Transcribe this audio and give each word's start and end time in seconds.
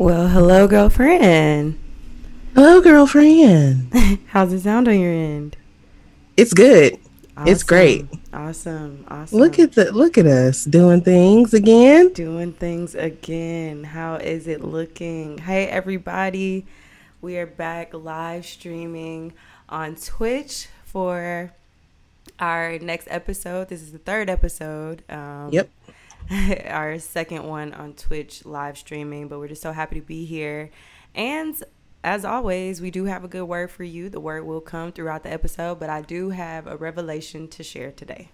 Well, 0.00 0.28
hello, 0.28 0.66
girlfriend. 0.66 1.78
Hello, 2.54 2.80
girlfriend. 2.80 3.92
How's 4.28 4.50
it 4.50 4.60
sound 4.62 4.88
on 4.88 4.98
your 4.98 5.12
end? 5.12 5.58
It's 6.38 6.54
good. 6.54 6.98
It's 7.44 7.62
great. 7.62 8.06
Awesome. 8.32 9.04
Awesome. 9.08 9.38
Look 9.38 9.58
at 9.58 9.72
the 9.74 9.92
look 9.92 10.16
at 10.16 10.24
us 10.24 10.64
doing 10.64 11.02
things 11.02 11.52
again. 11.52 12.14
doing 12.14 12.54
things 12.54 12.94
again. 12.94 13.84
How 13.84 14.14
is 14.14 14.46
it 14.46 14.64
looking? 14.64 15.36
Hey, 15.36 15.66
everybody. 15.66 16.64
We 17.20 17.36
are 17.36 17.46
back 17.46 17.92
live 17.92 18.46
streaming 18.46 19.34
on 19.68 19.96
Twitch 19.96 20.68
for 20.86 21.52
our 22.38 22.78
next 22.78 23.06
episode. 23.10 23.68
This 23.68 23.82
is 23.82 23.92
the 23.92 23.98
third 23.98 24.30
episode. 24.30 25.02
Um, 25.10 25.50
Yep. 25.52 25.68
our 26.66 26.98
second 26.98 27.44
one 27.44 27.72
on 27.74 27.94
Twitch 27.94 28.44
live 28.44 28.78
streaming, 28.78 29.28
but 29.28 29.38
we're 29.38 29.48
just 29.48 29.62
so 29.62 29.72
happy 29.72 30.00
to 30.00 30.06
be 30.06 30.24
here. 30.24 30.70
And 31.14 31.60
as 32.04 32.24
always, 32.24 32.80
we 32.80 32.90
do 32.90 33.04
have 33.04 33.24
a 33.24 33.28
good 33.28 33.44
word 33.44 33.70
for 33.70 33.84
you. 33.84 34.08
The 34.08 34.20
word 34.20 34.46
will 34.46 34.60
come 34.60 34.92
throughout 34.92 35.22
the 35.22 35.32
episode, 35.32 35.80
but 35.80 35.90
I 35.90 36.02
do 36.02 36.30
have 36.30 36.66
a 36.66 36.76
revelation 36.76 37.48
to 37.48 37.62
share 37.62 37.90
today. 37.90 38.30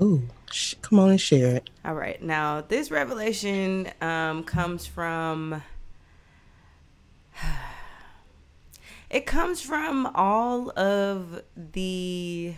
Ooh, 0.00 0.22
sh- 0.50 0.74
come 0.80 0.98
on 0.98 1.10
and 1.10 1.20
share 1.20 1.56
it. 1.56 1.70
All 1.84 1.94
right. 1.94 2.20
Now, 2.22 2.62
this 2.62 2.90
revelation 2.90 3.90
um, 4.00 4.44
comes 4.44 4.86
from. 4.86 5.62
It 9.08 9.26
comes 9.26 9.60
from 9.60 10.06
all 10.14 10.70
of 10.78 11.42
the 11.56 12.54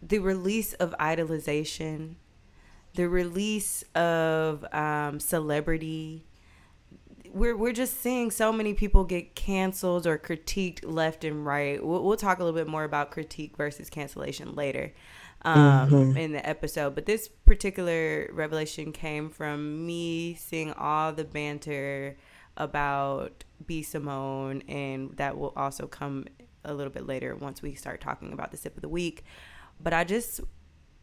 the 0.00 0.18
release 0.18 0.72
of 0.72 0.94
idolization, 0.98 2.14
the 2.94 3.08
release 3.08 3.82
of 3.94 4.64
um, 4.72 5.20
celebrity. 5.20 6.24
We're 7.32 7.56
we're 7.56 7.72
just 7.72 8.00
seeing 8.00 8.30
so 8.30 8.52
many 8.52 8.74
people 8.74 9.04
get 9.04 9.34
canceled 9.34 10.06
or 10.06 10.18
critiqued 10.18 10.80
left 10.84 11.24
and 11.24 11.44
right. 11.44 11.84
We'll, 11.84 12.04
we'll 12.04 12.16
talk 12.16 12.38
a 12.38 12.44
little 12.44 12.58
bit 12.58 12.68
more 12.68 12.84
about 12.84 13.10
critique 13.10 13.56
versus 13.56 13.90
cancellation 13.90 14.54
later 14.54 14.92
um, 15.42 16.16
in 16.16 16.32
the 16.32 16.46
episode. 16.48 16.94
But 16.94 17.06
this 17.06 17.28
particular 17.28 18.30
revelation 18.32 18.92
came 18.92 19.30
from 19.30 19.84
me 19.84 20.34
seeing 20.34 20.72
all 20.72 21.12
the 21.12 21.24
banter 21.24 22.16
about 22.56 23.42
B 23.66 23.82
Simone, 23.82 24.62
and 24.68 25.16
that 25.16 25.36
will 25.36 25.52
also 25.56 25.88
come 25.88 26.26
a 26.64 26.72
little 26.72 26.92
bit 26.92 27.06
later 27.06 27.34
once 27.34 27.62
we 27.62 27.74
start 27.74 28.00
talking 28.00 28.32
about 28.32 28.52
the 28.52 28.56
sip 28.56 28.76
of 28.76 28.82
the 28.82 28.88
week. 28.88 29.24
But 29.80 29.92
I 29.92 30.04
just 30.04 30.40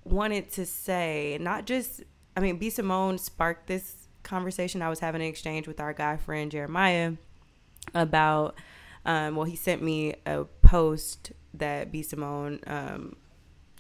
wanted 0.04 0.52
to 0.52 0.66
say, 0.66 1.38
not 1.40 1.66
just, 1.66 2.04
I 2.36 2.40
mean, 2.40 2.58
B 2.58 2.70
Simone 2.70 3.18
sparked 3.18 3.68
this 3.68 4.08
conversation. 4.24 4.82
I 4.82 4.90
was 4.90 5.00
having 5.00 5.22
an 5.22 5.28
exchange 5.28 5.68
with 5.68 5.80
our 5.80 5.94
guy 5.94 6.18
friend 6.18 6.52
Jeremiah 6.52 7.14
about, 7.94 8.56
um, 9.06 9.36
well, 9.36 9.46
he 9.46 9.56
sent 9.56 9.82
me 9.82 10.16
a 10.26 10.46
post 10.62 11.32
that 11.54 11.92
B 11.92 12.02
Simone, 12.02 12.60
um, 12.68 13.16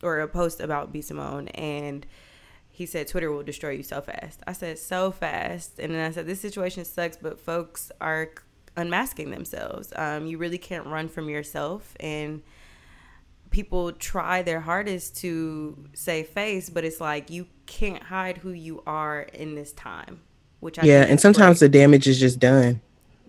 or 0.03 0.19
a 0.19 0.27
post 0.27 0.59
about 0.59 0.91
B 0.91 1.01
Simone, 1.01 1.47
and 1.49 2.05
he 2.69 2.85
said 2.85 3.07
Twitter 3.07 3.31
will 3.31 3.43
destroy 3.43 3.71
you 3.71 3.83
so 3.83 4.01
fast. 4.01 4.41
I 4.47 4.53
said 4.53 4.79
so 4.79 5.11
fast, 5.11 5.77
and 5.77 5.93
then 5.93 6.03
I 6.03 6.11
said 6.11 6.25
this 6.25 6.41
situation 6.41 6.85
sucks, 6.85 7.17
but 7.17 7.39
folks 7.39 7.91
are 8.01 8.31
unmasking 8.75 9.29
themselves. 9.29 9.93
Um, 9.95 10.25
you 10.25 10.37
really 10.37 10.57
can't 10.57 10.87
run 10.87 11.07
from 11.07 11.29
yourself, 11.29 11.95
and 11.99 12.41
people 13.51 13.91
try 13.91 14.41
their 14.41 14.61
hardest 14.61 15.17
to 15.17 15.87
save 15.93 16.29
face, 16.29 16.69
but 16.69 16.83
it's 16.83 16.99
like 16.99 17.29
you 17.29 17.47
can't 17.65 18.03
hide 18.03 18.37
who 18.37 18.51
you 18.51 18.81
are 18.87 19.21
in 19.21 19.55
this 19.55 19.71
time. 19.73 20.21
Which 20.61 20.79
I 20.79 20.83
yeah, 20.83 21.03
and 21.03 21.19
sometimes 21.19 21.59
great. 21.59 21.71
the 21.71 21.79
damage 21.79 22.07
is 22.07 22.19
just 22.19 22.39
done. 22.39 22.81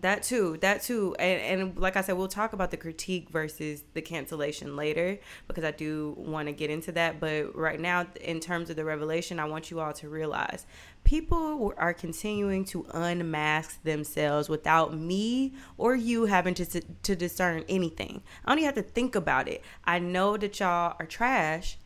That 0.03 0.25
too, 0.25 0.58
that 0.62 0.83
too, 0.83 1.14
and 1.20 1.61
and 1.61 1.78
like 1.78 1.97
I 1.97 2.00
said, 2.00 2.17
we'll 2.17 2.27
talk 2.27 2.53
about 2.53 2.72
the 2.72 2.77
critique 2.77 3.31
versus 3.31 3.84
the 3.95 4.03
cancellation 4.03 4.75
later 4.75 5.20
because 5.47 5.62
I 5.62 5.70
do 5.70 6.14
want 6.19 6.48
to 6.48 6.52
get 6.52 6.70
into 6.70 6.90
that. 6.92 7.20
But 7.20 7.55
right 7.57 7.79
now, 7.79 8.07
in 8.20 8.41
terms 8.41 8.68
of 8.68 8.74
the 8.74 8.85
revelation, 8.85 9.39
I 9.39 9.45
want 9.45 9.70
you 9.70 9.79
all 9.79 9.92
to 9.92 10.08
realize 10.08 10.67
people 11.05 11.73
are 11.77 11.95
continuing 11.95 12.64
to 12.67 12.85
unmask 12.92 13.80
themselves 13.85 14.48
without 14.48 14.92
me 14.92 15.55
or 15.79 15.95
you 15.95 16.27
having 16.27 16.55
to 16.55 16.67
to 16.80 17.14
discern 17.14 17.64
anything. 17.68 18.23
I 18.45 18.51
don't 18.51 18.58
even 18.58 18.74
have 18.74 18.85
to 18.85 18.91
think 18.91 19.14
about 19.14 19.46
it. 19.46 19.62
I 19.85 20.01
know 20.01 20.36
that 20.36 20.58
y'all 20.58 20.96
are 20.98 21.07
trash 21.07 21.79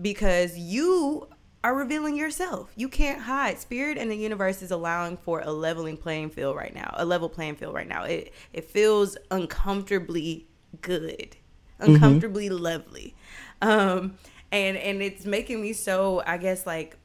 because 0.00 0.56
you 0.56 1.28
are 1.62 1.74
revealing 1.74 2.16
yourself. 2.16 2.72
You 2.76 2.88
can't 2.88 3.20
hide. 3.20 3.58
Spirit 3.58 3.98
and 3.98 4.10
the 4.10 4.16
universe 4.16 4.62
is 4.62 4.70
allowing 4.70 5.16
for 5.18 5.40
a 5.40 5.52
leveling 5.52 5.96
playing 5.96 6.30
field 6.30 6.56
right 6.56 6.74
now. 6.74 6.94
A 6.96 7.04
level 7.04 7.28
playing 7.28 7.56
field 7.56 7.74
right 7.74 7.88
now. 7.88 8.04
It 8.04 8.32
it 8.52 8.70
feels 8.70 9.16
uncomfortably 9.30 10.46
good. 10.80 11.36
Uncomfortably 11.78 12.48
lovely. 12.48 13.14
Um 13.60 14.16
and 14.50 14.76
and 14.76 15.02
it's 15.02 15.24
making 15.24 15.60
me 15.60 15.72
so 15.72 16.22
I 16.26 16.38
guess 16.38 16.66
like 16.66 16.96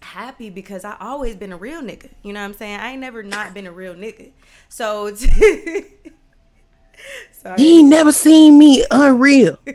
happy 0.00 0.50
because 0.50 0.84
I 0.84 0.96
always 0.98 1.36
been 1.36 1.52
a 1.52 1.56
real 1.56 1.82
nigga. 1.82 2.10
You 2.22 2.32
know 2.32 2.40
what 2.40 2.46
I'm 2.46 2.54
saying? 2.54 2.80
I 2.80 2.92
ain't 2.92 3.00
never 3.00 3.22
not 3.22 3.54
been 3.54 3.66
a 3.66 3.72
real 3.72 3.94
nigga. 3.94 4.32
So 4.68 5.06
it's 5.06 5.26
Sorry. 7.32 7.60
You 7.60 7.80
ain't 7.80 7.88
never 7.88 8.12
seen 8.12 8.58
me 8.58 8.84
unreal. 8.90 9.58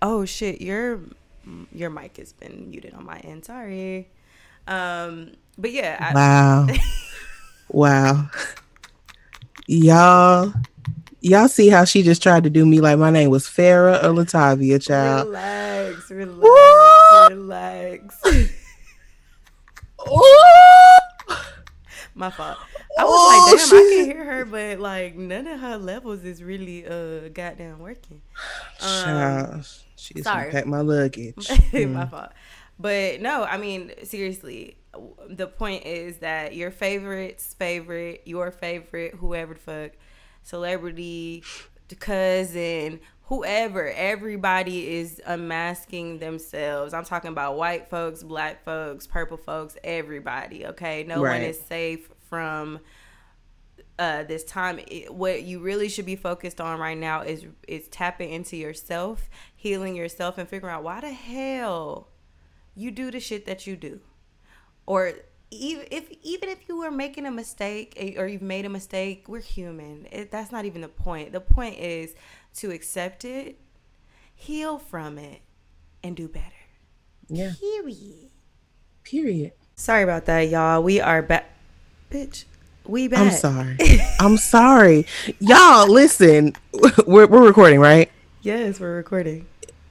Oh 0.00 0.24
shit, 0.24 0.60
your 0.60 1.00
your 1.72 1.90
mic 1.90 2.16
has 2.18 2.32
been 2.32 2.70
muted 2.70 2.94
on 2.94 3.04
my 3.04 3.18
end. 3.20 3.44
Sorry. 3.44 4.08
Um, 4.66 5.32
but 5.56 5.72
yeah, 5.72 5.96
I, 6.00 6.14
Wow. 6.14 6.66
wow. 7.68 8.30
Y'all, 9.66 10.52
y'all 11.20 11.48
see 11.48 11.68
how 11.68 11.84
she 11.84 12.02
just 12.02 12.22
tried 12.22 12.44
to 12.44 12.50
do 12.50 12.64
me 12.64 12.80
like 12.80 12.98
my 12.98 13.10
name 13.10 13.30
was 13.30 13.46
Farah 13.46 14.02
or 14.02 14.08
Latavia, 14.08 14.80
child. 14.82 15.28
relax, 15.28 16.10
relax, 16.10 16.42
Woo! 16.42 17.28
relax. 17.28 18.22
Ooh! 20.08 20.32
my 22.14 22.30
fault. 22.30 22.58
I 22.98 23.04
was 23.04 23.10
Oh, 23.12 23.46
like, 23.52 23.58
damn, 23.60 23.66
I 23.68 23.82
shit. 23.82 23.88
can 24.08 24.16
hear 24.16 24.24
her, 24.24 24.44
but 24.44 24.80
like 24.80 25.16
none 25.16 25.46
of 25.46 25.60
her 25.60 25.76
levels 25.76 26.24
is 26.24 26.42
really 26.42 26.86
uh 26.86 27.28
goddamn 27.28 27.78
working. 27.80 28.22
Um, 28.80 29.62
she 29.98 30.14
just 30.14 30.24
sorry. 30.24 30.50
packed 30.50 30.66
my 30.66 30.80
luggage. 30.80 31.50
my 31.72 32.06
fault. 32.06 32.30
But 32.78 33.20
no, 33.20 33.44
I 33.44 33.58
mean 33.58 33.92
seriously, 34.04 34.78
the 35.28 35.46
point 35.46 35.84
is 35.84 36.18
that 36.18 36.54
your 36.54 36.70
favorite's 36.70 37.54
favorite, 37.54 38.22
your 38.24 38.50
favorite, 38.50 39.14
whoever 39.14 39.54
the 39.54 39.60
fuck, 39.60 39.90
celebrity, 40.42 41.42
cousin, 41.98 43.00
whoever, 43.24 43.90
everybody 43.90 44.96
is 44.96 45.20
unmasking 45.26 46.18
themselves. 46.18 46.94
I'm 46.94 47.04
talking 47.04 47.30
about 47.30 47.56
white 47.56 47.88
folks, 47.88 48.22
black 48.22 48.64
folks, 48.64 49.06
purple 49.06 49.36
folks, 49.36 49.76
everybody. 49.84 50.66
Okay, 50.66 51.04
no 51.04 51.20
one 51.20 51.42
is 51.42 51.60
safe 51.60 52.08
from 52.28 52.80
uh, 53.98 54.22
this 54.22 54.44
time 54.44 54.78
it, 54.86 55.12
what 55.12 55.42
you 55.42 55.58
really 55.58 55.88
should 55.88 56.06
be 56.06 56.16
focused 56.16 56.60
on 56.60 56.78
right 56.78 56.96
now 56.96 57.22
is 57.22 57.46
is 57.66 57.88
tapping 57.88 58.30
into 58.30 58.56
yourself 58.56 59.28
healing 59.58 59.96
yourself 59.96 60.38
and 60.38 60.48
figuring 60.48 60.72
out 60.72 60.84
why 60.84 61.00
the 61.00 61.10
hell 61.10 62.06
you 62.76 62.92
do 62.92 63.10
the 63.10 63.18
shit 63.18 63.44
that 63.44 63.66
you 63.66 63.76
do 63.76 63.98
or 64.86 65.12
even 65.50 65.84
if 65.90 66.08
even 66.22 66.48
if 66.48 66.68
you 66.68 66.78
were 66.78 66.92
making 66.92 67.26
a 67.26 67.30
mistake 67.30 67.92
eh, 67.96 68.14
or 68.16 68.28
you've 68.28 68.40
made 68.40 68.64
a 68.64 68.68
mistake 68.68 69.24
we're 69.28 69.40
human 69.40 70.06
it, 70.12 70.30
that's 70.30 70.52
not 70.52 70.64
even 70.64 70.80
the 70.80 70.88
point 70.88 71.32
the 71.32 71.40
point 71.40 71.76
is 71.76 72.14
to 72.54 72.70
accept 72.70 73.24
it 73.24 73.58
heal 74.32 74.78
from 74.78 75.18
it 75.18 75.40
and 76.04 76.14
do 76.16 76.28
better 76.28 76.44
Yeah, 77.28 77.50
period 77.58 78.30
period. 79.02 79.52
sorry 79.74 80.04
about 80.04 80.26
that 80.26 80.42
y'all 80.48 80.80
we 80.84 81.00
are 81.00 81.20
back 81.20 81.50
bitch 82.12 82.44
we 82.86 83.08
back 83.08 83.18
I'm 83.18 83.30
sorry. 83.32 83.76
I'm 84.20 84.36
sorry. 84.38 85.04
Y'all, 85.40 85.86
listen. 85.92 86.54
We're, 87.06 87.26
we're 87.26 87.44
recording, 87.46 87.80
right? 87.80 88.10
Yes 88.42 88.80
we're 88.80 88.96
recording 88.96 89.46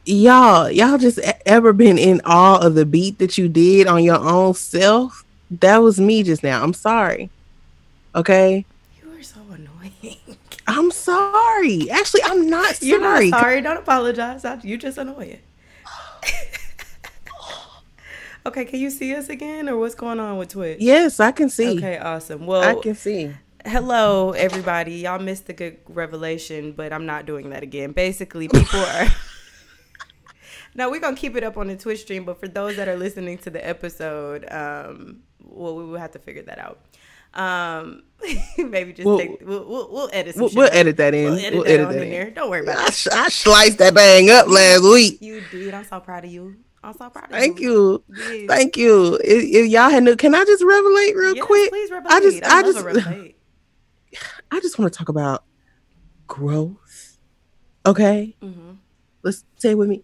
Y'all, 0.10 0.72
y'all 0.72 0.98
just 0.98 1.20
ever 1.46 1.74
been 1.74 1.98
in 1.98 2.22
awe 2.24 2.66
of 2.66 2.76
the 2.76 2.86
beat 2.86 3.20
that 3.20 3.38
you 3.38 3.50
did 3.50 3.88
on 3.88 4.06
your 4.06 4.16
own 4.16 4.54
self? 4.54 5.26
That 5.52 5.80
was 5.80 6.00
me 6.00 6.24
just 6.24 6.44
now. 6.44 6.64
I'm 6.64 6.74
sorry. 6.74 7.30
Okay? 8.16 8.64
You 9.04 9.12
are 9.12 9.22
so 9.22 9.42
annoying. 9.52 10.16
I'm 10.66 10.92
sorry. 10.92 11.90
Actually, 11.90 12.22
I'm 12.24 12.50
not 12.50 12.76
sorry. 12.76 12.88
You're 12.90 13.02
not 13.02 13.38
sorry. 13.38 13.60
Don't 13.60 13.76
apologize. 13.76 14.46
You're 14.64 14.78
just 14.78 14.98
annoying. 14.98 15.42
okay, 18.46 18.64
can 18.64 18.80
you 18.80 18.90
see 18.90 19.14
us 19.14 19.28
again, 19.28 19.68
or 19.68 19.78
what's 19.78 19.96
going 19.96 20.22
on 20.22 20.38
with 20.38 20.50
Twitch? 20.50 20.80
Yes, 20.80 21.20
I 21.20 21.34
can 21.34 21.50
see. 21.50 21.78
Okay, 21.78 21.98
awesome. 21.98 22.46
Well, 22.46 22.62
I 22.62 22.82
can 22.82 22.96
see. 22.96 23.34
Hello 23.68 24.32
everybody. 24.32 24.96
Y'all 24.96 25.20
missed 25.20 25.48
the 25.48 25.54
good 25.54 25.78
revelation, 25.88 26.72
but 26.72 26.92
I'm 26.94 27.06
not 27.06 27.26
doing 27.26 27.50
that 27.52 27.64
again. 27.64 27.92
Basically, 27.92 28.48
people 28.48 28.80
are. 28.80 29.08
No, 30.76 30.92
we're 30.92 31.00
gonna 31.00 31.16
keep 31.16 31.36
it 31.36 31.44
up 31.44 31.58
on 31.58 31.68
the 31.70 31.76
Twitch 31.76 32.02
stream, 32.02 32.24
but 32.24 32.40
for 32.40 32.48
those 32.48 32.76
that 32.76 32.88
are 32.88 32.98
listening 32.98 33.40
to 33.40 33.50
the 33.50 33.66
episode, 33.68 34.46
um, 34.52 35.22
well, 35.44 35.76
we 35.76 35.86
will 35.86 35.98
have 35.98 36.12
to 36.12 36.20
figure 36.20 36.44
that 36.44 36.60
out. 36.60 36.80
Um, 37.34 38.04
maybe 38.60 38.94
just 38.94 39.08
We'll- 39.08 39.18
take 39.18 39.42
we'll, 39.44 39.66
we'll, 39.68 39.90
we'll 39.92 40.10
edit 40.14 40.36
some 40.36 40.44
We'll, 40.44 40.52
we'll 40.54 40.70
edit 40.72 40.98
that 40.98 41.16
in. 41.16 41.32
We'll 41.32 41.40
edit 41.40 41.66
edit, 41.66 41.66
that 41.66 41.80
on 41.88 41.94
that 41.94 42.04
in 42.04 42.10
there. 42.12 42.30
Don't 42.30 42.50
worry 42.52 42.62
about 42.62 42.78
I, 42.78 42.88
it. 42.90 43.08
I 43.12 43.30
sliced 43.30 43.80
that 43.80 43.96
bang 43.96 44.30
up 44.30 44.48
last 44.50 44.84
week. 44.84 45.20
You 45.20 45.42
did. 45.50 45.74
I'm 45.74 45.84
so 45.86 46.00
proud 46.00 46.26
of 46.26 46.32
you. 46.32 46.58
I'm 46.84 46.94
so 46.94 47.10
proud 47.10 47.26
of 47.26 47.32
Thank 47.32 47.60
you. 47.60 48.04
you. 48.10 48.16
Yes. 48.42 48.48
Thank 48.48 48.78
you. 48.78 49.16
If, 49.16 49.44
if 49.46 49.72
y'all 49.72 49.90
had, 49.90 50.04
no, 50.04 50.16
can 50.16 50.36
I 50.36 50.46
just 50.46 50.62
revelate 50.64 51.16
real 51.16 51.36
Yes, 51.38 51.46
quick? 51.46 51.72
Please 51.72 51.90
revelate. 51.90 52.06
I 52.12 52.20
just- 52.20 52.44
I 52.44 52.62
love 52.62 52.66
just- 52.76 52.86
revelate. 52.86 53.34
I 54.52 54.60
just 54.60 54.80
want 54.80 54.92
to 54.92 54.98
talk 54.98 55.10
about 55.10 55.44
growth. 56.28 57.18
Okay, 57.86 58.36
mm-hmm. 58.42 58.74
let's 59.24 59.46
say 59.58 59.72
it 59.72 59.78
with 59.78 59.90
me. 59.90 60.04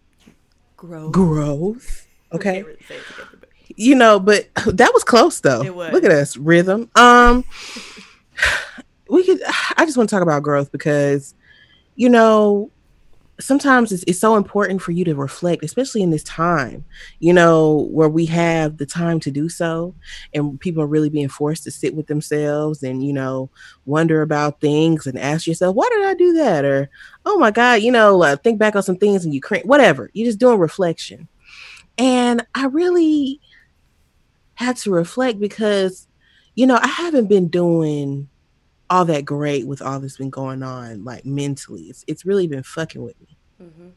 Growth. 0.78 1.12
Growth. 1.12 2.08
Okay. 2.32 2.54
can't 2.56 2.68
really 2.68 2.80
say 2.88 2.96
it 2.96 3.06
together, 3.08 3.38
but- 3.40 3.50
you 3.76 3.96
know, 3.96 4.20
but 4.20 4.50
that 4.66 4.94
was 4.94 5.04
close 5.04 5.40
though. 5.40 5.64
It 5.64 5.76
was. 5.76 5.92
Look 5.94 6.04
at 6.04 6.12
us, 6.12 6.38
rhythm. 6.38 6.90
Um, 6.96 7.46
we 9.10 9.26
could. 9.26 9.42
I 9.78 9.86
just 9.86 9.98
want 9.98 10.10
to 10.10 10.16
talk 10.16 10.24
about 10.24 10.44
growth 10.44 10.72
because, 10.72 11.36
you 11.96 12.10
know, 12.10 12.72
sometimes 13.44 13.92
it's, 13.92 14.04
it's 14.08 14.20
so 14.20 14.36
important 14.36 14.82
for 14.82 14.92
you 14.92 15.04
to 15.06 15.16
reflect, 15.16 15.64
especially 15.64 16.02
in 16.02 16.10
this 16.10 16.24
time. 16.24 16.86
You 17.20 17.34
know, 17.34 17.88
where 17.92 18.10
we 18.10 18.26
have 18.28 18.78
the 18.78 18.86
time 18.86 19.20
to 19.22 19.32
do 19.32 19.50
so, 19.50 19.94
and 20.34 20.60
people 20.60 20.82
are 20.82 20.88
really 20.88 21.10
being 21.10 21.30
forced 21.30 21.64
to 21.64 21.72
sit 21.72 21.94
with 21.96 22.08
themselves 22.08 22.84
and 22.84 23.06
you 23.06 23.14
know 23.14 23.50
wonder 23.86 24.22
about 24.22 24.62
things 24.62 25.06
and 25.06 25.20
ask 25.20 25.46
yourself, 25.46 25.76
why 25.76 25.88
did 25.92 26.06
I 26.06 26.14
do 26.14 26.34
that? 26.34 26.66
Or, 26.66 26.90
oh 27.26 27.38
my 27.38 27.52
God, 27.52 27.82
you 27.82 27.92
know, 27.92 28.24
uh, 28.24 28.36
think 28.38 28.60
back 28.60 28.76
on 28.76 28.84
some 28.84 28.98
things 28.98 29.26
and 29.26 29.34
you 29.34 29.42
cringe. 29.42 29.66
Whatever. 29.66 30.10
You're 30.14 30.28
just 30.28 30.40
doing 30.40 30.60
reflection, 30.60 31.28
and 31.98 32.46
I 32.56 32.68
really 32.68 33.42
had 34.56 34.78
to 34.78 34.92
reflect 34.92 35.40
because 35.40 36.08
you 36.56 36.68
know 36.68 36.78
i 36.82 36.88
haven't 36.88 37.28
been 37.28 37.48
doing 37.48 38.30
all 38.94 39.06
that 39.06 39.26
great 39.26 39.66
with 39.66 39.82
all 39.82 40.00
that's 40.00 40.18
been 40.18 40.30
going 40.30 40.62
on 40.62 41.04
like 41.04 41.26
mentally. 41.26 41.84
It's, 41.84 42.04
it's 42.08 42.26
really 42.26 42.48
been 42.48 42.64
fucking 42.64 43.02
with 43.02 43.20
me. 43.22 43.38
Mhm. 43.62 43.92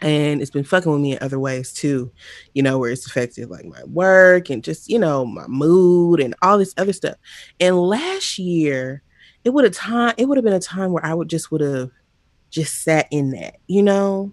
and 0.00 0.40
it's 0.40 0.50
been 0.50 0.64
fucking 0.64 0.90
with 0.90 1.00
me 1.00 1.12
in 1.12 1.18
other 1.22 1.38
ways 1.38 1.72
too 1.72 2.10
you 2.54 2.62
know 2.62 2.78
where 2.78 2.90
it's 2.90 3.06
affected 3.06 3.48
like 3.50 3.64
my 3.64 3.82
work 3.84 4.50
and 4.50 4.64
just 4.64 4.88
you 4.88 4.98
know 4.98 5.24
my 5.24 5.46
mood 5.46 6.18
and 6.20 6.34
all 6.42 6.58
this 6.58 6.74
other 6.76 6.92
stuff. 6.92 7.16
And 7.60 7.78
last 7.78 8.38
year 8.38 9.02
it 9.44 9.50
would 9.50 9.64
have 9.64 9.74
time 9.74 10.14
it 10.18 10.26
would 10.26 10.38
have 10.38 10.44
been 10.44 10.52
a 10.54 10.60
time 10.60 10.92
where 10.92 11.04
i 11.04 11.12
would 11.14 11.28
just 11.28 11.50
would 11.50 11.60
have 11.60 11.90
just 12.50 12.82
sat 12.82 13.06
in 13.10 13.30
that 13.30 13.56
you 13.66 13.82
know 13.82 14.32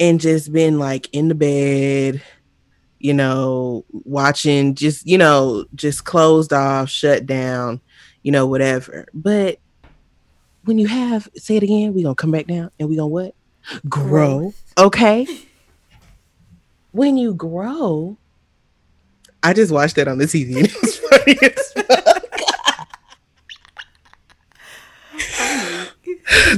and 0.00 0.20
just 0.20 0.52
been 0.52 0.78
like 0.78 1.08
in 1.12 1.28
the 1.28 1.34
bed 1.34 2.22
you 2.98 3.14
know 3.14 3.84
watching 3.92 4.74
just 4.74 5.06
you 5.06 5.16
know 5.18 5.64
just 5.74 6.04
closed 6.04 6.52
off 6.52 6.88
shut 6.90 7.26
down 7.26 7.80
you 8.28 8.32
know 8.32 8.46
whatever. 8.46 9.08
But 9.14 9.58
when 10.64 10.78
you 10.78 10.86
have 10.86 11.30
say 11.34 11.56
it 11.56 11.62
again 11.62 11.94
we're 11.94 12.02
gonna 12.02 12.14
come 12.14 12.30
back 12.30 12.46
down 12.46 12.70
and 12.78 12.86
we 12.86 12.96
gonna 12.96 13.06
what? 13.08 13.34
Grow 13.88 14.52
okay? 14.76 15.26
When 16.92 17.16
you 17.16 17.32
grow 17.32 18.18
i 19.42 19.52
just 19.54 19.70
watched 19.72 19.94
that 19.96 20.08
on 20.08 20.18
the 20.18 20.24
tv 20.24 20.56
and 20.56 20.66
it 20.66 20.74
was 20.82 20.98
funny 20.98 21.38
as 21.42 21.72
fuck. 21.86 22.28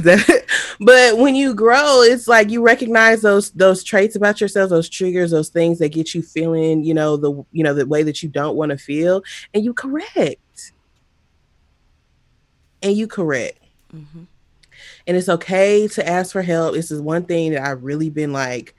That- 0.01 0.45
but 0.79 1.17
when 1.17 1.35
you 1.35 1.53
grow 1.53 2.01
it's 2.01 2.27
like 2.27 2.49
you 2.49 2.61
recognize 2.61 3.21
those 3.21 3.51
those 3.51 3.83
traits 3.83 4.15
about 4.15 4.41
yourself 4.41 4.69
those 4.69 4.89
triggers 4.89 5.31
those 5.31 5.49
things 5.49 5.79
that 5.79 5.89
get 5.89 6.13
you 6.15 6.21
feeling 6.21 6.83
you 6.83 6.93
know 6.93 7.17
the 7.17 7.31
you 7.51 7.63
know 7.63 7.73
the 7.73 7.85
way 7.85 8.03
that 8.03 8.23
you 8.23 8.29
don't 8.29 8.55
want 8.55 8.71
to 8.71 8.77
feel 8.77 9.21
and 9.53 9.63
you 9.63 9.73
correct 9.73 10.35
and 12.81 12.95
you 12.95 13.07
correct. 13.07 13.57
Mhm. 13.93 14.27
and 15.05 15.17
it's 15.17 15.29
okay 15.29 15.87
to 15.89 16.07
ask 16.07 16.31
for 16.31 16.41
help. 16.41 16.73
This 16.75 16.91
is 16.91 17.01
one 17.01 17.23
thing 17.25 17.51
that 17.51 17.67
i've 17.67 17.83
really 17.83 18.09
been 18.09 18.31
like 18.33 18.73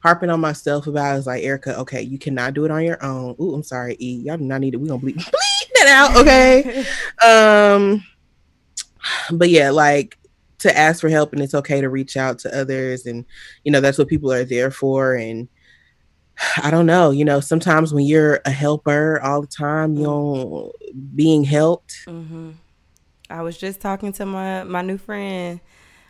harping 0.00 0.30
on 0.30 0.40
myself 0.40 0.86
about 0.86 1.18
is 1.18 1.26
like 1.26 1.42
erica 1.42 1.76
okay 1.78 2.02
you 2.02 2.18
cannot 2.18 2.54
do 2.54 2.64
it 2.64 2.70
on 2.70 2.84
your 2.84 3.02
own. 3.04 3.34
Ooh, 3.40 3.54
i'm 3.54 3.62
sorry 3.62 3.96
e. 3.98 4.22
Y'all 4.24 4.36
do 4.36 4.44
not 4.44 4.60
need 4.60 4.74
it 4.74 4.76
we're 4.76 4.88
gonna 4.88 5.00
bleep, 5.00 5.16
bleep 5.16 5.72
that 5.74 5.88
out 5.88 6.16
okay? 6.16 6.84
Um 7.24 8.04
but 9.32 9.48
yeah 9.48 9.70
like 9.70 10.18
to 10.58 10.76
ask 10.76 11.00
for 11.00 11.08
help 11.08 11.32
and 11.32 11.40
it's 11.40 11.54
okay 11.54 11.80
to 11.80 11.88
reach 11.88 12.16
out 12.16 12.38
to 12.40 12.54
others 12.60 13.06
and 13.06 13.24
you 13.64 13.72
know 13.72 13.80
that's 13.80 13.96
what 13.98 14.08
people 14.08 14.32
are 14.32 14.44
there 14.44 14.70
for 14.70 15.14
and 15.14 15.48
i 16.62 16.70
don't 16.70 16.86
know 16.86 17.10
you 17.10 17.24
know 17.24 17.40
sometimes 17.40 17.92
when 17.94 18.04
you're 18.04 18.40
a 18.44 18.50
helper 18.50 19.20
all 19.22 19.40
the 19.40 19.46
time 19.46 19.96
you 19.96 20.02
know 20.02 20.72
being 21.14 21.42
helped 21.44 21.94
hmm 22.06 22.50
I 23.30 23.42
was 23.42 23.58
just 23.58 23.80
talking 23.80 24.12
to 24.14 24.26
my 24.26 24.64
my 24.64 24.82
new 24.82 24.98
friend 24.98 25.60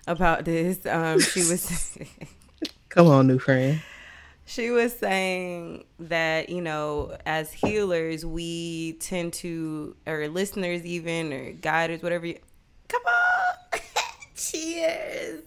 about 0.07 0.45
this. 0.45 0.85
Um, 0.87 1.21
she 1.21 1.41
was 1.41 1.99
come 2.89 3.09
on 3.09 3.27
new 3.27 3.39
friend 3.39 3.81
she 4.49 4.71
was 4.71 4.99
saying 4.99 5.85
that 6.01 6.49
you 6.49 6.63
know 6.63 7.15
as 7.27 7.53
healers 7.53 8.25
we 8.25 8.95
tend 8.95 9.31
to 9.35 9.95
or 10.07 10.27
listeners 10.29 10.87
even 10.87 11.31
or 11.35 11.53
guiders 11.53 12.03
whatever 12.03 12.25
you 12.25 12.39
come 12.89 13.03
on 13.05 13.81
cheers 14.35 15.43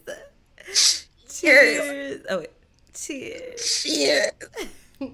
cheers 1.27 2.21
oh 2.29 2.37
wait. 2.39 2.49
cheers 2.93 3.65
Shit. 3.65 4.43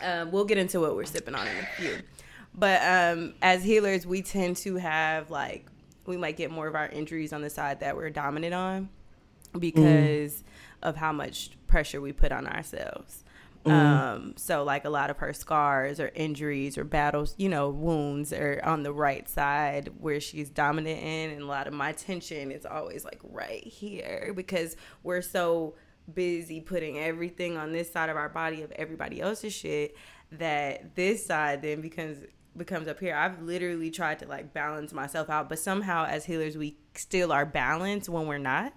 um, 0.00 0.30
we'll 0.30 0.44
get 0.44 0.58
into 0.58 0.78
what 0.80 0.94
we're 0.94 1.04
sipping 1.04 1.34
on 1.34 1.46
in 1.48 1.56
a 1.56 1.66
few. 1.76 1.98
But 2.56 2.82
um, 2.82 3.34
as 3.42 3.62
healers, 3.62 4.06
we 4.06 4.22
tend 4.22 4.56
to 4.58 4.76
have 4.76 5.30
like 5.30 5.66
we 6.06 6.16
might 6.16 6.36
get 6.36 6.50
more 6.50 6.66
of 6.66 6.74
our 6.74 6.88
injuries 6.88 7.32
on 7.32 7.42
the 7.42 7.50
side 7.50 7.80
that 7.80 7.96
we're 7.96 8.10
dominant 8.10 8.54
on 8.54 8.88
because 9.58 10.44
of 10.82 10.96
how 10.96 11.12
much 11.12 11.50
pressure 11.66 12.00
we 12.00 12.12
put 12.12 12.32
on 12.32 12.46
ourselves. 12.46 13.24
Um, 13.66 14.34
so 14.36 14.62
like 14.62 14.84
a 14.84 14.90
lot 14.90 15.10
of 15.10 15.16
her 15.18 15.32
scars 15.32 15.98
or 15.98 16.12
injuries 16.14 16.78
or 16.78 16.84
battles, 16.84 17.34
you 17.36 17.48
know, 17.48 17.68
wounds 17.68 18.32
are 18.32 18.60
on 18.62 18.84
the 18.84 18.92
right 18.92 19.28
side 19.28 19.90
where 19.98 20.20
she's 20.20 20.48
dominant 20.48 21.00
in, 21.02 21.30
and 21.30 21.42
a 21.42 21.46
lot 21.46 21.66
of 21.66 21.74
my 21.74 21.90
tension 21.90 22.52
is 22.52 22.64
always 22.64 23.04
like 23.04 23.20
right 23.24 23.64
here 23.64 24.32
because 24.36 24.76
we're 25.02 25.22
so 25.22 25.74
busy 26.14 26.60
putting 26.60 26.98
everything 26.98 27.56
on 27.56 27.72
this 27.72 27.92
side 27.92 28.08
of 28.08 28.16
our 28.16 28.28
body 28.28 28.62
of 28.62 28.70
everybody 28.72 29.20
else's 29.20 29.52
shit 29.52 29.96
that 30.30 30.94
this 30.94 31.26
side 31.26 31.60
then 31.62 31.80
becomes 31.80 32.18
becomes 32.58 32.88
up 32.88 32.98
here. 33.00 33.14
I've 33.14 33.42
literally 33.42 33.90
tried 33.90 34.18
to 34.20 34.26
like 34.26 34.52
balance 34.52 34.92
myself 34.92 35.28
out, 35.30 35.48
but 35.48 35.58
somehow 35.58 36.06
as 36.06 36.24
healers 36.24 36.56
we 36.56 36.76
still 36.94 37.32
are 37.32 37.46
balanced 37.46 38.08
when 38.08 38.26
we're 38.26 38.38
not 38.38 38.72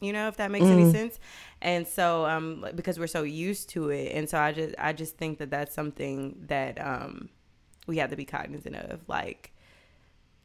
you 0.00 0.12
know 0.12 0.26
if 0.26 0.36
that 0.38 0.50
makes 0.50 0.64
any 0.66 0.90
sense 0.90 1.20
and 1.60 1.86
so 1.86 2.24
um 2.26 2.66
because 2.74 2.98
we're 2.98 3.06
so 3.06 3.22
used 3.22 3.68
to 3.68 3.90
it 3.90 4.10
and 4.16 4.28
so 4.28 4.36
i 4.36 4.50
just 4.50 4.74
i 4.78 4.92
just 4.92 5.16
think 5.16 5.38
that 5.38 5.48
that's 5.50 5.72
something 5.72 6.34
that 6.48 6.80
um 6.84 7.28
we 7.86 7.98
have 7.98 8.10
to 8.10 8.16
be 8.16 8.24
cognizant 8.24 8.74
of 8.74 9.00
like 9.06 9.52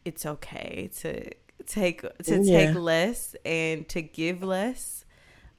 it's 0.05 0.25
okay 0.27 0.91
to 1.00 1.27
take 1.65 2.01
to 2.24 2.39
Yeah. 2.43 2.67
take 2.67 2.75
less 2.75 3.36
and 3.45 3.88
to 3.89 4.01
give 4.03 4.43
less 4.43 5.05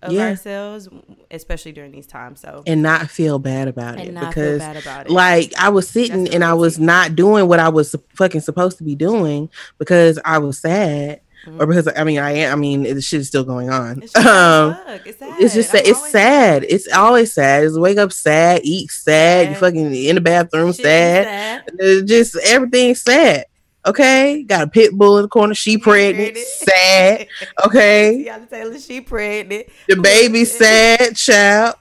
of 0.03 0.13
Yeah. 0.13 0.29
ourselves 0.29 0.89
especially 1.31 1.73
during 1.73 1.91
these 1.93 2.07
times 2.07 2.41
so 2.41 2.63
and 2.67 2.83
not 2.83 3.11
feel 3.11 3.39
bad 3.39 3.67
about 3.69 3.99
it 3.99 4.15
because 4.15 4.63
about 4.63 5.07
it 5.07 5.11
like 5.11 5.53
I 5.59 5.71
was 5.71 5.89
sitting 5.89 6.25
That's 6.25 6.35
and 6.37 6.45
I 6.45 6.55
was 6.55 6.79
not 6.79 7.17
doing 7.17 7.49
what 7.49 7.59
I 7.59 7.69
was 7.69 7.95
fucking 8.15 8.41
supposed 8.43 8.79
to 8.79 8.85
be 8.85 8.95
doing 8.95 9.51
because 9.79 10.19
I 10.25 10.39
was 10.39 10.59
sad 10.59 11.21
or 11.59 11.67
because 11.67 11.89
I 11.97 12.05
mean 12.05 12.19
I 12.19 12.31
am 12.33 12.53
I 12.53 12.57
mean 12.57 12.83
the 12.83 13.01
shit 13.01 13.21
is 13.21 13.29
still 13.29 13.45
going 13.45 13.71
on. 13.71 14.03
it's, 14.03 14.13
just 14.13 14.27
Um 14.27 14.75
sad 14.75 15.03
it's 15.05 15.19
sad 15.19 15.41
it's 15.41 15.55
just 15.55 15.75
I'm 15.75 15.83
sad. 15.83 15.85
it's 15.85 15.99
always 15.99 16.13
sad. 16.13 16.65
It's 16.65 16.93
always 16.93 17.33
sad. 17.33 17.65
It's 17.65 17.79
wake 17.79 17.99
up 17.99 18.13
sad, 18.13 18.61
eat 18.65 18.91
sad, 18.91 19.49
you 19.49 19.55
fucking 19.57 19.95
in 19.95 20.15
the 20.15 20.21
bathroom 20.21 20.69
be 20.69 20.73
sad. 20.75 21.65
Just 22.07 22.37
everything's 22.45 23.03
sad. 23.03 23.47
Okay, 23.89 24.43
got 24.43 24.65
a 24.65 24.69
pit 24.69 24.93
bull 24.93 25.17
in 25.17 25.23
the 25.23 25.29
corner. 25.29 25.55
She 25.55 25.79
pregnant, 25.79 26.37
sad. 26.37 27.27
Okay, 27.67 28.27
Teyana 28.29 28.51
Taylor, 28.51 28.79
she 28.79 29.01
pregnant. 29.01 29.67
the 29.89 29.97
baby 29.97 30.45
sad, 30.45 31.17
child. 31.17 31.77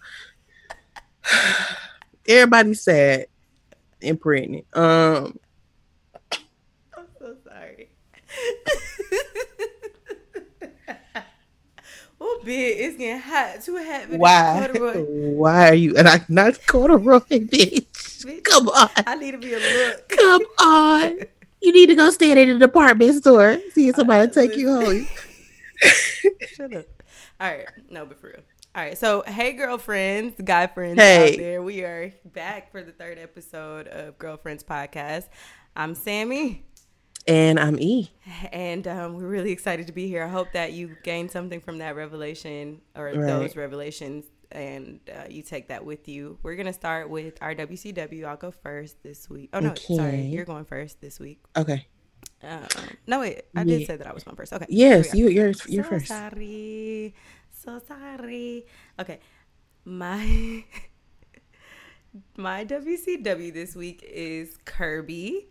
Everybody's 2.28 2.82
sad 2.82 3.26
and 4.02 4.20
pregnant. 4.22 4.66
Um, 4.74 5.38
I'm 6.96 7.08
so 7.20 7.36
sorry. 7.46 7.90
oh, 12.22 12.42
big, 12.46 12.80
it's 12.80 12.98
getting 12.98 13.20
hot. 13.22 13.62
Too 13.64 13.78
hot. 13.84 14.10
why? 14.12 14.70
Why 14.72 15.70
are 15.70 15.74
you? 15.74 15.98
And 15.98 16.08
I 16.08 16.22
not 16.30 16.66
corduroy, 16.68 17.20
bitch. 17.20 17.86
Bitch, 18.26 18.44
Come 18.46 18.70
on, 18.70 18.90
I 18.96 19.16
need 19.16 19.32
to 19.32 19.38
be 19.38 19.54
a 19.54 19.60
look. 19.60 20.08
come 20.10 20.42
on. 20.60 21.20
You 21.67 21.74
need 21.74 21.88
to 21.88 21.95
go 21.95 22.09
stand 22.12 22.39
in 22.39 22.50
a 22.50 22.57
department 22.59 23.15
store. 23.15 23.57
See 23.74 23.89
if 23.89 23.97
somebody 23.97 24.31
take 24.31 24.55
you 24.55 24.69
home. 24.69 25.05
Shut 26.55 26.74
up. 26.74 26.86
All 27.41 27.50
right, 27.51 27.67
no, 27.89 28.05
but 28.05 28.17
for 28.21 28.27
real. 28.27 28.39
All 28.74 28.83
right. 28.83 28.97
So, 28.97 29.21
hey, 29.27 29.51
girlfriends, 29.51 30.36
guy 30.41 30.67
friends 30.67 30.97
Hey. 30.97 31.33
out 31.33 31.38
there. 31.38 31.62
We 31.62 31.81
are 31.83 32.13
back 32.24 32.71
for 32.71 32.81
the 32.83 32.93
third 32.93 33.19
episode 33.19 33.89
of 33.89 34.17
Girlfriends 34.17 34.63
Podcast. 34.63 35.25
I'm 35.75 35.93
Sammy, 35.93 36.63
And 37.27 37.59
I'm 37.59 37.77
E. 37.81 38.12
and 38.53 38.88
um, 38.88 39.15
we're 39.15 39.27
really 39.27 39.51
excited 39.51 39.88
to 39.88 39.93
be 39.93 40.07
here. 40.07 40.24
I 40.24 40.29
hope 40.29 40.53
that 40.53 40.71
you 40.71 40.95
gained 41.03 41.31
something 41.31 41.59
from 41.59 41.79
that 41.79 41.97
revelation 41.97 42.79
or 42.95 43.07
Right. 43.07 43.15
those 43.27 43.57
revelations 43.57 44.24
and 44.51 45.00
uh, 45.13 45.25
you 45.30 45.44
take 45.44 45.68
that 45.70 45.84
with 45.86 46.08
you. 46.08 46.38
We're 46.44 46.56
to 46.68 46.74
start 46.74 47.10
with 47.10 47.38
our 47.42 47.54
WCW. 47.56 48.25
I'll 48.25 48.38
go 48.38 48.51
first 48.51 49.01
this 49.04 49.30
week. 49.30 49.50
Oh, 49.54 49.60
no. 49.60 49.74
Sorry. 49.75 50.22
You're 50.22 50.46
going 50.46 50.66
first 50.66 51.01
this 51.01 51.20
week. 51.20 51.39
Okay. 51.56 51.86
Um, 52.44 52.62
no, 53.08 53.20
wait. 53.22 53.44
I 53.56 53.63
did 53.63 53.82
Yeah. 53.82 53.88
say 53.88 53.96
that 53.98 54.08
I 54.08 54.13
was 54.13 54.24
going 54.24 54.36
first. 54.38 54.54
Okay. 54.54 54.66
Yes, 54.70 55.12
here 55.12 55.27
we 55.27 55.34
go. 55.34 55.39
you 55.39 55.42
you're 55.42 55.54
you're 55.68 55.84
so 55.84 55.89
first. 55.89 56.08
sorry. 56.08 57.16
So 57.51 57.80
sorry. 57.88 58.66
Okay. 59.00 59.20
My 59.86 60.63
my 62.38 62.66
WCW 62.66 63.54
this 63.54 63.75
week 63.75 64.04
is 64.08 64.58
Kirby. 64.66 65.48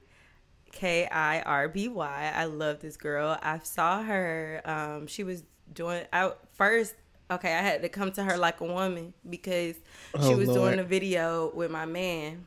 K 0.72 1.06
I 1.06 1.40
R 1.40 1.68
B 1.68 1.88
Y. 1.88 2.32
I 2.34 2.44
love 2.44 2.80
this 2.80 2.96
girl. 2.96 3.38
I 3.42 3.58
saw 3.60 4.02
her. 4.02 4.60
Um, 4.64 5.06
she 5.06 5.24
was 5.24 5.44
doing 5.72 6.04
out 6.12 6.40
first. 6.52 6.94
Okay, 7.30 7.52
I 7.52 7.60
had 7.62 7.82
to 7.82 7.88
come 7.88 8.12
to 8.12 8.22
her 8.24 8.36
like 8.36 8.60
a 8.60 8.64
woman 8.64 9.12
because 9.28 9.76
she 10.22 10.34
Oh, 10.34 10.36
was 10.36 10.48
Lord. 10.48 10.60
doing 10.60 10.78
a 10.78 10.84
video 10.84 11.50
with 11.54 11.70
my 11.70 11.84
man 11.84 12.46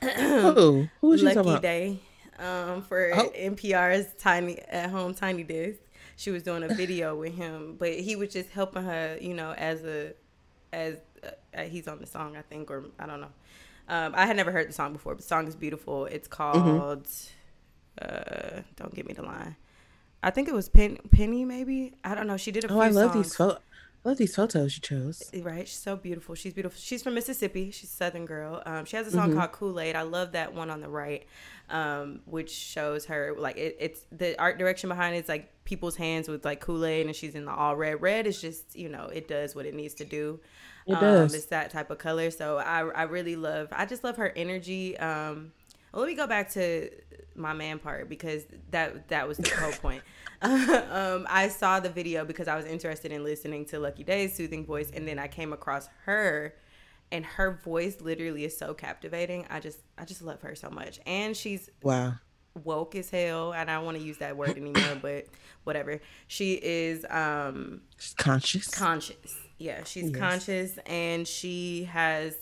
Who? 0.00 0.88
Who 1.00 1.08
was 1.08 1.22
you 1.22 1.30
talking 1.30 1.50
Lucky 1.50 1.50
about? 1.50 1.62
Daye 1.62 1.98
um, 2.38 2.82
for 2.82 3.12
Oh. 3.14 3.30
NPR's 3.36 4.12
Tiny 4.18 4.58
at 4.60 4.90
Home 4.90 5.14
Tiny 5.14 5.42
Desk. 5.42 5.78
She 6.16 6.30
was 6.30 6.42
doing 6.42 6.62
a 6.62 6.68
video 6.74 7.16
with 7.16 7.34
him, 7.34 7.76
but 7.78 7.92
he 7.94 8.16
was 8.16 8.32
just 8.32 8.50
helping 8.50 8.84
her, 8.84 9.18
you 9.20 9.34
know, 9.34 9.52
as 9.52 9.84
a 9.84 10.12
as 10.72 10.96
uh, 11.56 11.62
he's 11.62 11.86
on 11.88 11.98
the 11.98 12.06
song, 12.06 12.36
I 12.36 12.42
think, 12.42 12.70
or 12.70 12.84
I 12.98 13.06
don't 13.06 13.20
know. 13.20 13.32
Um, 13.88 14.12
I 14.16 14.26
had 14.26 14.36
never 14.36 14.52
heard 14.52 14.68
the 14.68 14.72
song 14.72 14.92
before, 14.92 15.14
but 15.14 15.22
the 15.22 15.26
song 15.28 15.46
is 15.46 15.54
beautiful. 15.56 16.06
It's 16.06 16.28
Mm-hmm. 16.54 16.78
called 16.78 17.08
uh, 18.00 18.60
"Don't 18.76 18.94
Give 18.94 19.06
Me 19.06 19.14
the 19.14 19.22
Line." 19.22 19.56
I 20.22 20.30
think 20.30 20.48
it 20.48 20.54
was 20.54 20.68
Pen- 20.68 20.98
Penny, 21.10 21.44
maybe. 21.44 21.94
I 22.04 22.14
don't 22.14 22.26
know. 22.28 22.36
She 22.36 22.52
did 22.52 22.64
a 22.64 22.72
Oh, 22.72 22.78
I 22.80 22.88
love 22.88 23.12
songs. 23.12 23.26
these 23.26 23.36
photos. 23.36 23.58
I 24.04 24.08
love 24.08 24.18
these 24.18 24.34
photos 24.34 24.74
you 24.76 24.80
chose. 24.80 25.30
Right, 25.42 25.68
she's 25.68 25.78
so 25.78 25.94
beautiful. 25.94 26.34
She's 26.34 26.52
beautiful. 26.52 26.76
She's 26.80 27.04
from 27.04 27.14
Mississippi. 27.14 27.70
She's 27.70 27.88
a 27.90 27.96
Southern 27.96 28.26
girl. 28.26 28.60
Um, 28.66 28.84
she 28.84 28.96
has 28.96 29.06
a 29.06 29.12
song 29.12 29.30
Mm-hmm. 29.30 29.38
called 29.38 29.52
Kool 29.52 29.78
Aid. 29.78 29.94
I 29.94 30.02
love 30.02 30.32
that 30.32 30.54
one 30.54 30.70
on 30.70 30.80
the 30.80 30.88
right, 30.88 31.24
um, 31.70 32.20
which 32.24 32.50
shows 32.50 33.06
her 33.06 33.34
like 33.38 33.56
it, 33.56 33.76
it's 33.78 34.00
the 34.10 34.36
art 34.40 34.58
direction 34.58 34.88
behind. 34.88 35.14
It's 35.14 35.28
like 35.28 35.52
people's 35.64 35.94
hands 35.94 36.28
with 36.28 36.44
like 36.44 36.60
Kool 36.60 36.84
Aid, 36.84 37.06
and 37.06 37.14
she's 37.14 37.36
in 37.36 37.44
the 37.44 37.52
all 37.52 37.76
red. 37.76 38.02
Red 38.02 38.26
is 38.26 38.40
just 38.40 38.74
you 38.74 38.88
know 38.88 39.04
it 39.12 39.28
does 39.28 39.54
what 39.54 39.66
it 39.66 39.74
needs 39.74 39.94
to 39.94 40.04
do. 40.04 40.40
It 40.84 40.94
um, 40.94 41.00
does. 41.00 41.34
It's 41.34 41.46
that 41.46 41.70
type 41.70 41.90
of 41.90 41.98
color. 41.98 42.32
So 42.32 42.58
I 42.58 42.80
I 42.80 43.02
really 43.04 43.36
love. 43.36 43.68
I 43.70 43.86
just 43.86 44.02
love 44.02 44.16
her 44.16 44.32
energy. 44.34 44.98
Um, 44.98 45.52
well, 45.92 46.02
let 46.02 46.08
me 46.08 46.14
go 46.14 46.26
back 46.26 46.50
to 46.52 46.90
my 47.34 47.52
man 47.52 47.78
part 47.78 48.08
because 48.08 48.44
that 48.70 49.08
that 49.08 49.26
was 49.28 49.38
the 49.38 49.50
whole 49.50 49.72
point. 49.82 50.02
um, 50.42 51.26
I 51.30 51.48
saw 51.48 51.80
the 51.80 51.88
video 51.90 52.24
because 52.24 52.48
I 52.48 52.56
was 52.56 52.66
interested 52.66 53.12
in 53.12 53.22
listening 53.24 53.64
to 53.66 53.78
Lucky 53.78 54.04
Daye's 54.04 54.34
soothing 54.34 54.64
voice, 54.66 54.90
and 54.92 55.06
then 55.06 55.18
I 55.18 55.28
came 55.28 55.52
across 55.52 55.88
her, 56.04 56.54
and 57.12 57.24
her 57.24 57.60
voice 57.64 58.00
literally 58.00 58.44
is 58.44 58.56
so 58.56 58.74
captivating. 58.74 59.46
I 59.50 59.60
just 59.60 59.78
I 59.96 60.04
just 60.04 60.22
love 60.22 60.40
her 60.42 60.54
so 60.54 60.68
much, 60.70 60.98
and 61.06 61.36
she's 61.36 61.70
Wow. 61.82 62.14
woke 62.64 62.94
as 62.96 63.08
hell. 63.10 63.52
And 63.54 63.70
I 63.70 63.74
don't 63.76 63.84
want 63.84 63.98
to 63.98 64.02
use 64.02 64.18
that 64.18 64.36
word 64.36 64.56
anymore, 64.58 64.96
but 65.00 65.26
whatever. 65.64 66.00
She 66.26 66.54
is 66.54 67.06
um 67.08 67.82
She's 67.98 68.14
conscious. 68.14 68.68
conscious. 68.68 69.36
Yeah, 69.58 69.84
she's 69.84 70.10
Yes. 70.10 70.16
conscious 70.18 70.78
and 70.86 71.26
she 71.26 71.84
has 71.84 72.34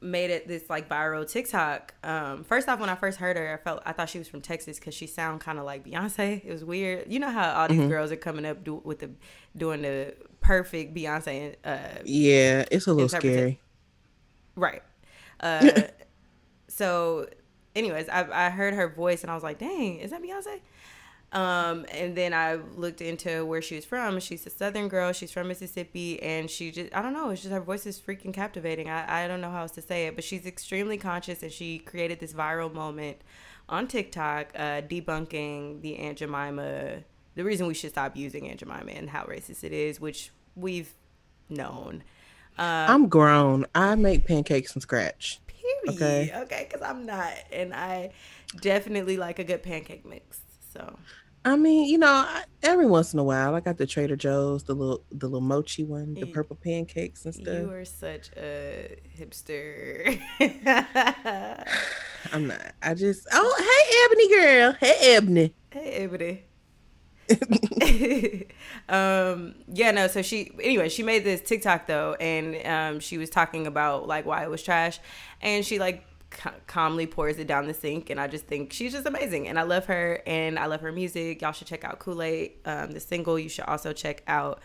made 0.00 0.30
it 0.30 0.46
this 0.46 0.68
like 0.68 0.88
viral 0.88 1.28
TikTok. 1.30 1.94
Um, 2.04 2.44
first 2.44 2.68
off, 2.68 2.78
when 2.80 2.88
I 2.90 2.94
first 2.94 3.18
heard 3.18 3.36
her, 3.36 3.54
I 3.54 3.56
felt 3.62 3.82
I 3.86 3.92
thought 3.92 4.08
she 4.10 4.18
was 4.18 4.28
from 4.28 4.40
Texas 4.42 4.78
because 4.78 4.94
she 4.94 5.06
sound 5.06 5.40
kind 5.40 5.58
of 5.58 5.64
like 5.64 5.84
Beyonce. 5.84 6.44
It 6.44 6.50
was 6.52 6.64
weird. 6.64 7.10
You 7.12 7.18
know 7.18 7.30
how 7.30 7.52
all 7.62 7.68
Mm-hmm. 7.68 7.80
these 7.80 7.88
girls 7.88 8.12
are 8.12 8.16
coming 8.16 8.44
up 8.46 8.62
do, 8.64 8.80
with 8.84 8.98
the 9.00 9.10
doing 9.56 9.82
the 9.82 10.14
perfect 10.40 10.94
Beyonce. 10.94 11.56
Uh, 11.64 11.78
yeah, 12.04 12.64
it's 12.70 12.86
a 12.86 12.92
little 12.92 13.08
scary. 13.08 13.58
right. 14.54 14.82
Uh, 15.40 15.82
so, 16.68 17.28
anyways, 17.74 18.08
I, 18.08 18.46
I 18.46 18.50
heard 18.50 18.74
her 18.74 18.88
voice 18.88 19.22
and 19.22 19.30
I 19.30 19.34
was 19.34 19.42
like, 19.42 19.58
dang, 19.58 19.98
is 19.98 20.10
that 20.10 20.22
Beyonce? 20.22 20.60
Um, 21.36 21.84
and 21.92 22.16
then 22.16 22.32
I 22.32 22.54
looked 22.76 23.02
into 23.02 23.44
where 23.44 23.60
she 23.60 23.74
was 23.74 23.84
from. 23.84 24.20
She's 24.20 24.46
a 24.46 24.50
Southern 24.50 24.88
girl. 24.88 25.12
She's 25.12 25.30
from 25.30 25.48
Mississippi, 25.48 26.22
and 26.22 26.48
she 26.50 26.70
just, 26.70 26.96
I 26.96 27.02
don't 27.02 27.12
know, 27.12 27.28
it's 27.28 27.42
just 27.42 27.52
her 27.52 27.60
voice 27.60 27.84
is 27.84 28.00
freaking 28.00 28.32
captivating. 28.32 28.88
I, 28.88 29.24
I 29.24 29.28
don't 29.28 29.42
know 29.42 29.50
how 29.50 29.60
else 29.60 29.72
to 29.72 29.82
say 29.82 30.06
it, 30.06 30.14
but 30.14 30.24
she's 30.24 30.46
extremely 30.46 30.96
conscious, 30.96 31.42
and 31.42 31.52
she 31.52 31.78
created 31.78 32.20
this 32.20 32.32
viral 32.32 32.72
moment 32.72 33.18
on 33.68 33.86
TikTok 33.86 34.52
uh, 34.56 34.80
debunking 34.80 35.82
the 35.82 35.98
Aunt 35.98 36.16
Jemima, 36.16 37.02
the 37.34 37.44
reason 37.44 37.66
we 37.66 37.74
should 37.74 37.90
stop 37.90 38.16
using 38.16 38.48
Aunt 38.48 38.60
Jemima 38.60 38.92
and 38.92 39.10
how 39.10 39.24
racist 39.24 39.62
it 39.62 39.72
is, 39.72 40.00
which 40.00 40.30
we've 40.54 40.94
known. 41.50 42.02
Uh, 42.58 42.86
I'm 42.88 43.08
grown. 43.08 43.66
I 43.74 43.94
make 43.94 44.26
pancakes 44.26 44.72
from 44.72 44.80
scratch. 44.80 45.40
Period. 45.46 46.02
Okay. 46.02 46.32
Okay, 46.44 46.66
because 46.70 46.80
I'm 46.80 47.04
not, 47.04 47.34
and 47.52 47.74
I 47.74 48.12
definitely 48.62 49.18
like 49.18 49.38
a 49.38 49.44
good 49.44 49.62
pancake 49.62 50.06
mix. 50.06 50.40
So 50.72 50.98
I 51.46 51.54
mean, 51.54 51.88
you 51.88 51.96
know, 51.96 52.28
every 52.64 52.86
once 52.86 53.12
in 53.12 53.20
a 53.20 53.24
while, 53.24 53.54
I 53.54 53.60
got 53.60 53.76
the 53.78 53.86
Trader 53.86 54.16
Joe's, 54.16 54.64
the 54.64 54.74
little 54.74 55.04
the 55.12 55.26
little 55.26 55.40
mochi 55.40 55.84
one, 55.84 56.14
the 56.14 56.26
purple 56.26 56.56
pancakes 56.56 57.24
and 57.24 57.32
stuff. 57.32 57.54
you 57.54 57.70
are 57.70 57.84
such 57.84 58.30
a 58.36 58.98
hipster. 59.16 60.20
I'm 62.32 62.48
not. 62.48 62.74
I 62.82 62.94
just 62.94 63.28
oh 63.32 63.56
hey 63.60 63.94
Ebony 64.04 64.28
girl. 64.34 64.72
Hey 64.80 65.14
Ebony. 65.14 65.54
hey, 65.70 65.90
Ebony. 65.92 66.42
um 68.88 69.54
yeah 69.66 69.90
no 69.90 70.06
so 70.06 70.22
she 70.22 70.52
anyway 70.62 70.88
she 70.88 71.02
made 71.02 71.24
this 71.24 71.40
tiktok 71.40 71.88
though 71.88 72.14
and 72.20 72.64
um 72.64 73.00
she 73.00 73.18
was 73.18 73.28
talking 73.28 73.66
about 73.66 74.06
like 74.06 74.24
why 74.24 74.44
it 74.44 74.50
was 74.50 74.62
trash 74.62 75.00
and 75.42 75.64
she 75.64 75.80
like 75.80 76.04
ca- 76.30 76.54
calmly 76.66 77.06
pours 77.06 77.38
it 77.38 77.46
down 77.46 77.66
the 77.66 77.74
sink 77.74 78.10
and 78.10 78.20
i 78.20 78.26
just 78.26 78.46
think 78.46 78.72
she's 78.72 78.92
just 78.92 79.06
amazing 79.06 79.48
and 79.48 79.58
i 79.58 79.62
love 79.62 79.86
her 79.86 80.20
and 80.26 80.58
i 80.58 80.66
love 80.66 80.80
her 80.80 80.92
music. 80.92 81.40
Y'all 81.42 81.52
should 81.52 81.66
check 81.66 81.84
out 81.84 81.98
kool-aid 81.98 82.52
um 82.64 82.90
the 82.92 83.00
single. 83.00 83.38
You 83.38 83.48
should 83.48 83.64
also 83.66 83.92
check 83.92 84.22
out 84.26 84.60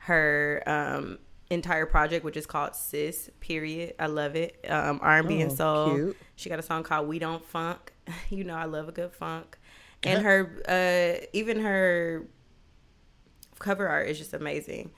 her 0.00 0.62
um 0.66 1.18
entire 1.50 1.86
project 1.86 2.24
which 2.24 2.36
is 2.36 2.44
called 2.46 2.74
sis 2.74 3.30
period. 3.40 3.94
I 3.98 4.06
love 4.06 4.34
it. 4.36 4.64
Um 4.68 4.98
r&b 5.02 5.40
and 5.40 5.52
Oh, 5.52 5.54
soul. 5.54 5.94
cute. 5.94 6.16
she 6.34 6.48
got 6.50 6.58
a 6.58 6.62
song 6.62 6.82
called 6.82 7.06
we 7.08 7.18
don't 7.18 7.44
funk. 7.44 7.92
You 8.30 8.44
know 8.44 8.54
i 8.54 8.64
love 8.64 8.88
a 8.88 8.92
good 8.92 9.12
funk. 9.12 9.58
And 10.02 10.22
her 10.22 10.62
uh 10.68 11.26
even 11.32 11.60
her 11.60 12.26
cover 13.58 13.88
art 13.88 14.08
is 14.08 14.18
just 14.18 14.34
amazing. 14.34 14.90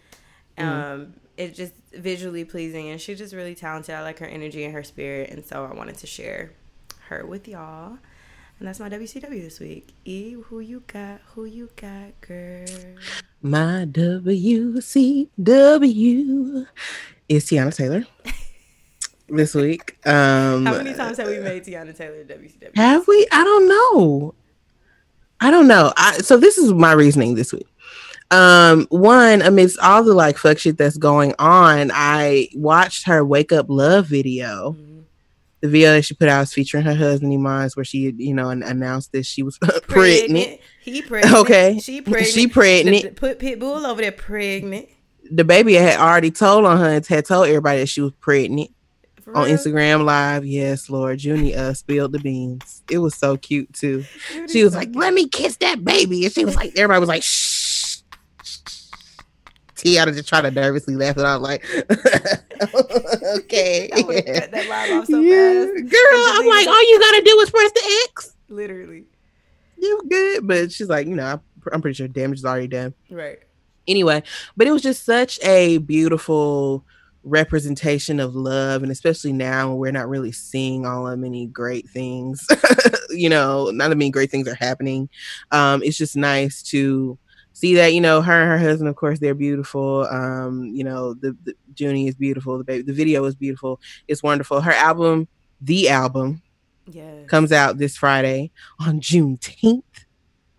Um 0.57 1.15
it's 1.39 1.57
just 1.57 1.73
visually 1.95 2.45
pleasing 2.45 2.91
and 2.91 3.01
she's 3.01 3.17
just 3.17 3.33
really 3.33 3.55
talented 3.55 3.95
i 3.95 4.03
like 4.03 4.19
her 4.19 4.27
energy 4.27 4.65
and 4.65 4.75
her 4.75 4.83
spirit 4.83 5.31
and 5.31 5.45
so 5.45 5.65
i 5.65 5.73
wanted 5.73 5.97
to 5.97 6.07
share 6.07 6.53
her 7.09 7.25
with 7.25 7.49
y'all 7.49 7.97
and 8.59 8.69
that's 8.69 8.81
my 8.81 8.91
wcw 8.91 9.31
this 9.31 9.61
week 9.61 9.95
e 10.05 10.33
who 10.33 10.61
you 10.61 10.83
got 10.87 11.21
who 11.35 11.45
you 11.45 11.71
got 11.77 12.21
girl 12.21 12.67
My 13.41 13.87
WCW 13.87 15.37
is 17.29 17.47
Teyana 17.47 17.73
Taylor 17.73 18.05
this 19.29 19.55
week. 19.55 19.97
Um, 20.05 20.67
how 20.67 20.73
many 20.73 20.93
times 20.93 21.19
have 21.19 21.29
we 21.29 21.39
made 21.39 21.63
teyana 21.63 21.97
taylor 21.97 22.25
wcw 22.25 22.77
Have 22.77 23.07
we? 23.07 23.29
I 23.31 23.45
don't 23.45 23.69
know. 23.69 24.35
I 25.41 25.53
don't 25.53 25.69
know. 25.69 25.93
I, 25.97 26.19
so 26.19 26.37
this 26.37 26.59
is 26.59 26.73
my 26.73 26.91
reasoning 26.91 27.37
this 27.37 27.53
week. 27.53 27.68
Um, 28.31 28.87
one 28.91 29.41
amidst 29.43 29.79
all 29.79 30.05
the 30.05 30.13
like 30.15 30.37
fuck 30.37 30.59
shit 30.59 30.77
that's 30.77 30.99
going 30.99 31.35
on, 31.39 31.91
I 31.95 32.49
watched 32.55 33.07
her 33.07 33.25
"Wake 33.25 33.53
Up 33.53 33.67
Love" 33.69 34.07
video. 34.07 34.73
Mhm. 34.79 35.05
The 35.61 35.69
video 35.69 35.93
that 35.95 36.03
she 36.05 36.15
put 36.15 36.29
out 36.29 36.43
is 36.43 36.53
featuring 36.53 36.85
her 36.85 36.95
husband 36.95 37.33
Iman's, 37.33 37.75
where 37.75 37.85
she, 37.85 38.13
you 38.17 38.35
know, 38.35 38.51
an- 38.51 38.63
announced 38.63 39.11
that 39.13 39.25
she 39.27 39.43
was 39.43 39.59
pregnant. 39.89 40.61
he 40.83 41.03
pregnant 41.03 41.35
Okay. 41.37 41.79
she 41.81 42.01
pregnant 42.03 42.27
She 42.33 42.47
pregnant. 42.47 43.03
The- 43.03 43.11
put 43.11 43.39
pitbull 43.41 43.85
over 43.89 44.01
there 44.03 44.13
pregnant 44.13 44.89
The 45.33 45.45
baby 45.45 45.75
had 45.75 45.99
already 45.99 46.31
told 46.31 46.65
on 46.65 46.79
her 46.79 46.89
and 46.91 47.07
had 47.07 47.25
told 47.25 47.49
everybody 47.49 47.81
that 47.81 47.89
she 47.89 48.01
was 48.03 48.13
pregnant 48.21 48.71
on? 49.35 49.49
Instagram 49.49 50.05
Live. 50.05 50.45
Yes, 50.47 50.89
Lord, 50.89 51.23
Junie 51.25 51.55
uh 51.57 51.73
spilled 51.75 52.13
the 52.13 52.19
beans. 52.21 52.83
It 52.91 52.99
was 52.99 53.15
so 53.17 53.37
cute 53.37 53.73
too. 53.73 54.05
She 54.49 54.63
was 54.63 54.75
like, 54.75 54.91
"Let 54.95 55.13
me 55.13 55.27
kiss 55.29 55.57
that 55.57 55.85
baby," 55.85 56.25
and 56.25 56.33
she 56.33 56.45
was 56.45 56.57
like, 56.57 56.73
everybody 56.77 57.01
was 57.01 57.09
like, 57.09 57.23
"Shh." 57.25 57.58
Teyana 59.79 60.13
just 60.15 60.29
tried 60.29 60.43
to 60.43 60.51
nervously 60.51 60.97
laugh, 60.97 61.17
and 61.17 61.27
I'm 61.27 61.41
like, 61.41 61.65
"Okay." 63.37 63.89
I 63.95 64.03
would've 64.03 64.25
cut 64.27 64.51
that 64.51 64.69
line 64.69 64.93
off 64.99 65.07
so 65.07 65.21
Yeah. 65.21 65.65
fast. 65.65 65.75
Girl, 65.91 66.25
I'm 66.29 66.47
like, 66.47 66.67
all 66.69 66.83
you 66.91 66.99
gotta 67.01 67.23
do 67.25 67.41
is 67.41 67.51
press 67.51 67.73
the 67.73 68.01
X. 68.09 68.35
literally 68.49 69.05
You 69.79 70.03
good? 70.09 70.47
But 70.47 70.73
she's 70.73 70.89
like, 70.89 71.07
you 71.07 71.15
know, 71.15 71.25
I'm- 71.27 71.81
pretty 71.83 71.95
sure 71.95 72.09
damage 72.09 72.39
is 72.39 72.45
already 72.45 72.67
done. 72.69 72.95
right 73.11 73.39
anyway, 73.87 74.23
but 74.57 74.67
it 74.67 74.71
was 74.71 74.83
just 74.83 75.05
such 75.05 75.39
a 75.43 75.79
beautiful 75.79 76.85
representation 77.25 78.21
of 78.21 78.35
love 78.35 78.83
and 78.83 78.91
especially 78.93 79.33
now 79.35 79.75
we're 79.75 79.93
not 79.93 80.09
really 80.09 80.33
seeing 80.33 80.87
all 80.87 81.05
that 81.05 81.17
many 81.19 81.47
great 81.47 81.87
things 81.91 82.47
you 83.11 83.29
know 83.29 83.71
not 83.71 83.89
that 83.89 83.97
many 83.97 84.09
great 84.11 84.31
things 84.31 84.47
are 84.49 84.55
happening 84.55 85.09
um 85.51 85.83
it's 85.83 85.99
just 85.99 86.17
nice 86.17 86.63
to 86.63 87.19
see 87.59 87.75
that 87.75 87.93
you 87.93 88.01
know 88.01 88.21
her 88.21 88.41
and 88.41 88.51
her 88.51 88.59
husband 88.59 88.89
of 88.89 88.95
course 88.95 89.19
they're 89.19 89.35
beautiful 89.35 90.07
um 90.11 90.65
you 90.67 90.85
know 90.85 91.15
the, 91.15 91.37
the 91.45 91.55
junie 91.75 92.07
is 92.07 92.15
beautiful 92.15 92.57
the 92.57 92.65
baby 92.65 92.83
the 92.83 92.93
video 92.93 93.25
is 93.25 93.35
beautiful 93.35 93.81
it's 94.07 94.23
wonderful 94.23 94.61
her 94.61 94.73
album 94.73 95.27
the 95.61 95.89
album 95.89 96.41
yes. 96.87 97.29
comes 97.29 97.51
out 97.51 97.79
this 97.79 97.97
friday 97.97 98.51
on 98.79 99.01
juneteenth 99.01 99.83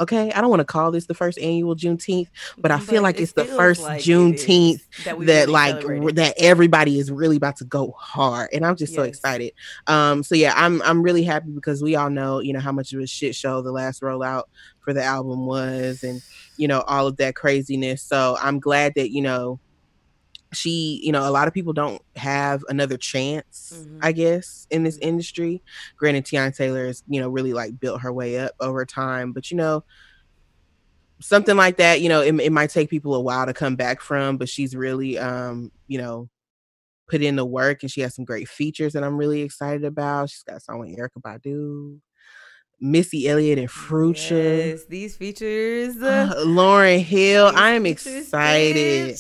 Okay, 0.02 0.32
I 0.32 0.40
don't 0.40 0.50
want 0.50 0.62
to 0.62 0.66
call 0.66 0.92
this 0.92 1.08
the 1.08 1.14
first 1.14 1.38
annual 1.40 1.76
Juneteenth, 1.76 2.30
but 2.58 2.72
I 2.72 2.78
but 2.78 2.86
feel 2.86 3.02
like 3.02 3.18
it 3.18 3.24
it's 3.24 3.34
the 3.34 3.44
first 3.44 3.82
like 3.82 4.02
Juneteenth 4.02 4.80
that, 5.04 5.20
that 5.20 5.20
really 5.20 5.46
like 5.48 5.82
celebrated. 5.82 6.16
that 6.16 6.36
everybody 6.38 7.00
is 7.00 7.12
really 7.12 7.36
about 7.36 7.58
to 7.58 7.66
go 7.66 7.92
hard, 7.98 8.50
and 8.54 8.66
I'm 8.66 8.78
just 8.78 8.94
yes. 8.94 8.96
so 8.96 9.04
excited. 9.04 9.52
Um, 9.88 10.24
so 10.24 10.36
yeah, 10.36 10.54
I'm 10.56 10.82
I'm 10.84 11.02
really 11.02 11.24
happy 11.24 11.52
because 11.52 11.84
we 11.84 11.98
all 11.98 12.10
know 12.10 12.40
you 12.40 12.54
know 12.54 12.62
how 12.62 12.72
much 12.72 12.94
of 12.94 13.02
a 13.02 13.08
shit 13.08 13.36
show 13.36 13.62
the 13.62 13.74
last 13.74 14.02
rollout 14.02 14.44
for 14.80 14.94
the 14.94 15.04
album 15.04 15.46
was, 15.46 16.02
and 16.04 16.22
you 16.60 16.68
know 16.68 16.82
all 16.82 17.08
of 17.08 17.18
that 17.18 17.36
craziness. 17.36 18.04
So 18.04 18.38
I'm 18.42 18.60
glad 18.60 18.94
that 18.96 19.12
you 19.12 19.22
know 19.22 19.60
she 20.52 21.00
you 21.04 21.12
know 21.12 21.28
a 21.28 21.32
lot 21.32 21.48
of 21.48 21.54
people 21.54 21.74
don't 21.74 22.02
have 22.16 22.64
another 22.70 22.98
chance 22.98 23.74
mm-hmm. 23.76 24.00
i 24.02 24.12
guess 24.12 24.66
in 24.72 24.84
this 24.84 24.98
mm-hmm. 24.98 25.10
industry 25.10 25.62
granted 25.96 26.26
Teyana 26.26 26.56
taylor 26.56 26.88
has 26.88 27.04
you 27.08 27.22
know 27.22 27.30
really 27.30 27.54
like 27.54 27.80
built 27.80 28.02
her 28.02 28.12
way 28.12 28.40
up 28.40 28.54
over 28.60 28.84
time 28.84 29.32
but 29.32 29.52
you 29.52 29.58
know 29.58 29.84
something 31.22 31.56
like 31.56 31.78
that 31.78 32.02
you 32.02 32.10
know 32.10 32.22
it, 32.22 32.34
it 32.40 32.52
might 32.52 32.72
take 32.72 32.90
people 32.90 33.14
a 33.14 33.20
while 33.20 33.46
to 33.46 33.54
come 33.54 33.76
back 33.76 34.02
from 34.02 34.38
but 34.38 34.50
she's 34.50 34.76
really 34.76 35.20
um 35.20 35.72
you 35.88 36.00
know 36.00 36.28
put 37.08 37.22
in 37.22 37.36
the 37.36 37.46
work 37.46 37.84
and 37.84 37.92
she 37.92 38.02
has 38.02 38.16
some 38.16 38.26
great 38.26 38.48
features 38.48 38.94
that 38.94 39.04
i'm 39.04 39.18
really 39.18 39.42
excited 39.42 39.84
about 39.84 40.30
she's 40.30 40.44
got 40.44 40.58
a 40.58 40.60
song 40.60 40.80
with 40.80 40.90
erykah 40.98 41.22
badu 41.22 42.00
Missy 42.82 43.28
Elliott 43.28 43.60
and 43.60 43.70
Frucha. 43.70 44.70
Yes, 44.70 44.86
these 44.86 45.16
features. 45.16 45.98
Uh, 45.98 46.34
Lauryn 46.46 47.02
Hill. 47.02 47.52
I 47.54 47.72
am 47.72 47.86
excited. 47.86 49.20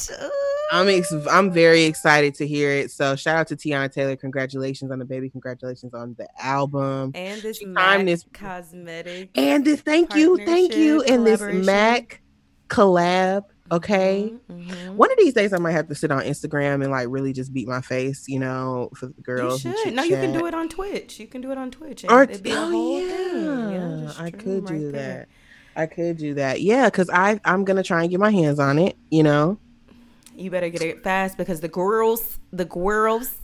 I'm 0.72 0.88
ex- 0.88 1.14
I'm 1.30 1.52
very 1.52 1.84
excited 1.84 2.36
to 2.36 2.48
hear 2.48 2.70
it. 2.72 2.92
So 2.92 3.16
shout 3.16 3.38
out 3.38 3.48
to 3.48 3.56
Teyana 3.56 3.92
Taylor. 3.92 4.16
Congratulations 4.16 4.92
on 4.92 5.00
the 5.00 5.06
baby. 5.06 5.30
Congratulations 5.30 5.94
on 5.94 6.16
the 6.18 6.28
album. 6.40 7.12
And 7.16 7.42
this 7.42 7.64
MAC 7.66 8.06
this 8.06 8.26
cosmetic. 8.34 9.32
And 9.36 9.66
this 9.66 9.82
thank 9.82 10.14
you, 10.16 10.38
thank 10.46 10.76
you. 10.76 11.02
And 11.04 11.26
this 11.26 11.42
MAC 11.42 12.22
collab. 12.68 13.44
Okay. 13.72 14.34
Mm-hmm. 14.50 14.96
One 14.96 15.12
of 15.12 15.18
these 15.18 15.34
days 15.34 15.54
I 15.54 15.58
might 15.58 15.72
have 15.72 15.88
to 15.88 15.96
sit 15.96 16.12
on 16.12 16.24
Instagram 16.24 16.82
and 16.84 16.92
like 16.92 17.08
really 17.10 17.34
just 17.34 17.54
beat 17.54 17.68
my 17.68 17.82
face, 17.82 18.28
you 18.28 18.40
know, 18.40 18.90
for 18.96 19.08
the 19.08 19.22
girls. 19.22 19.64
You 19.64 19.76
should. 19.84 19.94
No, 19.94 20.04
you 20.04 20.16
can 20.16 20.34
do 20.34 20.46
it 20.48 20.54
on 20.54 20.70
Twitch. 20.70 21.20
You 21.20 21.28
can 21.28 21.42
do 21.42 21.52
it 21.52 21.58
on 21.58 21.72
Twitch. 21.72 22.04
Or, 22.06 22.28
oh, 22.30 22.98
yeah. 22.98 23.70
yeah 23.72 24.14
I 24.18 24.32
could 24.32 24.66
do 24.66 24.74
right 24.74 24.92
that. 24.92 24.92
There. 24.94 25.28
I 25.76 25.86
could 25.86 26.18
do 26.18 26.34
that. 26.36 26.62
Yeah, 26.62 26.86
because 26.86 27.10
I 27.10 27.40
I'm 27.46 27.64
gonna 27.64 27.84
try 27.84 28.02
and 28.02 28.12
get 28.12 28.20
my 28.20 28.32
hands 28.32 28.60
on 28.60 28.80
it, 28.80 28.98
you 29.10 29.24
know. 29.24 29.58
You 30.36 30.50
better 30.50 30.70
get 30.70 30.82
it 30.82 31.04
fast 31.04 31.38
because 31.38 31.62
the 31.62 31.68
girls, 31.68 32.40
the 32.52 32.66
girls. 32.66 33.39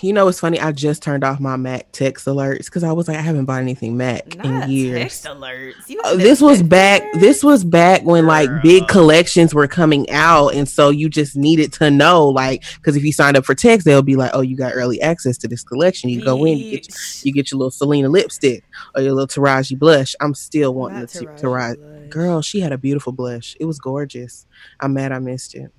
You 0.00 0.12
know, 0.12 0.28
it's 0.28 0.40
funny. 0.40 0.60
I 0.60 0.72
just 0.72 1.02
turned 1.02 1.24
off 1.24 1.40
my 1.40 1.56
Mac 1.56 1.90
text 1.92 2.26
alerts 2.26 2.66
because 2.66 2.84
I 2.84 2.92
was 2.92 3.08
like, 3.08 3.16
I 3.16 3.20
haven't 3.20 3.44
bought 3.44 3.60
anything 3.60 3.96
Mac 3.96 4.36
Not 4.36 4.46
in 4.64 4.70
years. 4.70 4.98
Text 5.00 5.24
alerts. 5.24 5.74
Uh, 6.04 6.16
this 6.16 6.40
was 6.40 6.62
back. 6.62 7.02
This 7.14 7.42
was 7.42 7.64
back 7.64 8.02
when 8.04 8.22
Girl. 8.22 8.28
like 8.28 8.62
big 8.62 8.88
collections 8.88 9.54
were 9.54 9.68
coming 9.68 10.08
out, 10.10 10.54
and 10.54 10.68
so 10.68 10.90
you 10.90 11.08
just 11.08 11.36
needed 11.36 11.72
to 11.74 11.90
know, 11.90 12.28
like, 12.28 12.64
because 12.76 12.96
if 12.96 13.04
you 13.04 13.12
signed 13.12 13.36
up 13.36 13.44
for 13.44 13.54
text, 13.54 13.84
they'll 13.84 14.02
be 14.02 14.16
like, 14.16 14.30
"Oh, 14.34 14.40
you 14.40 14.56
got 14.56 14.72
early 14.74 15.00
access 15.00 15.38
to 15.38 15.48
this 15.48 15.62
collection. 15.62 16.10
You 16.10 16.20
Bitch. 16.20 16.24
go 16.24 16.44
in, 16.44 16.58
you 16.58 16.70
get, 16.72 17.24
you 17.24 17.32
get 17.32 17.50
your 17.50 17.58
little 17.58 17.70
Selena 17.70 18.08
lipstick 18.08 18.64
or 18.94 19.02
your 19.02 19.12
little 19.12 19.28
Taraji 19.28 19.78
blush. 19.78 20.14
I'm 20.20 20.34
still 20.34 20.74
wanting 20.74 21.00
Not 21.00 21.08
the 21.10 21.26
Taraji. 21.26 21.40
Taraji. 21.40 22.10
Girl, 22.10 22.42
she 22.42 22.60
had 22.60 22.72
a 22.72 22.78
beautiful 22.78 23.12
blush. 23.12 23.56
It 23.60 23.64
was 23.66 23.78
gorgeous. 23.78 24.46
I'm 24.80 24.94
mad 24.94 25.12
I 25.12 25.18
missed 25.18 25.54
it. 25.54 25.72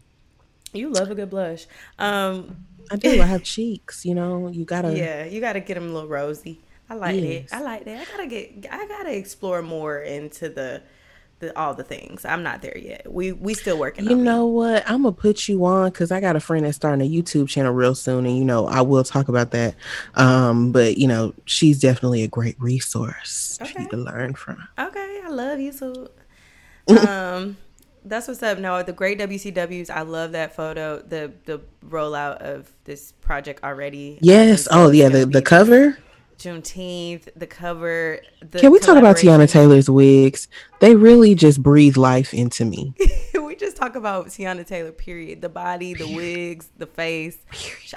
You 0.73 0.89
love 0.91 1.09
a 1.09 1.15
good 1.15 1.31
blush. 1.31 1.65
Um, 1.97 2.65
I 2.91 2.95
do. 2.95 3.21
I 3.21 3.25
have 3.25 3.43
cheeks. 3.43 4.05
You 4.05 4.15
know, 4.15 4.47
you 4.49 4.65
gotta. 4.65 4.95
Yeah, 4.95 5.25
you 5.25 5.41
gotta 5.41 5.59
get 5.59 5.75
them 5.75 5.89
a 5.89 5.93
little 5.93 6.09
rosy. 6.09 6.59
I 6.89 6.95
like 6.95 7.21
yes. 7.21 7.45
it. 7.45 7.53
I 7.53 7.61
like 7.61 7.85
that. 7.85 8.07
I 8.07 8.11
gotta 8.11 8.27
get. 8.27 8.67
I 8.71 8.87
gotta 8.87 9.15
explore 9.15 9.61
more 9.61 9.99
into 9.99 10.49
the, 10.49 10.81
the 11.39 11.57
all 11.57 11.75
the 11.75 11.83
things. 11.83 12.25
I'm 12.25 12.41
not 12.41 12.61
there 12.61 12.77
yet. 12.77 13.11
We 13.11 13.31
we 13.31 13.53
still 13.53 13.77
working. 13.77 14.09
You 14.09 14.15
know 14.15 14.45
what? 14.47 14.89
I'm 14.89 15.03
gonna 15.03 15.11
put 15.11 15.47
you 15.47 15.63
on 15.65 15.91
because 15.91 16.11
I 16.11 16.19
got 16.19 16.35
a 16.35 16.39
friend 16.39 16.65
that's 16.65 16.77
starting 16.77 17.05
a 17.05 17.09
YouTube 17.09 17.47
channel 17.47 17.73
real 17.73 17.93
soon, 17.93 18.25
and 18.25 18.35
you 18.37 18.43
know 18.43 18.65
I 18.65 18.81
will 18.81 19.03
talk 19.03 19.29
about 19.29 19.51
that. 19.51 19.75
Um, 20.15 20.71
but 20.71 20.97
you 20.97 21.07
know 21.07 21.33
she's 21.45 21.79
definitely 21.79 22.23
a 22.23 22.27
great 22.27 22.59
resource 22.59 23.59
okay. 23.61 23.85
to 23.85 23.97
learn 23.97 24.33
from. 24.33 24.67
Okay, 24.77 25.21
I 25.23 25.29
love 25.29 25.59
you 25.59 25.71
so. 25.71 26.09
Um 27.07 27.55
that's 28.05 28.27
what's 28.27 28.41
up. 28.43 28.59
No, 28.59 28.81
the 28.83 28.93
great 28.93 29.19
WCWs. 29.19 29.89
I 29.89 30.01
love 30.01 30.31
that 30.33 30.55
photo. 30.55 30.99
The 31.01 31.33
the 31.45 31.61
rollout 31.87 32.37
of 32.37 32.71
this 32.83 33.11
project 33.13 33.63
already. 33.63 34.19
Yes. 34.21 34.67
Oh 34.71 34.91
yeah. 34.91 35.09
The 35.09 35.25
the 35.25 35.41
cover. 35.41 35.97
Juneteenth, 36.39 37.27
the 37.35 37.45
cover. 37.47 38.21
The 38.39 38.59
Can 38.59 38.71
we 38.71 38.79
talk 38.79 38.97
about 38.97 39.17
Teyana 39.17 39.49
Taylor's 39.49 39.89
wigs? 39.89 40.47
They 40.79 40.95
really 40.95 41.35
just 41.35 41.61
breathe 41.61 41.97
life 41.97 42.33
into 42.33 42.63
me. 42.63 42.93
we 43.33 43.55
just 43.57 43.75
talk 43.75 43.95
about 43.95 44.27
Tiana 44.27 44.65
Taylor. 44.65 44.93
Period. 44.93 45.41
The 45.41 45.49
body, 45.49 45.93
the 45.93 46.15
wigs, 46.15 46.69
the 46.77 46.87
face. 46.87 47.37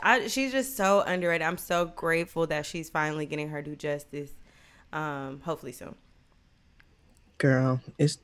I, 0.03 0.27
she's 0.27 0.51
just 0.51 0.77
so 0.77 1.03
underrated. 1.03 1.47
I'm 1.47 1.57
so 1.57 1.85
grateful 1.85 2.49
that 2.49 2.67
she's 2.67 2.91
finally 2.91 3.27
getting 3.27 3.51
her 3.51 3.63
due 3.63 3.77
justice. 3.77 4.33
Um, 4.93 5.41
hopefully 5.45 5.73
soon. 5.73 5.95
Girl, 7.39 7.81
it's 7.97 8.19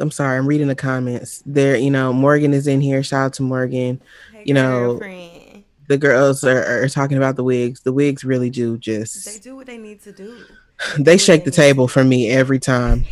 I'm 0.00 0.10
sorry, 0.10 0.38
I'm 0.38 0.46
reading 0.46 0.68
the 0.68 0.74
comments. 0.74 1.42
There, 1.44 1.76
you 1.76 1.90
know, 1.90 2.12
Morgan 2.12 2.54
is 2.54 2.66
in 2.66 2.80
here. 2.80 3.02
Shout 3.02 3.26
out 3.26 3.32
to 3.34 3.42
Morgan. 3.42 4.00
You 4.44 4.54
know, 4.54 4.98
girlfriend. 4.98 5.64
the 5.88 5.98
girls 5.98 6.44
are, 6.44 6.84
are, 6.84 6.88
talking 6.88 7.16
about 7.16 7.36
the 7.36 7.44
wigs. 7.44 7.80
The 7.80 7.92
wigs 7.92 8.24
really 8.24 8.50
do 8.50 8.78
just 8.78 9.26
they 9.26 9.38
do 9.38 9.56
what 9.56 9.66
they 9.66 9.78
need 9.78 10.02
to 10.02 10.12
do. 10.12 10.38
They, 10.96 11.02
they 11.02 11.18
shake 11.18 11.44
the 11.44 11.50
table 11.50 11.88
for 11.88 12.04
me 12.04 12.30
every 12.30 12.60
time. 12.60 13.04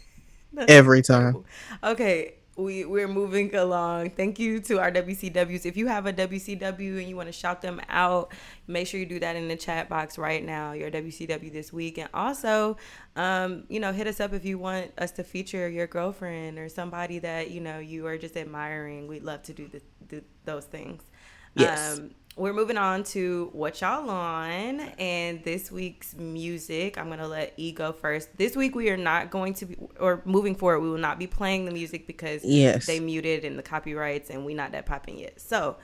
every 0.68 1.00
time. 1.00 1.44
Okay, 1.82 2.34
we 2.56 2.84
we're 2.84 3.08
moving 3.08 3.54
along. 3.54 4.10
Thank 4.10 4.38
you 4.38 4.60
to 4.60 4.78
our 4.80 4.90
WCWs. 4.90 5.66
If 5.66 5.76
you 5.76 5.86
have 5.86 6.06
a 6.06 6.12
WCW 6.12 6.98
and 6.98 7.08
you 7.08 7.16
want 7.16 7.28
to 7.28 7.32
shout 7.32 7.60
them 7.62 7.80
out, 7.88 8.32
make 8.66 8.86
sure 8.86 8.98
you 8.98 9.06
do 9.06 9.20
that 9.20 9.36
in 9.36 9.48
the 9.48 9.56
chat 9.56 9.88
box 9.88 10.16
right 10.18 10.44
now. 10.44 10.72
Your 10.72 10.90
WCW 10.90 11.52
this 11.52 11.72
week, 11.72 11.98
and 11.98 12.08
also, 12.14 12.76
um, 13.14 13.64
you 13.68 13.78
know, 13.78 13.92
hit 13.92 14.06
us 14.06 14.20
up 14.20 14.32
if 14.32 14.44
you 14.44 14.58
want 14.58 14.92
us 14.98 15.10
to 15.12 15.24
feature 15.24 15.68
your 15.68 15.86
girlfriend 15.86 16.58
or 16.58 16.68
somebody 16.68 17.18
that 17.18 17.50
you 17.50 17.60
know 17.60 17.78
you 17.78 18.06
are 18.06 18.16
just 18.16 18.36
admiring. 18.36 19.06
We'd 19.06 19.22
love 19.22 19.42
to 19.44 19.52
do, 19.52 19.68
the, 19.68 19.82
do 20.08 20.22
those 20.44 20.64
things. 20.64 21.02
Yes. 21.54 21.98
Um, 21.98 22.10
we're 22.36 22.52
moving 22.52 22.76
on 22.76 23.02
to 23.02 23.48
what 23.52 23.80
y'all 23.80 24.10
on 24.10 24.80
and 24.98 25.42
this 25.42 25.72
week's 25.72 26.14
music 26.16 26.98
i'm 26.98 27.08
gonna 27.08 27.26
let 27.26 27.52
e 27.56 27.72
go 27.72 27.92
first 27.92 28.28
this 28.36 28.54
week 28.54 28.74
we 28.74 28.90
are 28.90 28.96
not 28.96 29.30
going 29.30 29.54
to 29.54 29.64
be 29.64 29.76
or 29.98 30.22
moving 30.26 30.54
forward 30.54 30.80
we 30.80 30.90
will 30.90 30.98
not 30.98 31.18
be 31.18 31.26
playing 31.26 31.64
the 31.64 31.72
music 31.72 32.06
because 32.06 32.44
yes 32.44 32.86
they 32.86 33.00
muted 33.00 33.44
in 33.44 33.56
the 33.56 33.62
copyrights 33.62 34.28
and 34.28 34.44
we 34.44 34.52
not 34.52 34.72
that 34.72 34.84
popping 34.84 35.18
yet 35.18 35.40
so 35.40 35.76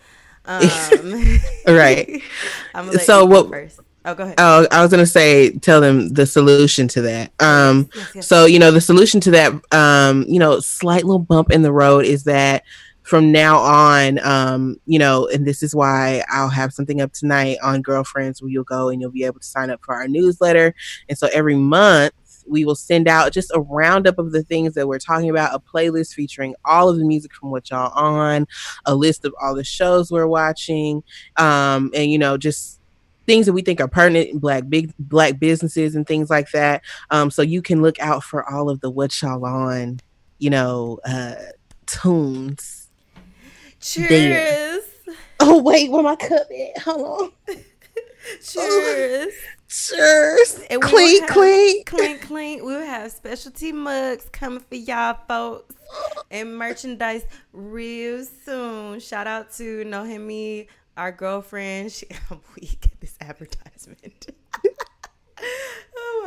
um 0.45 1.41
right 1.67 2.21
i'm 2.75 2.93
so 2.99 3.25
what 3.25 3.49
first 3.49 3.81
Oh, 4.05 4.17
go 4.17 4.25
ahead. 4.25 4.35
Oh, 4.39 4.67
I 4.73 4.83
was 4.83 4.91
gonna 4.91 5.07
say, 5.07 5.53
tell 5.59 5.81
them 5.81 6.09
the 6.09 6.27
solution 6.27 6.89
to 6.89 7.03
that. 7.03 7.31
Um, 7.39 7.89
yes, 7.95 8.05
yes, 8.07 8.15
yes. 8.17 8.27
so 8.27 8.47
you 8.47 8.59
know, 8.59 8.73
the 8.73 8.81
solution 8.81 9.21
to 9.21 9.31
that, 9.31 9.53
um, 9.73 10.25
you 10.27 10.41
know, 10.41 10.59
slight 10.59 11.05
little 11.05 11.21
bump 11.21 11.53
in 11.53 11.63
the 11.63 11.71
road 11.71 12.05
is 12.05 12.25
that 12.25 12.65
from 13.13 13.31
now 13.31 13.59
on, 13.59 14.19
um, 14.21 14.75
you 14.87 14.99
know, 14.99 15.29
and 15.29 15.47
this 15.47 15.63
is 15.63 15.75
why 15.75 16.25
I'll 16.31 16.49
have 16.49 16.73
something 16.73 17.03
up 17.03 17.13
tonight 17.13 17.59
on 17.63 17.83
Girlfriends 17.83 18.41
where 18.41 18.51
you'll 18.51 18.65
go 18.65 18.89
and 18.89 19.03
you'll 19.03 19.11
be 19.11 19.25
able 19.25 19.39
to 19.39 19.47
sign 19.47 19.69
up 19.69 19.85
for 19.85 19.95
our 19.95 20.09
newsletter. 20.09 20.75
And 21.11 21.19
so 21.19 21.29
every 21.31 21.57
month 21.57 22.15
we 22.49 22.65
will 22.65 22.75
send 22.75 23.09
out 23.09 23.35
just 23.35 23.53
a 23.55 23.61
roundup 23.61 24.19
of 24.19 24.33
the 24.33 24.43
things 24.43 24.73
that 24.73 24.89
we're 24.89 24.99
talking 24.99 25.29
about, 25.29 25.55
a 25.55 25.61
playlist 25.61 26.15
featuring 26.15 26.55
all 26.65 26.89
of 26.89 26.97
the 26.97 27.05
music 27.05 27.35
from 27.35 27.51
what 27.51 27.69
y'all 27.69 27.93
on, 27.93 28.47
a 28.87 28.95
list 28.95 29.27
of 29.27 29.35
all 29.43 29.55
the 29.55 29.63
shows 29.63 30.11
we're 30.11 30.27
watching, 30.27 31.03
um, 31.37 31.91
and 31.95 32.11
you 32.11 32.17
know, 32.17 32.39
just 32.39 32.81
things 33.27 33.45
that 33.45 33.53
we 33.53 33.61
think 33.61 33.79
are 33.79 33.89
pertinent 33.89 34.31
in 34.31 34.39
black 34.39 34.71
big 34.71 34.91
black 34.99 35.39
businesses 35.39 35.95
and 35.95 36.07
things 36.07 36.31
like 36.31 36.51
that. 36.53 36.81
Um, 37.11 37.31
so 37.31 37.43
you 37.43 37.61
can 37.61 37.83
look 37.83 38.01
out 38.01 38.25
for 38.25 38.51
all 38.51 38.71
of 38.71 38.81
the 38.81 38.89
what 38.89 39.21
y'all 39.21 39.45
on, 39.45 40.01
you 40.39 40.49
know, 40.49 40.99
uh, 41.05 41.35
tunes 41.85 42.82
Cheers. 43.83 44.85
There. 45.07 45.15
Oh 45.41 45.61
wait, 45.61 45.91
where 45.91 46.03
my 46.03 46.15
cup 46.17 46.47
at? 46.51 46.83
Hold 46.83 47.33
on. 47.49 47.57
Cheers. 48.43 49.35
Cheers. 49.69 50.61
And 50.71 50.81
Clink, 50.81 51.27
clink. 51.29 51.87
clink, 51.87 52.23
clink. 52.23 52.63
We'll 52.63 52.85
have 52.87 53.11
specialty 53.11 53.73
mugs 53.73 54.29
coming 54.31 54.61
for 54.61 54.77
y'all 54.77 55.19
folks 55.27 55.75
and 56.31 56.57
merchandise 56.57 57.25
real 57.53 58.25
soon. 58.45 59.01
Shout 59.01 59.27
out 59.27 59.53
to 59.55 59.85
Nohemi, 59.85 60.69
our 60.97 61.11
girlfriend. 61.11 61.91
She, 61.91 62.07
I'm 62.31 62.41
weak 62.55 62.85
at 62.85 63.01
this 63.01 63.17
advertisement. 63.21 64.29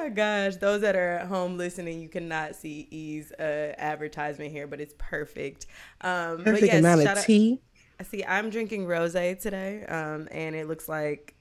my 0.05 0.13
gosh. 0.13 0.55
Those 0.57 0.81
that 0.81 0.95
are 0.95 1.17
at 1.19 1.27
home 1.27 1.57
listening, 1.57 2.01
you 2.01 2.09
cannot 2.09 2.55
see 2.55 2.87
E's 2.91 3.31
uh, 3.33 3.73
advertisement 3.77 4.51
here, 4.51 4.67
but 4.67 4.79
it's 4.79 4.93
perfect. 4.97 5.65
Um, 6.01 6.37
but 6.37 6.45
Perfect 6.45 6.65
yes, 6.67 6.79
amount 6.79 7.01
of 7.01 7.07
out- 7.07 7.23
tea. 7.23 7.61
See, 8.03 8.23
I'm 8.25 8.49
drinking 8.49 8.87
rose 8.87 9.13
today, 9.13 9.85
um, 9.85 10.27
and 10.31 10.53
it 10.55 10.67
looks 10.67 10.89
like 10.89 11.33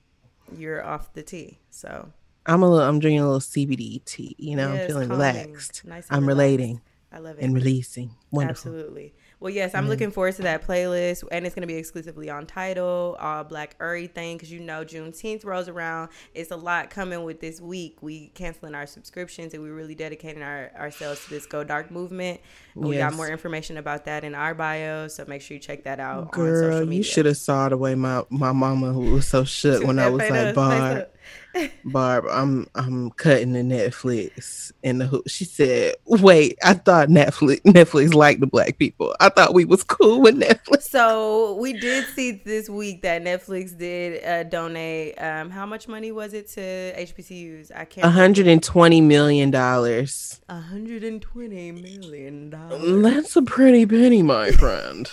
you're 0.56 0.84
off 0.84 1.12
the 1.12 1.22
tea. 1.22 1.58
So 1.70 2.08
I'm 2.46 2.62
a 2.62 2.70
little. 2.70 2.86
I'm 2.88 3.00
drinking 3.00 3.20
a 3.20 3.24
little 3.24 3.40
CBD 3.40 4.04
tea. 4.04 4.36
You 4.38 4.54
know, 4.56 4.72
Yes, 4.72 4.82
I'm 4.82 4.86
feeling 4.86 5.08
relaxed. 5.08 5.84
Nice 5.84 6.06
I'm 6.10 6.26
relaxed. 6.26 6.28
relating 6.28 6.80
I 7.12 7.18
love 7.18 7.38
it. 7.38 7.44
and 7.44 7.54
releasing. 7.54 8.14
Wonderful. 8.30 8.70
Absolutely. 8.72 9.14
Well, 9.40 9.52
yes, 9.52 9.74
I'm 9.74 9.82
mm-hmm. 9.82 9.90
looking 9.90 10.10
forward 10.10 10.34
to 10.36 10.42
that 10.42 10.66
playlist, 10.66 11.24
and 11.30 11.44
it's 11.44 11.54
going 11.54 11.62
to 11.62 11.66
be 11.66 11.74
exclusively 11.74 12.30
on 12.30 12.46
Tidal, 12.46 13.16
all 13.20 13.40
uh, 13.40 13.44
Black 13.44 13.76
everything, 13.80 14.36
because 14.36 14.50
you 14.50 14.60
know 14.60 14.84
Juneteenth 14.84 15.44
rolls 15.44 15.68
around. 15.68 16.10
It's 16.34 16.50
a 16.50 16.56
lot 16.56 16.90
coming 16.90 17.24
with 17.24 17.40
this 17.40 17.60
week. 17.60 17.98
We 18.02 18.28
canceling 18.28 18.74
our 18.74 18.86
subscriptions, 18.86 19.54
and 19.54 19.62
we're 19.62 19.74
really 19.74 19.94
dedicating 19.94 20.42
our, 20.42 20.70
ourselves 20.78 21.24
to 21.24 21.30
this 21.30 21.46
Go 21.46 21.64
Dark 21.64 21.90
movement. 21.90 22.40
And 22.74 22.84
We 22.84 22.96
got 22.96 23.14
more 23.14 23.28
information 23.28 23.76
about 23.76 24.04
that 24.06 24.24
in 24.24 24.34
our 24.34 24.54
bio, 24.54 25.08
so 25.08 25.24
make 25.26 25.42
sure 25.42 25.56
you 25.56 25.60
check 25.60 25.84
that 25.84 26.00
out 26.00 26.18
on 26.18 26.28
Girl, 26.28 26.72
social 26.72 26.86
media. 26.86 26.96
you 26.98 27.02
should 27.02 27.26
have 27.26 27.36
saw 27.36 27.68
the 27.68 27.76
way 27.76 27.94
my 27.94 28.22
my 28.30 28.52
mama 28.52 28.92
who 28.92 29.12
was 29.12 29.26
so 29.26 29.44
shook 29.44 29.84
when 29.84 29.98
I 29.98 30.08
was 30.08 30.20
like, 30.30 30.54
bar. 30.54 31.08
Barb, 31.84 32.24
I'm 32.30 32.66
I'm 32.74 33.10
cutting 33.12 33.52
the 33.52 33.60
Netflix 33.60 34.72
and 34.82 35.00
the 35.00 35.06
hook. 35.06 35.28
She 35.28 35.44
said, 35.44 35.94
"Wait, 36.06 36.58
I 36.64 36.74
thought 36.74 37.08
Netflix 37.08 37.60
Netflix 37.62 38.12
liked 38.12 38.40
the 38.40 38.46
black 38.46 38.78
people. 38.78 39.14
I 39.20 39.28
thought 39.28 39.54
we 39.54 39.64
was 39.64 39.84
cool 39.84 40.20
with 40.20 40.34
Netflix." 40.36 40.82
So 40.82 41.54
we 41.56 41.72
did 41.72 42.06
see 42.08 42.42
this 42.44 42.68
week 42.68 43.02
that 43.02 43.22
Netflix 43.22 43.76
did 43.76 44.24
uh, 44.24 44.42
donate. 44.44 45.20
Um, 45.20 45.50
how 45.50 45.66
much 45.66 45.86
money 45.86 46.10
was 46.10 46.34
it 46.34 46.48
to 46.50 46.60
HBCUs? 46.60 47.70
I 47.74 47.84
can't. 47.84 48.04
120 48.04 49.00
million 49.00 49.50
dollars. 49.50 50.40
120 50.46 51.72
million 51.72 52.50
dollars. 52.50 53.02
That's 53.02 53.36
a 53.36 53.42
pretty 53.42 53.86
penny, 53.86 54.22
my 54.22 54.50
friend. 54.50 55.08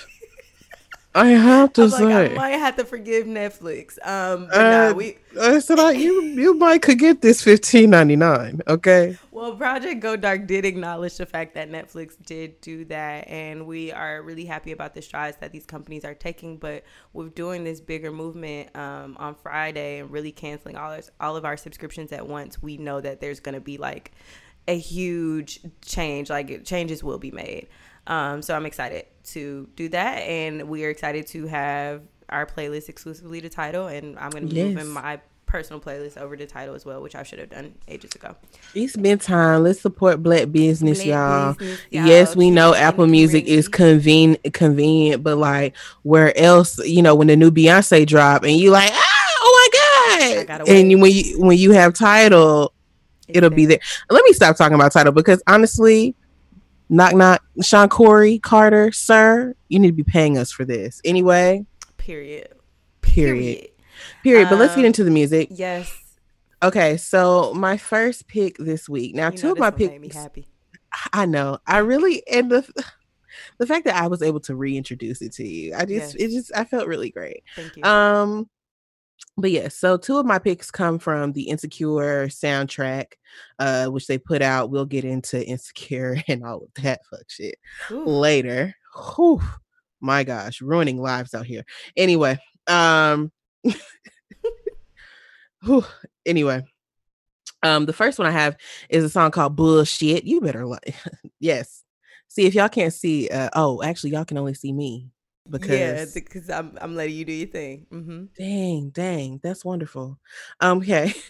I 1.13 1.27
have 1.29 1.73
to 1.73 1.83
I'm 1.83 1.89
like, 1.89 2.31
I 2.31 2.35
might 2.35 2.49
have 2.51 2.77
to 2.77 2.85
forgive 2.85 3.25
Netflix. 3.27 3.97
Um, 4.07 4.47
but 4.47 4.65
Uh, 4.65 4.89
nah, 4.89 4.93
we 4.93 5.17
I 5.39 5.59
said, 5.59 5.77
I, 5.77 5.91
you 5.91 6.21
you 6.21 6.53
might 6.53 6.81
could 6.81 6.99
get 6.99 7.21
this 7.21 7.43
15.99. 7.43 8.61
Okay. 8.67 9.17
well, 9.31 9.55
Project 9.55 9.99
Go 9.99 10.15
Dark 10.15 10.47
did 10.47 10.63
acknowledge 10.63 11.17
the 11.17 11.25
fact 11.25 11.53
that 11.55 11.69
Netflix 11.69 12.15
did 12.25 12.61
do 12.61 12.85
that, 12.85 13.27
and 13.27 13.67
we 13.67 13.91
are 13.91 14.21
really 14.21 14.45
happy 14.45 14.71
about 14.71 14.93
the 14.93 15.01
strides 15.01 15.35
that 15.41 15.51
these 15.51 15.65
companies 15.65 16.05
are 16.05 16.15
taking. 16.15 16.55
But 16.57 16.85
with 17.11 17.35
doing 17.35 17.65
this 17.65 17.81
bigger 17.81 18.11
movement 18.11 18.73
um, 18.75 19.17
on 19.19 19.35
Friday 19.35 19.99
and 19.99 20.09
really 20.11 20.31
canceling 20.31 20.77
all 20.77 20.91
our, 20.91 21.01
all 21.19 21.35
of 21.35 21.43
our 21.43 21.57
subscriptions 21.57 22.13
at 22.13 22.25
once, 22.25 22.61
we 22.61 22.77
know 22.77 23.01
that 23.01 23.19
there's 23.19 23.41
going 23.41 23.55
to 23.55 23.61
be 23.61 23.77
like 23.77 24.11
a 24.69 24.77
huge 24.77 25.59
change. 25.81 26.29
Like 26.29 26.63
changes 26.63 27.03
will 27.03 27.19
be 27.19 27.31
made. 27.31 27.67
Um, 28.07 28.41
so 28.41 28.55
I'm 28.55 28.65
excited 28.65 29.05
to 29.25 29.67
do 29.75 29.89
that, 29.89 30.19
and 30.19 30.67
we 30.69 30.83
are 30.85 30.89
excited 30.89 31.27
to 31.27 31.45
have 31.47 32.01
our 32.29 32.45
playlist 32.45 32.89
exclusively 32.89 33.41
to 33.41 33.49
Tidal, 33.49 33.87
and 33.87 34.17
I'm 34.17 34.31
going 34.31 34.47
to 34.47 34.53
be 34.53 34.59
Yes. 34.61 34.73
moving 34.75 34.89
my 34.91 35.19
personal 35.45 35.81
playlist 35.81 36.17
over 36.17 36.35
to 36.37 36.45
Tidal 36.47 36.75
as 36.75 36.85
well, 36.85 37.01
which 37.01 37.13
I 37.13 37.23
should 37.23 37.39
have 37.39 37.49
done 37.49 37.75
ages 37.89 38.11
ago. 38.15 38.35
It's 38.73 38.95
been 38.95 39.19
time. 39.19 39.63
Let's 39.63 39.81
support 39.81 40.23
black 40.23 40.49
business, 40.51 40.99
Black 41.03 41.07
y'all. 41.07 41.53
business, 41.55 41.79
y'all. 41.91 42.05
Yes, 42.07 42.35
we 42.37 42.49
know 42.49 42.71
Keep 42.71 42.77
it 42.77 42.81
in 42.81 42.87
Apple 42.87 43.07
Music 43.07 43.45
is 43.45 43.67
conven- 43.69 44.53
convenient, 44.53 45.23
but 45.23 45.37
like 45.37 45.75
where 46.03 46.35
else, 46.37 46.79
you 46.87 47.01
know, 47.01 47.15
when 47.15 47.27
the 47.27 47.35
new 47.35 47.51
Beyonce 47.51 48.07
drop 48.07 48.43
and 48.43 48.53
you 48.55 48.71
like, 48.71 48.91
ah, 48.93 49.27
oh 49.41 49.69
my 50.47 50.47
god, 50.47 50.67
and 50.69 51.01
when 51.01 51.11
you 51.11 51.39
when 51.39 51.57
you 51.57 51.71
have 51.71 51.93
Tidal, 51.93 52.73
It's 53.27 53.37
it'll 53.37 53.49
be 53.49 53.65
there. 53.65 53.79
Let 54.09 54.23
me 54.23 54.31
stop 54.33 54.55
talking 54.55 54.75
about 54.75 54.93
Tidal 54.93 55.11
because 55.11 55.43
honestly, 55.47 56.15
knock 56.91 57.15
knock, 57.15 57.41
Shawn 57.63 57.89
Corey 57.89 58.37
Carter, 58.37 58.91
sir, 58.91 59.55
you 59.69 59.79
need 59.79 59.87
to 59.87 59.93
be 59.93 60.03
paying 60.03 60.37
us 60.37 60.51
for 60.51 60.63
this 60.65 61.01
anyway. 61.03 61.65
Period. 61.97 62.49
Period. 63.01 63.69
Period. 64.23 64.49
But 64.49 64.59
let's 64.59 64.75
get 64.75 64.81
Um, 64.81 64.85
into 64.85 65.03
the 65.03 65.11
music. 65.11 65.47
Yes. 65.51 65.91
Okay, 66.63 66.97
so 66.97 67.53
my 67.55 67.77
first 67.77 68.27
pick 68.27 68.57
this 68.57 68.87
week. 68.87 69.15
Now, 69.15 69.31
You 69.31 69.37
two 69.37 69.47
know 69.47 69.53
of 69.53 69.59
my 69.59 69.69
this 69.71 69.79
one 69.81 69.89
made 69.89 70.01
me 70.01 70.07
picks. 70.09 70.15
happy. 70.17 70.47
I 71.13 71.25
know. 71.25 71.57
I 71.65 71.79
really 71.79 72.21
and 72.31 72.51
the 72.51 72.67
the 73.57 73.65
fact 73.65 73.85
that 73.85 73.95
I 73.95 74.07
was 74.07 74.21
able 74.21 74.39
to 74.41 74.55
reintroduce 74.55 75.21
it 75.21 75.31
to 75.33 75.47
you, 75.47 75.73
I 75.75 75.85
just 75.85 76.13
Yes. 76.13 76.15
it 76.15 76.31
just 76.31 76.51
I 76.55 76.65
felt 76.65 76.87
really 76.87 77.09
great. 77.09 77.43
Thank 77.55 77.77
you. 77.77 77.83
Um, 77.83 78.49
but 79.37 79.51
yeah, 79.51 79.69
so 79.69 79.97
two 79.97 80.17
of 80.17 80.25
my 80.25 80.39
picks 80.39 80.69
come 80.69 80.99
from 80.99 81.33
the 81.33 81.43
Insecure 81.43 82.27
soundtrack, 82.27 83.13
uh, 83.59 83.87
which 83.87 84.07
they 84.07 84.17
put 84.17 84.41
out. 84.41 84.69
We'll 84.69 84.85
get 84.85 85.05
into 85.05 85.45
Insecure 85.45 86.17
and 86.27 86.43
all 86.43 86.63
of 86.63 86.83
that 86.83 87.01
fuck 87.09 87.23
shit 87.27 87.55
Ooh. 87.91 88.05
later. 88.05 88.75
Whew, 89.15 89.41
my 90.01 90.23
gosh, 90.23 90.61
ruining 90.61 91.01
lives 91.01 91.33
out 91.33 91.45
here. 91.45 91.63
Anyway, 91.95 92.39
um, 92.67 93.31
whew, 95.63 95.85
anyway. 96.25 96.63
Um, 97.63 97.85
the 97.85 97.93
first 97.93 98.17
one 98.17 98.27
I 98.27 98.31
have 98.31 98.57
is 98.89 99.03
a 99.03 99.09
song 99.09 99.31
called 99.31 99.55
Bullshit. 99.55 100.23
You 100.23 100.41
better 100.41 100.65
like 100.65 100.95
yes. 101.39 101.83
See 102.27 102.45
if 102.45 102.55
y'all 102.55 102.69
can't 102.69 102.93
see 102.93 103.29
uh 103.29 103.49
oh, 103.53 103.83
actually 103.83 104.11
y'all 104.11 104.25
can 104.25 104.37
only 104.37 104.53
see 104.53 104.73
me 104.73 105.09
because 105.49 105.69
yeah, 105.69 106.05
because 106.13 106.49
I'm 106.49 106.77
I'm 106.81 106.95
letting 106.95 107.15
you 107.15 107.25
do 107.25 107.33
your 107.33 107.47
thing. 107.47 107.85
hmm 107.89 108.25
dang, 108.37 108.89
dang, 108.89 109.39
that's 109.43 109.65
wonderful. 109.65 110.19
Um, 110.59 110.79
okay. 110.79 111.13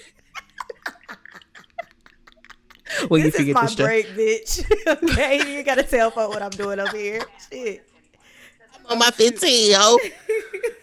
well, 3.10 3.20
you 3.20 3.32
this 3.32 3.40
is 3.40 3.54
my 3.54 3.64
this 3.64 3.74
stuff. 3.74 3.86
break, 3.86 4.08
bitch. 4.08 4.66
okay, 5.04 5.56
you 5.56 5.64
gotta 5.64 5.84
tell 5.84 6.12
folks 6.12 6.34
what 6.34 6.44
I'm 6.44 6.52
doing 6.52 6.80
over 6.80 6.98
here. 6.98 7.22
Shit. 7.52 7.88
I'm 8.86 8.94
on 8.94 9.00
my 9.00 9.12
15, 9.12 9.72
yo. 9.72 9.98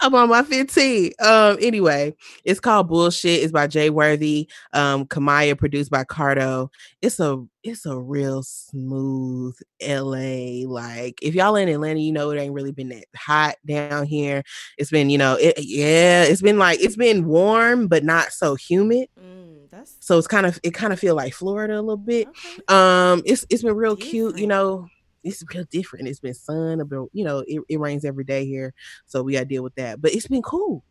I'm 0.00 0.14
on 0.14 0.28
my 0.28 0.42
15. 0.42 1.12
Um, 1.20 1.56
anyway, 1.60 2.14
it's 2.44 2.60
called 2.60 2.88
Bullshit. 2.88 3.42
It's 3.42 3.52
by 3.52 3.66
Jay 3.66 3.90
Worthy. 3.90 4.48
Um, 4.72 5.06
Kamaiyah 5.06 5.58
produced 5.58 5.90
by 5.90 6.04
Cardo. 6.04 6.68
It's 7.00 7.20
a 7.20 7.44
it's 7.62 7.86
a 7.86 7.96
real 7.98 8.42
smooth 8.42 9.54
LA. 9.80 10.66
Like 10.66 11.18
if 11.22 11.34
y'all 11.34 11.56
in 11.56 11.68
Atlanta, 11.68 12.00
you 12.00 12.12
know 12.12 12.30
it 12.30 12.38
ain't 12.40 12.54
really 12.54 12.72
been 12.72 12.88
that 12.90 13.04
hot 13.16 13.56
down 13.66 14.06
here. 14.06 14.42
It's 14.78 14.90
been, 14.90 15.10
you 15.10 15.18
know, 15.18 15.36
it 15.40 15.54
yeah, 15.58 16.24
it's 16.24 16.42
been 16.42 16.58
like 16.58 16.80
it's 16.80 16.96
been 16.96 17.26
warm, 17.26 17.88
but 17.88 18.04
not 18.04 18.32
so 18.32 18.54
humid. 18.54 19.08
Mm, 19.18 19.70
that's 19.70 19.96
So 20.00 20.18
it's 20.18 20.26
kind 20.26 20.46
of 20.46 20.58
it 20.62 20.74
kind 20.74 20.92
of 20.92 20.98
feel 20.98 21.14
like 21.14 21.34
Florida 21.34 21.74
a 21.74 21.80
little 21.80 21.96
bit. 21.96 22.28
okay. 22.28 22.62
Um, 22.68 23.22
it's 23.24 23.46
it's 23.50 23.62
been 23.62 23.76
real 23.76 23.96
cute, 23.96 24.38
you 24.38 24.46
know. 24.46 24.88
It's 25.22 25.44
real 25.54 25.64
different. 25.70 26.08
It's 26.08 26.20
been 26.20 26.34
sun, 26.34 26.80
about 26.80 27.10
you 27.12 27.24
know, 27.24 27.44
it, 27.46 27.62
it 27.68 27.80
rains 27.80 28.04
every 28.04 28.24
day 28.24 28.46
here, 28.46 28.74
so 29.06 29.22
we 29.22 29.34
gotta 29.34 29.44
deal 29.44 29.62
with 29.62 29.74
that. 29.76 30.00
But 30.00 30.14
it's 30.14 30.28
been 30.28 30.42
cool. 30.42 30.84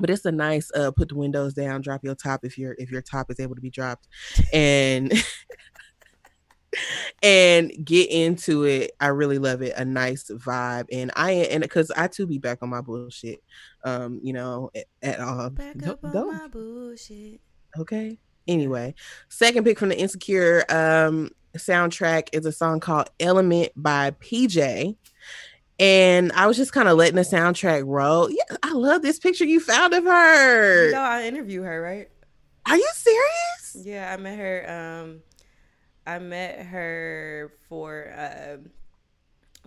But 0.00 0.10
it's 0.10 0.24
a 0.24 0.32
nice 0.32 0.70
uh 0.74 0.92
put 0.92 1.08
the 1.08 1.16
windows 1.16 1.54
down, 1.54 1.80
drop 1.80 2.04
your 2.04 2.14
top 2.14 2.44
if 2.44 2.56
your 2.56 2.74
if 2.78 2.90
your 2.90 3.02
top 3.02 3.30
is 3.30 3.40
able 3.40 3.56
to 3.56 3.60
be 3.60 3.70
dropped, 3.70 4.06
and 4.52 5.12
and 7.22 7.72
get 7.84 8.10
into 8.10 8.64
it. 8.64 8.92
I 9.00 9.08
really 9.08 9.38
love 9.38 9.62
it. 9.62 9.74
A 9.76 9.84
nice 9.84 10.30
vibe, 10.30 10.86
and 10.92 11.10
I 11.16 11.32
and 11.32 11.62
because 11.62 11.90
I 11.90 12.08
too 12.08 12.26
be 12.26 12.38
back 12.38 12.58
on 12.62 12.68
my 12.68 12.80
bullshit. 12.80 13.42
Um, 13.84 14.20
you 14.22 14.32
know, 14.32 14.70
at, 14.74 14.86
at 15.02 15.20
all. 15.20 15.50
Back 15.50 15.86
up 15.86 16.04
on 16.04 16.12
my 16.12 16.48
bullshit. 16.48 17.40
Okay. 17.78 18.18
Anyway, 18.46 18.94
second 19.28 19.64
pick 19.64 19.78
from 19.78 19.90
the 19.90 19.98
Insecure 19.98 20.64
um 20.70 21.30
soundtrack 21.58 22.28
is 22.32 22.46
a 22.46 22.52
song 22.52 22.80
called 22.80 23.10
Element 23.20 23.72
by 23.76 24.12
PJ. 24.12 24.96
And 25.78 26.32
I 26.32 26.46
was 26.46 26.56
just 26.56 26.72
kind 26.72 26.88
of 26.88 26.96
letting 26.96 27.14
the 27.14 27.22
soundtrack 27.22 27.84
roll. 27.86 28.30
Yeah, 28.30 28.56
I 28.62 28.72
love 28.72 29.02
this 29.02 29.18
picture 29.18 29.44
you 29.44 29.60
found 29.60 29.94
of 29.94 30.04
her. 30.04 30.86
You 30.86 30.92
know, 30.92 31.00
I 31.00 31.24
interview 31.24 31.62
her, 31.62 31.80
right? 31.80 32.08
Are 32.66 32.76
you 32.76 32.88
serious? 32.94 33.86
Yeah, 33.86 34.12
I 34.12 34.16
met 34.20 34.38
her. 34.38 35.00
Um, 35.02 35.20
I 36.06 36.18
met 36.18 36.66
her 36.66 37.52
for. 37.68 38.12
Um, 38.16 38.70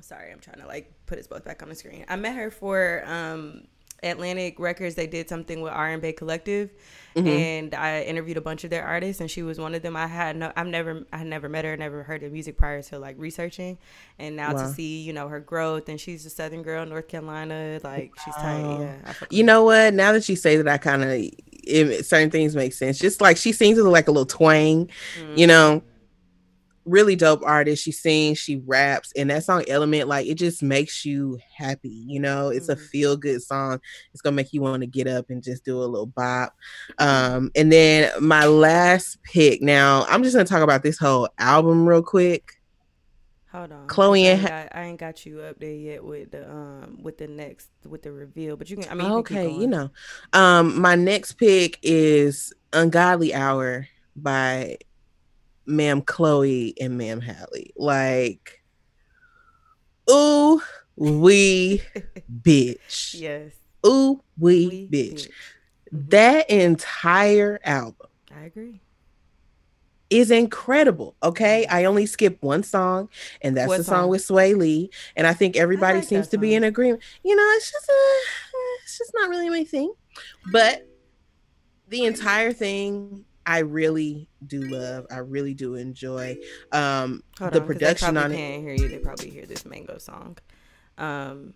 sorry, 0.02 0.32
I'm 0.32 0.40
trying 0.40 0.60
to 0.60 0.68
like 0.68 0.92
put 1.06 1.18
us 1.20 1.28
both 1.28 1.46
back 1.46 1.64
on 1.64 1.70
the 1.70 1.76
screen. 1.76 2.06
I 2.10 2.16
met 2.16 2.36
her 2.36 2.52
for 2.52 3.04
um 3.06 3.68
Atlantic 4.04 4.60
Records, 4.60 4.96
they 4.96 5.06
did 5.06 5.30
something 5.30 5.62
with 5.62 5.74
Bay 6.02 6.12
Collective, 6.12 6.72
mm-hmm. 7.16 7.28
and 7.28 7.76
I 7.76 8.02
interviewed 8.02 8.38
a 8.38 8.42
bunch 8.42 8.64
of 8.64 8.72
their 8.72 8.84
artists, 8.84 9.22
and 9.22 9.30
she 9.30 9.44
was 9.44 9.60
one 9.60 9.76
of 9.76 9.84
them. 9.84 9.96
I 9.96 10.08
had 10.08 10.36
no, 10.36 10.52
I've 10.56 10.68
never, 10.68 11.06
I 11.14 11.24
never 11.24 11.48
met 11.48 11.66
her, 11.66 11.78
never 11.78 12.02
heard 12.02 12.24
her 12.24 12.30
music 12.30 12.58
prior 12.58 12.82
to 12.84 12.98
like 12.98 13.16
researching, 13.20 13.78
and 14.18 14.36
now 14.36 14.54
wow. 14.54 14.64
to 14.64 14.74
see 14.74 15.02
you 15.02 15.14
know 15.14 15.28
her 15.28 15.40
growth, 15.40 15.88
and 15.88 16.00
she's 16.00 16.26
a 16.26 16.32
Southern 16.32 16.64
girl, 16.64 16.86
North 16.86 17.08
Carolina, 17.08 17.80
like 17.84 18.12
she's 18.26 18.36
tight. 18.36 18.80
Yeah, 18.80 19.14
you 19.30 19.44
know 19.44 19.64
what? 19.64 19.94
Now 19.94 20.14
that 20.14 20.28
you 20.28 20.36
say 20.36 20.58
that, 20.58 20.68
I 20.68 20.78
kind 20.80 21.04
of 21.04 22.06
certain 22.06 22.32
things 22.32 22.56
make 22.56 22.74
sense. 22.74 22.98
Just 22.98 23.22
like 23.22 23.38
she 23.38 23.52
sings 23.52 23.78
with 23.78 23.86
like 23.86 24.08
a 24.08 24.12
little 24.12 24.26
twang, 24.26 24.90
mm-hmm. 25.20 25.38
you 25.38 25.46
know 25.46 25.84
really 26.92 27.16
dope 27.16 27.42
artist. 27.44 27.84
She 27.84 27.92
sings, 27.92 28.38
she 28.38 28.58
raps, 28.58 29.12
and 29.16 29.30
that 29.30 29.44
song 29.44 29.64
Element, 29.68 30.08
like 30.08 30.28
it 30.28 30.36
just 30.36 30.62
makes 30.62 31.06
you 31.06 31.40
happy. 31.56 31.90
You 31.90 32.20
know, 32.20 32.50
it's 32.50 32.68
mm-hmm. 32.68 32.84
a 32.84 32.88
feel 32.88 33.18
good 33.18 33.42
song. 33.42 33.80
It's 34.14 34.22
gonna 34.22 34.36
make 34.36 34.54
you 34.54 34.62
want 34.62 34.82
to 34.82 34.88
get 34.88 35.08
up 35.08 35.30
and 35.30 35.42
just 35.42 35.66
do 35.66 35.82
a 35.82 35.86
little 35.86 36.06
bop. 36.06 36.56
Um, 37.00 37.52
and 37.56 37.72
then 37.72 38.12
my 38.22 38.46
last 38.46 39.24
pick. 39.24 39.62
Now 39.62 40.06
I'm 40.10 40.24
just 40.24 40.36
gonna 40.36 40.46
talk 40.46 40.62
about 40.62 40.84
this 40.84 41.00
whole 41.00 41.30
album 41.40 41.88
real 41.88 42.04
quick. 42.04 42.58
Hold 43.52 43.72
on, 43.72 43.88
Chloe 43.88 44.28
and 44.28 44.48
I, 44.48 44.70
I 44.72 44.84
ain't 44.84 45.00
got 45.00 45.26
you 45.26 45.42
up 45.42 45.60
there 45.60 45.74
yet 45.74 46.04
with 46.04 46.32
the 46.32 46.50
um 46.50 47.00
with 47.02 47.18
the 47.18 47.28
next 47.28 47.70
with 47.86 48.02
the 48.04 48.12
reveal, 48.12 48.56
but 48.56 48.70
you 48.70 48.78
can. 48.78 48.90
I 48.90 48.94
mean, 48.94 49.12
okay, 49.12 49.50
you 49.50 49.68
know, 49.68 49.90
um, 50.34 50.80
my 50.80 50.96
next 50.96 51.34
pick 51.34 51.78
is 51.82 52.54
Ungodly 52.72 53.34
Hour 53.34 53.88
by 54.16 54.78
ma'am 55.66 56.02
Chloe 56.02 56.74
and 56.80 56.98
ma'am 56.98 57.22
Halle. 57.22 57.72
Like, 57.76 58.62
ooh, 60.10 60.62
we 60.96 61.82
bitch. 62.42 63.20
Yes. 63.20 63.54
Ooh, 63.86 64.22
we, 64.38 64.68
we 64.68 64.88
bitch. 64.88 65.14
bitch. 65.14 65.28
Mm-hmm. 65.94 66.10
That 66.10 66.50
entire 66.50 67.60
album. 67.64 68.08
I 68.36 68.46
agree. 68.46 68.82
Is 70.10 70.30
incredible. 70.30 71.16
Okay. 71.24 71.66
Mm-hmm. 71.66 71.76
I 71.76 71.86
only 71.86 72.06
skipped 72.06 72.44
one 72.44 72.64
song, 72.64 73.10
and 73.42 73.56
that's 73.56 73.68
what 73.68 73.78
the 73.78 73.84
song, 73.84 74.04
song 74.04 74.10
with 74.10 74.22
Swae 74.22 74.58
Lee. 74.58 74.90
And 75.16 75.26
I 75.26 75.34
think 75.34 75.56
everybody 75.56 75.98
I 75.98 76.00
like 76.00 76.08
seems 76.08 76.28
to 76.30 76.38
be 76.38 76.54
in 76.54 76.64
agreement. 76.64 77.02
You 77.24 77.36
know, 77.36 77.48
it's 77.56 77.72
just 77.72 77.90
a, 77.90 78.20
it's 78.84 78.98
just 78.98 79.12
not 79.16 79.30
really 79.30 79.50
my 79.50 79.64
thing. 79.64 79.94
But 80.52 80.86
the 81.88 82.06
entire 82.06 82.52
thing 82.52 83.26
I 83.46 83.60
really 83.60 84.28
do 84.46 84.62
love. 84.62 85.08
I 85.12 85.18
really 85.18 85.54
do 85.54 85.76
enjoy 85.76 86.38
um, 86.72 87.24
Hold 87.40 87.54
the 87.54 87.62
on, 87.62 87.68
production 87.68 88.18
on 88.18 88.32
it. 88.32 88.38
Can't 88.38 88.62
hear 88.62 88.74
you. 88.74 88.88
They 88.88 89.00
probably 89.00 89.30
hear 89.30 89.46
this 89.46 89.66
mango 89.66 89.98
song. 89.98 90.38
Um, 90.98 91.54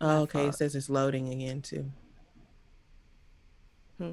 oh, 0.00 0.22
okay. 0.22 0.40
Fault. 0.40 0.54
It 0.54 0.56
says 0.56 0.74
it's 0.74 0.90
loading 0.90 1.28
again 1.28 1.62
too. 1.62 1.90
Hmm. 3.98 4.12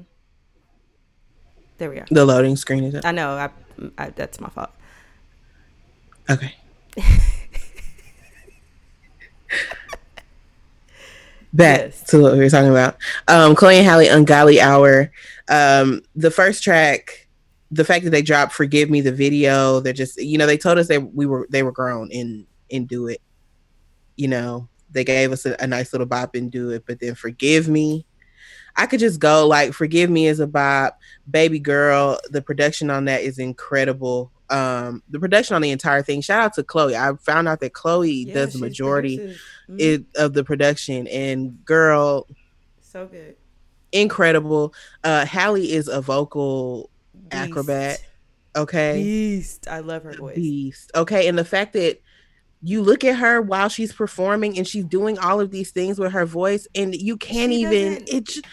There 1.78 1.90
we 1.90 1.98
are. 1.98 2.06
The 2.10 2.24
loading 2.24 2.56
screen 2.56 2.84
is 2.84 2.94
up. 2.94 3.04
I 3.04 3.12
know. 3.12 3.30
I, 3.30 3.50
I 3.98 4.10
that's 4.10 4.40
my 4.40 4.48
fault. 4.48 4.70
Okay. 6.30 6.54
Back 11.52 11.80
yes. 11.80 12.02
to 12.04 12.20
what 12.20 12.32
we 12.32 12.38
were 12.38 12.50
talking 12.50 12.70
about. 12.70 12.96
Um, 13.28 13.54
Chloe 13.54 13.76
and 13.76 13.86
Halle, 13.86 14.08
Ungodly 14.08 14.60
Hour. 14.60 15.12
Um, 15.48 16.02
the 16.14 16.30
first 16.30 16.62
track, 16.62 17.28
the 17.70 17.84
fact 17.84 18.04
that 18.04 18.10
they 18.10 18.22
dropped 18.22 18.52
"Forgive 18.52 18.90
Me" 18.90 19.00
the 19.00 19.12
video, 19.12 19.80
they're 19.80 19.92
just 19.92 20.20
you 20.20 20.38
know 20.38 20.46
they 20.46 20.58
told 20.58 20.78
us 20.78 20.88
that 20.88 21.14
we 21.14 21.26
were 21.26 21.46
they 21.50 21.62
were 21.62 21.72
grown 21.72 22.10
and 22.12 22.46
and 22.70 22.88
do 22.88 23.08
it. 23.08 23.20
You 24.16 24.28
know 24.28 24.68
they 24.90 25.04
gave 25.04 25.32
us 25.32 25.44
a, 25.44 25.56
a 25.60 25.66
nice 25.66 25.92
little 25.92 26.06
bop 26.06 26.34
and 26.34 26.50
do 26.50 26.70
it, 26.70 26.84
but 26.86 27.00
then 27.00 27.14
"Forgive 27.14 27.68
Me." 27.68 28.06
I 28.76 28.86
could 28.86 29.00
just 29.00 29.20
go 29.20 29.46
like 29.46 29.72
"Forgive 29.72 30.10
Me" 30.10 30.26
is 30.26 30.40
a 30.40 30.46
bop. 30.46 30.98
"Baby 31.30 31.58
Girl," 31.58 32.18
the 32.30 32.42
production 32.42 32.90
on 32.90 33.04
that 33.06 33.22
is 33.22 33.38
incredible. 33.38 34.30
Um, 34.50 35.02
the 35.08 35.18
production 35.18 35.56
on 35.56 35.62
the 35.62 35.70
entire 35.70 36.02
thing. 36.02 36.20
Shout 36.20 36.42
out 36.42 36.54
to 36.54 36.62
Chloe. 36.62 36.96
I 36.96 37.12
found 37.20 37.48
out 37.48 37.60
that 37.60 37.72
Chloe 37.72 38.10
yeah, 38.10 38.34
does 38.34 38.52
the 38.54 38.60
majority 38.60 39.18
mm-hmm. 39.18 39.76
it, 39.78 40.04
of 40.16 40.32
the 40.32 40.44
production, 40.44 41.06
and 41.08 41.64
girl, 41.64 42.26
so 42.80 43.06
good 43.06 43.36
incredible. 43.94 44.74
Uh 45.02 45.24
Halle 45.24 45.62
is 45.64 45.88
a 45.88 46.00
vocal 46.00 46.90
Beast. 47.14 47.34
acrobat. 47.34 48.04
Okay. 48.56 49.02
Beast. 49.02 49.66
I 49.68 49.80
love 49.80 50.04
her 50.04 50.12
voice. 50.12 50.36
Beast. 50.36 50.90
Okay. 50.94 51.26
And 51.28 51.38
the 51.38 51.44
fact 51.44 51.72
that 51.72 52.00
you 52.62 52.82
look 52.82 53.04
at 53.04 53.16
her 53.16 53.42
while 53.42 53.68
she's 53.68 53.92
performing 53.92 54.56
and 54.56 54.66
she's 54.66 54.84
doing 54.84 55.18
all 55.18 55.40
of 55.40 55.50
these 55.50 55.70
things 55.70 55.98
with 55.98 56.12
her 56.12 56.24
voice 56.24 56.66
and 56.74 56.94
you 56.94 57.16
can't 57.16 57.52
she 57.52 57.62
even 57.62 58.04
it 58.06 58.24
just 58.24 58.46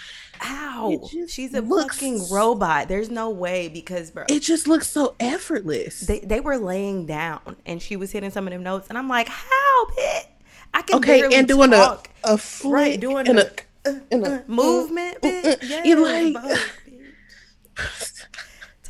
Ow. 0.44 1.08
It 1.14 1.30
she's 1.30 1.54
a 1.54 1.62
looks, 1.62 1.98
fucking 1.98 2.30
robot. 2.32 2.88
There's 2.88 3.10
no 3.12 3.30
way 3.30 3.68
because 3.68 4.10
bro. 4.10 4.26
It 4.28 4.40
just 4.40 4.68
looks 4.68 4.88
so 4.90 5.16
effortless. 5.20 6.02
They 6.02 6.20
they 6.20 6.40
were 6.40 6.58
laying 6.58 7.06
down 7.06 7.58
and 7.66 7.82
she 7.82 7.96
was 7.96 8.12
hitting 8.12 8.32
some 8.32 8.48
of 8.48 8.52
them 8.54 8.64
notes 8.64 8.88
and 8.90 8.98
I'm 8.98 9.08
like, 9.08 9.28
how 9.28 9.86
bitch? 9.98 10.26
I 10.74 10.82
can 10.82 10.98
okay, 10.98 11.24
and 11.38 11.48
doing 11.48 11.72
talk. 11.72 12.10
a 12.24 12.34
a 12.34 12.38
flick 12.38 12.74
right, 12.74 13.00
doing 13.00 13.28
and 13.28 13.40
a, 13.40 13.52
in 13.86 14.26
a 14.26 14.44
movement, 14.48 15.22
bitch. 15.22 15.70
Yeah, 15.70 15.84
you 15.84 16.04
like 16.04 16.36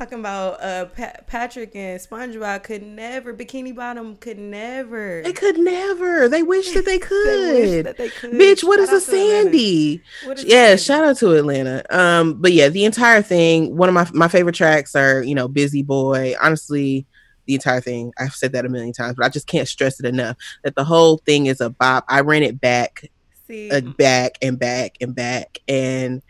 talking 0.02 0.20
about 0.20 0.60
uh 0.64 0.86
pa- 0.86 1.22
Patrick 1.28 1.76
and 1.76 2.00
SpongeBob 2.00 2.64
could 2.64 2.82
never 2.82 3.34
Bikini 3.34 3.76
Bottom 3.76 4.16
could 4.18 4.40
never. 4.40 5.22
They 5.24 5.34
could 5.34 5.60
never. 5.60 6.28
They 6.28 6.42
wish 6.42 6.72
that 6.72 6.86
they 6.86 6.98
could. 7.00 7.86
that 7.86 7.98
they 7.98 8.10
could. 8.10 8.32
Bitch, 8.32 8.64
what 8.64 8.80
shout 8.80 8.96
is 8.96 9.08
a 9.08 9.12
Sandy? 9.12 10.02
Is 10.24 10.44
yeah, 10.44 10.76
Sandy? 10.76 10.82
shout 10.82 11.04
out 11.06 11.18
to 11.18 11.34
Atlanta. 11.34 11.84
Um, 11.90 12.42
but 12.42 12.52
yeah, 12.52 12.70
the 12.70 12.86
entire 12.86 13.22
thing. 13.22 13.78
One 13.78 13.90
of 13.90 13.96
my 13.96 14.10
my 14.14 14.28
favorite 14.28 14.56
tracks 14.56 14.96
are 14.96 15.22
you 15.22 15.36
know 15.36 15.48
Busy 15.48 15.84
Boy. 15.84 16.34
Honestly, 16.42 17.06
the 17.46 17.54
entire 17.54 17.82
thing. 17.82 18.12
I've 18.18 18.34
said 18.34 18.54
that 18.54 18.66
a 18.66 18.70
million 18.70 18.94
times, 18.94 19.16
but 19.18 19.26
I 19.26 19.30
just 19.30 19.46
can't 19.48 19.68
stress 19.68 20.00
it 20.00 20.06
enough 20.06 20.36
that 20.64 20.76
the 20.76 20.84
whole 20.84 21.18
thing 21.20 21.46
is 21.46 21.62
a 21.62 21.70
bop. 21.70 22.06
I 22.08 22.22
ran 22.22 22.42
it 22.44 22.60
back 22.60 23.04
See, 23.52 23.82
back 23.82 24.38
and 24.42 24.58
back 24.58 24.98
and 25.02 25.14
back, 25.14 25.60
and 25.68 26.22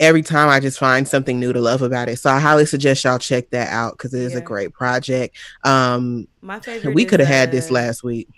every 0.00 0.22
time 0.22 0.48
I 0.48 0.58
just 0.58 0.78
find 0.78 1.06
something 1.06 1.38
new 1.38 1.52
to 1.52 1.60
love 1.60 1.82
about 1.82 2.08
it. 2.08 2.18
So 2.18 2.30
I 2.30 2.40
highly 2.40 2.66
suggest 2.66 3.04
y'all 3.04 3.18
check 3.18 3.50
that 3.50 3.68
out 3.68 3.92
because 3.92 4.12
it 4.12 4.22
is 4.22 4.32
yeah. 4.32 4.38
a 4.38 4.42
great 4.42 4.72
project. 4.72 5.36
Um, 5.64 6.26
My 6.40 6.58
favorite. 6.58 6.94
We 6.94 7.04
could 7.04 7.20
have 7.20 7.28
had 7.28 7.52
this 7.52 7.70
last 7.70 8.02
week 8.02 8.28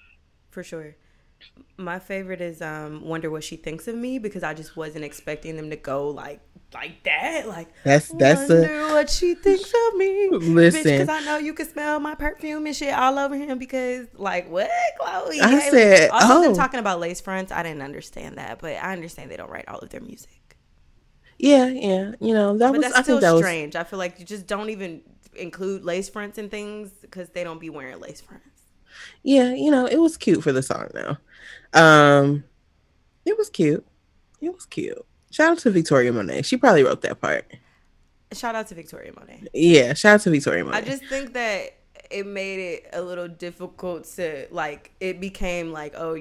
for 0.51 0.63
sure. 0.63 0.95
My 1.77 1.99
favorite 1.99 2.41
is 2.41 2.63
um, 2.63 3.05
"Wonder 3.05 3.31
What 3.31 3.45
She 3.45 3.57
Thinks 3.57 3.89
of 3.89 3.97
Me" 3.97 4.19
because 4.19 4.43
I 4.43 4.55
just 4.55 4.77
wasn't 4.77 5.05
expecting 5.05 5.57
them 5.57 5.71
to 5.71 5.77
go 5.77 6.09
like 6.11 6.41
like 6.75 7.03
that. 7.05 7.49
Like 7.49 7.69
that's 7.85 8.09
that's 8.09 8.49
wonder 8.49 8.81
a, 8.81 8.93
what 8.93 9.09
she 9.11 9.35
thinks 9.35 9.73
of 9.89 9.97
me. 9.97 10.29
Listen, 10.31 10.83
because 10.83 11.09
I 11.09 11.21
know 11.21 11.39
you 11.39 11.55
can 11.55 11.69
smell 11.69 12.01
my 12.01 12.15
perfume 12.15 12.67
and 12.67 12.77
shit 12.77 12.93
all 12.93 13.19
over 13.19 13.37
him. 13.37 13.59
Because 13.59 14.07
like 14.15 14.51
what, 14.51 14.71
Chloe? 14.99 15.41
I 15.41 15.51
hey, 15.61 15.71
said, 15.71 16.11
also 16.11 16.35
oh, 16.35 16.43
them 16.43 16.55
talking 16.55 16.81
about 16.81 17.01
lace 17.01 17.21
fronts. 17.21 17.53
I 17.53 17.63
didn't 17.63 17.83
understand 17.83 18.39
that, 18.39 18.59
but 18.61 18.73
I 18.73 18.93
understand 18.93 19.31
they 19.31 19.37
don't 19.37 19.51
write 19.51 19.69
all 19.69 19.79
of 19.79 19.91
their 19.91 20.01
music. 20.01 20.57
Yeah, 21.39 21.67
yeah, 21.67 22.13
you 22.21 22.35
know 22.35 22.59
that 22.59 22.73
but 22.73 22.79
was. 22.79 22.87
That's 22.87 22.99
I 22.99 23.03
still 23.03 23.21
think 23.21 23.33
that 23.33 23.39
strange. 23.39 23.75
Was... 23.75 23.81
I 23.81 23.85
feel 23.85 23.99
like 23.99 24.19
you 24.19 24.27
just 24.27 24.47
don't 24.47 24.71
even 24.71 25.03
include 25.37 25.85
lace 25.85 26.09
fronts 26.09 26.39
and 26.39 26.51
things 26.51 26.91
because 27.01 27.31
they 27.31 27.45
don't 27.45 27.61
be 27.61 27.71
wearing 27.71 28.01
lace 28.01 28.21
fronts. 28.21 28.47
Yeah, 29.23 29.53
you 29.53 29.71
know 29.71 29.87
it 29.87 29.99
was 29.99 30.17
cute 30.17 30.43
for 30.43 30.53
the 30.53 30.63
song 30.63 30.89
though. 30.93 31.17
Um, 31.73 32.45
it 33.25 33.37
was 33.37 33.51
cute. 33.51 33.87
It 34.41 34.53
was 34.53 34.67
cute. 34.67 35.05
Shout 35.31 35.53
out 35.53 35.59
to 35.59 35.71
Victoria 35.71 36.13
Monet. 36.13 36.43
She 36.43 36.57
probably 36.57 36.85
wrote 36.85 37.03
that 37.03 37.21
part. 37.21 37.51
Shout 38.33 38.55
out 38.55 38.69
to 38.69 38.75
Victoria 38.75 39.13
Monet. 39.19 39.45
Yeah, 39.53 39.95
shout 39.95 40.15
out 40.15 40.21
to 40.23 40.31
Victoria 40.31 40.65
Monet. 40.65 40.79
I 40.79 40.81
just 40.81 41.05
think 41.07 41.33
that 41.35 41.75
it 42.11 42.27
made 42.27 42.61
it 42.61 42.91
a 42.93 43.03
little 43.03 43.29
difficult 43.29 44.05
to 44.17 44.47
like. 44.51 44.93
It 45.01 45.21
became 45.21 45.73
like, 45.73 45.95
oh, 45.97 46.19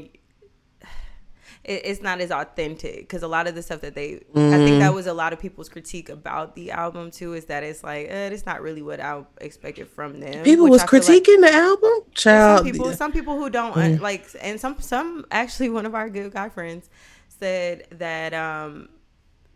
it, 1.63 1.85
it's 1.85 2.01
not 2.01 2.19
as 2.19 2.31
authentic 2.31 3.01
because 3.01 3.23
a 3.23 3.27
lot 3.27 3.47
of 3.47 3.55
the 3.55 3.61
stuff 3.61 3.81
that 3.81 3.95
they, 3.95 4.23
mm. 4.33 4.53
I 4.53 4.57
think 4.57 4.79
that 4.79 4.91
mm. 4.91 4.95
was 4.95 5.07
a 5.07 5.13
lot 5.13 5.33
of 5.33 5.39
people's 5.39 5.69
critique 5.69 6.09
about 6.09 6.55
the 6.55 6.71
album 6.71 7.11
too. 7.11 7.33
Is 7.33 7.45
that 7.45 7.63
it's 7.63 7.83
like 7.83 8.07
eh, 8.09 8.29
it's 8.29 8.45
not 8.45 8.61
really 8.61 8.81
what 8.81 8.99
I 8.99 9.23
expected 9.39 9.87
from 9.87 10.19
them. 10.19 10.43
People 10.43 10.69
was 10.69 10.83
critiquing 10.83 11.41
like, 11.41 11.51
the 11.51 11.57
album. 11.57 11.93
Child, 12.13 12.57
some 12.59 12.65
people, 12.65 12.93
some 12.93 13.11
people 13.11 13.37
who 13.37 13.49
don't 13.49 13.73
mm. 13.73 13.99
like, 13.99 14.27
and 14.41 14.59
some, 14.59 14.79
some 14.79 15.25
actually, 15.31 15.69
one 15.69 15.85
of 15.85 15.95
our 15.95 16.09
good 16.09 16.33
guy 16.33 16.49
friends 16.49 16.89
said 17.27 17.87
that 17.91 18.33
um 18.33 18.89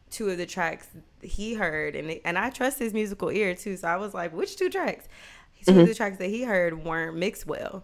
two 0.09 0.29
of 0.29 0.37
the 0.37 0.45
tracks 0.45 0.87
he 1.21 1.53
heard, 1.53 1.95
and 1.95 2.19
and 2.23 2.37
I 2.37 2.49
trust 2.49 2.79
his 2.79 2.93
musical 2.93 3.29
ear 3.29 3.53
too. 3.53 3.75
So 3.75 3.87
I 3.87 3.97
was 3.97 4.13
like, 4.13 4.33
which 4.33 4.55
two 4.55 4.69
tracks? 4.69 5.07
2 5.65 5.71
mm-hmm. 5.71 5.81
of 5.81 5.87
the 5.87 5.95
tracks 5.95 6.17
that 6.17 6.29
he 6.29 6.43
heard 6.43 6.85
weren't 6.85 7.17
mixed 7.17 7.47
well. 7.47 7.83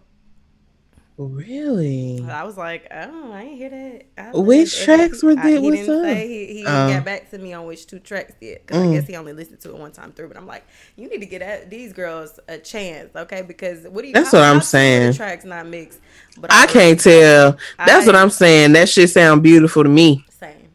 Really? 1.16 2.24
I 2.28 2.42
was 2.42 2.56
like, 2.56 2.88
oh, 2.90 3.32
I 3.32 3.42
ain't 3.42 3.56
hear 3.56 3.70
that. 4.16 4.34
which 4.34 4.82
tracks 4.82 5.22
were 5.22 5.36
there? 5.36 5.60
He 5.60 5.70
didn't 5.70 5.96
up? 5.96 6.02
say 6.02 6.26
he, 6.26 6.54
he 6.58 6.66
uh, 6.66 6.88
got 6.88 7.04
back 7.04 7.30
to 7.30 7.38
me 7.38 7.52
on 7.52 7.66
which 7.66 7.86
two 7.86 8.00
tracks 8.00 8.34
yet 8.40 8.66
because 8.66 8.82
mm. 8.82 8.90
I 8.90 8.94
guess 8.94 9.06
he 9.06 9.14
only 9.14 9.32
listened 9.32 9.60
to 9.60 9.68
it 9.68 9.76
one 9.76 9.92
time 9.92 10.10
through. 10.10 10.26
But 10.26 10.36
I'm 10.36 10.48
like, 10.48 10.66
you 10.96 11.08
need 11.08 11.20
to 11.20 11.26
get 11.26 11.40
at 11.40 11.70
these 11.70 11.92
girls 11.92 12.40
a 12.48 12.58
chance, 12.58 13.14
okay? 13.14 13.42
Because 13.42 13.86
what 13.86 14.02
do 14.02 14.08
you? 14.08 14.14
That's 14.14 14.32
what 14.32 14.42
I'm 14.42 14.60
saying. 14.60 15.12
tracks 15.12 15.44
not 15.44 15.68
mixed, 15.68 16.00
but 16.36 16.52
I, 16.52 16.64
I 16.64 16.66
can't 16.66 16.98
tell. 16.98 17.58
That's 17.78 18.04
I, 18.04 18.06
what 18.06 18.16
I'm 18.16 18.30
saying. 18.30 18.72
That 18.72 18.88
shit 18.88 19.08
sound 19.08 19.44
beautiful 19.44 19.84
to 19.84 19.88
me. 19.88 20.24
Same. 20.30 20.68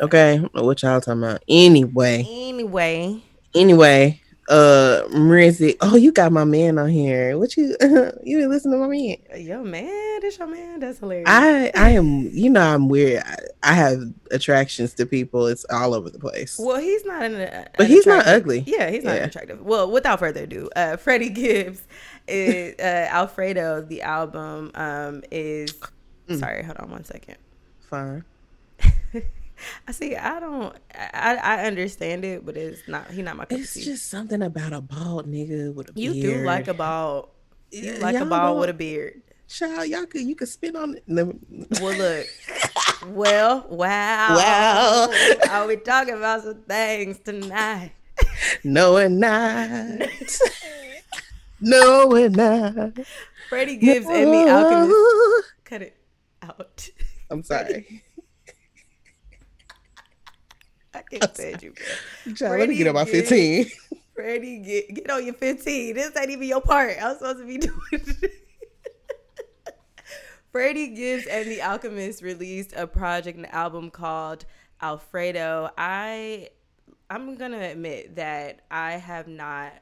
Okay, 0.00 0.38
don't 0.38 0.54
know 0.54 0.62
what 0.62 0.82
y'all 0.84 1.00
talking 1.00 1.20
about. 1.20 1.42
Anyway, 1.48 2.24
Anyway, 2.28 3.20
anyway, 3.56 4.20
uh, 4.48 5.02
Marizzi. 5.10 5.76
Oh, 5.80 5.96
you 5.96 6.12
got 6.12 6.32
my 6.32 6.44
man 6.44 6.78
on 6.78 6.88
here. 6.88 7.38
What 7.38 7.56
you 7.56 7.76
you 8.24 8.48
listening 8.48 8.74
to 8.74 8.78
my 8.78 8.88
man? 8.88 9.16
yo 9.36 9.62
man, 9.62 10.20
this 10.20 10.38
your 10.38 10.46
man. 10.46 10.80
That's 10.80 10.98
hilarious. 10.98 11.28
I 11.28 11.70
I 11.74 11.90
am. 11.90 12.28
You 12.32 12.50
know 12.50 12.60
I'm 12.60 12.88
weird. 12.88 13.22
I, 13.24 13.36
I 13.62 13.72
have 13.74 14.02
attractions 14.30 14.92
to 14.94 15.06
people. 15.06 15.46
It's 15.46 15.64
all 15.70 15.94
over 15.94 16.10
the 16.10 16.18
place. 16.18 16.58
well, 16.58 16.78
he's 16.80 17.04
not 17.04 17.22
an, 17.22 17.34
uh, 17.36 17.68
But 17.78 17.86
he's 17.86 18.06
not 18.06 18.26
ugly. 18.26 18.64
Yeah, 18.66 18.90
he's 18.90 19.04
not 19.04 19.16
Yeah. 19.16 19.24
attractive. 19.24 19.60
Well, 19.62 19.90
without 19.90 20.18
further 20.18 20.42
ado, 20.44 20.68
uh, 20.76 20.96
Freddie 20.96 21.30
Gibbs 21.30 21.82
is 22.28 22.74
uh, 22.78 23.08
Alfredo. 23.10 23.82
The 23.82 24.02
album 24.02 24.70
um, 24.74 25.22
is. 25.30 25.74
Mm. 26.28 26.40
Sorry, 26.40 26.62
hold 26.62 26.78
on 26.78 26.90
one 26.90 27.04
second. 27.04 27.36
Fine. 27.90 28.24
I 29.86 29.92
see. 29.92 30.16
I 30.16 30.40
don't. 30.40 30.76
I, 30.94 31.36
I 31.36 31.66
understand 31.66 32.24
it, 32.24 32.44
but 32.44 32.56
it's 32.56 32.86
not. 32.88 33.10
He 33.10 33.22
not 33.22 33.36
my 33.36 33.44
cup 33.44 33.58
It's 33.58 33.74
just 33.74 34.10
something 34.10 34.42
about 34.42 34.72
a 34.72 34.80
bald 34.80 35.30
nigga 35.30 35.74
with 35.74 35.90
a 35.90 35.92
you 36.00 36.12
beard. 36.12 36.24
You 36.24 36.38
do 36.38 36.44
like 36.44 36.68
a 36.68 36.74
bald. 36.74 37.28
You 37.70 37.94
like 37.94 38.16
a 38.16 38.24
bald 38.24 38.60
with 38.60 38.70
a 38.70 38.74
beard. 38.74 39.22
child. 39.48 39.88
Y'all 39.88 40.06
could 40.06 40.22
you 40.22 40.34
could 40.34 40.48
spit 40.48 40.76
on 40.76 40.96
it. 40.96 41.04
Well, 41.06 41.96
look. 41.96 42.26
well, 43.08 43.66
wow. 43.68 44.36
Wow. 44.36 45.14
Are 45.50 45.66
we 45.66 45.76
talking 45.76 46.14
about 46.14 46.42
some 46.42 46.62
things 46.62 47.18
tonight? 47.20 47.92
No 48.62 48.96
and 48.96 49.20
not. 49.20 50.08
no 51.60 52.14
and 52.14 52.36
not. 52.36 52.98
Freddie 53.48 53.76
Gibbs 53.76 54.06
and 54.06 54.32
the 54.32 54.50
Alchemist. 54.50 55.52
Cut 55.64 55.82
it 55.82 55.96
out. 56.42 56.88
I'm 57.30 57.42
sorry. 57.42 58.02
I 60.94 61.02
can't 61.10 61.34
stand 61.34 61.62
you, 61.62 61.72
bro. 61.72 62.34
Child, 62.34 62.60
let 62.60 62.68
me 62.68 62.76
get 62.76 62.88
on 62.88 62.94
my 62.94 63.04
Freddie 63.04 63.64
15. 63.64 63.66
Freddie, 64.14 64.58
get 64.58 64.94
get 64.94 65.10
on 65.10 65.24
your 65.24 65.34
15. 65.34 65.94
This 65.94 66.16
ain't 66.16 66.30
even 66.30 66.48
your 66.48 66.60
part. 66.60 66.96
I'm 67.02 67.16
supposed 67.16 67.38
to 67.38 67.46
be 67.46 67.58
doing. 67.58 67.74
This. 67.90 68.24
Freddie 70.52 70.94
Gibbs 70.94 71.26
and 71.26 71.50
the 71.50 71.62
Alchemist 71.62 72.22
released 72.22 72.74
a 72.76 72.86
project, 72.86 73.36
an 73.36 73.46
album 73.46 73.90
called 73.90 74.44
Alfredo. 74.80 75.70
I 75.76 76.50
I'm 77.10 77.34
gonna 77.36 77.60
admit 77.60 78.14
that 78.16 78.60
I 78.70 78.92
have 78.92 79.26
not 79.26 79.72